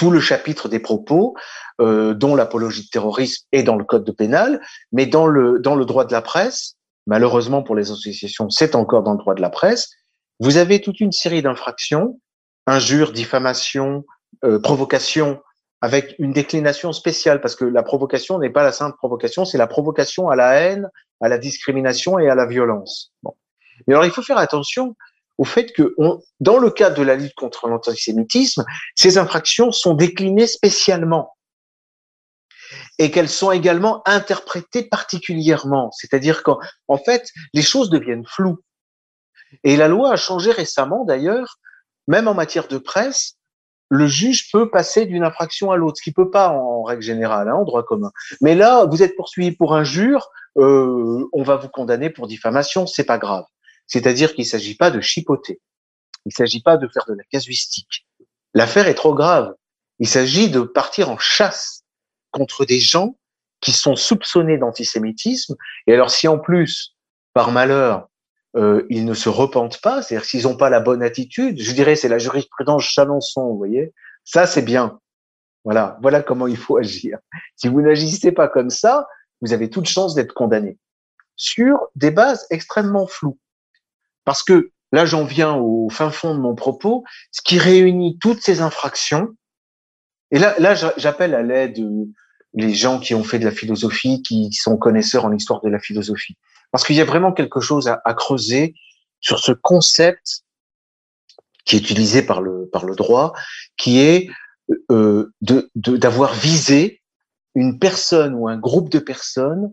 tout 0.00 0.10
le 0.10 0.18
chapitre 0.18 0.70
des 0.70 0.78
propos, 0.78 1.36
euh, 1.82 2.14
dont 2.14 2.34
l'apologie 2.34 2.84
de 2.84 2.88
terrorisme 2.88 3.44
est 3.52 3.62
dans 3.62 3.76
le 3.76 3.84
code 3.84 4.02
de 4.02 4.12
pénal, 4.12 4.58
mais 4.92 5.04
dans 5.04 5.26
le, 5.26 5.58
dans 5.58 5.74
le 5.74 5.84
droit 5.84 6.06
de 6.06 6.12
la 6.12 6.22
presse, 6.22 6.76
malheureusement 7.06 7.62
pour 7.62 7.76
les 7.76 7.90
associations, 7.90 8.48
c'est 8.48 8.74
encore 8.74 9.02
dans 9.02 9.12
le 9.12 9.18
droit 9.18 9.34
de 9.34 9.42
la 9.42 9.50
presse, 9.50 9.90
vous 10.38 10.56
avez 10.56 10.80
toute 10.80 11.00
une 11.00 11.12
série 11.12 11.42
d'infractions, 11.42 12.18
injures, 12.66 13.12
diffamation, 13.12 14.06
euh, 14.42 14.58
provocation, 14.58 15.42
avec 15.82 16.14
une 16.18 16.32
déclination 16.32 16.94
spéciale, 16.94 17.42
parce 17.42 17.54
que 17.54 17.66
la 17.66 17.82
provocation 17.82 18.38
n'est 18.38 18.48
pas 18.48 18.62
la 18.62 18.72
simple 18.72 18.96
provocation, 18.96 19.44
c'est 19.44 19.58
la 19.58 19.66
provocation 19.66 20.30
à 20.30 20.36
la 20.36 20.54
haine, 20.54 20.88
à 21.20 21.28
la 21.28 21.36
discrimination 21.36 22.18
et 22.18 22.30
à 22.30 22.34
la 22.34 22.46
violence. 22.46 23.12
Bon. 23.22 23.34
Mais 23.86 23.92
alors 23.92 24.06
il 24.06 24.12
faut 24.12 24.22
faire 24.22 24.38
attention, 24.38 24.96
au 25.40 25.44
fait 25.44 25.72
que, 25.72 25.96
dans 26.40 26.58
le 26.58 26.70
cadre 26.70 26.98
de 26.98 27.02
la 27.02 27.16
lutte 27.16 27.32
contre 27.34 27.66
l'antisémitisme, 27.66 28.62
ces 28.94 29.16
infractions 29.16 29.72
sont 29.72 29.94
déclinées 29.94 30.46
spécialement 30.46 31.34
et 32.98 33.10
qu'elles 33.10 33.30
sont 33.30 33.50
également 33.50 34.02
interprétées 34.06 34.82
particulièrement. 34.82 35.90
C'est-à-dire 35.92 36.42
qu'en 36.42 36.58
en 36.88 36.98
fait, 36.98 37.30
les 37.54 37.62
choses 37.62 37.88
deviennent 37.88 38.26
floues. 38.26 38.58
Et 39.64 39.78
la 39.78 39.88
loi 39.88 40.12
a 40.12 40.16
changé 40.16 40.52
récemment, 40.52 41.06
d'ailleurs, 41.06 41.58
même 42.06 42.28
en 42.28 42.34
matière 42.34 42.68
de 42.68 42.76
presse, 42.76 43.38
le 43.88 44.06
juge 44.06 44.52
peut 44.52 44.68
passer 44.68 45.06
d'une 45.06 45.24
infraction 45.24 45.70
à 45.70 45.78
l'autre, 45.78 45.96
ce 45.96 46.02
qui 46.02 46.12
peut 46.12 46.30
pas 46.30 46.50
en 46.50 46.82
règle 46.82 47.02
générale, 47.02 47.48
hein, 47.48 47.54
en 47.54 47.64
droit 47.64 47.82
commun. 47.82 48.12
Mais 48.42 48.54
là, 48.54 48.84
vous 48.84 49.02
êtes 49.02 49.16
poursuivi 49.16 49.52
pour 49.52 49.74
injure, 49.74 50.28
euh, 50.58 51.26
on 51.32 51.42
va 51.42 51.56
vous 51.56 51.68
condamner 51.68 52.10
pour 52.10 52.26
diffamation, 52.26 52.86
c'est 52.86 53.04
pas 53.04 53.16
grave. 53.16 53.46
C'est-à-dire 53.90 54.34
qu'il 54.34 54.44
ne 54.44 54.48
s'agit 54.48 54.76
pas 54.76 54.90
de 54.90 55.00
chipoter. 55.00 55.60
Il 56.24 56.30
ne 56.30 56.34
s'agit 56.34 56.62
pas 56.62 56.76
de 56.76 56.88
faire 56.88 57.04
de 57.06 57.14
la 57.14 57.24
casuistique. 57.24 58.06
L'affaire 58.54 58.88
est 58.88 58.94
trop 58.94 59.14
grave. 59.14 59.54
Il 59.98 60.08
s'agit 60.08 60.48
de 60.48 60.60
partir 60.60 61.10
en 61.10 61.18
chasse 61.18 61.82
contre 62.30 62.64
des 62.64 62.80
gens 62.80 63.16
qui 63.60 63.72
sont 63.72 63.96
soupçonnés 63.96 64.58
d'antisémitisme. 64.58 65.56
Et 65.86 65.92
alors, 65.92 66.10
si 66.10 66.28
en 66.28 66.38
plus, 66.38 66.96
par 67.34 67.50
malheur, 67.52 68.08
euh, 68.56 68.86
ils 68.90 69.04
ne 69.04 69.14
se 69.14 69.28
repentent 69.28 69.80
pas, 69.80 70.02
c'est-à-dire 70.02 70.26
s'ils 70.26 70.42
n'ont 70.44 70.56
pas 70.56 70.70
la 70.70 70.80
bonne 70.80 71.02
attitude, 71.02 71.60
je 71.60 71.72
dirais 71.72 71.94
c'est 71.94 72.08
la 72.08 72.18
jurisprudence 72.18 72.82
Chalençon, 72.82 73.46
vous 73.46 73.58
voyez, 73.58 73.92
ça 74.24 74.46
c'est 74.46 74.62
bien. 74.62 74.98
Voilà, 75.64 75.98
voilà 76.02 76.22
comment 76.22 76.48
il 76.48 76.56
faut 76.56 76.76
agir. 76.76 77.18
Si 77.54 77.68
vous 77.68 77.80
n'agissez 77.80 78.32
pas 78.32 78.48
comme 78.48 78.70
ça, 78.70 79.06
vous 79.40 79.52
avez 79.52 79.70
toute 79.70 79.86
chance 79.86 80.14
d'être 80.14 80.32
condamné 80.32 80.78
sur 81.36 81.78
des 81.94 82.10
bases 82.10 82.46
extrêmement 82.50 83.06
floues. 83.06 83.38
Parce 84.30 84.44
que 84.44 84.70
là, 84.92 85.06
j'en 85.06 85.24
viens 85.24 85.56
au 85.56 85.90
fin 85.90 86.12
fond 86.12 86.36
de 86.36 86.38
mon 86.38 86.54
propos, 86.54 87.02
ce 87.32 87.40
qui 87.42 87.58
réunit 87.58 88.16
toutes 88.20 88.40
ces 88.40 88.60
infractions. 88.60 89.26
Et 90.30 90.38
là, 90.38 90.54
là, 90.60 90.76
j'appelle 90.96 91.34
à 91.34 91.42
l'aide 91.42 91.80
euh, 91.80 92.04
les 92.54 92.72
gens 92.72 93.00
qui 93.00 93.12
ont 93.16 93.24
fait 93.24 93.40
de 93.40 93.44
la 93.44 93.50
philosophie, 93.50 94.22
qui 94.22 94.52
sont 94.52 94.76
connaisseurs 94.76 95.24
en 95.24 95.32
histoire 95.32 95.60
de 95.62 95.68
la 95.68 95.80
philosophie. 95.80 96.36
Parce 96.70 96.86
qu'il 96.86 96.94
y 96.94 97.00
a 97.00 97.04
vraiment 97.04 97.32
quelque 97.32 97.58
chose 97.58 97.88
à, 97.88 98.14
creuser 98.14 98.76
sur 99.18 99.40
ce 99.40 99.50
concept 99.50 100.44
qui 101.64 101.74
est 101.74 101.80
utilisé 101.80 102.22
par 102.22 102.40
le, 102.40 102.68
par 102.72 102.84
le 102.84 102.94
droit, 102.94 103.32
qui 103.76 103.98
est 103.98 104.30
euh, 104.92 105.32
d'avoir 105.74 106.34
visé 106.34 107.02
une 107.56 107.80
personne 107.80 108.34
ou 108.34 108.46
un 108.46 108.58
groupe 108.58 108.90
de 108.90 109.00
personnes 109.00 109.72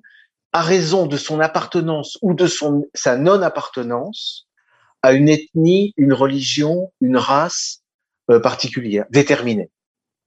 à 0.52 0.64
raison 0.64 1.06
de 1.06 1.16
son 1.16 1.42
appartenance 1.42 2.18
ou 2.24 2.34
de 2.34 2.48
son, 2.48 2.88
sa 2.96 3.18
non-appartenance 3.18 4.47
à 5.08 5.14
une 5.14 5.30
ethnie, 5.30 5.94
une 5.96 6.14
religion, 6.14 6.92
une 7.00 7.18
race 7.18 7.82
euh, 8.30 8.42
particulière, 8.42 9.06
déterminée, 9.10 9.72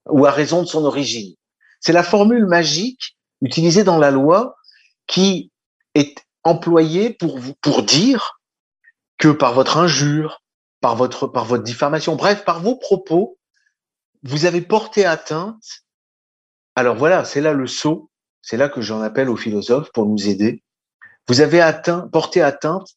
ou 0.09 0.25
à 0.25 0.31
raison 0.31 0.63
de 0.63 0.67
son 0.67 0.85
origine. 0.85 1.35
C'est 1.81 1.93
la 1.93 2.03
formule 2.03 2.47
magique 2.47 3.19
utilisée 3.43 3.85
dans 3.85 3.99
la 3.99 4.11
loi 4.11 4.57
qui 5.07 5.53
est 5.95 6.25
employé 6.45 7.11
pour 7.11 7.39
pour 7.61 7.83
dire 7.83 8.41
que 9.19 9.29
par 9.29 9.53
votre 9.53 9.77
injure, 9.77 10.43
par 10.81 10.97
votre, 10.97 11.27
par 11.27 11.45
votre 11.45 11.63
diffamation, 11.63 12.17
bref, 12.17 12.45
par 12.47 12.61
vos 12.61 12.77
propos, 12.77 13.39
vous 14.23 14.47
avez 14.47 14.63
porté 14.63 15.05
atteinte. 15.05 15.85
Alors 16.75 16.97
voilà, 16.97 17.27
c'est 17.27 17.43
là 17.43 17.53
le 17.53 17.67
saut, 17.67 18.11
c'est 18.41 18.57
là 18.57 18.71
que 18.71 18.81
j'en 18.81 19.03
appelle 19.03 19.29
aux 19.29 19.37
philosophes 19.37 19.91
pour 19.93 20.07
nous 20.07 20.29
aider. 20.29 20.63
Vous 21.29 21.43
avez 21.43 21.61
atteint, 21.61 22.09
porté 22.09 22.41
atteinte 22.41 22.89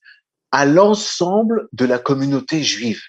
à 0.53 0.65
l'ensemble 0.65 1.67
de 1.73 1.84
la 1.84 1.97
communauté 1.97 2.61
juive. 2.61 3.01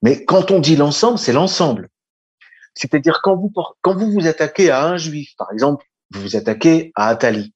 Mais 0.00 0.24
quand 0.24 0.52
on 0.52 0.60
dit 0.60 0.76
l'ensemble, 0.76 1.18
c'est 1.18 1.32
l'ensemble. 1.32 1.88
C'est-à-dire 2.74 3.20
quand 3.20 3.36
vous, 3.36 3.52
quand 3.82 3.96
vous 3.96 4.12
vous 4.12 4.28
attaquez 4.28 4.70
à 4.70 4.86
un 4.86 4.96
juif, 4.96 5.32
par 5.36 5.52
exemple, 5.52 5.84
vous 6.12 6.20
vous 6.20 6.36
attaquez 6.36 6.92
à 6.94 7.08
Atali. 7.08 7.52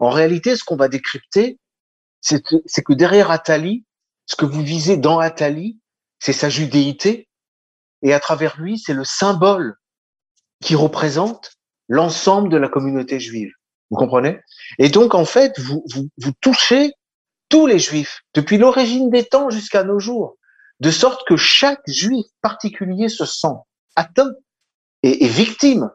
En 0.00 0.10
réalité, 0.10 0.56
ce 0.56 0.64
qu'on 0.64 0.74
va 0.74 0.88
décrypter, 0.88 1.60
c'est 2.20 2.42
que 2.42 2.92
derrière 2.92 3.30
Atali, 3.30 3.84
ce 4.26 4.34
que 4.34 4.46
vous 4.46 4.62
visez 4.62 4.96
dans 4.96 5.20
Atali, 5.20 5.78
c'est 6.18 6.32
sa 6.32 6.48
judéité, 6.48 7.28
et 8.02 8.14
à 8.14 8.18
travers 8.18 8.60
lui, 8.60 8.78
c'est 8.78 8.94
le 8.94 9.04
symbole 9.04 9.76
qui 10.60 10.74
représente 10.74 11.52
l'ensemble 11.88 12.48
de 12.48 12.56
la 12.56 12.68
communauté 12.68 13.20
juive. 13.20 13.52
Vous 13.90 13.96
comprenez? 13.96 14.40
Et 14.80 14.88
donc, 14.88 15.14
en 15.14 15.24
fait, 15.24 15.60
vous, 15.60 15.84
vous, 15.92 16.08
vous 16.18 16.32
touchez 16.40 16.94
tous 17.54 17.68
les 17.68 17.78
juifs, 17.78 18.22
depuis 18.34 18.58
l'origine 18.58 19.10
des 19.10 19.22
temps 19.22 19.48
jusqu'à 19.48 19.84
nos 19.84 20.00
jours, 20.00 20.38
de 20.80 20.90
sorte 20.90 21.24
que 21.24 21.36
chaque 21.36 21.82
juif 21.86 22.26
particulier 22.42 23.08
se 23.08 23.24
sent 23.24 23.54
atteint 23.94 24.32
et, 25.04 25.28
victime 25.28 25.88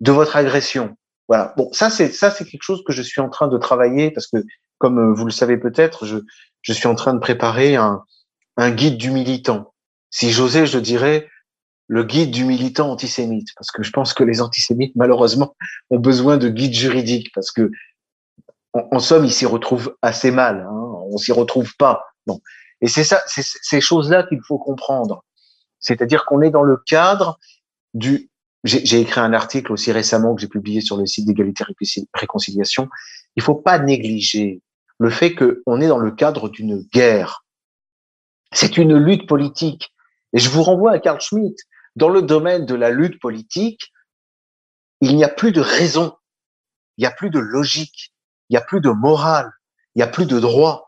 de 0.00 0.12
votre 0.12 0.36
agression. 0.36 0.94
Voilà. 1.26 1.54
Bon, 1.56 1.72
ça 1.72 1.88
c'est 1.88 2.12
ça 2.12 2.30
c'est 2.30 2.44
quelque 2.44 2.62
chose 2.62 2.82
que 2.86 2.92
je 2.92 3.00
suis 3.00 3.22
en 3.22 3.30
train 3.30 3.48
de 3.48 3.56
travailler 3.56 4.10
parce 4.10 4.26
que, 4.26 4.36
comme 4.76 4.98
euh, 4.98 5.14
vous 5.14 5.24
le 5.24 5.30
savez 5.30 5.56
peut-être, 5.56 6.04
je 6.04 6.18
je 6.60 6.72
suis 6.74 6.86
en 6.86 6.94
train 6.94 7.14
de 7.14 7.18
préparer 7.18 7.76
un 7.76 8.04
un 8.58 8.70
guide 8.70 8.98
du 8.98 9.10
militant. 9.10 9.72
Si 10.10 10.32
j'osais, 10.32 10.66
je 10.66 10.78
dirais 10.78 11.30
le 11.86 12.04
guide 12.04 12.30
du 12.30 12.44
militant 12.44 12.90
antisémite, 12.90 13.48
parce 13.56 13.70
que 13.70 13.82
je 13.82 13.90
pense 13.90 14.12
que 14.12 14.22
les 14.22 14.42
antisémites, 14.42 14.94
malheureusement, 14.96 15.56
ont 15.88 15.98
besoin 15.98 16.36
de 16.36 16.50
guides 16.50 16.74
juridiques, 16.74 17.30
parce 17.34 17.52
que, 17.52 17.70
en, 18.74 18.98
somme, 18.98 19.24
ils 19.24 19.32
s'y 19.32 19.46
retrouvent 19.46 19.96
assez 20.02 20.30
mal. 20.30 20.66
Hein, 20.68 20.85
on 21.12 21.16
s'y 21.18 21.32
retrouve 21.32 21.76
pas. 21.76 22.04
Non. 22.26 22.40
Et 22.80 22.88
c'est 22.88 23.04
ça, 23.04 23.22
c'est 23.26 23.44
ces 23.44 23.80
choses-là 23.80 24.24
qu'il 24.24 24.40
faut 24.46 24.58
comprendre. 24.58 25.24
C'est-à-dire 25.78 26.24
qu'on 26.24 26.42
est 26.42 26.50
dans 26.50 26.62
le 26.62 26.76
cadre 26.76 27.38
du. 27.94 28.30
J'ai 28.64 29.00
écrit 29.00 29.20
un 29.20 29.32
article 29.32 29.70
aussi 29.70 29.92
récemment 29.92 30.34
que 30.34 30.40
j'ai 30.40 30.48
publié 30.48 30.80
sur 30.80 30.96
le 30.96 31.06
site 31.06 31.24
d'égalité 31.24 31.64
réconciliation. 32.14 32.88
Il 33.36 33.42
faut 33.42 33.54
pas 33.54 33.78
négliger 33.78 34.60
le 34.98 35.10
fait 35.10 35.36
qu'on 35.36 35.80
est 35.80 35.86
dans 35.86 35.98
le 35.98 36.10
cadre 36.10 36.48
d'une 36.48 36.82
guerre. 36.92 37.44
C'est 38.52 38.76
une 38.76 38.96
lutte 38.96 39.28
politique. 39.28 39.92
Et 40.32 40.38
je 40.38 40.50
vous 40.50 40.64
renvoie 40.64 40.90
à 40.92 40.98
Carl 40.98 41.20
Schmitt 41.20 41.56
dans 41.96 42.10
le 42.10 42.22
domaine 42.22 42.66
de 42.66 42.74
la 42.74 42.90
lutte 42.90 43.20
politique, 43.20 43.92
il 45.00 45.16
n'y 45.16 45.24
a 45.24 45.28
plus 45.28 45.50
de 45.50 45.60
raison, 45.60 46.14
il 46.96 47.02
n'y 47.02 47.06
a 47.06 47.10
plus 47.10 47.30
de 47.30 47.38
logique, 47.38 48.14
il 48.48 48.54
n'y 48.54 48.58
a 48.58 48.62
plus 48.62 48.80
de 48.80 48.90
morale, 48.90 49.50
il 49.94 49.98
n'y 49.98 50.02
a 50.02 50.06
plus 50.06 50.26
de 50.26 50.38
droit. 50.38 50.85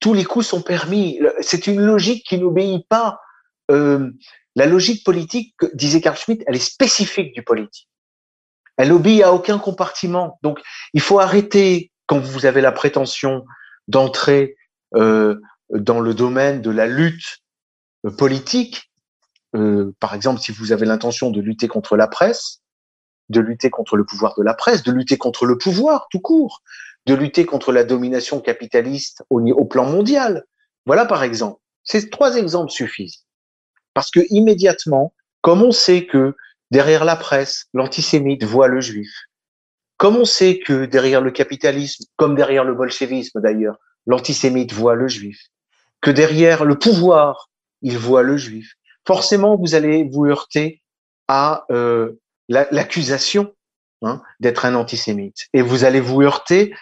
Tous 0.00 0.14
les 0.14 0.24
coups 0.24 0.46
sont 0.46 0.62
permis. 0.62 1.20
C'est 1.40 1.66
une 1.66 1.80
logique 1.80 2.24
qui 2.26 2.38
n'obéit 2.38 2.86
pas. 2.88 3.20
Euh, 3.70 4.10
la 4.54 4.66
logique 4.66 5.04
politique, 5.04 5.54
disait 5.74 6.00
Carl 6.00 6.16
Schmitt, 6.16 6.42
elle 6.46 6.56
est 6.56 6.58
spécifique 6.58 7.34
du 7.34 7.42
politique. 7.42 7.88
Elle 8.76 8.92
obéit 8.92 9.22
à 9.22 9.32
aucun 9.32 9.58
compartiment. 9.58 10.38
Donc, 10.42 10.60
il 10.94 11.00
faut 11.00 11.18
arrêter 11.18 11.92
quand 12.06 12.18
vous 12.18 12.46
avez 12.46 12.60
la 12.60 12.72
prétention 12.72 13.44
d'entrer 13.88 14.56
euh, 14.94 15.40
dans 15.70 16.00
le 16.00 16.14
domaine 16.14 16.62
de 16.62 16.70
la 16.70 16.86
lutte 16.86 17.38
euh, 18.06 18.10
politique 18.10 18.88
euh, 19.56 19.94
par 20.00 20.14
exemple, 20.14 20.40
si 20.40 20.52
vous 20.52 20.72
avez 20.72 20.86
l'intention 20.86 21.30
de 21.30 21.40
lutter 21.40 21.68
contre 21.68 21.96
la 21.96 22.06
presse, 22.06 22.60
de 23.28 23.40
lutter 23.40 23.70
contre 23.70 23.96
le 23.96 24.04
pouvoir 24.04 24.34
de 24.36 24.42
la 24.42 24.54
presse, 24.54 24.82
de 24.82 24.92
lutter 24.92 25.16
contre 25.16 25.46
le 25.46 25.58
pouvoir 25.58 26.06
tout 26.10 26.20
court, 26.20 26.62
de 27.08 27.14
lutter 27.14 27.46
contre 27.46 27.72
la 27.72 27.84
domination 27.84 28.38
capitaliste 28.40 29.24
au, 29.30 29.64
plan 29.64 29.86
mondial. 29.86 30.44
Voilà 30.84 31.06
par 31.06 31.22
exemple. 31.22 31.58
Ces 31.82 32.10
trois 32.10 32.36
exemples 32.36 32.70
suffisent. 32.70 33.24
Parce 33.94 34.10
que 34.10 34.20
immédiatement, 34.28 35.14
comme 35.40 35.62
on 35.62 35.72
sait 35.72 36.04
que 36.04 36.36
derrière 36.70 37.06
la 37.06 37.16
presse, 37.16 37.66
l'antisémite 37.72 38.44
voit 38.44 38.68
le 38.68 38.82
juif, 38.82 39.10
comme 39.96 40.16
on 40.16 40.26
sait 40.26 40.58
que 40.58 40.84
derrière 40.84 41.22
le 41.22 41.30
capitalisme, 41.30 42.04
comme 42.16 42.36
derrière 42.36 42.64
le 42.64 42.74
bolchevisme 42.74 43.40
d'ailleurs, 43.40 43.78
l'antisémite 44.06 44.74
voit 44.74 44.94
le 44.94 45.08
juif, 45.08 45.38
que 46.02 46.10
derrière 46.10 46.66
le 46.66 46.78
pouvoir, 46.78 47.48
il 47.80 47.96
voit 47.96 48.22
le 48.22 48.36
juif, 48.36 48.74
forcément 49.06 49.56
vous 49.56 49.74
allez 49.74 50.04
vous 50.04 50.26
heurter 50.26 50.82
à 51.26 51.64
euh, 51.70 52.12
l'accusation 52.48 53.54
hein, 54.02 54.20
d'être 54.40 54.66
un 54.66 54.74
antisémite. 54.74 55.46
Et 55.54 55.62
vous 55.62 55.84
allez 55.84 56.00
vous 56.00 56.20
heurter, 56.20 56.74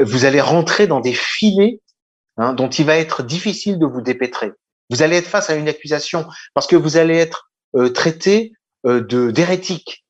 vous 0.00 0.24
allez 0.24 0.40
rentrer 0.40 0.86
dans 0.86 1.00
des 1.00 1.12
filets 1.12 1.80
hein, 2.36 2.52
dont 2.54 2.68
il 2.68 2.86
va 2.86 2.96
être 2.96 3.22
difficile 3.22 3.78
de 3.78 3.86
vous 3.86 4.00
dépêtrer. 4.00 4.52
Vous 4.90 5.02
allez 5.02 5.16
être 5.16 5.28
face 5.28 5.50
à 5.50 5.54
une 5.54 5.68
accusation 5.68 6.26
parce 6.52 6.66
que 6.66 6.76
vous 6.76 6.96
allez 6.96 7.16
être 7.16 7.50
euh, 7.76 7.90
traité 7.90 8.52
euh, 8.86 9.02
de 9.02 9.30
d'hérétique. 9.30 10.04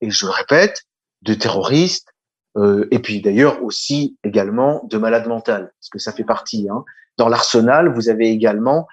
Et 0.00 0.10
je 0.10 0.26
le 0.26 0.32
répète, 0.32 0.84
de 1.22 1.34
terroriste, 1.34 2.08
euh, 2.56 2.86
et 2.90 3.00
puis 3.00 3.20
d'ailleurs 3.20 3.62
aussi 3.62 4.16
également 4.22 4.84
de 4.84 4.96
malade 4.96 5.26
mental, 5.26 5.72
parce 5.78 5.88
que 5.90 5.98
ça 5.98 6.12
fait 6.12 6.24
partie. 6.24 6.68
Hein. 6.70 6.84
Dans 7.16 7.28
l'arsenal, 7.28 7.92
vous 7.92 8.08
avez 8.08 8.28
également 8.28 8.86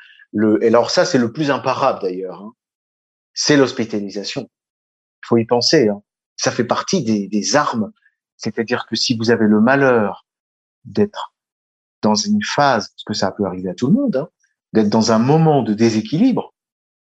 et 0.62 0.68
alors 0.68 0.92
ça, 0.92 1.06
c'est 1.06 1.18
le 1.18 1.32
plus 1.32 1.50
imparable 1.50 2.02
d'ailleurs. 2.02 2.42
Hein. 2.42 2.54
C'est 3.34 3.58
l'hospitalisation. 3.58 4.42
Il 5.24 5.28
faut 5.28 5.38
y 5.38 5.46
penser. 5.46 5.88
Hein. 5.88 6.02
Ça 6.36 6.52
fait 6.52 6.66
partie 6.66 7.04
des, 7.04 7.28
des 7.28 7.56
armes. 7.56 7.92
C'est-à-dire 8.38 8.86
que 8.88 8.95
si 8.95 9.18
vous 9.18 9.32
avez 9.32 9.48
le 9.48 9.62
malheur 9.62 10.26
d'être 10.84 11.34
dans 12.02 12.16
une 12.16 12.44
phase, 12.44 12.90
parce 12.90 13.03
que 13.03 13.14
ça 13.14 13.32
peut 13.32 13.45
arriver 13.45 13.70
à 13.70 13.74
tout 13.74 13.88
le 13.88 13.94
monde, 13.94 14.16
hein, 14.18 14.30
d'être 14.74 14.90
dans 14.90 15.12
un 15.12 15.20
moment 15.20 15.64
de 15.64 15.74
déséquilibre, 15.74 16.53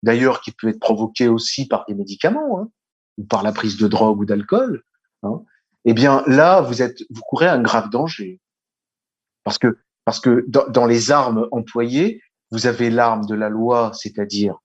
d'ailleurs 0.04 0.42
qui 0.42 0.52
peut 0.52 0.70
être 0.70 0.80
provoqué 0.80 1.28
aussi 1.28 1.68
par 1.68 1.86
des 1.88 1.94
médicaments 1.94 2.60
hein, 2.60 2.70
ou 3.18 3.24
par 3.24 3.44
la 3.44 3.52
prise 3.52 3.78
de 3.78 3.88
drogue 3.88 4.20
ou 4.20 4.26
d'alcool, 4.26 4.84
hein, 5.24 5.44
eh 5.86 5.94
bien 5.94 6.24
là, 6.28 6.62
vous 6.62 6.82
êtes, 6.82 7.04
vous 7.10 7.22
courez 7.22 7.48
un 7.48 7.62
grave 7.62 7.90
danger, 7.90 8.42
parce 9.44 9.58
que 9.58 9.78
parce 10.06 10.20
que 10.20 10.46
dans, 10.48 10.86
les 10.88 11.12
armes 11.12 11.48
employées, 11.52 12.22
vous 12.50 12.66
avez 12.66 12.90
l'arme 12.90 13.26
de 13.28 13.36
la 13.36 13.50
loi, 13.50 13.92
c'est-à-dire 13.94 14.58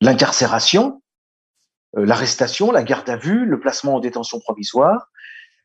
l'incarcération, 0.00 1.02
euh, 1.96 2.06
l'arrestation, 2.06 2.70
la 2.70 2.84
garde 2.84 3.08
à 3.10 3.16
vue, 3.16 3.44
le 3.44 3.58
placement 3.58 3.96
en 3.96 4.00
détention 4.00 4.38
provisoire. 4.38 5.08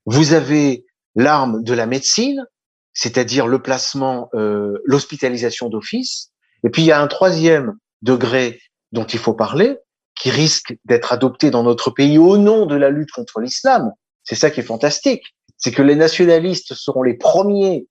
Vous 0.06 0.34
avez 0.34 0.86
l'arme 1.16 1.64
de 1.64 1.74
la 1.74 1.86
médecine, 1.86 2.46
c'est-à-dire 2.94 3.48
le 3.48 3.62
placement, 3.62 4.30
euh, 4.34 4.82
l'hospitalisation 4.86 5.70
d'office. 5.70 6.32
Et 6.64 6.70
puis 6.70 6.84
il 6.84 6.86
y 6.86 6.92
a 6.92 7.02
un 7.02 7.08
troisième 7.08 7.78
degré 8.02 8.60
dont 8.92 9.06
il 9.06 9.20
faut 9.20 9.34
parler, 9.34 9.78
qui 10.16 10.30
risque 10.30 10.76
d'être 10.86 11.14
adopté 11.14 11.50
dans 11.52 11.64
notre 11.64 11.90
pays 11.90 12.18
au 12.18 12.38
nom 12.38 12.66
de 12.66 12.76
la 12.76 12.90
lutte 12.90 13.12
contre 13.12 13.40
l'islam. 13.40 13.92
C'est 14.24 14.36
ça 14.36 14.52
qui 14.52 14.60
est 14.60 14.64
fantastique. 14.64 15.24
C'est 15.58 15.72
que 15.72 15.82
les 15.82 15.96
nationalistes 15.96 16.74
seront 16.74 17.04
les 17.04 17.16
premiers 17.16 17.88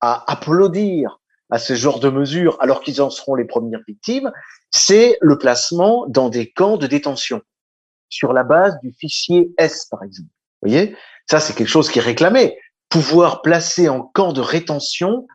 à 0.00 0.30
applaudir 0.30 1.18
à 1.50 1.58
ce 1.58 1.74
genre 1.74 2.00
de 2.00 2.08
mesures 2.08 2.56
alors 2.60 2.80
qu'ils 2.80 3.00
en 3.00 3.10
seront 3.10 3.34
les 3.34 3.44
premières 3.44 3.82
victimes, 3.86 4.32
c'est 4.70 5.16
le 5.20 5.38
placement 5.38 6.06
dans 6.08 6.28
des 6.28 6.50
camps 6.50 6.76
de 6.76 6.86
détention 6.86 7.40
sur 8.08 8.32
la 8.32 8.44
base 8.44 8.78
du 8.82 8.92
fichier 8.92 9.50
S, 9.58 9.86
par 9.90 10.02
exemple. 10.02 10.28
Vous 10.62 10.70
voyez, 10.70 10.96
ça 11.26 11.40
c'est 11.40 11.54
quelque 11.54 11.68
chose 11.68 11.90
qui 11.90 11.98
est 11.98 12.02
réclamé. 12.02 12.56
Pouvoir 12.88 13.42
placer 13.42 13.88
en 13.88 14.02
camp 14.02 14.32
de 14.32 14.40
rétention 14.40 15.26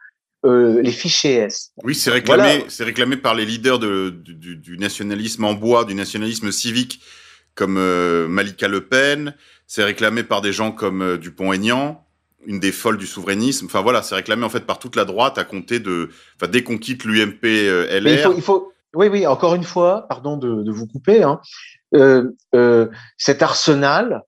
euh, 0.43 0.81
les 0.81 0.91
fichiers 0.91 1.35
S. 1.35 1.71
Oui, 1.83 1.93
c'est 1.93 2.09
réclamé, 2.09 2.65
c'est 2.67 2.83
réclamé 2.83 3.15
par 3.15 3.35
les 3.35 3.45
leaders 3.45 3.77
de, 3.77 4.09
du, 4.09 4.55
du, 4.55 4.77
nationalisme 4.79 5.43
en 5.43 5.53
bois, 5.53 5.85
du 5.85 5.93
nationalisme 5.93 6.51
civique, 6.51 6.99
comme 7.53 7.77
euh, 7.77 8.27
Malika 8.27 8.67
Le 8.67 8.87
Pen. 8.87 9.35
C'est 9.67 9.83
réclamé 9.83 10.23
par 10.23 10.41
des 10.41 10.51
gens 10.51 10.71
comme 10.71 11.01
euh, 11.01 11.17
Dupont-Aignan 11.17 12.03
une 12.47 12.59
des 12.59 12.71
folles 12.71 12.97
du 12.97 13.05
souverainisme. 13.05 13.67
Enfin 13.67 13.81
voilà, 13.81 14.01
c'est 14.01 14.15
réclamé 14.15 14.43
en 14.43 14.49
fait 14.49 14.65
par 14.65 14.79
toute 14.79 14.95
la 14.95 15.05
droite 15.05 15.37
à 15.37 15.43
compter 15.43 15.79
de, 15.79 16.09
enfin 16.37 16.51
dès 16.51 16.63
qu'on 16.63 16.79
quitte 16.79 17.05
l'UMP 17.05 17.43
LR. 17.43 18.07
il 18.07 18.17
faut, 18.17 18.33
il 18.35 18.41
faut, 18.41 18.73
oui, 18.95 19.09
oui, 19.09 19.27
encore 19.27 19.53
une 19.53 19.63
fois, 19.63 20.07
pardon 20.09 20.37
de, 20.37 20.63
de 20.63 20.71
vous 20.71 20.87
couper. 20.87 21.21
Hein, 21.21 21.39
cet 23.17 23.43
arsenal, 23.43 24.23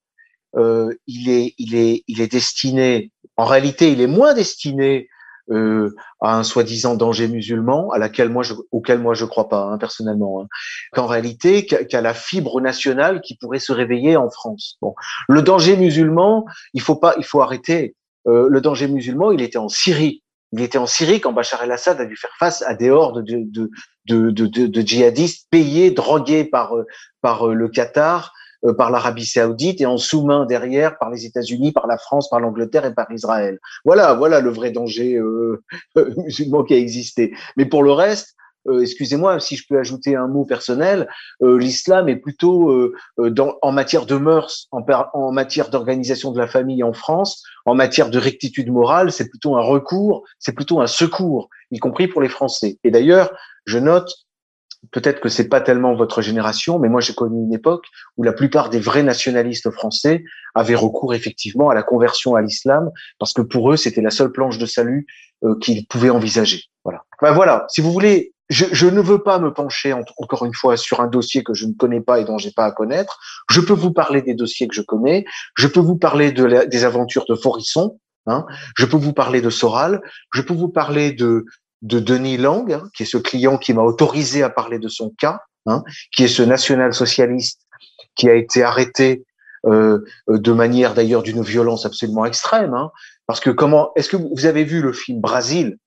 euh, 0.56 0.94
il 1.08 1.30
est, 1.30 1.56
il 1.58 1.76
est, 1.76 2.04
il 2.08 2.22
est 2.22 2.32
destiné. 2.32 3.12
En 3.38 3.46
réalité, 3.46 3.92
il 3.92 4.02
est 4.02 4.08
moins 4.08 4.34
destiné 4.34 5.08
euh, 5.52 5.94
à 6.22 6.38
un 6.38 6.44
soi-disant 6.44 6.96
danger 6.96 7.28
musulman, 7.28 7.92
à 7.92 7.98
laquelle 7.98 8.30
moi 8.30 8.44
je, 8.44 8.54
auquel 8.72 9.00
moi 9.00 9.14
je 9.14 9.26
crois 9.26 9.50
pas 9.50 9.64
hein, 9.64 9.78
personnellement, 9.78 10.42
hein, 10.42 10.48
qu'en 10.94 11.06
réalité 11.06 11.66
qu'à 11.66 12.02
la 12.02 12.14
fibre 12.14 12.62
nationale 12.62 13.20
qui 13.20 13.36
pourrait 13.36 13.60
se 13.60 13.74
réveiller 13.74 14.16
en 14.16 14.30
France. 14.30 14.78
Bon, 14.82 14.96
le 15.28 15.42
danger 15.42 15.76
musulman, 15.76 16.46
il 16.74 16.82
faut 16.82 16.96
pas, 16.96 17.16
il 17.18 17.26
faut 17.26 17.42
arrêter 17.42 17.96
euh, 18.28 18.48
le 18.50 18.62
danger 18.62 18.88
musulman, 18.88 19.32
il 19.32 19.42
était 19.42 19.58
en 19.58 19.70
Syrie. 19.70 20.24
Il 20.54 20.62
était 20.62 20.78
en 20.78 20.86
Syrie 20.86 21.20
quand 21.20 21.34
Bachar 21.34 21.64
el-Assad 21.64 22.00
a 22.00 22.06
dû 22.06 22.16
faire 22.16 22.36
face 22.40 22.62
à 22.62 22.76
des 22.76 22.90
hordes 22.90 23.26
de, 23.26 23.40
de, 23.44 23.70
de, 24.06 24.30
de, 24.30 24.68
de 24.68 24.82
djihadistes 24.82 25.48
payés, 25.50 25.92
drogués 25.92 26.46
par, 26.46 26.74
par 27.22 27.50
euh, 27.50 27.54
le 27.54 27.68
Qatar, 27.68 28.34
par 28.78 28.92
l'Arabie 28.92 29.26
saoudite 29.26 29.82
et 29.82 29.86
en 29.86 29.98
sous-main 29.98 30.46
derrière 30.46 30.98
par 30.98 31.10
les 31.10 31.26
États-Unis, 31.26 31.72
par 31.72 31.88
la 31.88 31.98
France, 31.98 32.30
par 32.30 32.40
l'Angleterre 32.40 32.86
et 32.86 32.94
par 32.94 33.12
Israël. 33.12 33.60
Voilà, 33.86 34.14
voilà 34.14 34.40
le 34.40 34.50
vrai 34.50 34.72
danger 34.72 35.16
euh, 35.16 35.62
musulman 36.18 36.64
qui 36.64 36.74
a 36.74 36.78
existé. 36.78 37.34
Mais 37.58 37.66
pour 37.66 37.84
le 37.84 37.92
reste, 37.92 38.36
euh, 38.68 38.82
excusez-moi 38.82 39.40
si 39.40 39.56
je 39.56 39.66
peux 39.68 39.78
ajouter 39.78 40.16
un 40.16 40.28
mot 40.28 40.46
personnel, 40.46 41.10
euh, 41.42 41.58
l'islam 41.58 42.08
est 42.08 42.16
plutôt 42.16 42.72
euh, 42.72 42.94
dans, 43.18 43.58
en 43.62 43.72
matière 43.72 44.06
de 44.06 44.16
mœurs, 44.16 44.68
en, 44.72 44.86
en 45.14 45.32
matière 45.32 45.70
d'organisation 45.70 46.32
de 46.32 46.40
la 46.40 46.48
famille 46.48 46.84
en 46.84 46.94
France, 46.94 47.44
en 47.66 47.76
matière 47.76 48.10
de 48.10 48.18
rectitude 48.18 48.72
morale, 48.72 49.12
c'est 49.12 49.30
plutôt 49.30 49.58
un 49.58 49.62
recours, 49.62 50.24
c'est 50.40 50.54
plutôt 50.54 50.80
un 50.80 50.88
secours, 50.88 51.50
y 51.72 51.80
compris 51.80 52.08
pour 52.08 52.22
les 52.22 52.30
Français. 52.30 52.80
Et 52.84 52.92
d'ailleurs, 52.92 53.34
je 53.66 53.80
note 53.80 54.14
peut-être 54.92 55.20
que 55.20 55.30
c'est 55.30 55.48
pas 55.48 55.62
tellement 55.62 55.96
votre 55.96 56.22
génération, 56.22 56.80
mais 56.80 56.90
moi 56.90 57.02
j'ai 57.02 57.14
connu 57.14 57.42
une 57.42 57.54
époque 57.54 57.86
où 58.18 58.24
la 58.24 58.34
plupart 58.34 58.70
des 58.70 58.80
vrais 58.80 59.04
nationalistes 59.04 59.72
français 59.72 60.24
avaient 60.56 60.76
recours 60.76 61.14
effectivement 61.14 61.70
à 61.70 61.74
la 61.74 61.84
conversion 61.84 62.36
à 62.36 62.42
l'islam 62.42 62.90
parce 63.20 63.34
que 63.34 63.42
pour 63.42 63.72
eux 63.72 63.78
c'était 63.78 64.02
la 64.02 64.12
seule 64.12 64.32
planche 64.32 64.58
de 64.58 64.66
salut 64.66 65.06
qu'ils 65.62 65.88
pouvaient 65.88 66.10
envisager. 66.10 66.64
Voilà. 66.84 67.04
Ben 67.22 67.34
voilà. 67.34 67.66
Si 67.70 67.82
vous 67.82 67.92
voulez 67.92 68.34
je, 68.50 68.88
ne 68.88 69.02
veux 69.02 69.24
pas 69.24 69.40
me 69.40 69.54
pencher 69.54 69.94
encore 69.94 70.46
une 70.46 70.54
fois 70.54 70.78
sur 70.78 71.00
un 71.00 71.08
dossier 71.08 71.44
que 71.44 71.54
je 71.54 71.66
ne 71.66 71.74
connais 71.74 72.02
pas 72.02 72.20
et 72.20 72.26
dont 72.26 72.38
j'ai 72.38 72.52
pas 72.52 72.66
à 72.66 72.72
connaître. 72.72 73.20
Je 73.50 73.62
peux 73.62 73.74
vous 73.74 73.92
parler 73.92 74.22
des 74.22 74.36
dossiers 74.36 74.68
que 74.68 74.76
je 74.76 74.82
connais. 74.82 75.26
Je 75.56 75.68
peux 75.68 75.80
vous 75.80 75.98
parler 75.98 76.32
de 76.32 76.66
des 76.66 76.86
aventures 76.86 77.26
de 77.28 77.36
Forisson. 77.36 78.00
Hein. 78.28 78.46
Je 78.78 78.86
peux 78.86 78.98
vous 78.98 79.14
parler 79.14 79.42
de 79.42 79.50
Soral. 79.50 80.02
Je 80.34 80.42
peux 80.42 80.54
vous 80.54 80.70
parler 80.70 81.14
de 81.14 81.46
de 81.84 82.00
Denis 82.00 82.38
Lang, 82.38 82.72
hein, 82.72 82.90
qui 82.96 83.04
est 83.04 83.06
ce 83.06 83.18
client 83.18 83.58
qui 83.58 83.74
m'a 83.74 83.84
autorisé 83.84 84.42
à 84.42 84.50
parler 84.50 84.80
de 84.80 84.88
son 84.88 85.12
cas, 85.12 85.42
hein, 85.68 85.84
qui 86.16 86.24
est 86.24 86.30
ce 86.30 86.42
national-socialiste 86.42 87.62
qui 88.16 88.30
a 88.30 88.36
été 88.36 88.64
arrêté 88.64 89.26
euh, 89.66 90.00
de 90.28 90.52
manière 90.52 90.94
d'ailleurs 90.94 91.24
d'une 91.24 91.44
violence 91.44 91.86
absolument 91.86 92.26
extrême. 92.26 92.74
Hein, 92.74 92.92
parce 93.28 93.40
que 93.40 93.50
comment 93.50 93.92
est-ce 93.96 94.10
que 94.10 94.18
vous 94.18 94.46
avez 94.46 94.64
vu 94.64 94.82
le 94.82 94.94
film 94.94 95.20
Brésil 95.20 95.78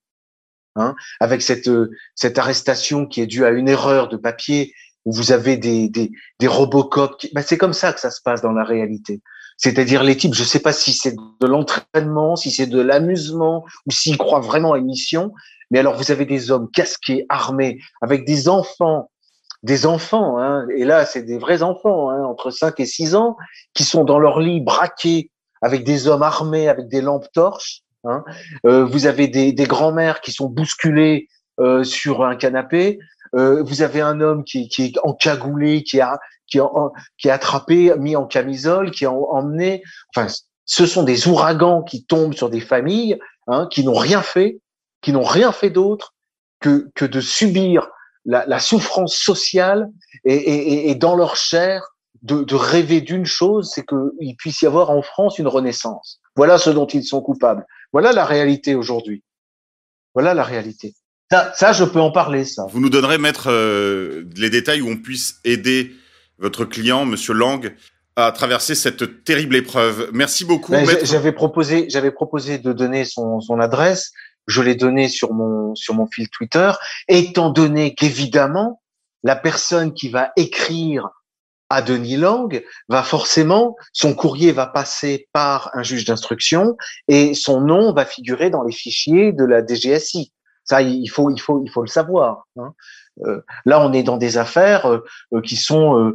hein, 0.77 0.95
avec 1.21 1.43
cette, 1.43 1.69
euh, 1.69 1.91
cette 2.15 2.39
arrestation 2.39 3.07
qui 3.07 3.23
est 3.23 3.27
due 3.27 3.45
à 3.45 3.51
une 3.51 3.69
erreur 3.69 4.09
de 4.09 4.17
papier 4.17 4.73
où 5.07 5.13
vous 5.13 5.33
avez 5.33 5.57
des, 5.57 5.89
des, 5.89 6.11
des 6.41 6.47
Robocop. 6.47 7.25
Ben, 7.33 7.43
c'est 7.43 7.59
comme 7.59 7.73
ça 7.73 7.93
que 7.93 8.01
ça 8.01 8.11
se 8.11 8.21
passe 8.21 8.43
dans 8.43 8.53
la 8.53 8.65
réalité. 8.65 9.23
C'est-à-dire 9.57 10.03
les 10.03 10.17
types, 10.17 10.35
je 10.35 10.43
ne 10.43 10.47
sais 10.47 10.61
pas 10.61 10.73
si 10.73 10.93
c'est 10.93 11.15
de 11.15 11.47
l'entraînement, 11.47 12.37
si 12.37 12.51
c'est 12.51 12.67
de 12.67 12.81
l'amusement 12.81 13.65
ou 13.87 13.91
s'ils 13.91 14.19
croient 14.19 14.41
vraiment 14.41 14.75
à 14.75 14.79
une 14.79 14.87
mission, 14.87 15.33
mais 15.71 15.79
alors 15.79 15.97
vous 15.97 16.11
avez 16.11 16.27
des 16.27 16.51
hommes 16.51 16.71
casqués, 16.71 17.25
armés, 17.29 17.79
avec 18.03 18.27
des 18.27 18.49
enfants, 18.49 19.11
des 19.63 19.87
enfants, 19.87 20.39
hein, 20.39 20.67
et 20.77 20.85
là 20.85 21.07
c'est 21.07 21.23
des 21.23 21.39
vrais 21.39 21.63
enfants, 21.63 22.11
hein, 22.11 22.23
entre 22.25 22.51
5 22.51 22.79
et 22.81 22.87
6 22.87 23.15
ans, 23.15 23.37
qui 23.73 23.85
sont 23.85 24.05
dans 24.05 24.19
leur 24.19 24.41
lit 24.41 24.61
braqués 24.61 25.31
avec 25.63 25.85
des 25.85 26.07
hommes 26.07 26.23
armés, 26.23 26.69
avec 26.69 26.89
des 26.89 27.01
lampes 27.01 27.33
torches, 27.33 27.83
Hein. 28.07 28.25
Euh, 28.67 28.85
vous 28.85 29.07
avez 29.07 29.29
des, 29.29 29.53
des 29.53 29.65
grands-mères 29.65 30.21
qui 30.21 30.33
sont 30.33 30.49
bousculées 30.49 31.29
euh, 31.61 31.85
sur 31.85 32.25
un 32.25 32.37
canapé. 32.37 32.99
Euh, 33.35 33.63
vous 33.63 33.83
avez 33.83 34.01
un 34.01 34.21
homme 34.21 34.45
qui, 34.45 34.69
qui 34.69 34.85
est 34.85 34.99
encagoulé, 35.03 35.83
qui 35.83 36.01
a 36.01 36.19
qui, 36.47 36.61
qui 37.19 37.29
est 37.29 37.33
attrapé, 37.33 37.93
mis 37.99 38.17
en 38.17 38.27
camisole, 38.27 38.91
qui 38.91 39.05
est 39.05 39.09
emmené. 39.09 39.83
Enfin, 40.15 40.33
ce 40.65 40.87
sont 40.87 41.03
des 41.03 41.29
ouragans 41.29 41.83
qui 41.83 42.05
tombent 42.05 42.35
sur 42.35 42.51
des 42.51 42.61
familles 42.61 43.19
hein, 43.47 43.69
qui 43.71 43.85
n'ont 43.85 43.95
rien 43.95 44.23
fait, 44.23 44.61
qui 45.01 45.13
n'ont 45.13 45.25
rien 45.25 45.53
fait 45.53 45.71
d'autre 45.71 46.15
que, 46.61 46.89
que 46.95 47.05
de 47.05 47.21
subir 47.21 47.89
la, 48.25 48.45
la 48.47 48.59
souffrance 48.59 49.15
sociale 49.17 49.89
et, 50.25 50.35
et, 50.35 50.91
et, 50.91 50.95
dans 50.95 51.15
leur 51.15 51.37
chair 51.37 51.85
de, 52.23 52.43
de 52.43 52.55
rêver 52.55 53.01
d'une 53.01 53.27
chose, 53.27 53.71
c'est 53.73 53.87
qu'il 53.87 54.37
puisse 54.37 54.63
y 54.63 54.67
avoir 54.67 54.91
en 54.91 55.03
France 55.03 55.39
une 55.39 55.47
renaissance. 55.47 56.21
Voilà 56.35 56.59
ce 56.59 56.71
dont 56.71 56.87
ils 56.87 57.05
sont 57.05 57.21
coupables. 57.21 57.65
Voilà 57.93 58.13
la 58.13 58.25
réalité 58.25 58.75
aujourd'hui. 58.75 59.23
Voilà 60.15 60.35
la 60.35 60.43
réalité. 60.43 60.95
Ça, 61.31 61.53
ça, 61.55 61.73
je 61.73 61.85
peux 61.85 62.01
en 62.01 62.13
parler, 62.13 62.45
ça. 62.45 62.67
Vous 62.71 62.81
nous 62.81 62.91
donnerez, 62.91 63.19
maître, 63.19 63.51
euh, 63.51 64.25
les 64.37 64.51
détails 64.51 64.81
où 64.81 64.89
on 64.89 64.97
puisse 64.97 65.41
aider 65.45 65.93
votre 66.39 66.65
client, 66.65 67.05
Monsieur 67.05 67.35
Lang, 67.35 67.75
à 68.17 68.33
traverser 68.33 68.75
cette 68.75 69.25
terrible 69.25 69.57
épreuve. 69.57 70.11
Merci 70.13 70.45
beaucoup. 70.45 70.73
Ben, 70.73 70.87
j'avais 71.03 71.33
proposé, 71.33 71.87
j'avais 71.89 72.11
proposé 72.11 72.59
de 72.59 72.73
donner 72.73 73.05
son, 73.05 73.41
son 73.41 73.61
adresse. 73.61 74.13
Je 74.47 74.63
l'ai 74.63 74.77
donné 74.77 75.09
sur 75.09 75.33
mon 75.33 75.75
sur 75.75 75.95
mon 75.95 76.07
fil 76.07 76.29
Twitter, 76.31 76.71
étant 77.09 77.51
donné 77.51 77.95
qu'évidemment 77.95 78.81
la 79.25 79.35
personne 79.35 79.93
qui 79.93 80.09
va 80.09 80.31
écrire 80.37 81.09
à 81.69 81.83
Denis 81.83 82.17
Lang, 82.17 82.63
va 82.89 83.03
forcément, 83.03 83.75
son 83.93 84.15
courrier 84.15 84.53
va 84.53 84.67
passer 84.67 85.29
par 85.33 85.71
un 85.75 85.83
juge 85.83 86.05
d'instruction 86.05 86.77
et 87.09 87.35
son 87.35 87.61
nom 87.61 87.93
va 87.93 88.05
figurer 88.05 88.51
dans 88.51 88.63
les 88.63 88.73
fichiers 88.73 89.33
de 89.33 89.45
la 89.45 89.67
DGSI. 89.67 90.33
Ça, 90.67 90.83
il 90.83 91.07
faut, 91.09 91.31
il 91.31 91.41
faut, 91.41 91.63
il 91.65 91.71
faut 91.71 91.83
le 91.83 91.89
savoir. 91.89 92.47
Hein. 92.59 92.75
Euh, 93.25 93.41
là, 93.65 93.81
on 93.81 93.93
est 93.93 94.03
dans 94.03 94.17
des 94.17 94.37
affaires 94.37 94.87
euh, 94.87 95.05
euh, 95.33 95.41
qui 95.41 95.57
sont 95.57 96.13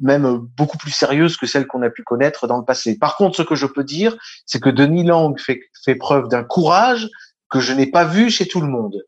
même 0.00 0.46
beaucoup 0.56 0.78
plus 0.78 0.90
sérieuses 0.90 1.36
que 1.36 1.46
celles 1.46 1.66
qu'on 1.66 1.82
a 1.82 1.90
pu 1.90 2.02
connaître 2.02 2.46
dans 2.46 2.58
le 2.58 2.64
passé. 2.64 2.96
Par 2.98 3.16
contre, 3.16 3.36
ce 3.36 3.42
que 3.42 3.56
je 3.56 3.66
peux 3.66 3.84
dire, 3.84 4.16
c'est 4.46 4.60
que 4.60 4.70
Denis 4.70 5.04
Lang 5.04 5.38
fait, 5.38 5.60
fait 5.84 5.96
preuve 5.96 6.28
d'un 6.28 6.44
courage 6.44 7.08
que 7.50 7.60
je 7.60 7.72
n'ai 7.72 7.86
pas 7.86 8.04
vu 8.04 8.30
chez 8.30 8.46
tout 8.46 8.60
le 8.60 8.68
monde. 8.68 9.02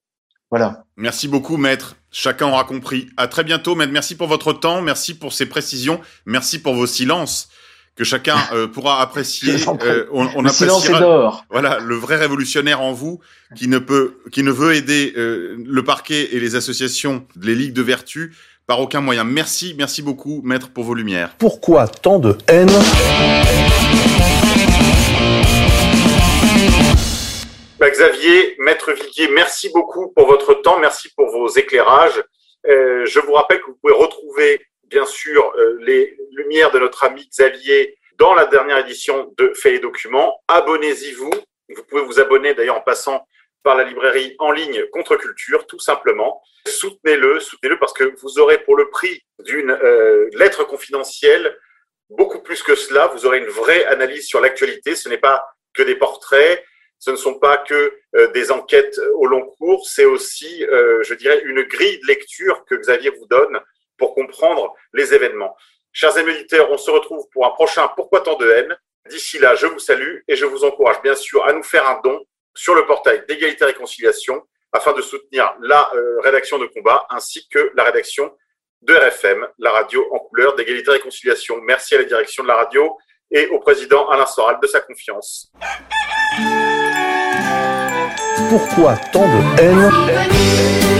Voilà. 0.51 0.85
Merci 0.97 1.29
beaucoup, 1.29 1.57
maître. 1.57 1.97
Chacun 2.11 2.49
aura 2.49 2.65
compris. 2.65 3.09
À 3.17 3.29
très 3.29 3.45
bientôt, 3.45 3.75
maître. 3.77 3.93
Merci 3.93 4.17
pour 4.17 4.27
votre 4.27 4.53
temps. 4.53 4.83
Merci 4.83 5.17
pour 5.17 5.33
ces 5.33 5.47
précisions. 5.47 6.01
Merci 6.27 6.61
pour 6.61 6.75
vos 6.75 6.87
silences 6.87 7.49
que 7.97 8.05
chacun 8.05 8.37
euh, 8.53 8.67
pourra 8.67 9.01
apprécier. 9.03 9.55
Euh, 9.83 10.07
on, 10.13 10.27
on 10.35 10.43
le 10.43 11.01
d'or. 11.01 11.45
Voilà, 11.51 11.79
le 11.81 11.97
vrai 11.97 12.17
révolutionnaire 12.17 12.81
en 12.81 12.93
vous 12.93 13.21
qui 13.57 13.69
ne 13.69 13.79
peut, 13.79 14.15
qui 14.33 14.43
ne 14.43 14.51
veut 14.51 14.75
aider 14.75 15.13
euh, 15.17 15.57
le 15.65 15.85
parquet 15.85 16.29
et 16.33 16.41
les 16.41 16.55
associations, 16.55 17.27
les 17.41 17.55
ligues 17.55 17.75
de 17.75 17.83
vertu 17.83 18.35
par 18.67 18.81
aucun 18.81 19.01
moyen. 19.01 19.25
Merci, 19.25 19.75
merci 19.77 20.01
beaucoup, 20.01 20.41
maître, 20.45 20.71
pour 20.71 20.85
vos 20.85 20.95
lumières. 20.95 21.35
Pourquoi 21.39 21.89
tant 21.89 22.19
de 22.19 22.39
haine? 22.47 22.71
Bah, 27.79 27.91
Xavier, 27.91 28.57
Maître 28.59 28.93
Viguier, 28.93 29.29
merci 29.35 29.71
beaucoup 29.75 30.13
pour 30.15 30.27
votre 30.27 30.55
temps, 30.63 30.79
merci 30.79 31.09
pour 31.17 31.31
vos 31.31 31.49
éclairages. 31.49 32.23
Euh, 32.69 33.07
je 33.07 33.19
vous 33.21 33.33
rappelle 33.33 33.61
que 33.61 33.67
vous 33.67 33.79
pouvez 33.83 33.95
retrouver, 33.95 34.61
bien 34.91 35.07
sûr, 35.07 35.55
euh, 35.57 35.79
les 35.81 36.19
lumières 36.33 36.73
de 36.73 36.81
notre 36.81 37.05
ami 37.05 37.27
Xavier 37.29 37.97
dans 38.19 38.35
la 38.35 38.47
dernière 38.47 38.79
édition 38.79 39.33
de 39.39 39.53
Fait 39.55 39.77
et 39.77 39.79
Documents. 39.79 40.43
Abonnez-y 40.49 41.13
vous. 41.13 41.31
Pouvez 41.89 42.03
vous 42.03 42.21
abonner 42.21 42.53
d'ailleurs 42.53 42.77
en 42.77 42.83
passant 42.83 43.27
par 43.63 43.77
la 43.77 43.85
librairie 43.85 44.35
en 44.39 44.51
ligne 44.51 44.85
Contre 44.93 45.17
Culture, 45.17 45.67
tout 45.67 45.79
simplement. 45.79 46.43
Soutenez-le, 46.67 47.39
soutenez-le 47.39 47.79
parce 47.79 47.93
que 47.93 48.13
vous 48.21 48.39
aurez 48.41 48.59
pour 48.59 48.77
le 48.77 48.91
prix 48.91 49.23
d'une 49.39 49.71
euh, 49.71 50.29
lettre 50.33 50.65
confidentielle 50.65 51.57
beaucoup 52.09 52.43
plus 52.43 52.63
que 52.63 52.75
cela. 52.75 53.07
Vous 53.07 53.27
aurez 53.27 53.39
une 53.39 53.47
vraie 53.47 53.85
analyse 53.85 54.27
sur 54.27 54.41
l'actualité. 54.41 54.97
Ce 54.97 55.09
n'est 55.09 55.19
pas 55.19 55.45
que 55.73 55.85
des 55.85 55.95
portraits, 55.95 56.65
ce 56.99 57.13
ne 57.13 57.17
sont 57.17 57.39
pas 57.39 57.59
que 57.59 57.95
euh, 58.17 58.27
des 58.33 58.51
enquêtes 58.51 59.01
au 59.15 59.27
long 59.27 59.47
cours, 59.59 59.87
c'est 59.89 60.05
aussi, 60.05 60.63
je 60.63 61.15
dirais, 61.15 61.41
une 61.45 61.63
grille 61.63 62.01
de 62.01 62.07
lecture 62.09 62.65
que 62.65 62.75
Xavier 62.75 63.11
vous 63.11 63.27
donne 63.27 63.61
pour 64.01 64.15
comprendre 64.15 64.75
les 64.93 65.15
événements. 65.15 65.55
Chers 65.93 66.17
amis 66.17 66.33
on 66.71 66.79
se 66.79 66.91
retrouve 66.91 67.29
pour 67.33 67.47
un 67.47 67.51
prochain 67.51 67.87
Pourquoi 67.95 68.23
tant 68.23 68.37
de 68.37 68.51
haine 68.51 68.77
D'ici 69.09 69.39
là, 69.39 69.55
je 69.55 69.67
vous 69.67 69.79
salue 69.79 70.19
et 70.27 70.37
je 70.37 70.45
vous 70.45 70.65
encourage 70.65 71.01
bien 71.03 71.15
sûr 71.15 71.45
à 71.45 71.53
nous 71.53 71.63
faire 71.63 71.89
un 71.89 72.01
don 72.03 72.25
sur 72.55 72.75
le 72.75 72.85
portail 72.87 73.25
d'égalité 73.29 73.63
et 73.65 73.67
réconciliation 73.67 74.43
afin 74.73 74.93
de 74.93 75.03
soutenir 75.03 75.55
la 75.61 75.91
euh, 75.95 76.21
rédaction 76.21 76.59
de 76.59 76.67
combat 76.67 77.07
ainsi 77.11 77.49
que 77.49 77.73
la 77.75 77.85
rédaction 77.85 78.37
de 78.83 78.95
RFM, 78.95 79.47
la 79.59 79.73
radio 79.73 80.07
en 80.13 80.19
couleur 80.21 80.55
d'égalité 80.55 80.91
et 80.91 80.95
réconciliation. 80.95 81.61
Merci 81.63 81.95
à 81.95 81.99
la 81.99 82.05
direction 82.05 82.43
de 82.43 82.49
la 82.49 82.57
radio 82.57 82.97
et 83.31 83.47
au 83.49 83.59
président 83.59 84.09
Alain 84.09 84.27
Soral 84.27 84.59
de 84.63 84.67
sa 84.67 84.81
confiance. 84.81 85.53
Pourquoi 88.49 88.97
tant 89.13 89.27
de 89.27 89.61
haine? 89.61 91.00